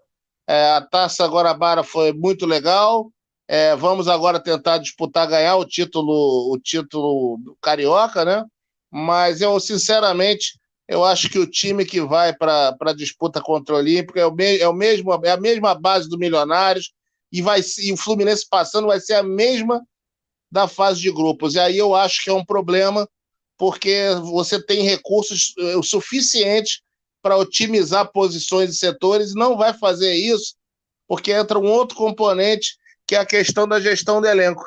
é, 0.47 0.70
a 0.70 0.80
Taça 0.80 1.26
Guarabara 1.26 1.82
foi 1.82 2.12
muito 2.12 2.47
legal. 2.47 3.11
É, 3.47 3.76
vamos 3.76 4.09
agora 4.09 4.40
tentar 4.40 4.78
disputar, 4.78 5.28
ganhar 5.28 5.57
o 5.57 5.64
título, 5.64 6.53
o 6.53 6.59
título 6.59 7.38
carioca, 7.61 8.24
né? 8.24 8.45
Mas 8.90 9.40
eu, 9.40 9.59
sinceramente, 9.61 10.59
eu 10.86 11.05
acho 11.05 11.28
que 11.28 11.38
o 11.38 11.51
time 11.51 11.84
que 11.84 12.01
vai 12.01 12.34
para 12.34 12.76
a 12.80 12.92
disputa 12.92 13.40
contra 13.40 13.74
o 13.74 13.78
Olímpico 13.78 14.18
é, 14.18 14.26
o 14.26 14.32
me, 14.32 14.59
é, 14.59 14.68
o 14.68 14.72
mesmo, 14.72 15.12
é 15.24 15.30
a 15.30 15.40
mesma 15.40 15.74
base 15.74 16.09
do 16.09 16.18
Milionários 16.18 16.92
e, 17.32 17.42
vai, 17.42 17.61
e 17.78 17.92
o 17.92 17.97
Fluminense 17.97 18.47
passando 18.49 18.86
vai 18.86 19.01
ser 19.01 19.14
a 19.14 19.22
mesma 19.22 19.82
da 20.51 20.68
fase 20.68 21.01
de 21.01 21.11
grupos. 21.11 21.55
E 21.55 21.59
aí 21.59 21.76
eu 21.76 21.95
acho 21.95 22.22
que 22.22 22.30
é 22.30 22.32
um 22.32 22.45
problema, 22.45 23.09
porque 23.59 24.11
você 24.22 24.62
tem 24.62 24.82
recursos 24.82 25.53
eh, 25.59 25.76
o 25.76 25.82
suficiente 25.82 26.84
para 27.25 27.39
otimizar 27.39 28.12
posições 28.12 28.68
e 28.68 28.77
setores, 28.77 29.35
não 29.35 29.57
vai 29.57 29.72
fazer 29.72 30.12
isso, 30.12 30.57
porque 31.09 31.33
entra 31.33 31.59
um 31.59 31.64
outro 31.64 31.97
componente, 31.97 32.77
que 33.07 33.16
é 33.16 33.18
a 33.18 33.25
questão 33.25 33.66
da 33.66 33.81
gestão 33.81 34.20
do 34.20 34.27
elenco, 34.27 34.62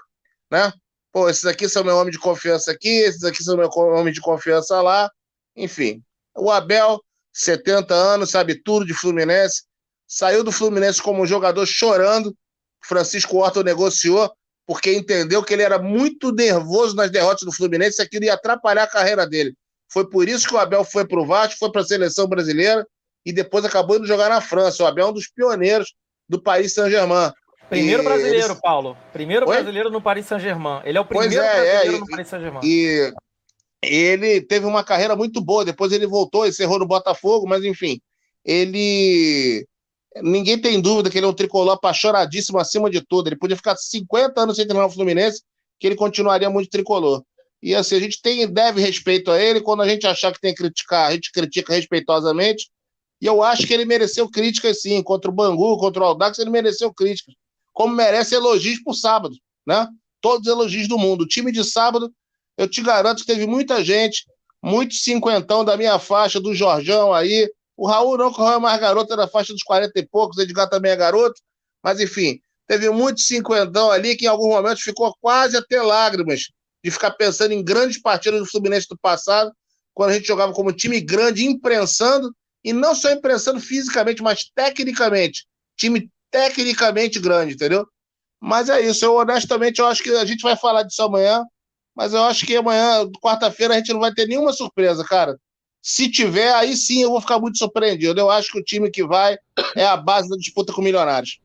né? 0.50 0.74
Pô, 1.12 1.30
esses 1.30 1.46
aqui 1.46 1.70
são 1.70 1.84
meu 1.84 1.96
homem 1.96 2.12
de 2.12 2.18
confiança 2.18 2.72
aqui, 2.72 2.90
esses 2.90 3.24
aqui 3.24 3.44
são 3.44 3.56
meu 3.56 3.70
homem 3.70 4.12
de 4.12 4.20
confiança 4.20 4.82
lá, 4.82 5.08
enfim. 5.56 6.02
O 6.36 6.50
Abel, 6.50 7.00
70 7.32 7.94
anos, 7.94 8.32
sabe 8.32 8.60
tudo 8.64 8.88
de 8.88 8.94
Fluminense, 8.96 9.62
saiu 10.08 10.44
do 10.44 10.52
Fluminense 10.52 11.00
como 11.00 11.28
jogador 11.28 11.68
chorando, 11.68 12.36
Francisco 12.84 13.38
Horta 13.38 13.62
negociou, 13.62 14.34
porque 14.66 14.96
entendeu 14.96 15.44
que 15.44 15.54
ele 15.54 15.62
era 15.62 15.78
muito 15.78 16.32
nervoso 16.32 16.96
nas 16.96 17.12
derrotas 17.12 17.46
do 17.46 17.54
Fluminense 17.54 18.02
aquilo 18.02 18.26
ia 18.26 18.34
atrapalhar 18.34 18.84
a 18.84 18.90
carreira 18.90 19.28
dele. 19.28 19.56
Foi 19.90 20.10
por 20.10 20.28
isso 20.28 20.48
que 20.48 20.56
o 20.56 20.58
Abel 20.58 20.84
foi 20.84 21.08
para 21.08 21.20
o 21.20 21.26
Vasco, 21.26 21.58
foi 21.60 21.72
para 21.72 21.82
a 21.82 21.86
seleção 21.86 22.28
brasileira 22.28 22.86
e 23.26 23.32
depois 23.32 23.66
acabou 23.66 23.98
indo 23.98 24.08
jogar 24.08 24.30
na 24.30 24.42
França. 24.42 24.84
O 24.84 24.86
Abel 24.86 25.08
é 25.08 25.10
um 25.10 25.14
dos 25.14 25.28
pioneiros 25.28 25.94
do 26.28 26.42
Paris 26.42 26.74
Saint-Germain. 26.74 27.32
Primeiro 27.70 28.02
e 28.02 28.06
brasileiro, 28.06 28.48
eles... 28.48 28.62
Paulo. 28.62 28.98
Primeiro 29.12 29.48
Oi? 29.48 29.56
brasileiro 29.56 29.90
no 29.90 30.02
Paris 30.02 30.26
Saint-Germain. 30.26 30.82
Ele 30.86 30.98
é 30.98 31.02
o 31.02 31.06
primeiro 31.06 31.36
é, 31.36 31.54
brasileiro 31.54 31.96
é, 31.96 32.00
no 32.00 32.08
Paris 32.08 32.28
Saint-Germain. 32.28 32.62
E 32.64 33.14
ele 33.82 34.42
teve 34.42 34.66
uma 34.66 34.84
carreira 34.84 35.16
muito 35.16 35.42
boa. 35.42 35.66
Depois 35.66 35.92
ele 35.92 36.08
voltou, 36.08 36.48
encerrou 36.48 36.80
no 36.80 36.88
Botafogo, 36.88 37.48
mas 37.48 37.64
enfim, 37.64 38.00
ele. 38.44 39.66
Ninguém 40.22 40.60
tem 40.60 40.82
dúvida 40.82 41.10
que 41.10 41.18
ele 41.18 41.28
é 41.28 41.30
um 41.30 41.34
tricolor 41.34 41.74
apaixonadíssimo 41.74 42.58
acima 42.58 42.90
de 42.90 43.02
tudo. 43.02 43.28
Ele 43.28 43.36
podia 43.36 43.56
ficar 43.56 43.76
50 43.76 44.42
anos 44.42 44.56
sem 44.56 44.66
treinar 44.66 44.88
o 44.88 44.92
Fluminense, 44.92 45.44
que 45.80 45.86
ele 45.86 45.96
continuaria 45.96 46.50
muito 46.50 46.70
tricolor. 46.70 47.22
E 47.62 47.74
assim, 47.74 47.96
a 47.96 48.00
gente 48.00 48.22
tem, 48.22 48.48
deve 48.52 48.82
respeito 48.82 49.32
a 49.32 49.42
ele. 49.42 49.62
Quando 49.62 49.82
a 49.82 49.88
gente 49.88 50.06
achar 50.06 50.32
que 50.32 50.40
tem 50.40 50.54
que 50.54 50.62
criticar, 50.62 51.08
a 51.08 51.12
gente 51.14 51.32
critica 51.32 51.74
respeitosamente. 51.74 52.70
E 53.20 53.26
eu 53.26 53.42
acho 53.42 53.66
que 53.66 53.74
ele 53.74 53.86
mereceu 53.86 54.30
críticas, 54.30 54.82
sim. 54.82 55.02
Contra 55.02 55.30
o 55.30 55.34
Bangu, 55.34 55.78
contra 55.78 56.04
o 56.04 56.06
Aldax, 56.06 56.38
ele 56.38 56.50
mereceu 56.50 56.94
críticas. 56.94 57.34
Como 57.74 57.96
merece 57.96 58.36
elogios 58.36 58.82
por 58.84 58.94
sábado, 58.94 59.36
né? 59.66 59.88
Todos 60.22 60.48
os 60.48 60.54
elogios 60.54 60.88
do 60.88 60.98
mundo. 60.98 61.22
O 61.22 61.28
time 61.28 61.52
de 61.52 61.64
sábado, 61.64 62.12
eu 62.58 62.68
te 62.68 62.82
garanto 62.82 63.22
que 63.22 63.28
teve 63.28 63.48
muita 63.48 63.84
gente, 63.84 64.26
muito 64.64 64.94
cinquentão 64.96 65.66
da 65.66 65.78
minha 65.78 65.98
faixa, 66.00 66.40
do 66.40 66.54
Jorjão 66.54 67.14
aí. 67.14 67.50
O 67.76 67.88
Raul 67.88 68.18
não, 68.18 68.34
que 68.34 68.40
o 68.40 68.44
Raul 68.44 68.58
é 68.58 68.60
mais 68.60 68.80
garoto, 68.80 69.14
era 69.14 69.28
faixa 69.28 69.54
dos 69.54 69.64
40 69.64 69.92
e 70.00 70.08
poucos, 70.08 70.38
o 70.38 70.42
Edgar 70.42 70.70
também 70.70 70.92
é 70.92 70.96
garoto. 70.96 71.40
Mas, 71.84 72.00
enfim, 72.00 72.40
teve 72.68 72.90
muito 72.90 73.22
cinquentão 73.22 73.92
ali 73.92 74.16
que 74.16 74.26
em 74.26 74.28
alguns 74.28 74.50
momentos 74.50 74.82
ficou 74.82 75.16
quase 75.22 75.56
até 75.56 75.82
lágrimas 75.82 76.48
de 76.88 76.92
ficar 76.92 77.12
pensando 77.12 77.52
em 77.52 77.62
grandes 77.62 78.02
partidas 78.02 78.40
do 78.40 78.46
Fluminense 78.46 78.88
do 78.88 78.98
passado, 78.98 79.52
quando 79.94 80.12
a 80.12 80.14
gente 80.14 80.26
jogava 80.26 80.54
como 80.54 80.72
time 80.72 81.02
grande, 81.02 81.46
imprensando, 81.46 82.34
e 82.64 82.72
não 82.72 82.96
só 82.96 83.12
imprensando 83.12 83.60
fisicamente, 83.60 84.24
mas 84.24 84.50
tecnicamente. 84.56 85.46
Time 85.76 86.10
tecnicamente 86.32 87.20
grande, 87.20 87.56
entendeu? 87.56 87.86
Mas 88.40 88.70
é 88.70 88.80
isso, 88.80 89.04
eu 89.04 89.16
honestamente 89.16 89.80
eu 89.80 89.88
acho 89.88 90.02
que 90.02 90.12
a 90.12 90.24
gente 90.24 90.42
vai 90.42 90.56
falar 90.56 90.84
disso 90.84 91.02
amanhã, 91.02 91.44
mas 91.94 92.14
eu 92.14 92.24
acho 92.24 92.46
que 92.46 92.56
amanhã, 92.56 93.06
quarta-feira, 93.22 93.74
a 93.74 93.78
gente 93.78 93.92
não 93.92 94.00
vai 94.00 94.14
ter 94.14 94.26
nenhuma 94.26 94.54
surpresa, 94.54 95.04
cara. 95.04 95.38
Se 95.82 96.10
tiver, 96.10 96.54
aí 96.54 96.74
sim 96.78 97.02
eu 97.02 97.10
vou 97.10 97.20
ficar 97.20 97.38
muito 97.38 97.58
surpreendido. 97.58 98.18
Eu 98.18 98.32
acho 98.32 98.50
que 98.50 98.60
o 98.60 98.64
time 98.64 98.90
que 98.90 99.06
vai 99.06 99.38
é 99.76 99.86
a 99.86 99.98
base 99.98 100.30
da 100.30 100.38
disputa 100.38 100.72
com 100.72 100.82
Milionários. 100.82 101.40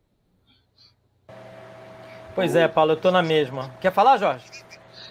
Pois 2.33 2.55
é, 2.55 2.65
Paulo, 2.67 2.93
eu 2.93 2.97
tô 2.97 3.11
na 3.11 3.21
mesma. 3.21 3.75
Quer 3.81 3.91
falar, 3.91 4.17
Jorge? 4.17 4.63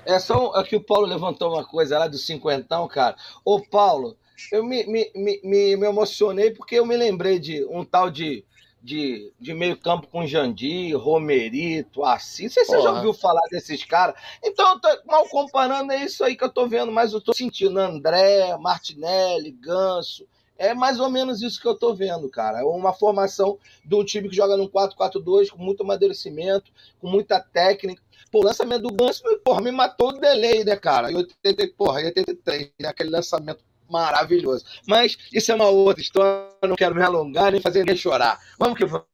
É 0.04 0.18
só 0.18 0.52
aqui 0.54 0.76
o 0.76 0.84
Paulo 0.84 1.06
levantou 1.06 1.52
uma 1.52 1.64
coisa 1.64 1.98
lá 1.98 2.08
do 2.08 2.18
cinquentão, 2.18 2.88
cara. 2.88 3.16
Ô, 3.44 3.60
Paulo, 3.60 4.16
eu 4.50 4.64
me, 4.64 4.84
me, 4.86 5.10
me, 5.14 5.40
me, 5.44 5.86
emocionei 5.86 6.50
porque 6.50 6.76
eu 6.76 6.86
me 6.86 6.96
lembrei 6.96 7.38
de 7.38 7.64
um 7.66 7.84
tal 7.84 8.10
de 8.10 8.44
de, 8.82 9.32
de 9.38 9.54
meio 9.54 9.76
campo 9.76 10.08
com 10.08 10.26
Jandir, 10.26 10.98
Romerito, 10.98 12.04
assim. 12.04 12.44
Não 12.44 12.50
sei 12.50 12.64
se 12.64 12.72
você 12.72 12.82
já 12.82 12.92
ouviu 12.92 13.14
falar 13.14 13.42
desses 13.50 13.84
caras. 13.84 14.16
Então, 14.42 14.72
eu 14.72 14.80
tô 14.80 14.88
mal 15.06 15.28
comparando, 15.28 15.92
é 15.92 16.04
isso 16.04 16.24
aí 16.24 16.34
que 16.34 16.42
eu 16.42 16.48
tô 16.48 16.66
vendo, 16.66 16.90
mas 16.90 17.12
eu 17.12 17.20
tô 17.20 17.32
sentindo 17.32 17.78
André, 17.78 18.56
Martinelli, 18.58 19.52
Ganso. 19.52 20.26
É 20.58 20.74
mais 20.74 21.00
ou 21.00 21.08
menos 21.08 21.42
isso 21.42 21.60
que 21.60 21.66
eu 21.66 21.76
tô 21.76 21.94
vendo, 21.94 22.28
cara. 22.28 22.60
É 22.60 22.64
uma 22.64 22.92
formação 22.92 23.58
de 23.84 23.94
um 23.94 24.04
time 24.04 24.28
que 24.28 24.36
joga 24.36 24.56
num 24.56 24.68
4-4-2 24.68 25.50
com 25.50 25.58
muito 25.58 25.82
amadurecimento, 25.82 26.70
com 27.00 27.08
muita 27.08 27.40
técnica. 27.40 28.01
Pô, 28.32 28.40
o 28.40 28.44
lançamento 28.44 28.82
do 28.84 28.94
Ganso, 28.94 29.22
porra, 29.44 29.60
me 29.60 29.70
matou 29.70 30.08
o 30.08 30.12
delay, 30.18 30.64
né, 30.64 30.74
cara? 30.74 31.12
Em 31.12 31.16
80, 31.16 31.68
porra, 31.76 32.00
em 32.00 32.06
83, 32.06 32.72
né? 32.80 32.88
aquele 32.88 33.10
lançamento 33.10 33.62
maravilhoso. 33.90 34.64
Mas 34.88 35.18
isso 35.30 35.52
é 35.52 35.54
uma 35.54 35.68
outra 35.68 36.02
história, 36.02 36.48
não 36.62 36.74
quero 36.74 36.94
me 36.94 37.02
alongar 37.02 37.52
nem 37.52 37.60
fazer 37.60 37.80
ninguém 37.80 37.94
chorar. 37.94 38.40
Vamos 38.58 38.78
que 38.78 38.86
vamos. 38.86 39.06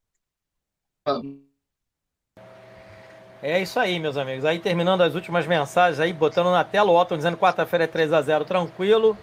É 3.43 3.61
isso 3.61 3.81
aí, 3.81 3.99
meus 3.99 4.17
amigos. 4.17 4.45
Aí 4.45 4.61
terminando 4.61 5.01
as 5.01 5.17
últimas 5.17 5.49
mensagens 5.49 5.99
aí, 5.99 6.13
botando 6.13 6.53
na 6.53 6.63
tela 6.63 6.93
o 6.93 6.97
Otton 6.97 7.17
dizendo 7.17 7.37
quarta-feira 7.37 7.85
é 7.85 7.89
3 7.89 8.13
a 8.13 8.23
0 8.23 8.45
tranquilo. 8.45 9.19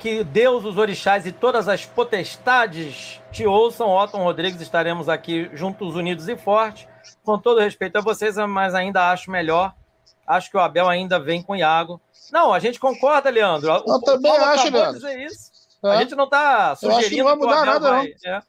Que 0.00 0.24
Deus, 0.24 0.64
os 0.64 0.76
orixás 0.76 1.24
e 1.24 1.30
todas 1.30 1.68
as 1.68 1.86
potestades 1.86 3.20
te 3.30 3.46
ouçam. 3.46 3.88
Otton 3.88 4.24
Rodrigues, 4.24 4.60
estaremos 4.60 5.08
aqui 5.08 5.48
juntos, 5.54 5.94
unidos 5.94 6.28
e 6.28 6.36
fortes. 6.36 6.88
Com 7.24 7.38
todo 7.38 7.60
respeito 7.60 7.96
a 7.96 8.00
vocês, 8.00 8.36
mas 8.36 8.74
ainda 8.74 9.10
acho 9.10 9.30
melhor. 9.30 9.74
Acho 10.26 10.50
que 10.50 10.56
o 10.56 10.60
Abel 10.60 10.88
ainda 10.88 11.18
vem 11.20 11.42
com 11.42 11.52
o 11.52 11.56
Iago. 11.56 12.00
Não, 12.32 12.52
a 12.52 12.58
gente 12.58 12.80
concorda, 12.80 13.30
Leandro. 13.30 13.70
Eu 13.70 13.94
o, 13.94 14.00
também 14.00 14.32
o 14.32 14.44
acho, 14.44 14.70
Leandro. 14.70 15.06
É. 15.06 15.88
A 15.88 15.96
gente 15.96 16.14
não 16.14 16.24
está 16.24 16.74
sugerindo 16.74 17.10
que 17.10 17.16
não 17.18 17.24
vai 17.24 17.36
mudar 17.36 17.64
nada, 17.64 17.90
vai... 17.90 18.14
não. 18.24 18.32
É. 18.32 18.42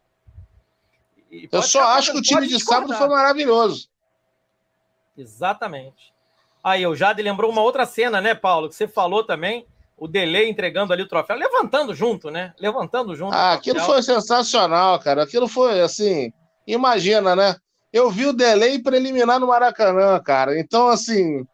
Eu 1.52 1.62
só 1.62 1.84
acho 1.90 2.12
que 2.12 2.18
o 2.18 2.22
time 2.22 2.48
de 2.48 2.60
sábado 2.60 2.94
foi 2.94 3.08
maravilhoso. 3.08 3.90
Exatamente. 5.18 6.14
Aí, 6.64 6.86
o 6.86 6.96
Jade 6.96 7.22
lembrou 7.22 7.52
uma 7.52 7.62
outra 7.62 7.86
cena, 7.86 8.20
né, 8.22 8.34
Paulo? 8.34 8.70
Que 8.70 8.76
você 8.76 8.88
falou 8.88 9.24
também. 9.24 9.66
O 9.98 10.08
Delay 10.08 10.48
entregando 10.48 10.94
ali 10.94 11.02
o 11.02 11.08
troféu, 11.08 11.36
levantando 11.36 11.94
junto, 11.94 12.30
né? 12.30 12.54
Levantando 12.60 13.16
junto. 13.16 13.34
Ah, 13.34 13.54
aquilo 13.54 13.80
foi 13.80 14.02
sensacional, 14.04 15.00
cara. 15.00 15.24
Aquilo 15.24 15.48
foi 15.48 15.82
assim. 15.82 16.32
Imagina, 16.68 17.36
né? 17.36 17.56
Eu 17.92 18.12
vi 18.12 18.26
o 18.26 18.34
Delay 18.34 18.80
preliminar 18.80 19.40
no 19.40 19.48
Maracanã, 19.48 20.20
cara. 20.20 20.60
Então, 20.60 20.88
assim, 20.88 21.46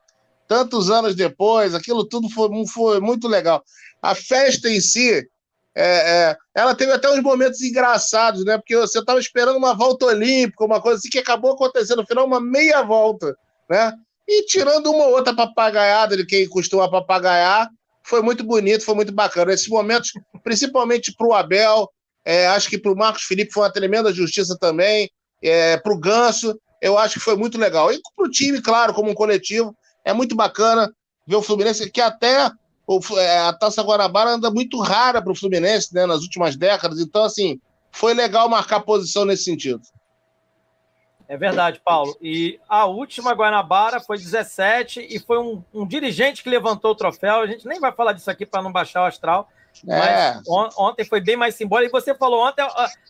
tantos 0.47 0.89
anos 0.89 1.15
depois, 1.15 1.73
aquilo 1.75 2.05
tudo 2.05 2.29
foi, 2.29 2.49
foi 2.67 2.99
muito 2.99 3.27
legal. 3.27 3.63
A 4.01 4.15
festa 4.15 4.69
em 4.69 4.81
si, 4.81 5.25
é, 5.75 6.31
é, 6.36 6.38
ela 6.53 6.75
teve 6.75 6.91
até 6.91 7.09
uns 7.09 7.21
momentos 7.21 7.61
engraçados, 7.61 8.43
né? 8.45 8.57
Porque 8.57 8.75
você 8.75 8.99
estava 8.99 9.19
esperando 9.19 9.57
uma 9.57 9.73
volta 9.73 10.05
olímpica, 10.05 10.65
uma 10.65 10.81
coisa 10.81 10.99
assim, 10.99 11.09
que 11.09 11.19
acabou 11.19 11.53
acontecendo 11.53 12.01
no 12.01 12.07
final, 12.07 12.25
uma 12.25 12.41
meia 12.41 12.81
volta, 12.84 13.36
né? 13.69 13.93
E 14.27 14.45
tirando 14.45 14.91
uma 14.91 15.05
ou 15.05 15.13
outra 15.13 15.36
papagaiada 15.36 16.15
de 16.15 16.25
quem 16.25 16.47
costuma 16.47 16.89
papagaiar, 16.89 17.69
foi 18.03 18.21
muito 18.21 18.43
bonito, 18.43 18.84
foi 18.84 18.95
muito 18.95 19.11
bacana. 19.11 19.53
Esses 19.53 19.67
momentos, 19.67 20.11
principalmente 20.43 21.13
para 21.15 21.27
o 21.27 21.34
Abel, 21.34 21.89
é, 22.25 22.47
acho 22.47 22.69
que 22.69 22.77
para 22.77 22.91
o 22.91 22.95
Marcos 22.95 23.23
Felipe 23.23 23.51
foi 23.51 23.63
uma 23.63 23.73
tremenda 23.73 24.13
justiça 24.13 24.57
também, 24.59 25.09
é, 25.43 25.77
para 25.77 25.93
o 25.93 25.97
Ganso, 25.97 26.59
eu 26.81 26.97
acho 26.97 27.15
que 27.15 27.19
foi 27.19 27.35
muito 27.35 27.57
legal. 27.57 27.91
E 27.91 28.01
para 28.15 28.25
o 28.25 28.29
time, 28.29 28.61
claro, 28.61 28.93
como 28.93 29.11
um 29.11 29.15
coletivo, 29.15 29.75
é 30.03 30.13
muito 30.13 30.35
bacana 30.35 30.93
ver 31.25 31.35
o 31.35 31.41
Fluminense, 31.41 31.89
que 31.91 32.01
até 32.01 32.51
o, 32.85 32.99
é, 33.17 33.39
a 33.39 33.53
Taça 33.53 33.81
Guanabara 33.81 34.31
anda 34.31 34.51
muito 34.51 34.79
rara 34.79 35.21
para 35.21 35.31
o 35.31 35.35
Fluminense 35.35 35.93
né, 35.93 36.05
nas 36.05 36.21
últimas 36.21 36.55
décadas. 36.55 36.99
Então, 36.99 37.23
assim, 37.23 37.59
foi 37.91 38.13
legal 38.13 38.49
marcar 38.49 38.81
posição 38.81 39.25
nesse 39.25 39.43
sentido. 39.43 39.81
É 41.27 41.37
verdade, 41.37 41.81
Paulo. 41.83 42.15
E 42.21 42.59
a 42.67 42.85
última 42.85 43.33
Guanabara 43.33 43.99
foi 43.99 44.17
17 44.17 45.07
e 45.09 45.19
foi 45.19 45.39
um, 45.39 45.63
um 45.73 45.87
dirigente 45.87 46.43
que 46.43 46.49
levantou 46.49 46.91
o 46.91 46.95
troféu. 46.95 47.39
A 47.39 47.47
gente 47.47 47.65
nem 47.65 47.79
vai 47.79 47.91
falar 47.91 48.13
disso 48.13 48.29
aqui 48.29 48.45
para 48.45 48.61
não 48.61 48.71
baixar 48.71 49.03
o 49.03 49.07
astral. 49.07 49.47
É. 49.88 50.39
On, 50.47 50.69
ontem 50.78 51.03
foi 51.03 51.19
bem 51.19 51.36
mais 51.36 51.55
simbólico. 51.55 51.97
E 51.97 52.01
você 52.01 52.13
falou 52.15 52.45
ontem, 52.45 52.65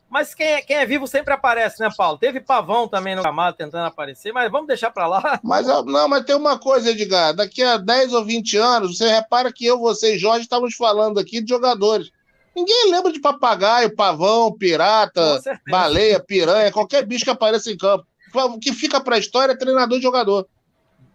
mas 0.09 0.33
quem 0.33 0.47
é, 0.47 0.61
quem 0.61 0.77
é 0.77 0.85
vivo 0.85 1.07
sempre 1.07 1.33
aparece, 1.33 1.79
né, 1.79 1.89
Paulo? 1.95 2.17
Teve 2.17 2.39
Pavão 2.39 2.87
também 2.87 3.15
no 3.15 3.21
gramado 3.21 3.57
tentando 3.57 3.85
aparecer, 3.85 4.31
mas 4.31 4.51
vamos 4.51 4.67
deixar 4.67 4.91
para 4.91 5.07
lá. 5.07 5.39
Mas 5.43 5.65
não, 5.65 6.07
mas 6.07 6.23
tem 6.23 6.35
uma 6.35 6.57
coisa, 6.57 6.91
Edgar. 6.91 7.33
Daqui 7.33 7.63
a 7.63 7.77
10 7.77 8.13
ou 8.13 8.23
20 8.23 8.57
anos, 8.57 8.97
você 8.97 9.07
repara 9.07 9.51
que 9.51 9.65
eu, 9.65 9.79
você 9.79 10.15
e 10.15 10.19
Jorge 10.19 10.43
estávamos 10.43 10.75
falando 10.75 11.19
aqui 11.19 11.41
de 11.41 11.49
jogadores. 11.49 12.11
Ninguém 12.55 12.91
lembra 12.91 13.11
de 13.11 13.19
papagaio, 13.19 13.95
pavão, 13.95 14.55
pirata, 14.55 15.41
baleia, 15.67 16.19
piranha, 16.19 16.71
qualquer 16.71 17.05
bicho 17.05 17.25
que 17.25 17.31
apareça 17.31 17.71
em 17.71 17.77
campo. 17.77 18.05
O 18.33 18.59
que 18.59 18.71
fica 18.73 19.01
para 19.01 19.15
a 19.15 19.19
história 19.19 19.53
é 19.53 19.57
treinador 19.57 19.97
e 19.97 20.01
jogador. 20.01 20.47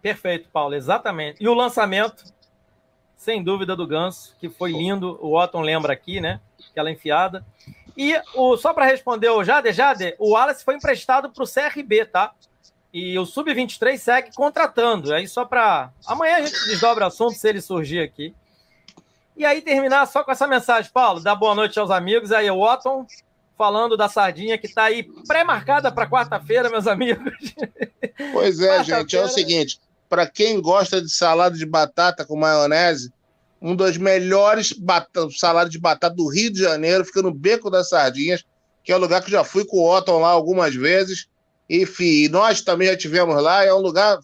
Perfeito, 0.03 0.49
Paulo, 0.53 0.74
exatamente. 0.74 1.42
E 1.42 1.49
o 1.49 1.55
lançamento 1.55 2.24
sem 3.18 3.42
dúvida, 3.42 3.74
do 3.74 3.86
Ganso, 3.86 4.34
que 4.40 4.48
foi 4.48 4.70
lindo. 4.70 5.18
O 5.20 5.36
Otton 5.36 5.60
lembra 5.60 5.92
aqui, 5.92 6.20
né? 6.20 6.40
Aquela 6.70 6.90
enfiada. 6.90 7.44
E 7.96 8.14
o, 8.36 8.56
só 8.56 8.72
para 8.72 8.86
responder 8.86 9.28
o 9.28 9.42
Jade, 9.42 9.72
Jade, 9.72 10.14
o 10.20 10.30
Wallace 10.30 10.64
foi 10.64 10.76
emprestado 10.76 11.28
para 11.28 11.42
o 11.42 11.46
CRB, 11.46 12.04
tá? 12.06 12.32
E 12.94 13.18
o 13.18 13.26
Sub-23 13.26 13.98
segue 13.98 14.34
contratando. 14.34 15.12
Aí 15.12 15.26
só 15.26 15.44
para. 15.44 15.90
Amanhã 16.06 16.36
a 16.36 16.42
gente 16.42 16.64
desdobra 16.68 17.04
o 17.04 17.08
assunto 17.08 17.34
se 17.34 17.48
ele 17.48 17.60
surgir 17.60 18.00
aqui. 18.00 18.32
E 19.36 19.44
aí 19.44 19.60
terminar 19.60 20.06
só 20.06 20.22
com 20.22 20.30
essa 20.30 20.46
mensagem, 20.46 20.90
Paulo. 20.92 21.20
Dá 21.20 21.34
boa 21.34 21.54
noite 21.54 21.78
aos 21.78 21.90
amigos. 21.90 22.30
Aí 22.30 22.48
o 22.48 22.60
Otton 22.60 23.04
falando 23.58 23.96
da 23.96 24.08
sardinha 24.08 24.56
que 24.56 24.66
está 24.66 24.84
aí 24.84 25.02
pré-marcada 25.26 25.90
para 25.90 26.08
quarta-feira, 26.08 26.70
meus 26.70 26.86
amigos. 26.86 27.34
Pois 28.32 28.60
é, 28.60 28.82
gente. 28.84 29.16
É 29.16 29.22
o 29.22 29.28
seguinte: 29.28 29.80
para 30.09 30.26
quem 30.26 30.61
gosta 30.61 31.02
de 31.02 31.11
salada 31.11 31.56
de 31.56 31.66
batata 31.66 32.24
com 32.24 32.36
maionese, 32.36 33.12
um 33.61 33.74
dos 33.74 33.96
melhores 33.96 34.74
saladas 35.36 35.70
de 35.70 35.78
batata 35.78 36.14
do 36.14 36.28
Rio 36.28 36.52
de 36.52 36.61
Janeiro, 36.61 37.04
fica 37.04 37.22
no 37.22 37.34
Beco 37.34 37.70
das 37.70 37.88
Sardinhas, 37.88 38.44
que 38.84 38.92
é 38.92 38.96
um 38.96 39.00
lugar 39.00 39.22
que 39.22 39.30
já 39.30 39.44
fui 39.44 39.64
com 39.64 39.78
o 39.78 39.96
Otton 39.96 40.20
lá 40.20 40.28
algumas 40.28 40.74
vezes. 40.74 41.26
Enfim, 41.68 42.28
nós 42.28 42.62
também 42.62 42.88
já 42.88 42.96
tivemos 42.96 43.42
lá, 43.42 43.64
é 43.64 43.74
um 43.74 43.80
lugar 43.80 44.18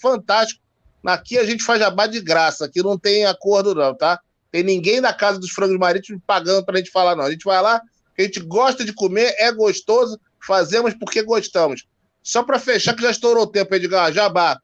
fantástico. 0.00 0.60
Aqui 1.04 1.38
a 1.38 1.44
gente 1.44 1.62
faz 1.62 1.80
jabá 1.80 2.06
de 2.06 2.20
graça, 2.20 2.64
aqui 2.64 2.82
não 2.82 2.98
tem 2.98 3.26
acordo 3.26 3.74
não, 3.74 3.94
tá? 3.94 4.20
Tem 4.50 4.62
ninguém 4.62 5.00
da 5.00 5.12
Casa 5.12 5.38
dos 5.38 5.50
Frangos 5.50 5.78
Marítimos 5.78 6.22
pagando 6.26 6.64
pra 6.64 6.78
gente 6.78 6.90
falar 6.90 7.14
não. 7.14 7.24
A 7.24 7.30
gente 7.30 7.44
vai 7.44 7.60
lá, 7.60 7.80
a 8.18 8.22
gente 8.22 8.40
gosta 8.40 8.84
de 8.84 8.92
comer, 8.92 9.34
é 9.38 9.52
gostoso, 9.52 10.18
fazemos 10.44 10.94
porque 10.94 11.22
gostamos. 11.22 11.86
Só 12.22 12.42
para 12.42 12.58
fechar 12.58 12.94
que 12.94 13.02
já 13.02 13.10
estourou 13.10 13.44
o 13.44 13.46
tempo, 13.46 13.74
Edgar, 13.74 14.12
jabá. 14.12 14.58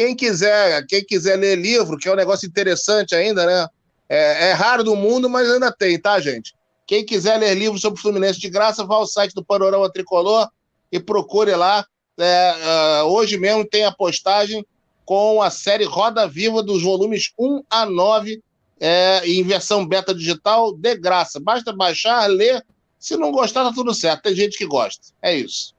Quem 0.00 0.16
quiser, 0.16 0.86
quem 0.86 1.04
quiser 1.04 1.36
ler 1.36 1.56
livro, 1.56 1.98
que 1.98 2.08
é 2.08 2.12
um 2.12 2.16
negócio 2.16 2.46
interessante 2.48 3.14
ainda, 3.14 3.44
né? 3.44 3.68
É, 4.08 4.48
é 4.48 4.52
raro 4.52 4.82
do 4.82 4.96
mundo, 4.96 5.28
mas 5.28 5.46
ainda 5.46 5.70
tem, 5.70 6.00
tá, 6.00 6.18
gente? 6.18 6.54
Quem 6.86 7.04
quiser 7.04 7.36
ler 7.36 7.52
livro 7.52 7.78
sobre 7.78 7.98
o 7.98 8.02
Fluminense 8.02 8.40
de 8.40 8.48
graça, 8.48 8.82
vá 8.82 8.94
ao 8.94 9.06
site 9.06 9.34
do 9.34 9.44
Panorama 9.44 9.92
Tricolor 9.92 10.48
e 10.90 10.98
procure 10.98 11.54
lá. 11.54 11.84
É, 12.18 13.02
uh, 13.02 13.08
hoje 13.08 13.36
mesmo 13.36 13.62
tem 13.62 13.84
a 13.84 13.92
postagem 13.92 14.64
com 15.04 15.42
a 15.42 15.50
série 15.50 15.84
Roda 15.84 16.26
Viva 16.26 16.62
dos 16.62 16.82
volumes 16.82 17.30
1 17.38 17.62
a 17.68 17.84
9 17.84 18.42
é, 18.80 19.20
em 19.26 19.42
versão 19.42 19.86
beta 19.86 20.14
digital, 20.14 20.72
de 20.72 20.96
graça. 20.96 21.38
Basta 21.38 21.74
baixar, 21.74 22.26
ler. 22.26 22.64
Se 22.98 23.18
não 23.18 23.30
gostar, 23.30 23.64
tá 23.64 23.72
tudo 23.74 23.92
certo. 23.92 24.22
Tem 24.22 24.34
gente 24.34 24.56
que 24.56 24.64
gosta. 24.64 25.08
É 25.20 25.34
isso. 25.34 25.74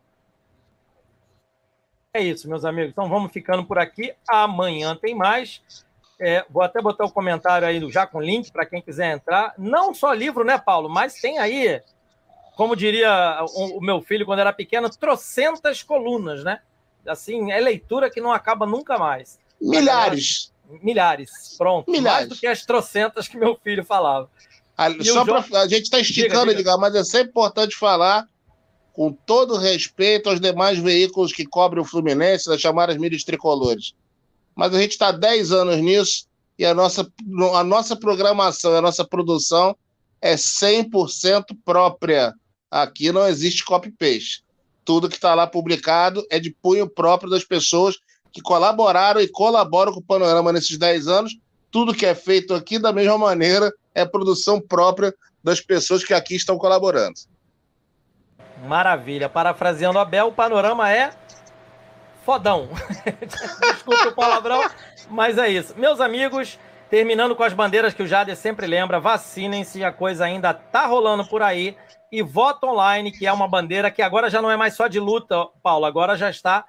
É 2.13 2.21
isso, 2.21 2.49
meus 2.49 2.65
amigos. 2.65 2.91
Então 2.91 3.07
vamos 3.07 3.31
ficando 3.31 3.63
por 3.63 3.79
aqui. 3.79 4.13
Amanhã 4.27 4.95
tem 4.95 5.15
mais. 5.15 5.61
É, 6.19 6.45
vou 6.49 6.61
até 6.61 6.81
botar 6.81 7.05
o 7.05 7.07
um 7.07 7.11
comentário 7.11 7.67
aí 7.67 7.89
já 7.89 8.05
com 8.05 8.21
link 8.21 8.51
para 8.51 8.65
quem 8.65 8.81
quiser 8.81 9.15
entrar. 9.15 9.53
Não 9.57 9.93
só 9.93 10.13
livro, 10.13 10.43
né, 10.43 10.57
Paulo? 10.57 10.89
Mas 10.89 11.15
tem 11.15 11.39
aí, 11.39 11.81
como 12.55 12.75
diria 12.75 13.43
o, 13.55 13.77
o 13.77 13.81
meu 13.81 14.01
filho 14.01 14.25
quando 14.25 14.39
era 14.39 14.51
pequeno, 14.51 14.89
trocentas 14.89 15.81
colunas, 15.81 16.43
né? 16.43 16.59
Assim, 17.07 17.51
é 17.51 17.59
leitura 17.59 18.09
que 18.09 18.21
não 18.21 18.31
acaba 18.31 18.65
nunca 18.65 18.97
mais. 18.97 19.39
Milhares. 19.59 20.51
Milhares, 20.81 21.55
pronto. 21.57 21.89
Milhares. 21.89 22.19
Mais 22.19 22.29
do 22.29 22.35
que 22.35 22.45
as 22.45 22.65
trocentas 22.65 23.27
que 23.27 23.37
meu 23.37 23.57
filho 23.63 23.83
falava. 23.83 24.29
A, 24.77 24.89
só 24.89 25.25
João... 25.25 25.43
pra, 25.43 25.61
a 25.61 25.67
gente 25.67 25.83
está 25.83 25.99
esticando, 25.99 26.47
diga, 26.47 26.57
diga. 26.57 26.77
mas 26.77 26.93
é 26.93 27.03
sempre 27.03 27.29
importante 27.29 27.75
falar 27.75 28.27
com 28.93 29.11
todo 29.11 29.57
respeito 29.57 30.29
aos 30.29 30.39
demais 30.39 30.77
veículos 30.77 31.31
que 31.31 31.45
cobrem 31.45 31.81
o 31.81 31.87
Fluminense, 31.87 32.49
das 32.49 32.61
chamadas 32.61 32.97
mídias 32.97 33.23
tricolores. 33.23 33.93
Mas 34.55 34.73
a 34.73 34.79
gente 34.79 34.91
está 34.91 35.07
há 35.07 35.11
10 35.11 35.51
anos 35.51 35.77
nisso 35.77 36.25
e 36.57 36.65
a 36.65 36.73
nossa, 36.73 37.11
a 37.55 37.63
nossa 37.63 37.95
programação, 37.95 38.75
a 38.75 38.81
nossa 38.81 39.05
produção 39.05 39.75
é 40.21 40.35
100% 40.35 41.57
própria. 41.65 42.33
Aqui 42.69 43.11
não 43.11 43.27
existe 43.27 43.65
copy-paste. 43.65 44.43
Tudo 44.85 45.09
que 45.09 45.15
está 45.15 45.33
lá 45.33 45.47
publicado 45.47 46.25
é 46.29 46.39
de 46.39 46.51
punho 46.51 46.89
próprio 46.89 47.29
das 47.29 47.43
pessoas 47.43 47.97
que 48.31 48.41
colaboraram 48.41 49.21
e 49.21 49.27
colaboram 49.27 49.93
com 49.93 49.99
o 49.99 50.03
Panorama 50.03 50.53
nesses 50.53 50.77
10 50.77 51.07
anos. 51.07 51.37
Tudo 51.69 51.93
que 51.93 52.05
é 52.05 52.15
feito 52.15 52.53
aqui, 52.53 52.77
da 52.77 52.91
mesma 52.91 53.17
maneira, 53.17 53.73
é 53.93 54.05
produção 54.05 54.59
própria 54.59 55.13
das 55.43 55.59
pessoas 55.59 56.03
que 56.03 56.13
aqui 56.13 56.35
estão 56.35 56.57
colaborando. 56.57 57.15
Maravilha. 58.61 59.27
Parafraseando 59.27 59.99
a 59.99 60.05
Bel, 60.05 60.27
o 60.27 60.31
panorama 60.31 60.91
é 60.91 61.11
fodão. 62.23 62.69
Desculpe 63.27 64.07
o 64.07 64.15
palavrão, 64.15 64.63
mas 65.09 65.37
é 65.37 65.49
isso. 65.49 65.73
Meus 65.77 65.99
amigos, 65.99 66.59
terminando 66.89 67.35
com 67.35 67.43
as 67.43 67.53
bandeiras 67.53 67.93
que 67.93 68.03
o 68.03 68.07
Jader 68.07 68.35
sempre 68.35 68.67
lembra, 68.67 68.99
vacinem-se, 68.99 69.83
a 69.83 69.91
coisa 69.91 70.25
ainda 70.25 70.53
tá 70.53 70.85
rolando 70.85 71.25
por 71.25 71.41
aí. 71.41 71.75
E 72.11 72.21
voto 72.21 72.67
online, 72.67 73.11
que 73.11 73.25
é 73.25 73.31
uma 73.31 73.47
bandeira 73.47 73.89
que 73.89 74.01
agora 74.01 74.29
já 74.29 74.41
não 74.41 74.51
é 74.51 74.57
mais 74.57 74.75
só 74.75 74.87
de 74.87 74.99
luta, 74.99 75.47
Paulo, 75.63 75.85
agora 75.85 76.17
já 76.17 76.29
está 76.29 76.65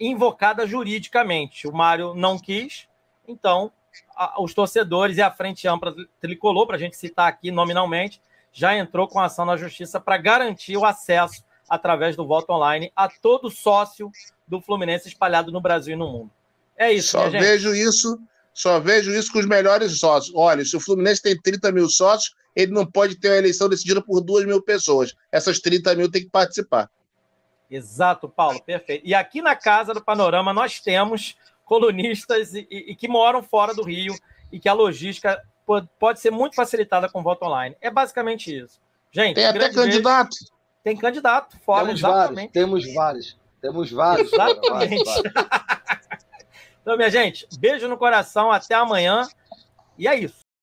invocada 0.00 0.66
juridicamente. 0.66 1.68
O 1.68 1.72
Mário 1.72 2.14
não 2.14 2.38
quis, 2.38 2.88
então 3.28 3.70
a, 4.16 4.42
os 4.42 4.54
torcedores 4.54 5.18
e 5.18 5.22
a 5.22 5.30
Frente 5.30 5.68
Ampla 5.68 5.94
Tricolor, 6.20 6.66
para 6.66 6.76
a 6.76 6.78
gente 6.78 6.96
citar 6.96 7.28
aqui 7.28 7.50
nominalmente, 7.50 8.20
já 8.52 8.76
entrou 8.76 9.08
com 9.08 9.18
ação 9.18 9.44
na 9.44 9.56
justiça 9.56 10.00
para 10.00 10.18
garantir 10.18 10.76
o 10.76 10.84
acesso 10.84 11.42
através 11.68 12.14
do 12.14 12.26
voto 12.26 12.52
online 12.52 12.92
a 12.94 13.08
todo 13.08 13.50
sócio 13.50 14.10
do 14.46 14.60
Fluminense 14.60 15.08
espalhado 15.08 15.50
no 15.50 15.60
Brasil 15.60 15.94
e 15.94 15.98
no 15.98 16.10
mundo. 16.10 16.30
É 16.76 16.92
isso. 16.92 17.12
Só 17.12 17.30
vejo 17.30 17.74
isso, 17.74 18.20
só 18.52 18.78
vejo 18.78 19.10
isso 19.10 19.32
com 19.32 19.38
os 19.38 19.46
melhores 19.46 19.98
sócios. 19.98 20.34
Olha, 20.36 20.64
se 20.64 20.76
o 20.76 20.80
Fluminense 20.80 21.22
tem 21.22 21.40
30 21.40 21.72
mil 21.72 21.88
sócios, 21.88 22.34
ele 22.54 22.72
não 22.72 22.84
pode 22.84 23.18
ter 23.18 23.28
uma 23.28 23.38
eleição 23.38 23.68
decidida 23.68 24.02
por 24.02 24.20
2 24.20 24.44
mil 24.44 24.60
pessoas. 24.60 25.14
Essas 25.30 25.58
30 25.58 25.94
mil 25.94 26.10
têm 26.10 26.24
que 26.24 26.30
participar. 26.30 26.90
Exato, 27.70 28.28
Paulo, 28.28 28.62
perfeito. 28.62 29.06
E 29.06 29.14
aqui 29.14 29.40
na 29.40 29.56
Casa 29.56 29.94
do 29.94 30.04
Panorama 30.04 30.52
nós 30.52 30.78
temos 30.78 31.34
colunistas 31.64 32.52
e, 32.52 32.66
e, 32.70 32.92
e 32.92 32.96
que 32.96 33.08
moram 33.08 33.42
fora 33.42 33.72
do 33.72 33.82
Rio 33.82 34.14
e 34.52 34.60
que 34.60 34.68
a 34.68 34.74
logística 34.74 35.42
pode 35.98 36.20
ser 36.20 36.30
muito 36.30 36.54
facilitada 36.54 37.08
com 37.08 37.22
voto 37.22 37.44
online. 37.44 37.76
É 37.80 37.90
basicamente 37.90 38.56
isso. 38.56 38.80
Gente, 39.10 39.34
tem 39.34 39.46
até 39.46 39.70
candidato. 39.70 40.30
Beijo. 40.30 40.52
Tem 40.82 40.96
candidato 40.96 41.56
fora, 41.60 41.86
temos 41.86 42.00
exatamente. 42.00 42.34
Vários, 42.34 42.52
temos 42.52 42.94
vários. 42.94 43.38
Temos 43.60 43.90
vários. 43.92 44.32
Exatamente. 44.32 45.04
Vários, 45.04 45.32
vários. 45.32 46.16
então, 46.82 46.96
minha 46.96 47.10
gente, 47.10 47.46
beijo 47.58 47.86
no 47.86 47.96
coração, 47.96 48.50
até 48.50 48.74
amanhã. 48.74 49.28
E 49.96 50.08
é 50.08 50.18
isso. 50.18 50.41